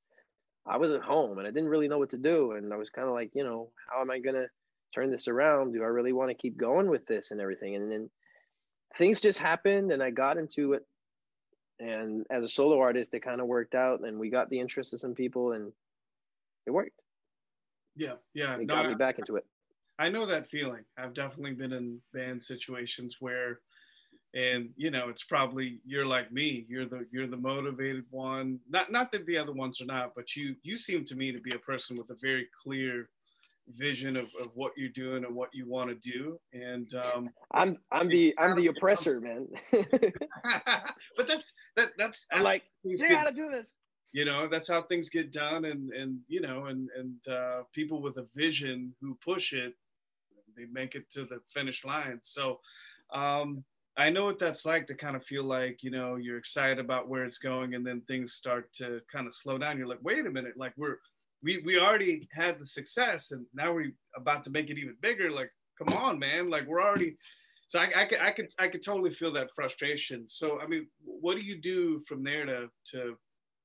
i 0.66 0.78
was 0.78 0.92
at 0.92 1.02
home 1.02 1.38
and 1.38 1.48
i 1.48 1.52
didn't 1.52 1.70
really 1.70 1.88
know 1.88 2.00
what 2.00 2.12
to 2.12 2.18
do. 2.18 2.54
And 2.54 2.74
i 2.74 2.78
was 2.78 2.90
kind 2.90 3.08
of 3.08 3.14
like 3.14 3.32
you 3.34 3.44
know 3.44 3.72
how 3.90 4.02
am 4.02 4.12
i 4.12 4.20
going 4.20 4.36
to 4.36 4.48
turn 4.94 5.10
this 5.10 5.28
around? 5.28 5.74
Do 5.74 5.84
i 5.84 5.88
really 5.88 6.14
want 6.14 6.30
to 6.30 6.36
keep 6.36 6.58
going 6.58 6.90
with 6.90 7.06
this 7.06 7.32
and 7.32 7.42
everything? 7.42 7.76
And 7.76 7.92
then 7.92 8.10
things 8.98 9.22
just 9.22 9.40
happened 9.40 9.92
and 9.92 10.04
i 10.04 10.10
got 10.10 10.38
into 10.38 10.74
it. 10.74 10.86
And 11.80 12.26
as 12.30 12.44
a 12.44 12.48
solo 12.48 12.80
artist 12.80 13.14
it 13.14 13.22
kind 13.22 13.42
of 13.42 13.48
worked 13.48 13.76
out 13.76 14.02
and 14.02 14.20
we 14.20 14.30
got 14.30 14.50
the 14.50 14.60
interest 14.60 14.94
of 14.94 15.00
some 15.00 15.16
people 15.16 15.54
and 15.54 15.72
it 16.68 16.72
worked. 16.72 17.00
Yeah 17.96 18.16
yeah 18.34 18.56
it 18.56 18.68
no, 18.68 18.76
got 18.76 18.88
me 18.88 18.96
back 18.96 19.20
into 19.20 19.36
it. 19.38 19.46
I 20.00 20.10
know 20.10 20.26
that 20.26 20.48
feeling. 20.48 20.84
I've 20.98 21.14
definitely 21.14 21.54
been 21.54 21.74
in 21.74 22.00
band 22.14 22.42
situations 22.42 23.18
where 23.20 23.60
and 24.34 24.70
you 24.78 24.92
know 24.92 25.10
it's 25.10 25.24
probably 25.24 25.80
you're 25.86 26.06
like 26.06 26.32
me 26.32 26.66
you're 26.70 26.86
the 26.86 27.06
you're 27.12 27.28
the 27.28 27.38
motivated 27.38 28.06
one. 28.10 28.60
Not 28.70 28.92
not 28.92 29.12
that 29.12 29.26
the 29.26 29.38
other 29.38 29.54
ones 29.54 29.82
are 29.82 29.86
not 29.86 30.14
but 30.16 30.36
you 30.36 30.56
you 30.64 30.78
seem 30.78 31.06
to 31.06 31.16
me 31.16 31.32
to 31.32 31.40
be 31.40 31.54
a 31.54 31.60
person 31.60 31.98
with 31.98 32.10
a 32.10 32.16
very 32.22 32.48
clear 32.64 33.10
vision 33.78 34.16
of, 34.16 34.26
of 34.42 34.50
what 34.56 34.74
you're 34.76 34.90
doing 34.90 35.24
and 35.24 35.36
what 35.36 35.50
you 35.54 35.68
want 35.68 35.90
to 35.90 36.12
do. 36.12 36.40
And 36.54 36.94
um, 36.96 37.30
i'm 37.52 37.78
i'm 37.92 38.08
the 38.08 38.34
i'm 38.38 38.56
the 38.56 38.68
oppressor 38.68 39.20
man. 39.20 39.48
But 41.18 41.28
that's 41.28 41.52
that 41.76 41.92
that's 41.98 42.26
I'm 42.32 42.44
like 42.44 42.64
you 42.84 42.98
gotta 42.98 43.34
do 43.34 43.50
this. 43.50 43.76
You 44.14 44.26
know 44.26 44.48
that's 44.48 44.70
how 44.70 44.82
things 44.82 45.10
get 45.10 45.32
done 45.32 45.66
and 45.66 45.92
and 45.92 46.20
you 46.28 46.42
know 46.42 46.66
and 46.66 46.90
and 46.98 47.28
uh, 47.28 47.64
people 47.74 48.02
with 48.02 48.18
a 48.18 48.28
vision 48.36 48.94
who 49.02 49.18
push 49.24 49.54
it 49.54 49.74
they 50.58 50.66
make 50.66 50.96
it 50.96 51.10
to 51.12 51.24
the 51.26 51.40
finish 51.54 51.86
line. 51.86 52.20
So 52.24 52.60
um 53.14 53.64
I 53.98 54.10
know 54.10 54.26
what 54.26 54.40
that's 54.40 54.66
like 54.66 54.88
to 54.88 54.96
kind 54.96 55.16
of 55.16 55.26
feel 55.26 55.44
like, 55.44 55.84
you 55.84 55.92
know, 55.92 56.16
you're 56.16 56.38
excited 56.38 56.80
about 56.80 57.10
where 57.10 57.26
it's 57.26 57.38
going 57.38 57.76
and 57.76 57.86
then 57.86 58.02
things 58.02 58.34
start 58.34 58.72
to 58.74 59.02
kind 59.12 59.28
of 59.28 59.34
slow 59.34 59.58
down. 59.58 59.78
You're 59.78 59.88
like, 59.88 60.02
wait 60.02 60.26
a 60.26 60.30
minute, 60.30 60.54
like 60.56 60.74
we're 60.78 60.98
we 61.44 61.62
we 61.66 61.80
already 61.80 62.28
had 62.32 62.60
the 62.60 62.66
success 62.66 63.32
and 63.32 63.46
now 63.54 63.74
we're 63.74 63.92
about 64.16 64.44
to 64.46 64.50
make 64.50 64.70
it 64.70 64.78
even 64.78 64.96
bigger. 65.02 65.30
Like, 65.30 65.52
come 65.78 65.98
on, 65.98 66.20
man. 66.20 66.50
Like 66.50 66.68
we're 66.68 66.82
already 66.82 67.18
so 67.68 67.80
I, 67.80 67.90
I 67.96 68.06
could 68.06 68.20
I 68.20 68.32
could 68.32 68.54
I 68.60 68.68
could 68.68 68.84
totally 68.84 69.12
feel 69.12 69.32
that 69.32 69.56
frustration. 69.56 70.28
So 70.28 70.60
I 70.60 70.68
mean, 70.68 70.88
what 71.04 71.36
do 71.36 71.42
you 71.42 71.56
do 71.56 72.02
from 72.08 72.24
there 72.24 72.46
to 72.46 72.70
to 72.92 73.18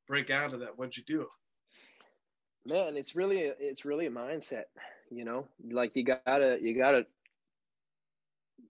break 0.06 0.30
out 0.30 0.54
of 0.54 0.60
that? 0.60 0.76
What'd 0.76 0.96
you 0.96 1.02
do? 1.06 1.26
Man, 2.64 2.96
it's 2.96 3.16
really 3.16 3.40
it's 3.40 3.84
really 3.84 4.06
a 4.06 4.10
mindset, 4.10 4.64
you 5.10 5.24
know. 5.24 5.48
Like 5.70 5.96
you 5.96 6.04
gotta 6.04 6.58
you 6.60 6.76
gotta 6.76 7.06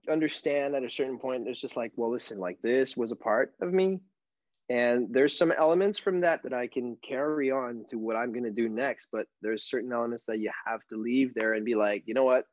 understand 0.09 0.75
at 0.75 0.83
a 0.83 0.89
certain 0.89 1.17
point 1.17 1.47
it's 1.47 1.61
just 1.61 1.77
like 1.77 1.91
well 1.95 2.11
listen 2.11 2.39
like 2.39 2.57
this 2.61 2.95
was 2.95 3.11
a 3.11 3.15
part 3.15 3.53
of 3.61 3.73
me. 3.73 3.99
And 4.69 5.07
there's 5.13 5.37
some 5.37 5.53
elements 5.53 5.97
from 5.97 6.21
that 6.21 6.43
that 6.43 6.53
i 6.53 6.67
can 6.67 6.97
carry 6.97 7.51
on 7.51 7.85
to 7.89 7.97
what 7.97 8.17
i'm 8.17 8.33
going 8.33 8.43
to 8.43 8.51
do 8.51 8.67
next 8.67 9.07
but 9.11 9.25
there's 9.41 9.63
certain 9.63 9.93
elements 9.93 10.25
that 10.25 10.39
you 10.39 10.51
have 10.65 10.81
to 10.89 10.97
leave 10.97 11.33
there 11.33 11.53
and 11.53 11.63
be 11.65 11.75
like 11.75 12.03
you 12.05 12.13
know 12.13 12.25
what? 12.25 12.45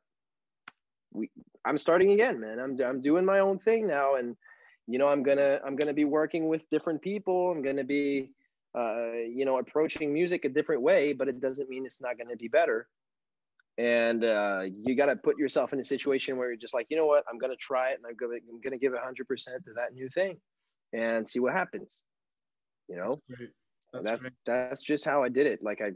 We 1.11 1.29
i'm 1.65 1.77
starting 1.77 2.11
again 2.11 2.39
man. 2.39 2.59
I'm, 2.59 2.79
I'm 2.81 3.01
doing 3.01 3.25
my 3.25 3.39
own 3.39 3.59
thing 3.59 3.87
now. 3.87 4.15
And 4.15 4.37
you 4.87 4.99
know 4.99 5.07
i'm 5.07 5.23
gonna 5.23 5.59
i'm 5.65 5.75
gonna 5.75 5.93
be 5.93 6.05
working 6.05 6.47
with 6.47 6.69
different 6.69 7.01
people. 7.01 7.51
I'm 7.51 7.61
gonna 7.61 7.83
be 7.83 8.31
uh, 8.77 9.13
you 9.33 9.45
know 9.45 9.57
approaching 9.57 10.13
music 10.13 10.43
a 10.43 10.49
different 10.49 10.81
way 10.81 11.13
but 11.13 11.29
it 11.29 11.39
doesn't 11.39 11.69
mean 11.69 11.85
it's 11.85 12.01
not 12.01 12.17
gonna 12.17 12.35
be 12.35 12.49
better 12.49 12.87
and 13.77 14.23
uh, 14.23 14.63
you 14.83 14.95
got 14.95 15.07
to 15.07 15.15
put 15.15 15.37
yourself 15.37 15.73
in 15.73 15.79
a 15.79 15.83
situation 15.83 16.37
where 16.37 16.47
you're 16.47 16.57
just 16.57 16.73
like 16.73 16.87
you 16.89 16.97
know 16.97 17.05
what? 17.05 17.23
I'm 17.29 17.37
going 17.37 17.51
to 17.51 17.57
try 17.57 17.89
it 17.89 17.97
and 17.97 18.05
i'm 18.05 18.15
going 18.15 18.39
I'm 18.49 18.71
to 18.71 18.77
give 18.77 18.93
100% 18.93 19.27
to 19.27 19.73
that 19.75 19.93
new 19.93 20.09
thing 20.09 20.37
and 20.93 21.27
see 21.27 21.39
what 21.39 21.53
happens. 21.53 22.01
You 22.87 22.97
know? 22.97 23.11
That's 23.91 24.23
that's, 24.23 24.35
that's, 24.45 24.81
just 24.81 25.05
how 25.05 25.23
i 25.23 25.29
did 25.29 25.47
it. 25.47 25.63
Like 25.63 25.81
i 25.81 25.91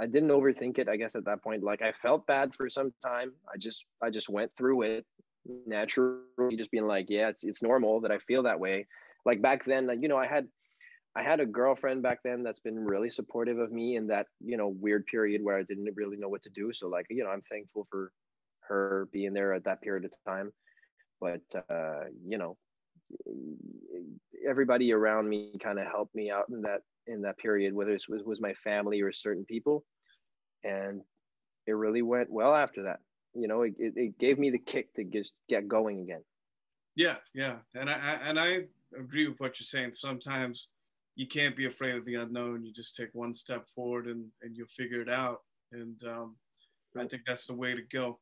i 0.00 0.06
didn't 0.06 0.30
overthink 0.30 0.78
it 0.78 0.88
i 0.88 0.96
guess 0.96 1.14
at 1.16 1.24
that 1.24 1.42
point. 1.42 1.62
Like 1.62 1.82
i 1.82 1.92
felt 1.92 2.26
bad 2.26 2.54
for 2.54 2.68
some 2.68 2.92
time. 3.04 3.32
I 3.52 3.56
just 3.58 3.84
i 4.02 4.10
just 4.10 4.28
went 4.28 4.52
through 4.56 4.82
it 4.82 5.06
naturally 5.66 6.56
just 6.56 6.72
being 6.72 6.88
like 6.88 7.06
yeah 7.08 7.28
it's, 7.28 7.44
it's 7.44 7.62
normal 7.62 8.00
that 8.00 8.10
i 8.10 8.18
feel 8.18 8.44
that 8.44 8.60
way. 8.60 8.86
Like 9.24 9.42
back 9.42 9.64
then 9.64 9.90
you 10.00 10.08
know 10.08 10.16
i 10.16 10.26
had 10.26 10.46
I 11.16 11.22
had 11.22 11.40
a 11.40 11.46
girlfriend 11.46 12.02
back 12.02 12.18
then 12.22 12.42
that's 12.42 12.60
been 12.60 12.78
really 12.78 13.08
supportive 13.08 13.58
of 13.58 13.72
me 13.72 13.96
in 13.96 14.06
that, 14.08 14.26
you 14.44 14.58
know, 14.58 14.68
weird 14.68 15.06
period 15.06 15.42
where 15.42 15.56
I 15.56 15.62
didn't 15.62 15.88
really 15.94 16.18
know 16.18 16.28
what 16.28 16.42
to 16.42 16.50
do. 16.50 16.72
So 16.74 16.88
like, 16.88 17.06
you 17.08 17.24
know, 17.24 17.30
I'm 17.30 17.42
thankful 17.50 17.86
for 17.90 18.12
her 18.68 19.08
being 19.12 19.32
there 19.32 19.54
at 19.54 19.64
that 19.64 19.80
period 19.80 20.04
of 20.04 20.12
time. 20.26 20.52
But 21.20 21.40
uh, 21.70 22.04
you 22.26 22.36
know, 22.36 22.58
everybody 24.46 24.92
around 24.92 25.28
me 25.28 25.56
kind 25.58 25.78
of 25.78 25.86
helped 25.86 26.14
me 26.14 26.30
out 26.30 26.50
in 26.50 26.60
that 26.62 26.82
in 27.06 27.22
that 27.22 27.38
period, 27.38 27.72
whether 27.72 27.92
it 27.92 28.04
was, 28.08 28.22
was 28.24 28.40
my 28.40 28.52
family 28.52 29.00
or 29.00 29.12
certain 29.12 29.44
people. 29.46 29.84
And 30.64 31.00
it 31.66 31.72
really 31.72 32.02
went 32.02 32.30
well 32.30 32.54
after 32.54 32.82
that. 32.84 32.98
You 33.34 33.48
know, 33.48 33.62
it, 33.62 33.74
it 33.78 34.18
gave 34.18 34.38
me 34.38 34.50
the 34.50 34.58
kick 34.58 34.92
to 34.94 35.04
just 35.04 35.32
get 35.48 35.68
going 35.68 36.00
again. 36.00 36.22
Yeah, 36.94 37.16
yeah. 37.32 37.56
And 37.74 37.88
I 37.88 38.18
and 38.24 38.38
I 38.38 38.64
agree 38.98 39.28
with 39.28 39.40
what 39.40 39.58
you're 39.58 39.64
saying. 39.64 39.94
Sometimes 39.94 40.68
you 41.16 41.26
can't 41.26 41.56
be 41.56 41.66
afraid 41.66 41.94
of 41.94 42.04
the 42.04 42.14
unknown. 42.14 42.62
You 42.62 42.72
just 42.72 42.94
take 42.94 43.08
one 43.12 43.34
step 43.34 43.66
forward 43.74 44.06
and, 44.06 44.26
and 44.42 44.56
you'll 44.56 44.68
figure 44.68 45.00
it 45.00 45.08
out. 45.08 45.40
And 45.72 46.00
um, 46.04 46.36
I 46.96 47.06
think 47.06 47.22
that's 47.26 47.46
the 47.46 47.54
way 47.54 47.74
to 47.74 47.82
go. 47.82 48.18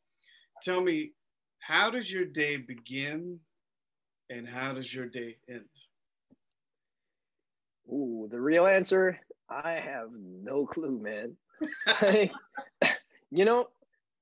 Tell 0.62 0.80
me, 0.80 1.12
how 1.58 1.90
does 1.90 2.10
your 2.10 2.24
day 2.24 2.56
begin 2.56 3.40
and 4.30 4.48
how 4.48 4.72
does 4.72 4.94
your 4.94 5.06
day 5.06 5.36
end? 5.48 5.64
Ooh, 7.88 8.28
the 8.30 8.40
real 8.40 8.66
answer 8.66 9.18
I 9.50 9.72
have 9.72 10.08
no 10.12 10.64
clue, 10.64 10.98
man. 10.98 11.36
you 13.30 13.44
know, 13.44 13.68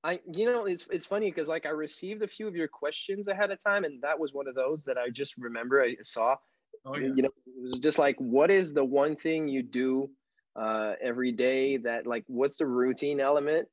I 0.05 0.20
you 0.32 0.47
know 0.47 0.65
it's 0.65 0.89
it's 0.90 1.07
funny 1.07 1.31
because 1.31 1.47
like 1.47 1.65
I 1.65 1.70
received 1.70 2.23
a 2.23 2.27
few 2.27 2.49
of 2.49 2.57
your 2.57 2.66
questions 2.66 3.28
ahead 3.28 3.53
of 3.53 3.62
time, 3.62 3.85
and 3.85 4.03
that 4.03 4.19
was 4.19 4.35
one 4.35 4.49
of 4.49 4.57
those 4.57 4.85
that 4.85 4.99
I 4.99 5.11
just 5.11 5.36
remember 5.39 5.81
I 5.81 5.97
saw. 6.03 6.36
Oh, 6.84 6.96
yeah. 6.96 7.09
You 7.14 7.22
know, 7.22 7.30
it 7.46 7.62
was 7.62 7.78
just 7.78 7.98
like, 7.98 8.16
what 8.18 8.50
is 8.50 8.74
the 8.74 8.84
one 8.84 9.16
thing 9.16 9.48
you 9.48 9.62
do 9.62 10.10
uh, 10.56 10.94
every 11.00 11.32
day 11.32 11.76
that 11.78 12.06
like, 12.06 12.24
what's 12.26 12.56
the 12.56 12.66
routine 12.66 13.20
element? 13.20 13.68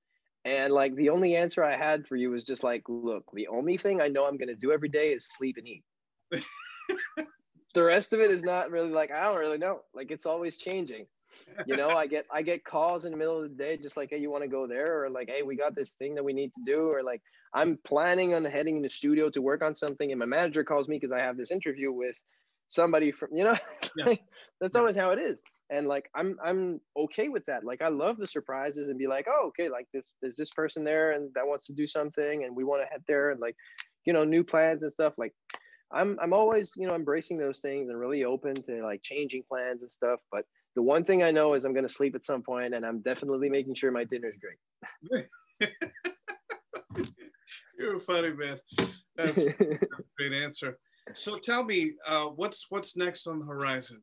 And 0.45 0.73
like, 0.73 0.95
the 0.95 1.09
only 1.09 1.35
answer 1.35 1.63
I 1.63 1.75
had 1.75 2.07
for 2.07 2.15
you 2.15 2.31
was 2.31 2.43
just 2.43 2.63
like, 2.63 2.83
look, 2.87 3.25
the 3.33 3.47
only 3.47 3.77
thing 3.77 4.01
I 4.01 4.07
know 4.07 4.25
I'm 4.25 4.37
going 4.37 4.47
to 4.47 4.55
do 4.55 4.71
every 4.71 4.89
day 4.89 5.11
is 5.11 5.27
sleep 5.29 5.57
and 5.57 5.67
eat. 5.67 5.83
the 7.73 7.83
rest 7.83 8.13
of 8.13 8.19
it 8.19 8.31
is 8.31 8.43
not 8.43 8.71
really 8.71 8.91
like, 8.91 9.11
I 9.11 9.23
don't 9.23 9.39
really 9.39 9.57
know. 9.57 9.81
Like, 9.93 10.11
it's 10.11 10.25
always 10.25 10.57
changing. 10.57 11.07
you 11.67 11.75
know 11.75 11.89
i 11.89 12.07
get 12.07 12.25
i 12.31 12.41
get 12.41 12.63
calls 12.63 13.05
in 13.05 13.11
the 13.11 13.17
middle 13.17 13.43
of 13.43 13.49
the 13.49 13.55
day 13.55 13.77
just 13.77 13.97
like 13.97 14.09
hey 14.09 14.17
you 14.17 14.31
want 14.31 14.43
to 14.43 14.49
go 14.49 14.65
there 14.65 15.03
or 15.03 15.09
like 15.09 15.29
hey 15.29 15.43
we 15.43 15.55
got 15.55 15.75
this 15.75 15.93
thing 15.93 16.15
that 16.15 16.23
we 16.23 16.33
need 16.33 16.51
to 16.53 16.61
do 16.65 16.89
or 16.91 17.03
like 17.03 17.21
i'm 17.53 17.77
planning 17.83 18.33
on 18.33 18.43
heading 18.45 18.77
in 18.77 18.81
the 18.81 18.89
studio 18.89 19.29
to 19.29 19.41
work 19.41 19.63
on 19.63 19.75
something 19.75 20.11
and 20.11 20.19
my 20.19 20.25
manager 20.25 20.63
calls 20.63 20.87
me 20.87 20.95
because 20.95 21.11
i 21.11 21.19
have 21.19 21.37
this 21.37 21.51
interview 21.51 21.91
with 21.91 22.15
somebody 22.69 23.11
from 23.11 23.29
you 23.33 23.43
know 23.43 23.57
yeah. 23.97 24.15
that's 24.61 24.75
always 24.75 24.95
how 24.95 25.11
it 25.11 25.19
is. 25.19 25.41
And 25.71 25.87
like 25.87 26.09
i'm 26.15 26.37
i'm 26.43 26.79
okay 26.95 27.29
with 27.29 27.45
that. 27.47 27.65
Like 27.65 27.81
i 27.81 27.89
love 27.89 28.17
the 28.17 28.27
surprises 28.27 28.87
and 28.87 28.97
be 28.97 29.07
like 29.07 29.27
oh 29.29 29.47
okay 29.47 29.69
like 29.69 29.87
this 29.93 30.13
there's 30.21 30.37
this 30.37 30.51
person 30.51 30.83
there 30.83 31.11
and 31.11 31.29
that 31.35 31.45
wants 31.45 31.65
to 31.67 31.73
do 31.73 31.85
something 31.85 32.43
and 32.45 32.55
we 32.55 32.63
want 32.63 32.81
to 32.81 32.87
head 32.87 33.03
there 33.07 33.31
and 33.31 33.41
like 33.41 33.55
you 34.05 34.13
know 34.13 34.23
new 34.23 34.43
plans 34.43 34.83
and 34.83 34.91
stuff. 34.91 35.13
Like 35.17 35.33
i'm 35.91 36.17
i'm 36.21 36.33
always 36.33 36.71
you 36.77 36.87
know 36.87 36.95
embracing 36.95 37.37
those 37.37 37.61
things 37.61 37.89
and 37.89 37.99
really 37.99 38.23
open 38.23 38.53
to 38.53 38.83
like 38.83 39.01
changing 39.01 39.43
plans 39.49 39.81
and 39.81 39.91
stuff. 39.91 40.21
But 40.31 40.45
the 40.75 40.83
one 40.83 41.03
thing 41.03 41.23
i 41.23 41.31
know 41.31 41.55
is 41.55 41.65
i'm 41.65 41.73
going 41.73 41.87
to 41.87 41.93
sleep 41.93 42.13
at 42.13 42.23
some 42.23 42.43
point 42.43 42.75
and 42.75 42.85
i'm 42.85 43.01
definitely 43.01 43.49
making 43.49 43.73
sure 43.73 43.91
my 43.91 44.03
dinner's 44.03 44.35
great. 44.39 45.25
You're 47.79 47.99
funny 47.99 48.31
man. 48.33 48.59
That's 49.15 49.37
a 49.39 49.55
great 50.17 50.33
answer 50.33 50.77
so 51.13 51.37
tell 51.37 51.63
me, 51.63 51.93
uh, 52.07 52.25
what's 52.25 52.67
what's 52.69 52.95
next 52.95 53.27
on 53.27 53.39
the 53.39 53.45
horizon? 53.45 54.01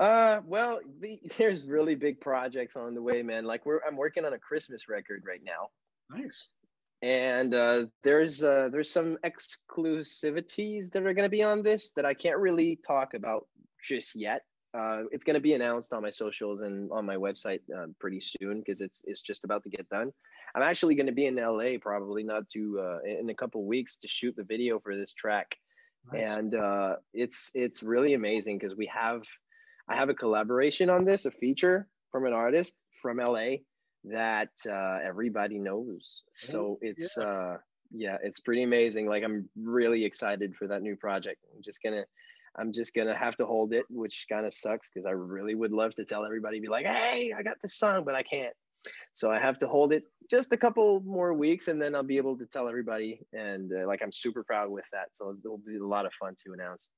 Uh, 0.00 0.40
well, 0.46 0.80
the, 1.00 1.20
there's 1.38 1.66
really 1.66 1.94
big 1.94 2.20
projects 2.20 2.76
on 2.76 2.94
the 2.94 3.02
way, 3.02 3.22
man. 3.22 3.44
Like 3.44 3.64
we're 3.66 3.80
I'm 3.86 3.96
working 3.96 4.24
on 4.24 4.32
a 4.32 4.38
Christmas 4.38 4.88
record 4.88 5.22
right 5.26 5.42
now. 5.44 5.68
Nice. 6.10 6.48
And 7.02 7.54
uh, 7.54 7.86
there's 8.02 8.42
uh, 8.42 8.68
there's 8.72 8.90
some 8.90 9.18
exclusivities 9.24 10.90
that 10.90 11.02
are 11.02 11.14
going 11.14 11.26
to 11.26 11.28
be 11.28 11.42
on 11.42 11.62
this 11.62 11.92
that 11.92 12.06
I 12.06 12.14
can't 12.14 12.38
really 12.38 12.78
talk 12.86 13.14
about 13.14 13.46
just 13.82 14.14
yet. 14.14 14.42
Uh, 14.72 15.02
it's 15.12 15.24
going 15.24 15.34
to 15.34 15.40
be 15.40 15.52
announced 15.52 15.92
on 15.92 16.02
my 16.02 16.10
socials 16.10 16.62
and 16.62 16.90
on 16.90 17.06
my 17.06 17.14
website 17.14 17.60
uh, 17.76 17.86
pretty 18.00 18.20
soon 18.20 18.58
because 18.58 18.80
it's 18.80 19.02
it's 19.06 19.20
just 19.20 19.44
about 19.44 19.62
to 19.64 19.68
get 19.68 19.88
done. 19.88 20.10
I'm 20.54 20.62
actually 20.62 20.94
going 20.94 21.06
to 21.06 21.12
be 21.12 21.26
in 21.26 21.36
LA 21.36 21.78
probably 21.80 22.22
not 22.22 22.48
to 22.50 22.80
uh, 22.80 22.98
in 23.06 23.28
a 23.28 23.34
couple 23.34 23.64
weeks 23.66 23.96
to 23.98 24.08
shoot 24.08 24.34
the 24.36 24.44
video 24.44 24.80
for 24.80 24.96
this 24.96 25.12
track 25.12 25.56
nice. 26.12 26.28
and 26.28 26.54
uh, 26.54 26.96
it's 27.12 27.50
it's 27.54 27.82
really 27.82 28.14
amazing 28.14 28.58
because 28.58 28.76
we 28.76 28.90
have 28.94 29.22
I 29.88 29.96
have 29.96 30.08
a 30.08 30.14
collaboration 30.14 30.90
on 30.90 31.04
this, 31.04 31.26
a 31.26 31.30
feature 31.30 31.88
from 32.10 32.26
an 32.26 32.32
artist 32.32 32.74
from 33.02 33.18
LA 33.18 33.56
that 34.04 34.50
uh, 34.68 34.98
everybody 35.04 35.58
knows. 35.58 36.22
So 36.32 36.78
it's 36.80 37.16
yeah. 37.16 37.24
uh, 37.24 37.56
yeah, 37.92 38.16
it's 38.22 38.40
pretty 38.40 38.62
amazing. 38.62 39.08
Like 39.08 39.22
I'm 39.24 39.48
really 39.56 40.04
excited 40.04 40.54
for 40.56 40.66
that 40.68 40.82
new 40.82 40.96
project. 40.96 41.44
I'm 41.54 41.62
just 41.62 41.82
gonna 41.82 42.04
I'm 42.56 42.72
just 42.72 42.94
gonna 42.94 43.16
have 43.16 43.36
to 43.36 43.46
hold 43.46 43.72
it, 43.72 43.84
which 43.88 44.26
kind 44.30 44.46
of 44.46 44.54
sucks 44.54 44.88
because 44.88 45.06
I 45.06 45.10
really 45.10 45.54
would 45.54 45.72
love 45.72 45.94
to 45.96 46.04
tell 46.04 46.24
everybody, 46.24 46.60
be 46.60 46.68
like, 46.68 46.86
"Hey, 46.86 47.32
I 47.36 47.42
got 47.42 47.56
this 47.60 47.76
song," 47.76 48.04
but 48.04 48.14
I 48.14 48.22
can't. 48.22 48.54
So 49.14 49.30
I 49.30 49.38
have 49.38 49.58
to 49.58 49.68
hold 49.68 49.92
it 49.92 50.04
just 50.30 50.52
a 50.52 50.56
couple 50.56 51.00
more 51.00 51.34
weeks, 51.34 51.68
and 51.68 51.80
then 51.80 51.94
I'll 51.94 52.02
be 52.02 52.16
able 52.16 52.36
to 52.38 52.46
tell 52.46 52.68
everybody. 52.68 53.20
And 53.32 53.70
uh, 53.72 53.86
like, 53.86 54.02
I'm 54.02 54.12
super 54.12 54.42
proud 54.42 54.70
with 54.70 54.84
that. 54.92 55.08
So 55.12 55.36
it'll 55.38 55.58
be 55.58 55.76
a 55.76 55.86
lot 55.86 56.06
of 56.06 56.12
fun 56.14 56.34
to 56.44 56.52
announce. 56.52 56.88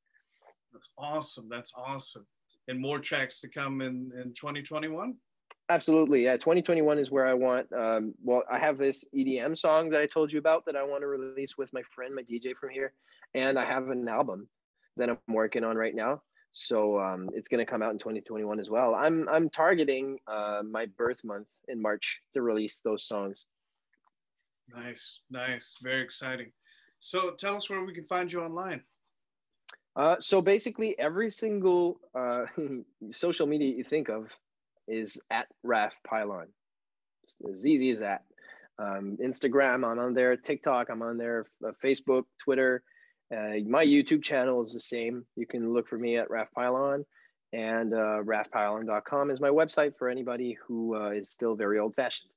That's 0.73 0.93
awesome. 0.99 1.49
That's 1.49 1.73
awesome. 1.77 2.27
And 2.69 2.81
more 2.81 2.99
tracks 2.99 3.41
to 3.41 3.49
come 3.49 3.81
in 3.81 4.11
in 4.17 4.35
2021. 4.35 5.15
Absolutely, 5.69 6.25
yeah. 6.25 6.37
2021 6.37 6.99
is 6.99 7.11
where 7.11 7.27
I 7.27 7.35
want. 7.35 7.73
Um, 7.73 8.15
well, 8.23 8.45
I 8.51 8.59
have 8.59 8.79
this 8.79 9.05
EDM 9.17 9.59
song 9.59 9.91
that 9.91 10.01
I 10.01 10.07
told 10.07 10.33
you 10.33 10.39
about 10.39 10.65
that 10.67 10.77
I 10.77 10.85
want 10.85 11.03
to 11.03 11.09
release 11.09 11.59
with 11.59 11.73
my 11.73 11.83
friend, 11.93 12.15
my 12.15 12.23
DJ 12.23 12.55
from 12.55 12.71
here, 12.71 12.93
and 13.35 13.59
I 13.59 13.65
have 13.65 13.89
an 13.89 14.07
album 14.07 14.49
that 14.97 15.11
I'm 15.11 15.19
working 15.29 15.65
on 15.65 15.77
right 15.77 15.95
now. 15.95 16.23
So 16.59 16.99
um, 16.99 17.29
it's 17.35 17.49
going 17.49 17.65
to 17.65 17.71
come 17.71 17.83
out 17.83 17.93
in 17.93 17.99
2021 17.99 18.59
as 18.59 18.71
well. 18.71 18.95
I'm 18.95 19.29
I'm 19.29 19.51
targeting 19.51 20.19
uh, 20.27 20.63
my 20.65 20.87
birth 20.97 21.23
month 21.23 21.49
in 21.69 21.83
March 21.83 22.23
to 22.33 22.41
release 22.41 22.81
those 22.81 23.05
songs. 23.05 23.45
Nice, 24.75 25.21
nice, 25.31 25.77
very 25.83 26.01
exciting. 26.01 26.53
So 26.99 27.33
tell 27.33 27.57
us 27.57 27.69
where 27.69 27.85
we 27.85 27.93
can 27.93 28.05
find 28.05 28.33
you 28.33 28.41
online. 28.41 28.81
Uh, 29.95 30.17
so 30.19 30.41
basically, 30.41 30.99
every 30.99 31.31
single 31.31 32.01
uh, 32.15 32.47
social 33.11 33.47
media 33.47 33.77
you 33.77 33.85
think 33.85 34.09
of 34.09 34.33
is 34.89 35.21
at 35.31 35.49
Raff 35.63 35.93
Pylon. 36.09 36.47
It's 37.25 37.59
as 37.59 37.67
easy 37.67 37.91
as 37.91 37.99
that. 37.99 38.25
Um, 38.79 39.19
Instagram, 39.23 39.87
I'm 39.87 39.99
on 39.99 40.15
there. 40.15 40.35
TikTok, 40.39 40.89
I'm 40.89 41.03
on 41.03 41.19
there. 41.19 41.45
Uh, 41.63 41.73
Facebook, 41.85 42.25
Twitter. 42.43 42.83
Uh, 43.35 43.59
my 43.67 43.85
YouTube 43.85 44.23
channel 44.23 44.63
is 44.63 44.73
the 44.73 44.81
same. 44.81 45.25
You 45.37 45.47
can 45.47 45.73
look 45.73 45.89
for 45.89 45.99
me 45.99 46.17
at 46.17 46.31
Raff 46.31 46.53
Pylon, 46.53 47.05
and 47.53 47.93
uh, 47.93 48.23
raffpylon.com 48.23 49.31
is 49.31 49.41
my 49.41 49.49
website 49.49 49.97
for 49.97 50.09
anybody 50.09 50.57
who 50.67 50.97
uh, 50.97 51.11
is 51.11 51.31
still 51.31 51.57
very 51.57 51.79
old 51.79 51.95
fashioned. 51.95 52.31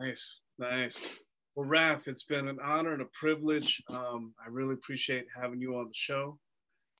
Nice, 0.00 0.40
nice. 0.58 1.18
Well, 1.54 1.66
Raff, 1.66 2.08
it's 2.08 2.22
been 2.22 2.48
an 2.48 2.58
honor 2.62 2.92
and 2.94 3.02
a 3.02 3.08
privilege. 3.12 3.82
Um, 3.88 4.32
I 4.42 4.48
really 4.48 4.74
appreciate 4.74 5.26
having 5.38 5.60
you 5.60 5.76
on 5.76 5.88
the 5.88 5.94
show. 5.94 6.38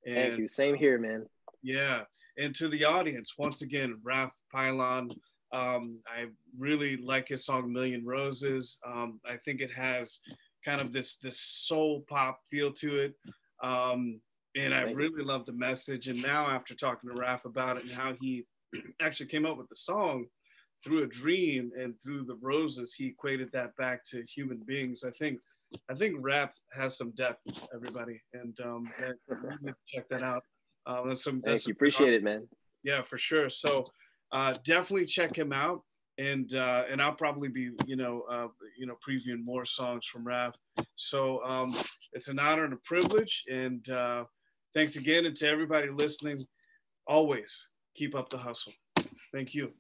And, 0.05 0.14
Thank 0.14 0.39
you. 0.39 0.48
Same 0.48 0.74
here, 0.74 0.98
man. 0.98 1.27
Yeah. 1.62 2.02
And 2.36 2.55
to 2.56 2.69
the 2.69 2.85
audience, 2.85 3.35
once 3.39 3.62
again, 3.62 3.98
Raff 4.02 4.32
Pylon. 4.52 5.10
Um, 5.52 6.01
I 6.06 6.27
really 6.59 6.97
like 6.97 7.28
his 7.28 7.44
song 7.44 7.73
Million 7.73 8.05
Roses. 8.05 8.78
Um, 8.86 9.20
I 9.27 9.36
think 9.36 9.60
it 9.60 9.70
has 9.73 10.20
kind 10.64 10.80
of 10.80 10.93
this 10.93 11.16
this 11.16 11.40
soul 11.40 12.05
pop 12.09 12.40
feel 12.51 12.72
to 12.74 12.98
it. 12.98 13.14
Um, 13.62 14.20
and 14.56 14.74
I 14.74 14.82
really 14.82 15.24
love 15.24 15.47
the 15.47 15.52
message. 15.52 16.09
And 16.09 16.20
now 16.20 16.48
after 16.48 16.74
talking 16.74 17.09
to 17.09 17.20
Raff 17.20 17.44
about 17.44 17.78
it 17.78 17.84
and 17.84 17.93
how 17.93 18.14
he 18.20 18.47
actually 19.01 19.26
came 19.26 19.47
up 19.47 19.56
with 19.56 19.68
the 19.68 19.76
song 19.76 20.26
through 20.84 21.05
a 21.05 21.06
dream 21.06 21.70
and 21.78 21.94
through 22.02 22.24
the 22.24 22.36
roses, 22.40 22.94
he 22.94 23.06
equated 23.06 23.51
that 23.52 23.74
back 23.76 24.05
to 24.06 24.22
human 24.24 24.60
beings. 24.66 25.05
I 25.05 25.10
think 25.10 25.39
I 25.89 25.94
think 25.94 26.16
rap 26.18 26.55
has 26.72 26.98
some 26.98 27.12
depth, 27.12 27.40
everybody, 27.74 28.20
and 28.34 28.59
um, 28.60 28.90
check 29.89 30.09
that 30.10 30.22
out. 30.22 30.43
Um, 30.86 31.09
that's 31.09 31.24
some. 31.24 31.40
That's 31.44 31.62
Thank 31.62 31.68
you. 31.68 31.72
Appreciate 31.72 32.12
it, 32.12 32.22
man. 32.22 32.47
Yeah, 32.82 33.02
for 33.02 33.16
sure. 33.16 33.48
So 33.48 33.86
uh, 34.32 34.55
definitely 34.64 35.06
check 35.06 35.36
him 35.36 35.52
out 35.52 35.82
and 36.23 36.55
uh, 36.55 36.85
and 36.90 37.03
I'll 37.03 37.15
probably 37.15 37.49
be 37.49 37.70
you 37.86 37.97
know 37.97 38.23
uh, 38.31 38.49
you 38.78 38.86
know 38.86 38.97
previewing 39.07 39.44
more 39.44 39.65
songs 39.65 40.07
from 40.07 40.24
Raff. 40.24 40.55
So 40.97 41.43
um, 41.44 41.74
it's 42.12 42.28
an 42.28 42.39
honor 42.39 42.65
and 42.65 42.73
a 42.73 42.78
privilege, 42.85 43.44
and 43.51 43.89
uh, 43.90 44.24
thanks 44.74 44.97
again, 44.97 45.27
and 45.27 45.36
to 45.36 45.49
everybody 45.49 45.89
listening. 45.90 46.40
Always 47.07 47.69
keep 47.97 48.15
up 48.15 48.31
the 48.31 48.39
hustle. 48.39 48.73
Thank 49.32 49.55
you. 49.55 49.73